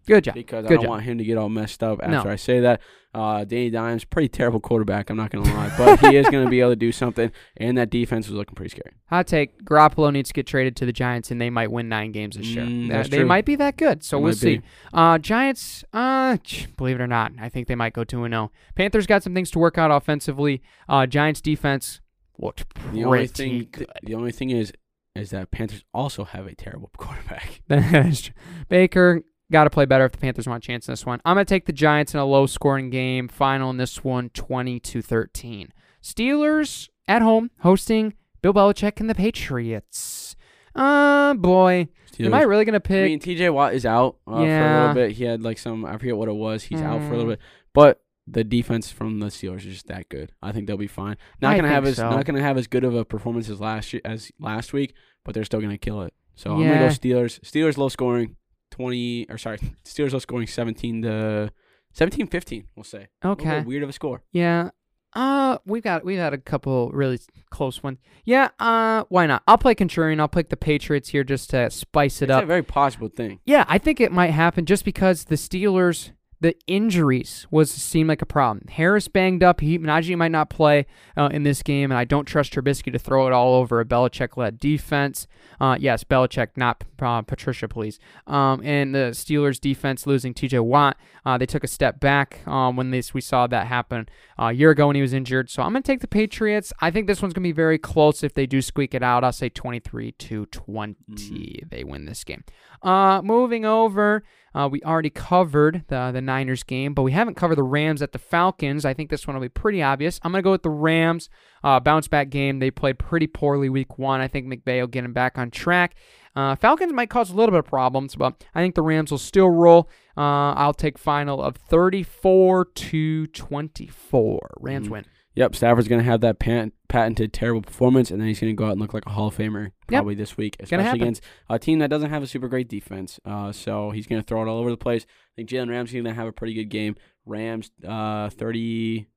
Good 0.08 0.24
job. 0.26 0.34
because 0.36 0.66
I 0.66 0.70
don't 0.70 0.82
job. 0.82 0.90
want 0.90 1.04
him 1.04 1.18
to 1.20 1.24
get 1.24 1.38
all 1.38 1.50
messed 1.50 1.84
up 1.84 2.00
No. 2.06 2.18
after 2.18 2.30
I 2.30 2.36
say 2.36 2.60
that. 2.62 2.82
Uh, 3.14 3.44
Danny 3.44 3.70
Dimes, 3.70 4.06
pretty 4.06 4.30
terrible 4.30 4.62
quarterback. 4.62 5.10
I'm 5.10 5.18
not 5.18 5.32
gonna 5.32 5.44
lie, 5.54 5.74
but 5.78 6.00
he 6.00 6.16
is 6.16 6.30
gonna 6.30 6.50
be 6.50 6.62
able 6.62 6.72
to 6.72 6.76
do 6.78 6.94
something. 6.94 7.30
And 7.58 7.78
that 7.78 7.90
defense 7.90 8.28
was 8.30 8.38
looking 8.38 8.56
pretty 8.56 8.70
scary. 8.70 8.94
Hot 9.08 9.28
take: 9.28 9.62
Garoppolo 9.66 10.14
needs 10.14 10.30
to 10.30 10.34
get 10.34 10.48
traded 10.48 10.78
to 10.78 10.86
the 10.86 10.94
Giants, 10.94 11.30
and 11.30 11.42
they 11.42 11.50
might 11.50 11.70
win 11.72 11.90
nine 11.90 12.14
games 12.14 12.38
this 12.38 12.48
year. 12.48 12.64
Mm, 12.64 12.86
Uh, 12.90 12.94
that's 12.94 13.10
they 13.10 13.18
true. 13.18 13.26
might 13.26 13.44
be 13.44 13.56
that 13.58 13.76
good, 13.76 14.02
so 14.04 14.16
They 14.18 14.22
we'll 14.24 14.32
might 14.32 14.38
see. 14.38 14.58
be. 14.60 14.64
Uh, 14.94 15.18
Giants, 15.18 15.84
uh, 15.92 16.38
believe 16.78 16.96
it 16.96 17.02
or 17.02 17.08
not, 17.08 17.34
I 17.38 17.50
think 17.50 17.68
they 17.68 17.76
might 17.76 17.92
go 17.94 18.06
two 18.06 18.24
and 18.24 18.32
zero. 18.32 18.50
Panthers 18.76 19.06
got 19.08 19.24
some 19.24 19.34
things 19.34 19.52
to 19.52 19.60
work 19.60 19.78
out 19.78 19.92
offensively. 19.92 20.62
Uh, 20.88 21.06
Giants 21.06 21.42
defense 21.42 22.00
looked 22.40 22.74
pretty 22.74 23.00
The 23.00 23.04
only 23.06 23.28
thing, 23.28 23.68
good. 23.72 23.88
the 24.04 24.16
only 24.16 24.32
thing 24.32 24.52
is, 24.52 24.72
is 25.18 25.32
that 25.32 25.52
Panthers 25.52 25.84
also 25.94 26.24
have 26.24 26.48
a 26.48 26.56
terrible 26.56 26.90
quarterback. 26.98 27.62
That 27.68 28.06
is 28.08 28.22
true. 28.22 28.34
Baker 28.70 29.24
got 29.52 29.66
to 29.66 29.70
play 29.70 29.86
better 29.86 30.06
if 30.06 30.12
the 30.14 30.18
Panthers 30.18 30.48
want 30.48 30.64
a 30.64 30.68
chance 30.68 30.88
in 30.88 30.92
this 30.94 31.06
one. 31.06 31.22
I'm 31.26 31.36
going 31.36 31.46
to 31.46 31.50
take 31.50 31.66
the 31.66 31.74
Giants 31.74 32.14
in 32.14 32.20
a 32.20 32.26
low 32.26 32.46
scoring 32.48 32.90
game. 32.90 33.28
Final 33.28 33.70
in 33.70 33.78
this 33.78 34.04
one 34.04 34.30
20 34.30 34.80
to 34.80 35.02
13. 35.02 35.72
Steelers 36.02 36.90
at 37.08 37.22
home 37.22 37.52
hosting 37.60 38.14
Bill 38.42 38.54
Belichick 38.54 39.00
and 39.00 39.10
the 39.10 39.16
Patriots. 39.16 40.36
Uh, 40.76 41.34
boy. 41.36 41.88
Am 42.20 42.34
I 42.34 42.42
really 42.44 42.66
going 42.66 42.74
to 42.74 42.80
pick? 42.80 43.04
I 43.06 43.08
mean, 43.08 43.20
TJ 43.20 43.52
Watt 43.54 43.74
is 43.74 43.86
out 43.86 44.18
uh, 44.28 44.32
for 44.38 44.44
a 44.44 44.80
little 44.80 44.94
bit. 44.94 45.12
He 45.14 45.24
had 45.24 45.42
like 45.42 45.58
some, 45.58 45.86
I 45.86 45.94
forget 45.98 46.16
what 46.16 46.28
it 46.30 46.36
was. 46.36 46.64
He's 46.64 46.82
out 46.82 47.00
for 47.02 47.14
a 47.14 47.18
little 47.18 47.26
Mm. 47.26 47.30
bit, 47.30 47.40
but 47.74 48.02
the 48.28 48.44
defense 48.44 48.92
from 48.92 49.20
the 49.20 49.28
Steelers 49.28 49.60
is 49.60 49.74
just 49.74 49.88
that 49.88 50.08
good. 50.10 50.32
I 50.42 50.52
think 50.52 50.68
they'll 50.68 50.78
be 50.78 50.88
fine. 50.88 51.18
Not 51.42 51.54
I 51.54 51.56
gonna 51.56 51.70
have 51.70 51.86
as 51.86 51.96
so. 51.96 52.10
not 52.10 52.24
gonna 52.26 52.42
have 52.42 52.58
as 52.58 52.68
good 52.68 52.84
of 52.84 52.94
a 52.96 53.04
performance 53.04 53.50
as 53.50 53.60
last 53.60 53.92
year, 53.92 54.02
as 54.06 54.32
last 54.40 54.72
week, 54.74 54.94
but 55.26 55.34
they're 55.34 55.44
still 55.44 55.60
gonna 55.62 55.78
kill 55.80 56.02
it. 56.04 56.14
So 56.36 56.54
I'm 56.54 56.60
gonna 56.60 56.80
go 56.80 56.86
Steelers. 56.88 57.40
Steelers 57.42 57.78
low 57.78 57.90
scoring, 57.90 58.36
twenty 58.82 59.26
or 59.30 59.38
sorry, 59.38 59.60
Steelers 59.86 60.14
low 60.14 60.20
scoring, 60.20 60.48
seventeen 60.48 61.02
to 61.04 61.52
17-15, 61.96 62.66
We'll 62.76 62.84
say. 62.86 63.08
A 63.22 63.30
okay. 63.30 63.62
weird 63.64 63.84
of 63.84 63.90
a 63.90 63.94
score. 63.94 64.24
Yeah. 64.32 64.70
Uh, 65.14 65.58
we've 65.66 65.84
got 65.84 66.06
we've 66.06 66.18
had 66.20 66.34
a 66.34 66.38
couple 66.38 66.90
really 66.92 67.20
close 67.50 67.84
ones. 67.84 67.98
Yeah. 68.24 68.48
Uh, 68.60 69.04
why 69.10 69.26
not? 69.28 69.44
I'll 69.46 69.58
play 69.58 69.76
contrarian. 69.76 70.22
I'll 70.22 70.30
pick 70.30 70.48
the 70.48 70.56
Patriots 70.56 71.10
here 71.10 71.26
just 71.26 71.50
to 71.50 71.70
spice 71.70 72.22
it 72.22 72.30
It's 72.30 72.32
up. 72.38 72.44
a 72.44 72.48
very 72.48 72.64
possible 72.64 73.10
thing. 73.10 73.42
Yeah, 73.46 73.66
I 73.68 73.78
think 73.78 74.00
it 74.00 74.14
might 74.14 74.30
happen 74.32 74.66
just 74.66 74.86
because 74.86 75.26
the 75.26 75.36
Steelers, 75.36 76.12
the 76.42 76.56
injuries 76.66 77.46
was 77.52 77.70
seem 77.70 78.08
like 78.08 78.24
a 78.24 78.26
problem. 78.26 78.68
Harris 78.68 79.08
banged 79.08 79.44
up. 79.44 79.62
He 79.62 79.78
Najee 79.78 80.18
might 80.18 80.32
not 80.32 80.50
play 80.50 80.88
uh, 81.16 81.30
in 81.32 81.44
this 81.44 81.62
game, 81.62 81.92
and 81.92 81.98
I 81.98 82.04
don't 82.04 82.26
trust 82.26 82.54
Trubisky 82.54 82.92
to 82.92 82.98
throw 82.98 83.28
it 83.28 83.34
all 83.34 83.54
over 83.54 83.80
a 83.80 83.86
Belichick-led 83.86 84.60
defense. 84.60 85.28
Uh, 85.60 85.78
yes, 85.80 86.04
Belichick, 86.04 86.50
not 86.58 86.84
uh, 87.00 87.22
Patricia, 87.22 87.68
please. 87.68 88.00
Um, 88.26 88.60
and 88.64 88.94
the 88.96 89.12
Steelers 89.12 89.62
defense 89.62 90.08
losing 90.08 90.34
T.J. 90.34 90.60
Watt, 90.60 90.98
uh, 91.26 91.38
they 91.38 91.46
took 91.46 91.64
a 91.64 91.68
step 91.68 92.00
back 92.00 92.46
um, 92.48 92.76
when 92.76 92.90
this 92.90 93.14
we 93.14 93.22
saw 93.22 93.46
that 93.46 93.68
happen 93.68 94.10
uh, 94.40 94.46
a 94.46 94.52
year 94.52 94.72
ago 94.72 94.88
when 94.88 94.96
he 94.96 95.02
was 95.04 95.14
injured. 95.14 95.52
So 95.52 95.62
I'm 95.62 95.74
gonna 95.74 95.84
take 95.84 96.00
the 96.00 96.08
Patriots. 96.08 96.74
I 96.82 96.90
think 96.90 97.06
this 97.06 97.22
one's 97.22 97.36
gonna 97.36 97.44
be 97.44 97.52
very 97.52 97.78
close 97.78 98.24
if 98.24 98.34
they 98.34 98.48
do 98.48 98.64
squeak 98.64 98.96
it 98.96 99.04
out. 99.04 99.24
I'll 99.24 99.32
say 99.32 99.50
23 99.50 100.12
to 100.14 100.48
20. 100.48 101.66
They 101.70 101.84
win 101.84 102.06
this 102.06 102.24
game. 102.24 102.44
Uh, 102.82 103.22
moving 103.22 103.64
over, 103.64 104.24
uh, 104.54 104.68
we 104.72 104.82
already 104.84 105.10
covered 105.10 105.84
the 105.88 106.12
the 106.12 106.22
Niners 106.22 106.64
game, 106.64 106.94
but 106.94 107.04
we 107.04 107.12
haven't 107.12 107.36
covered 107.36 107.56
the 107.56 107.64
Rams 107.64 108.02
at 108.02 108.12
the 108.12 108.20
Falcons. 108.20 108.86
I 108.86 108.94
think 108.94 109.10
this 109.10 109.26
one 109.28 109.36
will 109.36 109.42
be 109.42 109.50
pretty 109.50 109.82
obvious. 109.82 110.20
I'm 110.24 110.32
gonna 110.32 110.42
go 110.42 110.52
with 110.52 110.64
the 110.64 110.70
Rams. 110.70 111.30
Uh, 111.64 111.80
bounce 111.80 112.08
back 112.08 112.30
game. 112.30 112.60
They 112.60 112.72
played 112.72 112.98
pretty 113.00 113.28
poorly 113.28 113.70
week 113.70 113.98
one. 113.98 114.20
I 114.22 114.28
think 114.28 114.48
McVay 114.48 114.80
will 114.82 114.88
get 114.88 115.04
them 115.04 115.14
back 115.14 115.38
on 115.38 115.52
track. 115.52 115.96
Uh, 116.36 116.56
Falcons 116.56 116.94
might 116.94 117.10
cause 117.10 117.30
a 117.30 117.36
little 117.36 117.52
bit 117.52 117.60
of 117.60 117.66
problems, 117.66 118.16
but 118.16 118.44
I 118.56 118.62
think 118.62 118.76
the 118.76 118.82
Rams 118.82 119.12
will 119.12 119.18
still 119.18 119.50
roll. 119.50 119.90
Uh, 120.18 120.54
I'll 120.54 120.74
take 120.74 120.98
final 120.98 121.42
of 121.42 121.58
34 121.58 122.66
to 122.66 123.28
24. 123.28 124.52
Rams 124.60 124.88
Mhm. 124.88 124.92
win. 124.92 125.06
Yep, 125.36 125.56
Stafford's 125.56 125.88
gonna 125.88 126.04
have 126.04 126.22
that 126.22 126.40
pat- 126.40 126.74
patented 126.90 127.32
terrible 127.32 127.62
performance, 127.62 128.12
and 128.12 128.20
then 128.20 128.28
he's 128.28 128.40
gonna 128.40 128.54
go 128.54 128.66
out 128.66 128.74
and 128.74 128.82
look 128.82 128.94
like 128.94 129.06
a 129.06 129.12
Hall 129.12 129.28
of 129.28 129.38
Famer 129.38 129.72
probably 129.88 130.14
this 130.16 130.36
week, 130.36 130.58
especially 130.60 131.00
against 131.00 131.24
a 131.50 131.58
team 131.58 131.80
that 131.80 131.90
doesn't 131.90 132.10
have 132.10 132.22
a 132.22 132.28
super 132.28 132.48
great 132.50 132.68
defense. 132.68 133.20
Uh, 133.24 133.52
so 133.52 133.92
he's 133.92 134.08
gonna 134.08 134.22
throw 134.22 134.42
it 134.42 134.48
all 134.50 134.60
over 134.60 134.70
the 134.70 134.78
place. 134.78 135.06
I 135.10 135.32
think 135.38 135.50
Jalen 135.50 135.70
Ramsey's 135.70 136.02
gonna 136.02 136.14
have 136.14 136.28
a 136.28 136.34
pretty 136.34 136.54
good 136.54 136.70
game. 136.70 136.96
Rams, 137.26 137.72
uh, 137.88 138.30
thirty, 138.30 139.08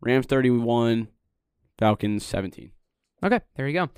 Rams 0.00 0.26
thirty-one, 0.26 1.08
Falcons 1.78 2.24
seventeen. 2.24 2.70
Okay, 3.24 3.40
there 3.56 3.66
you 3.66 3.74
go. 3.74 3.90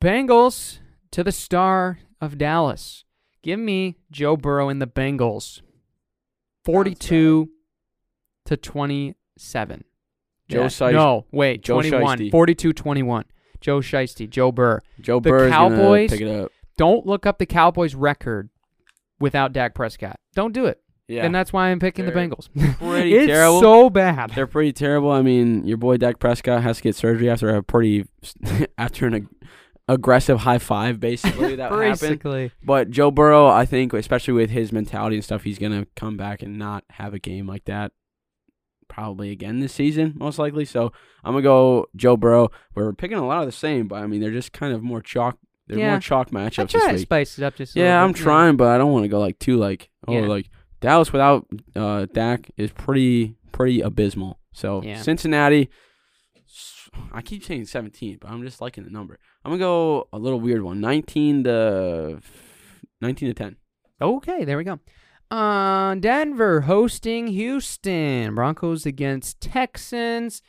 Bengals 0.00 0.78
to 1.10 1.24
the 1.24 1.32
star 1.32 2.00
of 2.20 2.36
Dallas. 2.36 3.04
Give 3.42 3.58
me 3.58 3.96
Joe 4.10 4.36
Burrow 4.36 4.68
and 4.68 4.80
the 4.82 4.86
Bengals. 4.86 5.60
42 6.64 7.50
to 8.46 8.56
27. 8.56 9.84
Joe 10.48 10.68
Yeah, 10.80 10.90
No, 10.90 11.26
wait, 11.32 11.62
Joe 11.62 11.80
21. 11.82 12.18
Shiesty. 12.18 12.30
42 12.30 12.72
21. 12.72 13.24
Joe 13.60 13.80
Shiesty, 13.80 14.28
Joe 14.28 14.52
Burr. 14.52 14.80
Joe 15.00 15.20
The 15.20 15.48
Cowboys- 15.50 16.10
pick 16.10 16.20
it 16.20 16.28
up. 16.28 16.52
Don't 16.76 17.06
look 17.06 17.24
up 17.24 17.38
the 17.38 17.46
Cowboys 17.46 17.94
record 17.94 18.50
without 19.20 19.52
Dak 19.52 19.74
Prescott. 19.74 20.18
Don't 20.34 20.52
do 20.52 20.66
it. 20.66 20.80
Yeah, 21.06 21.24
And 21.26 21.34
that's 21.34 21.52
why 21.52 21.68
I'm 21.68 21.78
picking 21.80 22.06
the 22.06 22.12
They're 22.12 22.28
Bengals. 22.28 22.48
pretty 22.78 23.14
it's 23.14 23.26
terrible. 23.26 23.60
so 23.60 23.90
bad. 23.90 24.30
They're 24.34 24.46
pretty 24.46 24.72
terrible. 24.72 25.10
I 25.12 25.20
mean, 25.22 25.66
your 25.66 25.76
boy 25.76 25.98
Dak 25.98 26.18
Prescott 26.18 26.62
has 26.62 26.78
to 26.78 26.82
get 26.82 26.96
surgery 26.96 27.28
after 27.28 27.50
a 27.54 27.62
pretty 27.62 28.06
after 28.78 29.06
an 29.06 29.14
ag- 29.14 29.26
aggressive 29.86 30.40
high 30.40 30.56
five, 30.58 30.98
basically 31.00 31.56
that 31.56 31.70
happened. 31.72 32.00
Basically. 32.00 32.52
But 32.62 32.90
Joe 32.90 33.10
Burrow, 33.10 33.46
I 33.46 33.66
think, 33.66 33.92
especially 33.92 34.32
with 34.34 34.48
his 34.50 34.72
mentality 34.72 35.16
and 35.16 35.24
stuff, 35.24 35.42
he's 35.42 35.58
gonna 35.58 35.86
come 35.94 36.16
back 36.16 36.40
and 36.42 36.58
not 36.58 36.84
have 36.90 37.12
a 37.12 37.18
game 37.18 37.46
like 37.46 37.66
that 37.66 37.92
probably 38.88 39.30
again 39.30 39.60
this 39.60 39.72
season, 39.72 40.14
most 40.16 40.38
likely. 40.38 40.64
So 40.64 40.92
I'm 41.24 41.32
gonna 41.32 41.42
go 41.42 41.86
Joe 41.96 42.16
Burrow. 42.16 42.50
We're 42.74 42.92
picking 42.92 43.16
a 43.18 43.26
lot 43.26 43.40
of 43.40 43.46
the 43.46 43.52
same, 43.52 43.88
but 43.88 43.96
I 43.96 44.06
mean 44.06 44.20
they're 44.20 44.30
just 44.30 44.52
kind 44.52 44.72
of 44.74 44.82
more 44.82 45.00
chalk. 45.00 45.38
They're 45.66 45.78
Yeah. 45.78 45.90
more 45.90 46.00
chalk 46.00 46.30
matchups 46.30 46.72
this 46.72 46.92
week. 46.92 47.00
spice 47.00 47.38
it 47.38 47.44
up 47.44 47.54
just 47.56 47.74
Yeah, 47.76 48.02
I'm 48.02 48.12
bit. 48.12 48.20
trying, 48.22 48.56
but 48.56 48.68
I 48.68 48.78
don't 48.78 48.92
want 48.92 49.04
to 49.04 49.08
go 49.08 49.18
like 49.20 49.38
too 49.38 49.56
like 49.56 49.90
oh 50.06 50.12
Yeah. 50.12 50.26
like 50.26 50.50
Dallas 50.80 51.12
without 51.12 51.46
uh 51.74 52.06
Dak 52.12 52.50
is 52.56 52.70
pretty 52.72 53.36
pretty 53.52 53.80
abysmal. 53.80 54.38
So 54.52 54.82
Yeah. 54.82 55.00
Cincinnati. 55.00 55.70
I 57.12 57.22
keep 57.22 57.42
saying 57.44 57.64
17, 57.64 58.18
but 58.20 58.30
I'm 58.30 58.42
just 58.42 58.60
liking 58.60 58.84
the 58.84 58.90
number. 58.90 59.18
I'm 59.44 59.50
gonna 59.52 59.58
go 59.58 60.08
a 60.12 60.18
little 60.18 60.38
weird 60.40 60.62
one. 60.62 60.80
19 60.80 61.44
to 61.44 62.20
19 63.00 63.28
to 63.28 63.34
10. 63.34 63.56
Okay, 64.00 64.44
there 64.44 64.56
we 64.56 64.64
go. 64.64 64.78
Uh, 65.30 65.94
Denver 65.96 66.62
hosting 66.62 67.28
Houston. 67.28 68.34
Broncos 68.34 68.86
against 68.86 69.40
Texans. 69.40 70.42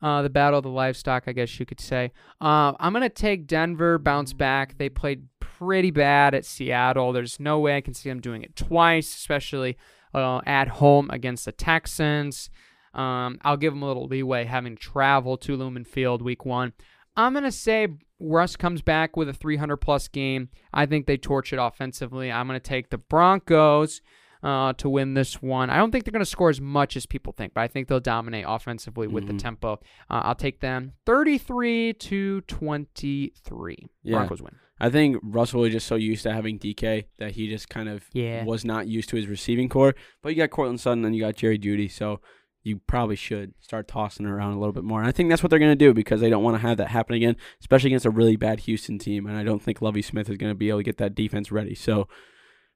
Uh, 0.00 0.22
the 0.22 0.30
battle 0.30 0.58
of 0.58 0.64
the 0.64 0.70
livestock, 0.70 1.24
I 1.26 1.32
guess 1.32 1.60
you 1.60 1.66
could 1.66 1.80
say. 1.80 2.10
Uh, 2.40 2.72
I'm 2.80 2.92
going 2.92 3.02
to 3.02 3.08
take 3.08 3.46
Denver, 3.46 3.98
bounce 3.98 4.32
back. 4.32 4.76
They 4.76 4.88
played 4.88 5.28
pretty 5.38 5.92
bad 5.92 6.34
at 6.34 6.44
Seattle. 6.44 7.12
There's 7.12 7.38
no 7.38 7.60
way 7.60 7.76
I 7.76 7.80
can 7.80 7.94
see 7.94 8.08
them 8.08 8.20
doing 8.20 8.42
it 8.42 8.56
twice, 8.56 9.14
especially 9.14 9.76
uh, 10.12 10.40
at 10.44 10.66
home 10.66 11.08
against 11.10 11.44
the 11.44 11.52
Texans. 11.52 12.50
Um, 12.94 13.38
I'll 13.42 13.56
give 13.56 13.72
them 13.72 13.82
a 13.82 13.86
little 13.86 14.06
leeway 14.06 14.44
having 14.44 14.76
to 14.76 14.82
travel 14.82 15.36
to 15.38 15.56
Lumen 15.56 15.84
Field 15.84 16.20
week 16.20 16.44
one. 16.44 16.72
I'm 17.16 17.32
going 17.32 17.44
to 17.44 17.52
say 17.52 17.88
Russ 18.20 18.56
comes 18.56 18.82
back 18.82 19.16
with 19.16 19.28
a 19.28 19.32
300 19.32 19.76
plus 19.78 20.08
game. 20.08 20.48
I 20.72 20.86
think 20.86 21.06
they 21.06 21.16
torch 21.16 21.52
it 21.52 21.56
offensively. 21.60 22.30
I'm 22.32 22.46
going 22.46 22.58
to 22.58 22.62
take 22.68 22.90
the 22.90 22.98
Broncos 22.98 24.00
uh, 24.42 24.72
to 24.74 24.88
win 24.88 25.14
this 25.14 25.40
one. 25.40 25.70
I 25.70 25.76
don't 25.76 25.92
think 25.92 26.04
they're 26.04 26.10
going 26.12 26.18
to 26.24 26.26
score 26.26 26.50
as 26.50 26.60
much 26.60 26.96
as 26.96 27.06
people 27.06 27.32
think, 27.32 27.54
but 27.54 27.60
I 27.60 27.68
think 27.68 27.86
they'll 27.86 28.00
dominate 28.00 28.44
offensively 28.48 29.06
with 29.06 29.26
the 29.28 29.34
Mhm. 29.34 29.38
tempo. 29.38 29.72
Uh, 30.10 30.22
I'll 30.24 30.34
take 30.34 30.58
them 30.60 30.94
33 31.06 31.92
to 31.92 32.40
23. 32.42 33.76
Yeah. 34.02 34.16
Broncos 34.16 34.42
win. 34.42 34.56
I 34.80 34.90
think 34.90 35.18
Russell 35.22 35.60
was 35.60 35.70
just 35.72 35.86
so 35.86 35.94
used 35.94 36.24
to 36.24 36.32
having 36.32 36.58
DK 36.58 37.04
that 37.18 37.32
he 37.32 37.48
just 37.48 37.68
kind 37.68 37.88
of 37.88 38.04
Yeah. 38.12 38.44
was 38.44 38.64
not 38.64 38.88
used 38.88 39.08
to 39.10 39.16
his 39.16 39.28
receiving 39.28 39.68
core. 39.68 39.94
But 40.22 40.30
you 40.30 40.36
got 40.36 40.50
Courtland 40.50 40.80
Sutton 40.80 41.04
and 41.04 41.14
you 41.14 41.20
got 41.22 41.36
Jerry 41.36 41.58
Jeudy, 41.58 41.88
so 41.88 42.20
you 42.62 42.80
probably 42.86 43.16
should 43.16 43.54
start 43.60 43.88
tossing 43.88 44.26
it 44.26 44.30
around 44.30 44.52
a 44.52 44.58
little 44.58 44.72
bit 44.72 44.84
more. 44.84 45.00
And 45.00 45.08
I 45.08 45.12
think 45.12 45.28
that's 45.28 45.42
what 45.42 45.50
they're 45.50 45.58
going 45.58 45.72
to 45.72 45.76
do 45.76 45.92
because 45.92 46.20
they 46.20 46.30
don't 46.30 46.44
want 46.44 46.54
to 46.56 46.66
have 46.66 46.76
that 46.76 46.88
happen 46.88 47.16
again, 47.16 47.36
especially 47.60 47.90
against 47.90 48.06
a 48.06 48.10
really 48.10 48.36
bad 48.36 48.60
Houston 48.60 48.98
team. 48.98 49.26
And 49.26 49.36
I 49.36 49.42
don't 49.42 49.60
think 49.60 49.82
Lovie 49.82 50.02
Smith 50.02 50.30
is 50.30 50.36
going 50.36 50.50
to 50.50 50.56
be 50.56 50.68
able 50.68 50.78
to 50.78 50.84
get 50.84 50.98
that 50.98 51.14
defense 51.14 51.50
ready. 51.50 51.74
So, 51.74 52.06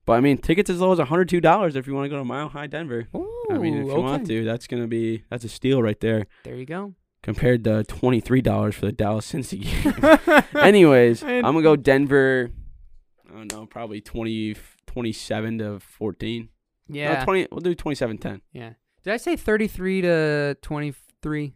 but 0.05 0.15
I 0.15 0.21
mean, 0.21 0.39
tickets 0.39 0.69
as 0.71 0.81
low 0.81 0.93
as 0.93 0.99
$102 0.99 1.77
if 1.77 1.87
you 1.87 1.95
want 1.95 2.05
to 2.05 2.09
go 2.09 2.17
to 2.17 2.25
Mile 2.25 2.49
High 2.49 2.67
Denver. 2.67 3.07
I 3.51 3.59
mean, 3.59 3.77
if 3.79 3.87
Ooh, 3.87 3.91
you 3.91 4.01
want 4.01 4.27
to, 4.27 4.45
that's 4.45 4.67
going 4.67 4.83
to 4.83 4.89
be 4.89 5.23
that's 5.31 5.45
a 5.45 5.49
steal 5.49 5.83
right 5.83 5.99
there 6.01 6.27
There 6.43 6.57
you 6.57 6.67
go. 6.67 6.95
compared 7.23 7.63
to 7.65 7.85
$23 7.85 8.75
for 8.75 8.87
the 8.87 8.93
Dallas 8.93 9.31
Cincy 9.33 9.63
game. 9.63 10.43
Anyways, 10.61 11.23
I'm 11.23 11.43
going 11.43 11.57
to 11.57 11.63
go 11.63 11.77
Denver. 11.77 12.51
I 13.29 13.35
don't 13.37 13.53
know, 13.53 13.67
probably 13.67 14.01
20, 14.01 14.57
27 14.87 15.59
to 15.59 15.81
14. 15.81 16.49
No, 16.89 16.99
yeah. 16.99 17.25
20, 17.25 17.49
we'll 17.51 17.61
do 17.61 17.75
27 17.75 18.19
10. 18.19 18.41
Yeah. 18.53 18.73
Did 19.07 19.15
I 19.15 19.19
say 19.19 19.37
33 19.37 20.01
to 20.03 20.57
23? 20.63 21.55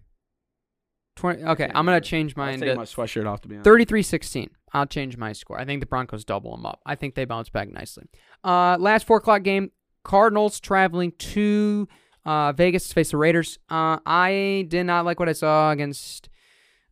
20. 1.16 1.42
Okay, 1.42 1.68
I'm 1.74 1.84
going 1.84 2.00
to 2.00 2.08
change 2.08 2.34
I'll 2.38 2.56
take 2.56 2.76
my 2.76 2.84
sweatshirt 2.84 3.26
off 3.26 3.40
to 3.40 3.48
be 3.48 3.56
honest. 3.56 3.64
33 3.64 4.02
16. 4.04 4.50
I'll 4.72 4.86
change 4.86 5.16
my 5.16 5.32
score. 5.32 5.58
I 5.58 5.64
think 5.64 5.80
the 5.80 5.86
Broncos 5.86 6.24
double 6.24 6.52
them 6.52 6.64
up. 6.64 6.80
I 6.86 6.94
think 6.94 7.16
they 7.16 7.24
bounce 7.24 7.48
back 7.48 7.68
nicely. 7.68 8.04
Uh, 8.44 8.76
last 8.78 9.04
four 9.04 9.16
o'clock 9.16 9.42
game 9.42 9.72
Cardinals 10.04 10.60
traveling 10.60 11.10
to 11.18 11.88
uh, 12.24 12.52
Vegas 12.52 12.86
to 12.86 12.94
face 12.94 13.10
the 13.10 13.16
Raiders. 13.16 13.58
Uh, 13.68 13.98
I 14.06 14.66
did 14.68 14.84
not 14.84 15.04
like 15.04 15.18
what 15.18 15.28
I 15.28 15.32
saw 15.32 15.72
against 15.72 16.28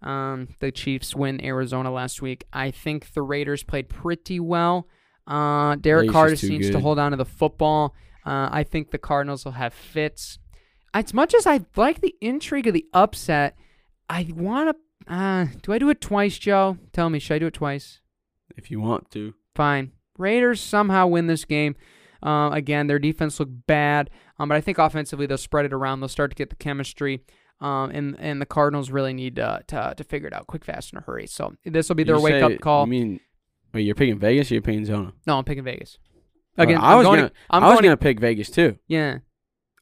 um, 0.02 0.48
the 0.58 0.72
Chiefs 0.72 1.14
win 1.14 1.40
Arizona 1.44 1.92
last 1.92 2.20
week. 2.20 2.46
I 2.52 2.72
think 2.72 3.12
the 3.12 3.22
Raiders 3.22 3.62
played 3.62 3.88
pretty 3.88 4.40
well. 4.40 4.88
Uh, 5.24 5.76
Derek 5.76 6.00
Raiders 6.02 6.12
Carr 6.12 6.28
is 6.32 6.40
too 6.40 6.48
seems 6.48 6.70
to 6.70 6.80
hold 6.80 6.98
on 6.98 7.12
to 7.12 7.16
the 7.16 7.24
football. 7.24 7.94
Uh, 8.26 8.48
I 8.50 8.64
think 8.64 8.90
the 8.90 8.98
Cardinals 8.98 9.44
will 9.44 9.52
have 9.52 9.72
fits. 9.72 10.40
As 10.94 11.12
much 11.14 11.34
as 11.34 11.46
I 11.46 11.60
like 11.76 12.00
the 12.00 12.14
intrigue 12.20 12.66
of 12.66 12.74
the 12.74 12.86
upset, 12.92 13.56
I 14.08 14.28
want 14.34 14.76
to. 15.06 15.12
Uh, 15.12 15.46
do 15.62 15.72
I 15.72 15.78
do 15.78 15.88
it 15.90 16.00
twice, 16.00 16.38
Joe? 16.38 16.76
Tell 16.92 17.08
me, 17.10 17.18
should 17.18 17.34
I 17.34 17.38
do 17.38 17.46
it 17.46 17.54
twice? 17.54 18.00
If 18.56 18.70
you 18.70 18.80
want 18.80 19.10
to. 19.12 19.34
Fine. 19.54 19.92
Raiders 20.18 20.60
somehow 20.60 21.06
win 21.06 21.26
this 21.28 21.44
game. 21.44 21.76
Uh, 22.22 22.50
again, 22.52 22.88
their 22.88 22.98
defense 22.98 23.38
looked 23.38 23.66
bad, 23.66 24.10
um, 24.38 24.48
but 24.48 24.56
I 24.56 24.60
think 24.60 24.78
offensively 24.78 25.26
they'll 25.26 25.38
spread 25.38 25.64
it 25.66 25.72
around. 25.72 26.00
They'll 26.00 26.08
start 26.08 26.30
to 26.32 26.34
get 26.34 26.50
the 26.50 26.56
chemistry, 26.56 27.22
um, 27.60 27.90
and 27.90 28.16
and 28.18 28.40
the 28.40 28.46
Cardinals 28.46 28.90
really 28.90 29.12
need 29.14 29.38
uh, 29.38 29.60
to 29.68 29.94
to 29.96 30.04
figure 30.04 30.26
it 30.26 30.34
out 30.34 30.48
quick, 30.48 30.64
fast, 30.64 30.92
in 30.92 30.98
a 30.98 31.02
hurry. 31.02 31.26
So 31.28 31.54
this 31.64 31.88
will 31.88 31.94
be 31.96 32.02
their 32.02 32.16
You 32.16 32.22
wake 32.22 32.32
say- 32.32 32.42
up 32.54 32.60
call. 32.60 32.82
I 32.82 32.86
mean, 32.86 33.20
wait, 33.72 33.82
you're 33.82 33.94
picking 33.94 34.18
Vegas 34.18 34.50
or 34.50 34.54
you're 34.54 34.62
picking 34.62 34.84
Zona? 34.84 35.12
no, 35.26 35.38
I'm 35.38 35.44
picking 35.44 35.62
Vegas. 35.64 35.98
Again, 36.56 36.78
I 36.80 36.96
was 36.96 37.06
going, 37.06 37.20
gonna, 37.20 37.32
I'm 37.50 37.62
I 37.62 37.68
was 37.68 37.74
going- 37.76 37.84
gonna 37.84 37.96
pick 37.96 38.18
Vegas 38.18 38.50
too. 38.50 38.78
yeah. 38.88 39.18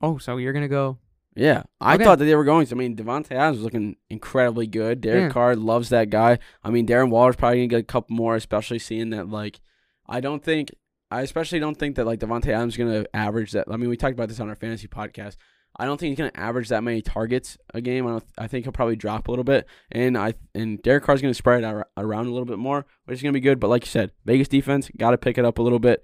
Oh, 0.03 0.19
so 0.19 0.37
you're 0.37 0.53
gonna 0.53 0.69
go? 0.69 0.99
Yeah, 1.35 1.65
I 1.81 1.97
Okay. 1.97 2.05
thought 2.05 2.19
that 2.19 2.25
they 2.25 2.35
were 2.35 2.45
going 2.45 2.67
to. 2.67 2.75
I 2.75 2.79
mean, 2.79 2.97
Davante 2.97 3.33
Adams 3.33 3.59
was 3.59 3.65
looking 3.65 3.97
incredibly 4.09 4.67
good. 4.67 5.03
Derek 5.03 5.23
Yeah. 5.25 5.29
Carr 5.31 5.55
loves 5.55 5.91
that 5.91 6.09
guy. 6.09 6.39
I 6.65 6.71
mean, 6.71 6.87
Darren 6.87 7.11
Waller's 7.11 7.37
probably 7.37 7.59
gonna 7.59 7.69
get 7.69 7.81
a 7.81 7.83
couple 7.85 8.17
more, 8.17 8.37
especially 8.37 8.79
seeing 8.79 9.11
that. 9.11 9.29
Like, 9.29 9.61
I 10.09 10.21
don't 10.21 10.43
think, 10.43 10.71
I 11.11 11.21
especially 11.23 11.59
don't 11.59 11.79
think 11.79 11.97
that 11.97 12.07
like 12.07 12.21
Davante 12.21 12.49
Adams 12.49 12.75
is 12.75 12.79
gonna 12.79 13.05
average 13.13 13.53
that. 13.53 13.67
I 13.71 13.77
mean, 13.77 13.91
we 13.91 13.97
talked 13.99 14.15
about 14.15 14.29
this 14.29 14.41
on 14.41 14.49
our 14.49 14.55
fantasy 14.57 14.89
podcast. 14.89 15.37
I 15.79 15.85
don't 15.85 16.01
think 16.01 16.09
he's 16.13 16.19
gonna 16.19 16.33
average 16.35 16.71
that 16.71 16.83
many 16.83 17.03
targets 17.03 17.59
a 17.75 17.83
game. 17.83 18.07
I, 18.07 18.11
don't, 18.13 18.25
I 18.39 18.47
think 18.47 18.65
he'll 18.65 18.73
probably 18.73 18.97
drop 18.97 19.29
a 19.29 19.31
little 19.31 19.45
bit, 19.45 19.67
and 19.93 20.17
I 20.17 20.33
and 20.55 20.81
Derek 20.81 21.05
Carr's 21.05 21.21
gonna 21.21 21.35
spread 21.35 21.63
it 21.63 21.67
ar- 21.67 21.87
around 21.99 22.29
a 22.29 22.31
little 22.31 22.47
bit 22.47 22.59
more, 22.59 22.87
which 23.05 23.17
is 23.17 23.23
gonna 23.23 23.35
be 23.35 23.41
good. 23.41 23.61
But 23.61 23.69
like 23.69 23.85
you 23.85 23.91
said, 23.91 24.13
Vegas 24.25 24.49
defense 24.49 24.91
got 24.97 25.11
to 25.11 25.19
pick 25.19 25.37
it 25.37 25.45
up 25.45 25.59
a 25.59 25.63
little 25.63 25.79
bit. 25.79 26.03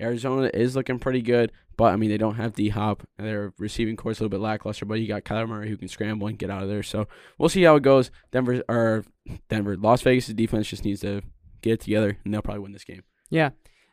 Arizona 0.00 0.50
is 0.52 0.74
looking 0.74 0.98
pretty 0.98 1.22
good, 1.22 1.52
but 1.76 1.92
I 1.92 1.96
mean 1.96 2.10
they 2.10 2.18
don't 2.18 2.36
have 2.36 2.54
D 2.54 2.70
Hop. 2.70 3.06
Their 3.18 3.52
receiving 3.58 3.96
core 3.96 4.12
is 4.12 4.20
a 4.20 4.22
little 4.22 4.38
bit 4.38 4.42
lackluster, 4.42 4.84
but 4.84 4.94
you 4.94 5.06
got 5.06 5.24
Kyler 5.24 5.48
Murray 5.48 5.68
who 5.68 5.76
can 5.76 5.88
scramble 5.88 6.26
and 6.26 6.38
get 6.38 6.50
out 6.50 6.62
of 6.62 6.68
there. 6.68 6.82
So 6.82 7.06
we'll 7.38 7.48
see 7.48 7.62
how 7.62 7.76
it 7.76 7.82
goes. 7.82 8.10
Denver 8.30 8.62
or 8.68 9.04
Denver, 9.48 9.76
Las 9.76 10.02
Vegas' 10.02 10.28
defense 10.28 10.68
just 10.68 10.84
needs 10.84 11.00
to 11.00 11.22
get 11.60 11.74
it 11.74 11.80
together, 11.80 12.18
and 12.24 12.32
they'll 12.32 12.42
probably 12.42 12.62
win 12.62 12.72
this 12.72 12.84
game. 12.84 13.02
Yeah. 13.30 13.50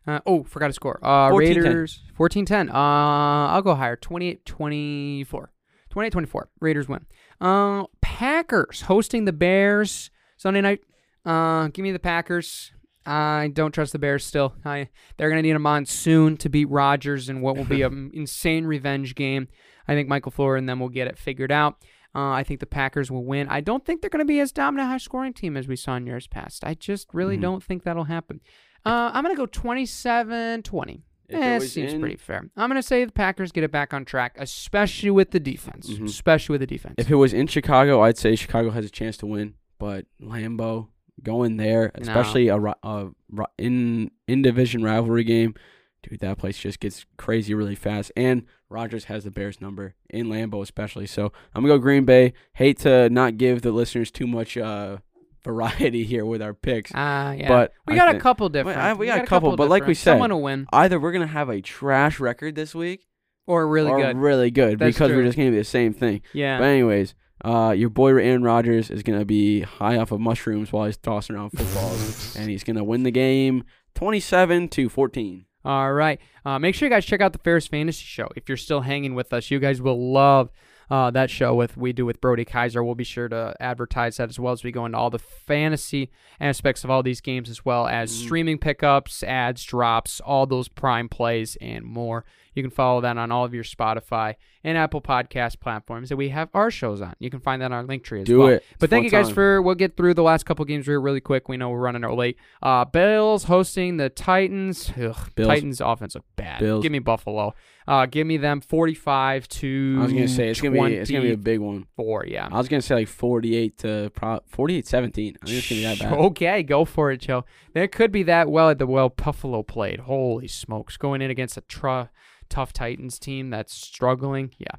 Uh, 0.08 0.20
oh, 0.26 0.44
forgot 0.44 0.68
to 0.68 0.74
score. 0.74 1.00
Uh, 1.04 1.30
14-10. 1.30 1.38
Raiders 1.38 2.04
14-10. 2.18 2.70
Uh, 2.70 2.74
I'll 2.74 3.62
go 3.62 3.76
higher. 3.76 3.96
28-24. 3.96 5.48
28-24. 5.94 6.44
Raiders 6.60 6.88
win. 6.88 7.06
Uh, 7.40 7.84
Packers 8.02 8.82
hosting 8.82 9.26
the 9.26 9.34
Bears 9.34 10.10
Sunday 10.38 10.62
night. 10.62 10.80
Uh, 11.26 11.68
give 11.68 11.84
me 11.84 11.92
the 11.92 12.00
Packers. 12.00 12.72
I 13.06 13.50
don't 13.54 13.72
trust 13.72 13.92
the 13.94 14.00
Bears 14.00 14.26
still. 14.26 14.54
I 14.66 14.90
they're 15.18 15.30
gonna 15.30 15.42
need 15.42 15.56
a 15.56 15.60
monsoon 15.60 16.38
to 16.38 16.50
beat 16.50 16.70
Rodgers 16.70 17.30
in 17.30 17.42
what 17.42 17.56
will 17.58 17.66
be 17.66 17.82
an 17.82 18.12
insane 18.14 18.66
revenge 18.66 19.16
game. 19.16 19.48
I 19.88 19.94
think 19.96 20.08
Michael 20.10 20.32
Floor 20.32 20.56
and 20.58 20.68
them 20.70 20.80
will 20.80 20.90
get 20.90 21.08
it 21.08 21.18
figured 21.18 21.52
out. 21.52 21.78
Uh, 22.14 22.30
I 22.32 22.44
think 22.44 22.60
the 22.60 22.66
Packers 22.66 23.10
will 23.12 23.24
win. 23.24 23.48
I 23.50 23.62
don't 23.62 23.86
think 23.86 24.02
they're 24.02 24.10
going 24.10 24.20
to 24.20 24.26
be 24.26 24.40
as 24.40 24.52
dominant, 24.52 24.90
high 24.90 24.98
scoring 24.98 25.32
team 25.34 25.56
as 25.56 25.68
we 25.68 25.76
saw 25.76 25.96
in 25.96 26.08
years 26.08 26.26
past. 26.28 26.64
I 26.66 26.74
just 26.74 27.08
really 27.14 27.38
Mhm. 27.38 27.42
don't 27.42 27.64
think 27.64 27.84
that'll 27.84 28.06
happen. 28.06 28.42
Uh, 28.84 29.12
I'm 29.14 29.24
going 29.24 29.36
to 29.36 29.40
go 29.40 29.46
27 29.46 30.64
20. 30.64 31.04
If 31.28 31.36
it 31.36 31.42
Eh, 31.42 31.60
seems 31.60 31.94
in- 31.94 32.00
pretty 32.00 32.16
fair. 32.16 32.50
I'm 32.58 32.70
going 32.70 32.82
to 32.82 32.88
say 32.88 33.06
the 33.06 33.12
Packers 33.12 33.52
get 33.52 33.64
it 33.64 33.72
back 33.72 33.94
on 33.94 34.06
track, 34.06 34.36
especially 34.40 35.12
with 35.12 35.30
the 35.30 35.40
defense. 35.40 35.88
Mhm. 35.90 36.06
Especially 36.06 36.54
with 36.54 36.62
the 36.62 36.68
defense. 36.68 36.96
If 36.98 37.12
it 37.12 37.16
was 37.16 37.34
in 37.34 37.46
Chicago, 37.46 38.02
I'd 38.02 38.18
say 38.18 38.36
Chicago 38.36 38.72
has 38.72 38.86
a 38.86 38.90
chance 38.90 39.16
to 39.18 39.28
win, 39.28 39.54
but 39.78 40.06
Lambeau 40.20 40.88
going 41.24 41.58
there, 41.58 41.92
No. 41.96 42.02
especially 42.02 42.48
a, 42.50 42.58
a 42.58 43.10
in 43.58 44.12
in 44.28 44.42
division 44.42 44.84
rivalry 44.84 45.24
game, 45.24 45.56
dude, 46.04 46.20
that 46.20 46.38
place 46.38 46.58
just 46.58 46.80
gets 46.80 47.06
crazy 47.18 47.54
really 47.54 47.76
fast. 47.76 48.12
And 48.16 48.46
Rodgers 48.70 49.06
has 49.06 49.24
the 49.24 49.32
Bears 49.32 49.60
number 49.62 49.96
in 50.10 50.28
Lambeau, 50.28 50.62
especially. 50.62 51.08
So 51.08 51.32
I'm 51.54 51.64
gonna 51.64 51.74
go 51.76 51.78
Green 51.80 52.06
Bay. 52.06 52.34
Hate 52.54 52.80
to 52.80 53.10
not 53.10 53.38
give 53.38 53.62
the 53.62 53.72
listeners 53.72 54.12
too 54.12 54.28
much 54.28 54.58
uh, 54.58 54.98
variety 55.44 56.04
here 56.06 56.26
with 56.26 56.42
our 56.42 56.54
picks. 56.54 56.92
Ah, 56.94 57.32
yeah. 57.34 57.48
But 57.48 57.74
we 57.88 57.94
I 57.94 57.98
got 57.98 58.16
a 58.16 58.20
couple 58.20 58.48
different. 58.50 58.98
We 59.00 59.08
got 59.08 59.22
a 59.22 59.26
couple, 59.26 59.56
but 59.56 59.70
like 59.70 59.86
we 59.88 59.94
said, 59.94 60.14
someone 60.14 60.32
will 60.32 60.42
win 60.42 60.68
Either 60.72 61.00
we're 61.00 61.12
gonna 61.12 61.28
have 61.28 61.50
a 61.50 61.62
trash 61.62 62.20
record 62.20 62.56
this 62.56 62.76
week, 62.76 63.08
or 63.48 63.68
really 63.68 63.90
or 63.90 64.00
good. 64.02 64.18
really 64.18 64.52
good 64.52 64.78
That's 64.80 64.96
because 64.96 65.10
true. 65.10 65.18
we're 65.18 65.24
just 65.24 65.38
gonna 65.38 65.52
be 65.52 65.58
the 65.58 65.64
same 65.64 65.94
thing. 65.94 66.22
yeah. 66.34 66.60
But 66.60 66.66
anyways, 66.66 67.16
uh, 67.44 67.74
your 67.76 67.90
boy 67.90 68.10
Aaron 68.10 68.44
Rodgers 68.44 68.90
is 68.90 69.04
gonna 69.04 69.26
be 69.26 69.62
high 69.62 69.98
off 69.98 70.12
of 70.12 70.20
mushrooms 70.20 70.72
while 70.72 70.86
he's 70.86 70.98
tossing 70.98 71.36
around 71.36 71.52
footballs, 71.52 72.36
and 72.36 72.50
he's 72.50 72.64
gonna 72.64 72.84
win 72.84 73.04
the 73.04 73.12
game, 73.12 73.64
twenty-seven 73.96 74.70
to 74.70 74.90
fourteen. 74.90 75.46
All 75.66 75.92
right. 75.92 76.20
Uh, 76.46 76.58
make 76.58 76.74
sure 76.74 76.88
you 76.88 76.94
guys 76.94 77.06
check 77.06 77.22
out 77.22 77.34
the 77.34 77.40
Ferris 77.40 77.68
Fantasy 77.68 78.06
Show. 78.06 78.30
If 78.36 78.48
you're 78.48 78.58
still 78.58 78.82
hanging 78.82 79.14
with 79.14 79.34
us, 79.34 79.52
you 79.52 79.60
guys 79.60 79.82
will 79.82 80.12
love 80.14 80.50
uh, 80.90 81.12
that 81.12 81.30
show 81.30 81.54
with 81.54 81.78
we 81.78 81.94
do 81.94 82.06
with 82.06 82.20
Brody 82.22 82.46
Kaiser. 82.46 82.84
We'll 82.84 82.96
be 82.96 83.04
sure 83.04 83.28
to 83.30 83.56
advertise 83.60 84.18
that 84.18 84.30
as 84.30 84.40
well 84.40 84.54
as 84.54 84.64
we 84.64 84.72
go 84.72 84.86
into 84.86 84.98
all 84.98 85.10
the 85.10 85.20
fantasy 85.20 86.10
aspects 86.40 86.84
of 86.84 86.90
all 86.90 87.04
these 87.04 87.22
games, 87.22 87.50
as 87.50 87.66
well 87.66 87.88
as 87.88 88.12
Mm. 88.12 88.24
streaming 88.26 88.58
pickups, 88.58 89.24
ads, 89.24 89.64
drops, 89.64 90.20
all 90.22 90.46
those 90.46 90.68
prime 90.68 91.10
plays, 91.10 91.58
and 91.62 91.84
more. 91.86 92.24
You 92.56 92.64
can 92.64 92.72
follow 92.72 93.00
that 93.02 93.18
on 93.18 93.32
all 93.32 93.46
of 93.46 93.54
your 93.54 93.64
Spotify 93.64 94.36
and 94.64 94.78
Apple 94.78 95.02
Podcast 95.02 95.60
platforms 95.62 96.10
that 96.10 96.18
we 96.18 96.30
have 96.30 96.50
our 96.54 96.70
shows 96.72 97.00
on. 97.02 97.14
You 97.20 97.30
can 97.30 97.40
find 97.40 97.62
that 97.62 97.68
on 97.68 97.72
our 97.74 97.84
link 97.84 98.04
tree 98.04 98.22
as 98.22 98.26
Do 98.26 98.40
well. 98.40 98.48
it. 98.50 98.66
But 98.80 98.90
thank 98.90 99.06
you 99.06 99.12
guys 99.12 99.28
time. 99.28 99.36
for. 99.36 99.62
We'll 99.62 99.76
get 99.76 99.96
through 99.96 100.16
the 100.16 100.24
last 100.24 100.46
couple 100.46 100.66
games 100.66 100.86
here 100.88 101.00
really 101.00 101.22
quick. 101.22 101.48
We 101.48 101.56
know 101.58 101.70
we're 101.70 101.80
running 101.80 102.04
out 102.04 102.18
late. 102.18 102.38
Uh, 102.62 102.84
Bills 102.86 103.46
hosting 103.46 103.98
the 103.98 104.10
Titans. 104.10 104.92
Ugh, 105.02 105.16
Bills. 105.36 105.48
Titans 105.48 105.80
offense 105.80 106.16
look 106.16 106.26
bad. 106.36 106.60
Bills. 106.60 106.84
Give 106.84 106.92
me 106.92 107.00
Buffalo. 107.00 107.54
Uh, 107.90 108.06
give 108.06 108.28
me 108.28 108.38
them 108.38 108.62
forty-five 108.62 109.48
to. 109.48 109.96
I 110.00 110.04
was 110.04 110.14
gonna 110.14 110.28
say 110.28 110.50
it's 110.50 110.62
gonna 110.62 110.80
be 110.88 110.94
it's 110.94 111.10
gonna 111.10 111.24
be 111.24 111.32
a 111.32 111.38
big 111.38 111.60
one. 111.60 111.88
four. 111.96 112.24
Yeah. 112.28 112.48
I 112.52 112.58
was 112.58 112.68
gonna 112.70 112.84
say 112.84 112.94
like 112.94 113.08
forty-eight 113.08 113.80
to 113.80 114.12
pro- 114.14 114.42
48-17. 114.56 114.58
I 114.62 115.10
think 115.10 115.38
it's 115.48 115.70
gonna 115.70 115.82
be 115.82 115.84
that 115.84 116.00
bad. 116.00 116.14
Okay, 116.30 116.62
go 116.62 116.86
for 116.86 117.12
it, 117.12 117.18
Joe. 117.22 117.46
There 117.74 117.88
could 117.88 118.12
be 118.12 118.22
that 118.24 118.48
well 118.50 118.70
at 118.70 118.78
the 118.78 118.86
well 118.86 119.10
Buffalo 119.10 119.64
played. 119.64 120.02
Holy 120.02 120.48
smokes, 120.48 120.98
going 120.98 121.24
in 121.24 121.32
against 121.32 121.58
a 121.58 121.62
tr- 121.62 122.12
tough 122.48 122.74
Titans 122.74 123.18
team 123.18 123.50
that's 123.50 123.74
struggling. 123.74 124.52
Yeah, 124.60 124.76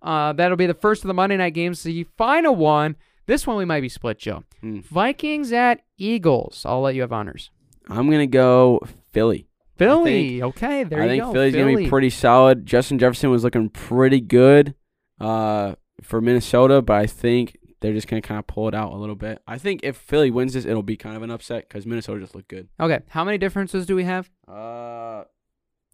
uh, 0.00 0.32
that'll 0.32 0.56
be 0.56 0.66
the 0.66 0.74
first 0.74 1.02
of 1.02 1.08
the 1.08 1.14
Monday 1.14 1.36
night 1.36 1.54
games. 1.54 1.82
The 1.82 2.04
final 2.16 2.54
one. 2.54 2.94
This 3.26 3.44
one 3.46 3.56
we 3.56 3.64
might 3.64 3.80
be 3.80 3.88
split, 3.88 4.18
Joe. 4.18 4.44
Hmm. 4.60 4.80
Vikings 4.80 5.52
at 5.52 5.80
Eagles. 5.98 6.62
I'll 6.64 6.80
let 6.82 6.94
you 6.94 7.00
have 7.02 7.12
honors. 7.12 7.50
I'm 7.88 8.08
gonna 8.08 8.26
go 8.28 8.80
Philly. 9.12 9.48
Philly. 9.88 10.42
okay, 10.42 10.84
there 10.84 11.00
I 11.02 11.04
you 11.04 11.10
think. 11.22 11.32
Philly's 11.34 11.54
Philly. 11.54 11.72
gonna 11.74 11.84
be 11.84 11.88
pretty 11.90 12.10
solid. 12.10 12.66
Justin 12.66 12.98
Jefferson 12.98 13.30
was 13.30 13.44
looking 13.44 13.68
pretty 13.68 14.20
good 14.20 14.74
uh, 15.20 15.74
for 16.02 16.20
Minnesota, 16.20 16.82
but 16.82 16.94
I 16.96 17.06
think 17.06 17.56
they're 17.80 17.92
just 17.92 18.06
gonna 18.08 18.22
kind 18.22 18.38
of 18.38 18.46
pull 18.46 18.68
it 18.68 18.74
out 18.74 18.92
a 18.92 18.96
little 18.96 19.14
bit. 19.16 19.40
I 19.46 19.58
think 19.58 19.80
if 19.82 19.96
Philly 19.96 20.30
wins 20.30 20.52
this, 20.54 20.64
it'll 20.64 20.82
be 20.82 20.96
kind 20.96 21.16
of 21.16 21.22
an 21.22 21.30
upset 21.30 21.68
because 21.68 21.86
Minnesota 21.86 22.20
just 22.20 22.34
looked 22.34 22.48
good. 22.48 22.68
Okay, 22.80 23.00
how 23.08 23.24
many 23.24 23.38
differences 23.38 23.86
do 23.86 23.94
we 23.96 24.04
have? 24.04 24.30
Uh, 24.48 25.24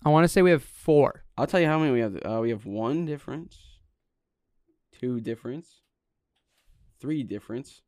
I 0.04 0.10
want 0.10 0.24
to 0.24 0.28
say 0.28 0.42
we 0.42 0.50
have 0.50 0.62
four. 0.62 1.24
I'll 1.36 1.46
tell 1.46 1.60
you 1.60 1.66
how 1.66 1.78
many 1.78 1.92
we 1.92 2.00
have. 2.00 2.16
Uh, 2.24 2.38
we 2.40 2.50
have 2.50 2.66
one 2.66 3.04
difference, 3.06 3.58
two 4.92 5.20
difference, 5.20 5.80
three 7.00 7.22
difference, 7.22 7.82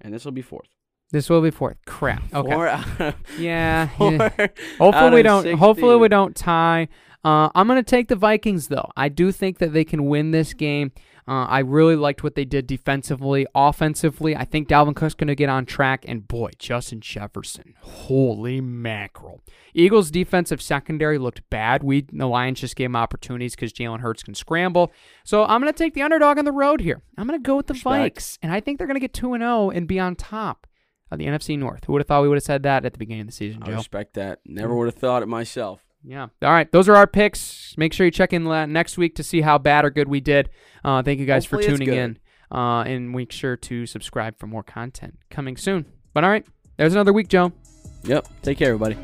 and 0.00 0.14
this 0.14 0.24
will 0.24 0.32
be 0.32 0.42
fourth. 0.42 0.68
This 1.10 1.30
will 1.30 1.40
be 1.40 1.50
fourth. 1.50 1.78
Crap. 1.86 2.22
Okay. 2.34 2.52
Four 2.52 2.68
out 2.68 3.00
of 3.00 3.14
Yeah. 3.38 3.88
four 3.98 4.12
yeah. 4.12 4.48
Hopefully 4.78 5.10
we 5.10 5.22
don't. 5.22 5.42
16. 5.42 5.58
Hopefully 5.58 5.96
we 5.96 6.08
don't 6.08 6.36
tie. 6.36 6.88
Uh, 7.24 7.48
I'm 7.54 7.66
gonna 7.66 7.82
take 7.82 8.08
the 8.08 8.16
Vikings 8.16 8.68
though. 8.68 8.90
I 8.96 9.08
do 9.08 9.32
think 9.32 9.58
that 9.58 9.72
they 9.72 9.84
can 9.84 10.06
win 10.06 10.30
this 10.30 10.54
game. 10.54 10.92
Uh, 11.26 11.44
I 11.44 11.58
really 11.58 11.96
liked 11.96 12.22
what 12.22 12.36
they 12.36 12.46
did 12.46 12.66
defensively, 12.66 13.46
offensively. 13.54 14.34
I 14.34 14.46
think 14.46 14.66
Dalvin 14.66 14.96
Cook's 14.96 15.14
gonna 15.14 15.34
get 15.34 15.50
on 15.50 15.66
track, 15.66 16.04
and 16.08 16.26
boy, 16.26 16.50
Justin 16.58 17.00
Jefferson, 17.00 17.74
holy 17.80 18.60
mackerel! 18.60 19.42
Eagles' 19.74 20.10
defensive 20.10 20.62
secondary 20.62 21.18
looked 21.18 21.42
bad. 21.50 21.82
We 21.82 22.06
the 22.10 22.26
Lions 22.26 22.60
just 22.60 22.76
gave 22.76 22.86
him 22.86 22.96
opportunities 22.96 23.54
because 23.54 23.72
Jalen 23.72 24.00
Hurts 24.00 24.22
can 24.22 24.34
scramble. 24.34 24.92
So 25.24 25.44
I'm 25.44 25.60
gonna 25.60 25.72
take 25.72 25.94
the 25.94 26.02
underdog 26.02 26.38
on 26.38 26.44
the 26.44 26.52
road 26.52 26.80
here. 26.80 27.02
I'm 27.18 27.26
gonna 27.26 27.40
go 27.40 27.56
with 27.56 27.66
the 27.66 27.74
Respect. 27.74 28.16
Vikes, 28.18 28.38
and 28.42 28.52
I 28.52 28.60
think 28.60 28.78
they're 28.78 28.86
gonna 28.86 29.00
get 29.00 29.12
two 29.12 29.34
and 29.34 29.42
zero 29.42 29.70
and 29.70 29.88
be 29.88 29.98
on 29.98 30.14
top 30.14 30.67
of 31.10 31.18
the 31.18 31.26
NFC 31.26 31.58
North. 31.58 31.84
Who 31.84 31.92
would 31.92 32.00
have 32.00 32.06
thought 32.06 32.22
we 32.22 32.28
would 32.28 32.36
have 32.36 32.44
said 32.44 32.62
that 32.64 32.84
at 32.84 32.92
the 32.92 32.98
beginning 32.98 33.22
of 33.22 33.26
the 33.28 33.32
season, 33.32 33.62
I 33.64 33.70
respect 33.70 34.14
that. 34.14 34.40
Never 34.44 34.74
would 34.74 34.86
have 34.86 34.94
thought 34.94 35.22
it 35.22 35.26
myself. 35.26 35.84
Yeah. 36.04 36.28
All 36.42 36.50
right. 36.50 36.70
Those 36.70 36.88
are 36.88 36.96
our 36.96 37.06
picks. 37.06 37.74
Make 37.76 37.92
sure 37.92 38.06
you 38.06 38.12
check 38.12 38.32
in 38.32 38.44
next 38.72 38.98
week 38.98 39.16
to 39.16 39.22
see 39.22 39.40
how 39.40 39.58
bad 39.58 39.84
or 39.84 39.90
good 39.90 40.08
we 40.08 40.20
did. 40.20 40.48
Uh, 40.84 41.02
thank 41.02 41.20
you 41.20 41.26
guys 41.26 41.44
Hopefully 41.44 41.64
for 41.64 41.70
tuning 41.76 41.94
in. 41.94 42.18
Uh, 42.50 42.82
and 42.82 43.10
make 43.10 43.30
sure 43.30 43.56
to 43.56 43.84
subscribe 43.84 44.38
for 44.38 44.46
more 44.46 44.62
content 44.62 45.18
coming 45.28 45.56
soon. 45.56 45.84
But 46.14 46.24
all 46.24 46.30
right. 46.30 46.46
There's 46.76 46.94
another 46.94 47.12
week, 47.12 47.28
Joe. 47.28 47.52
Yep. 48.04 48.28
Take 48.42 48.58
care, 48.58 48.68
everybody. 48.68 48.96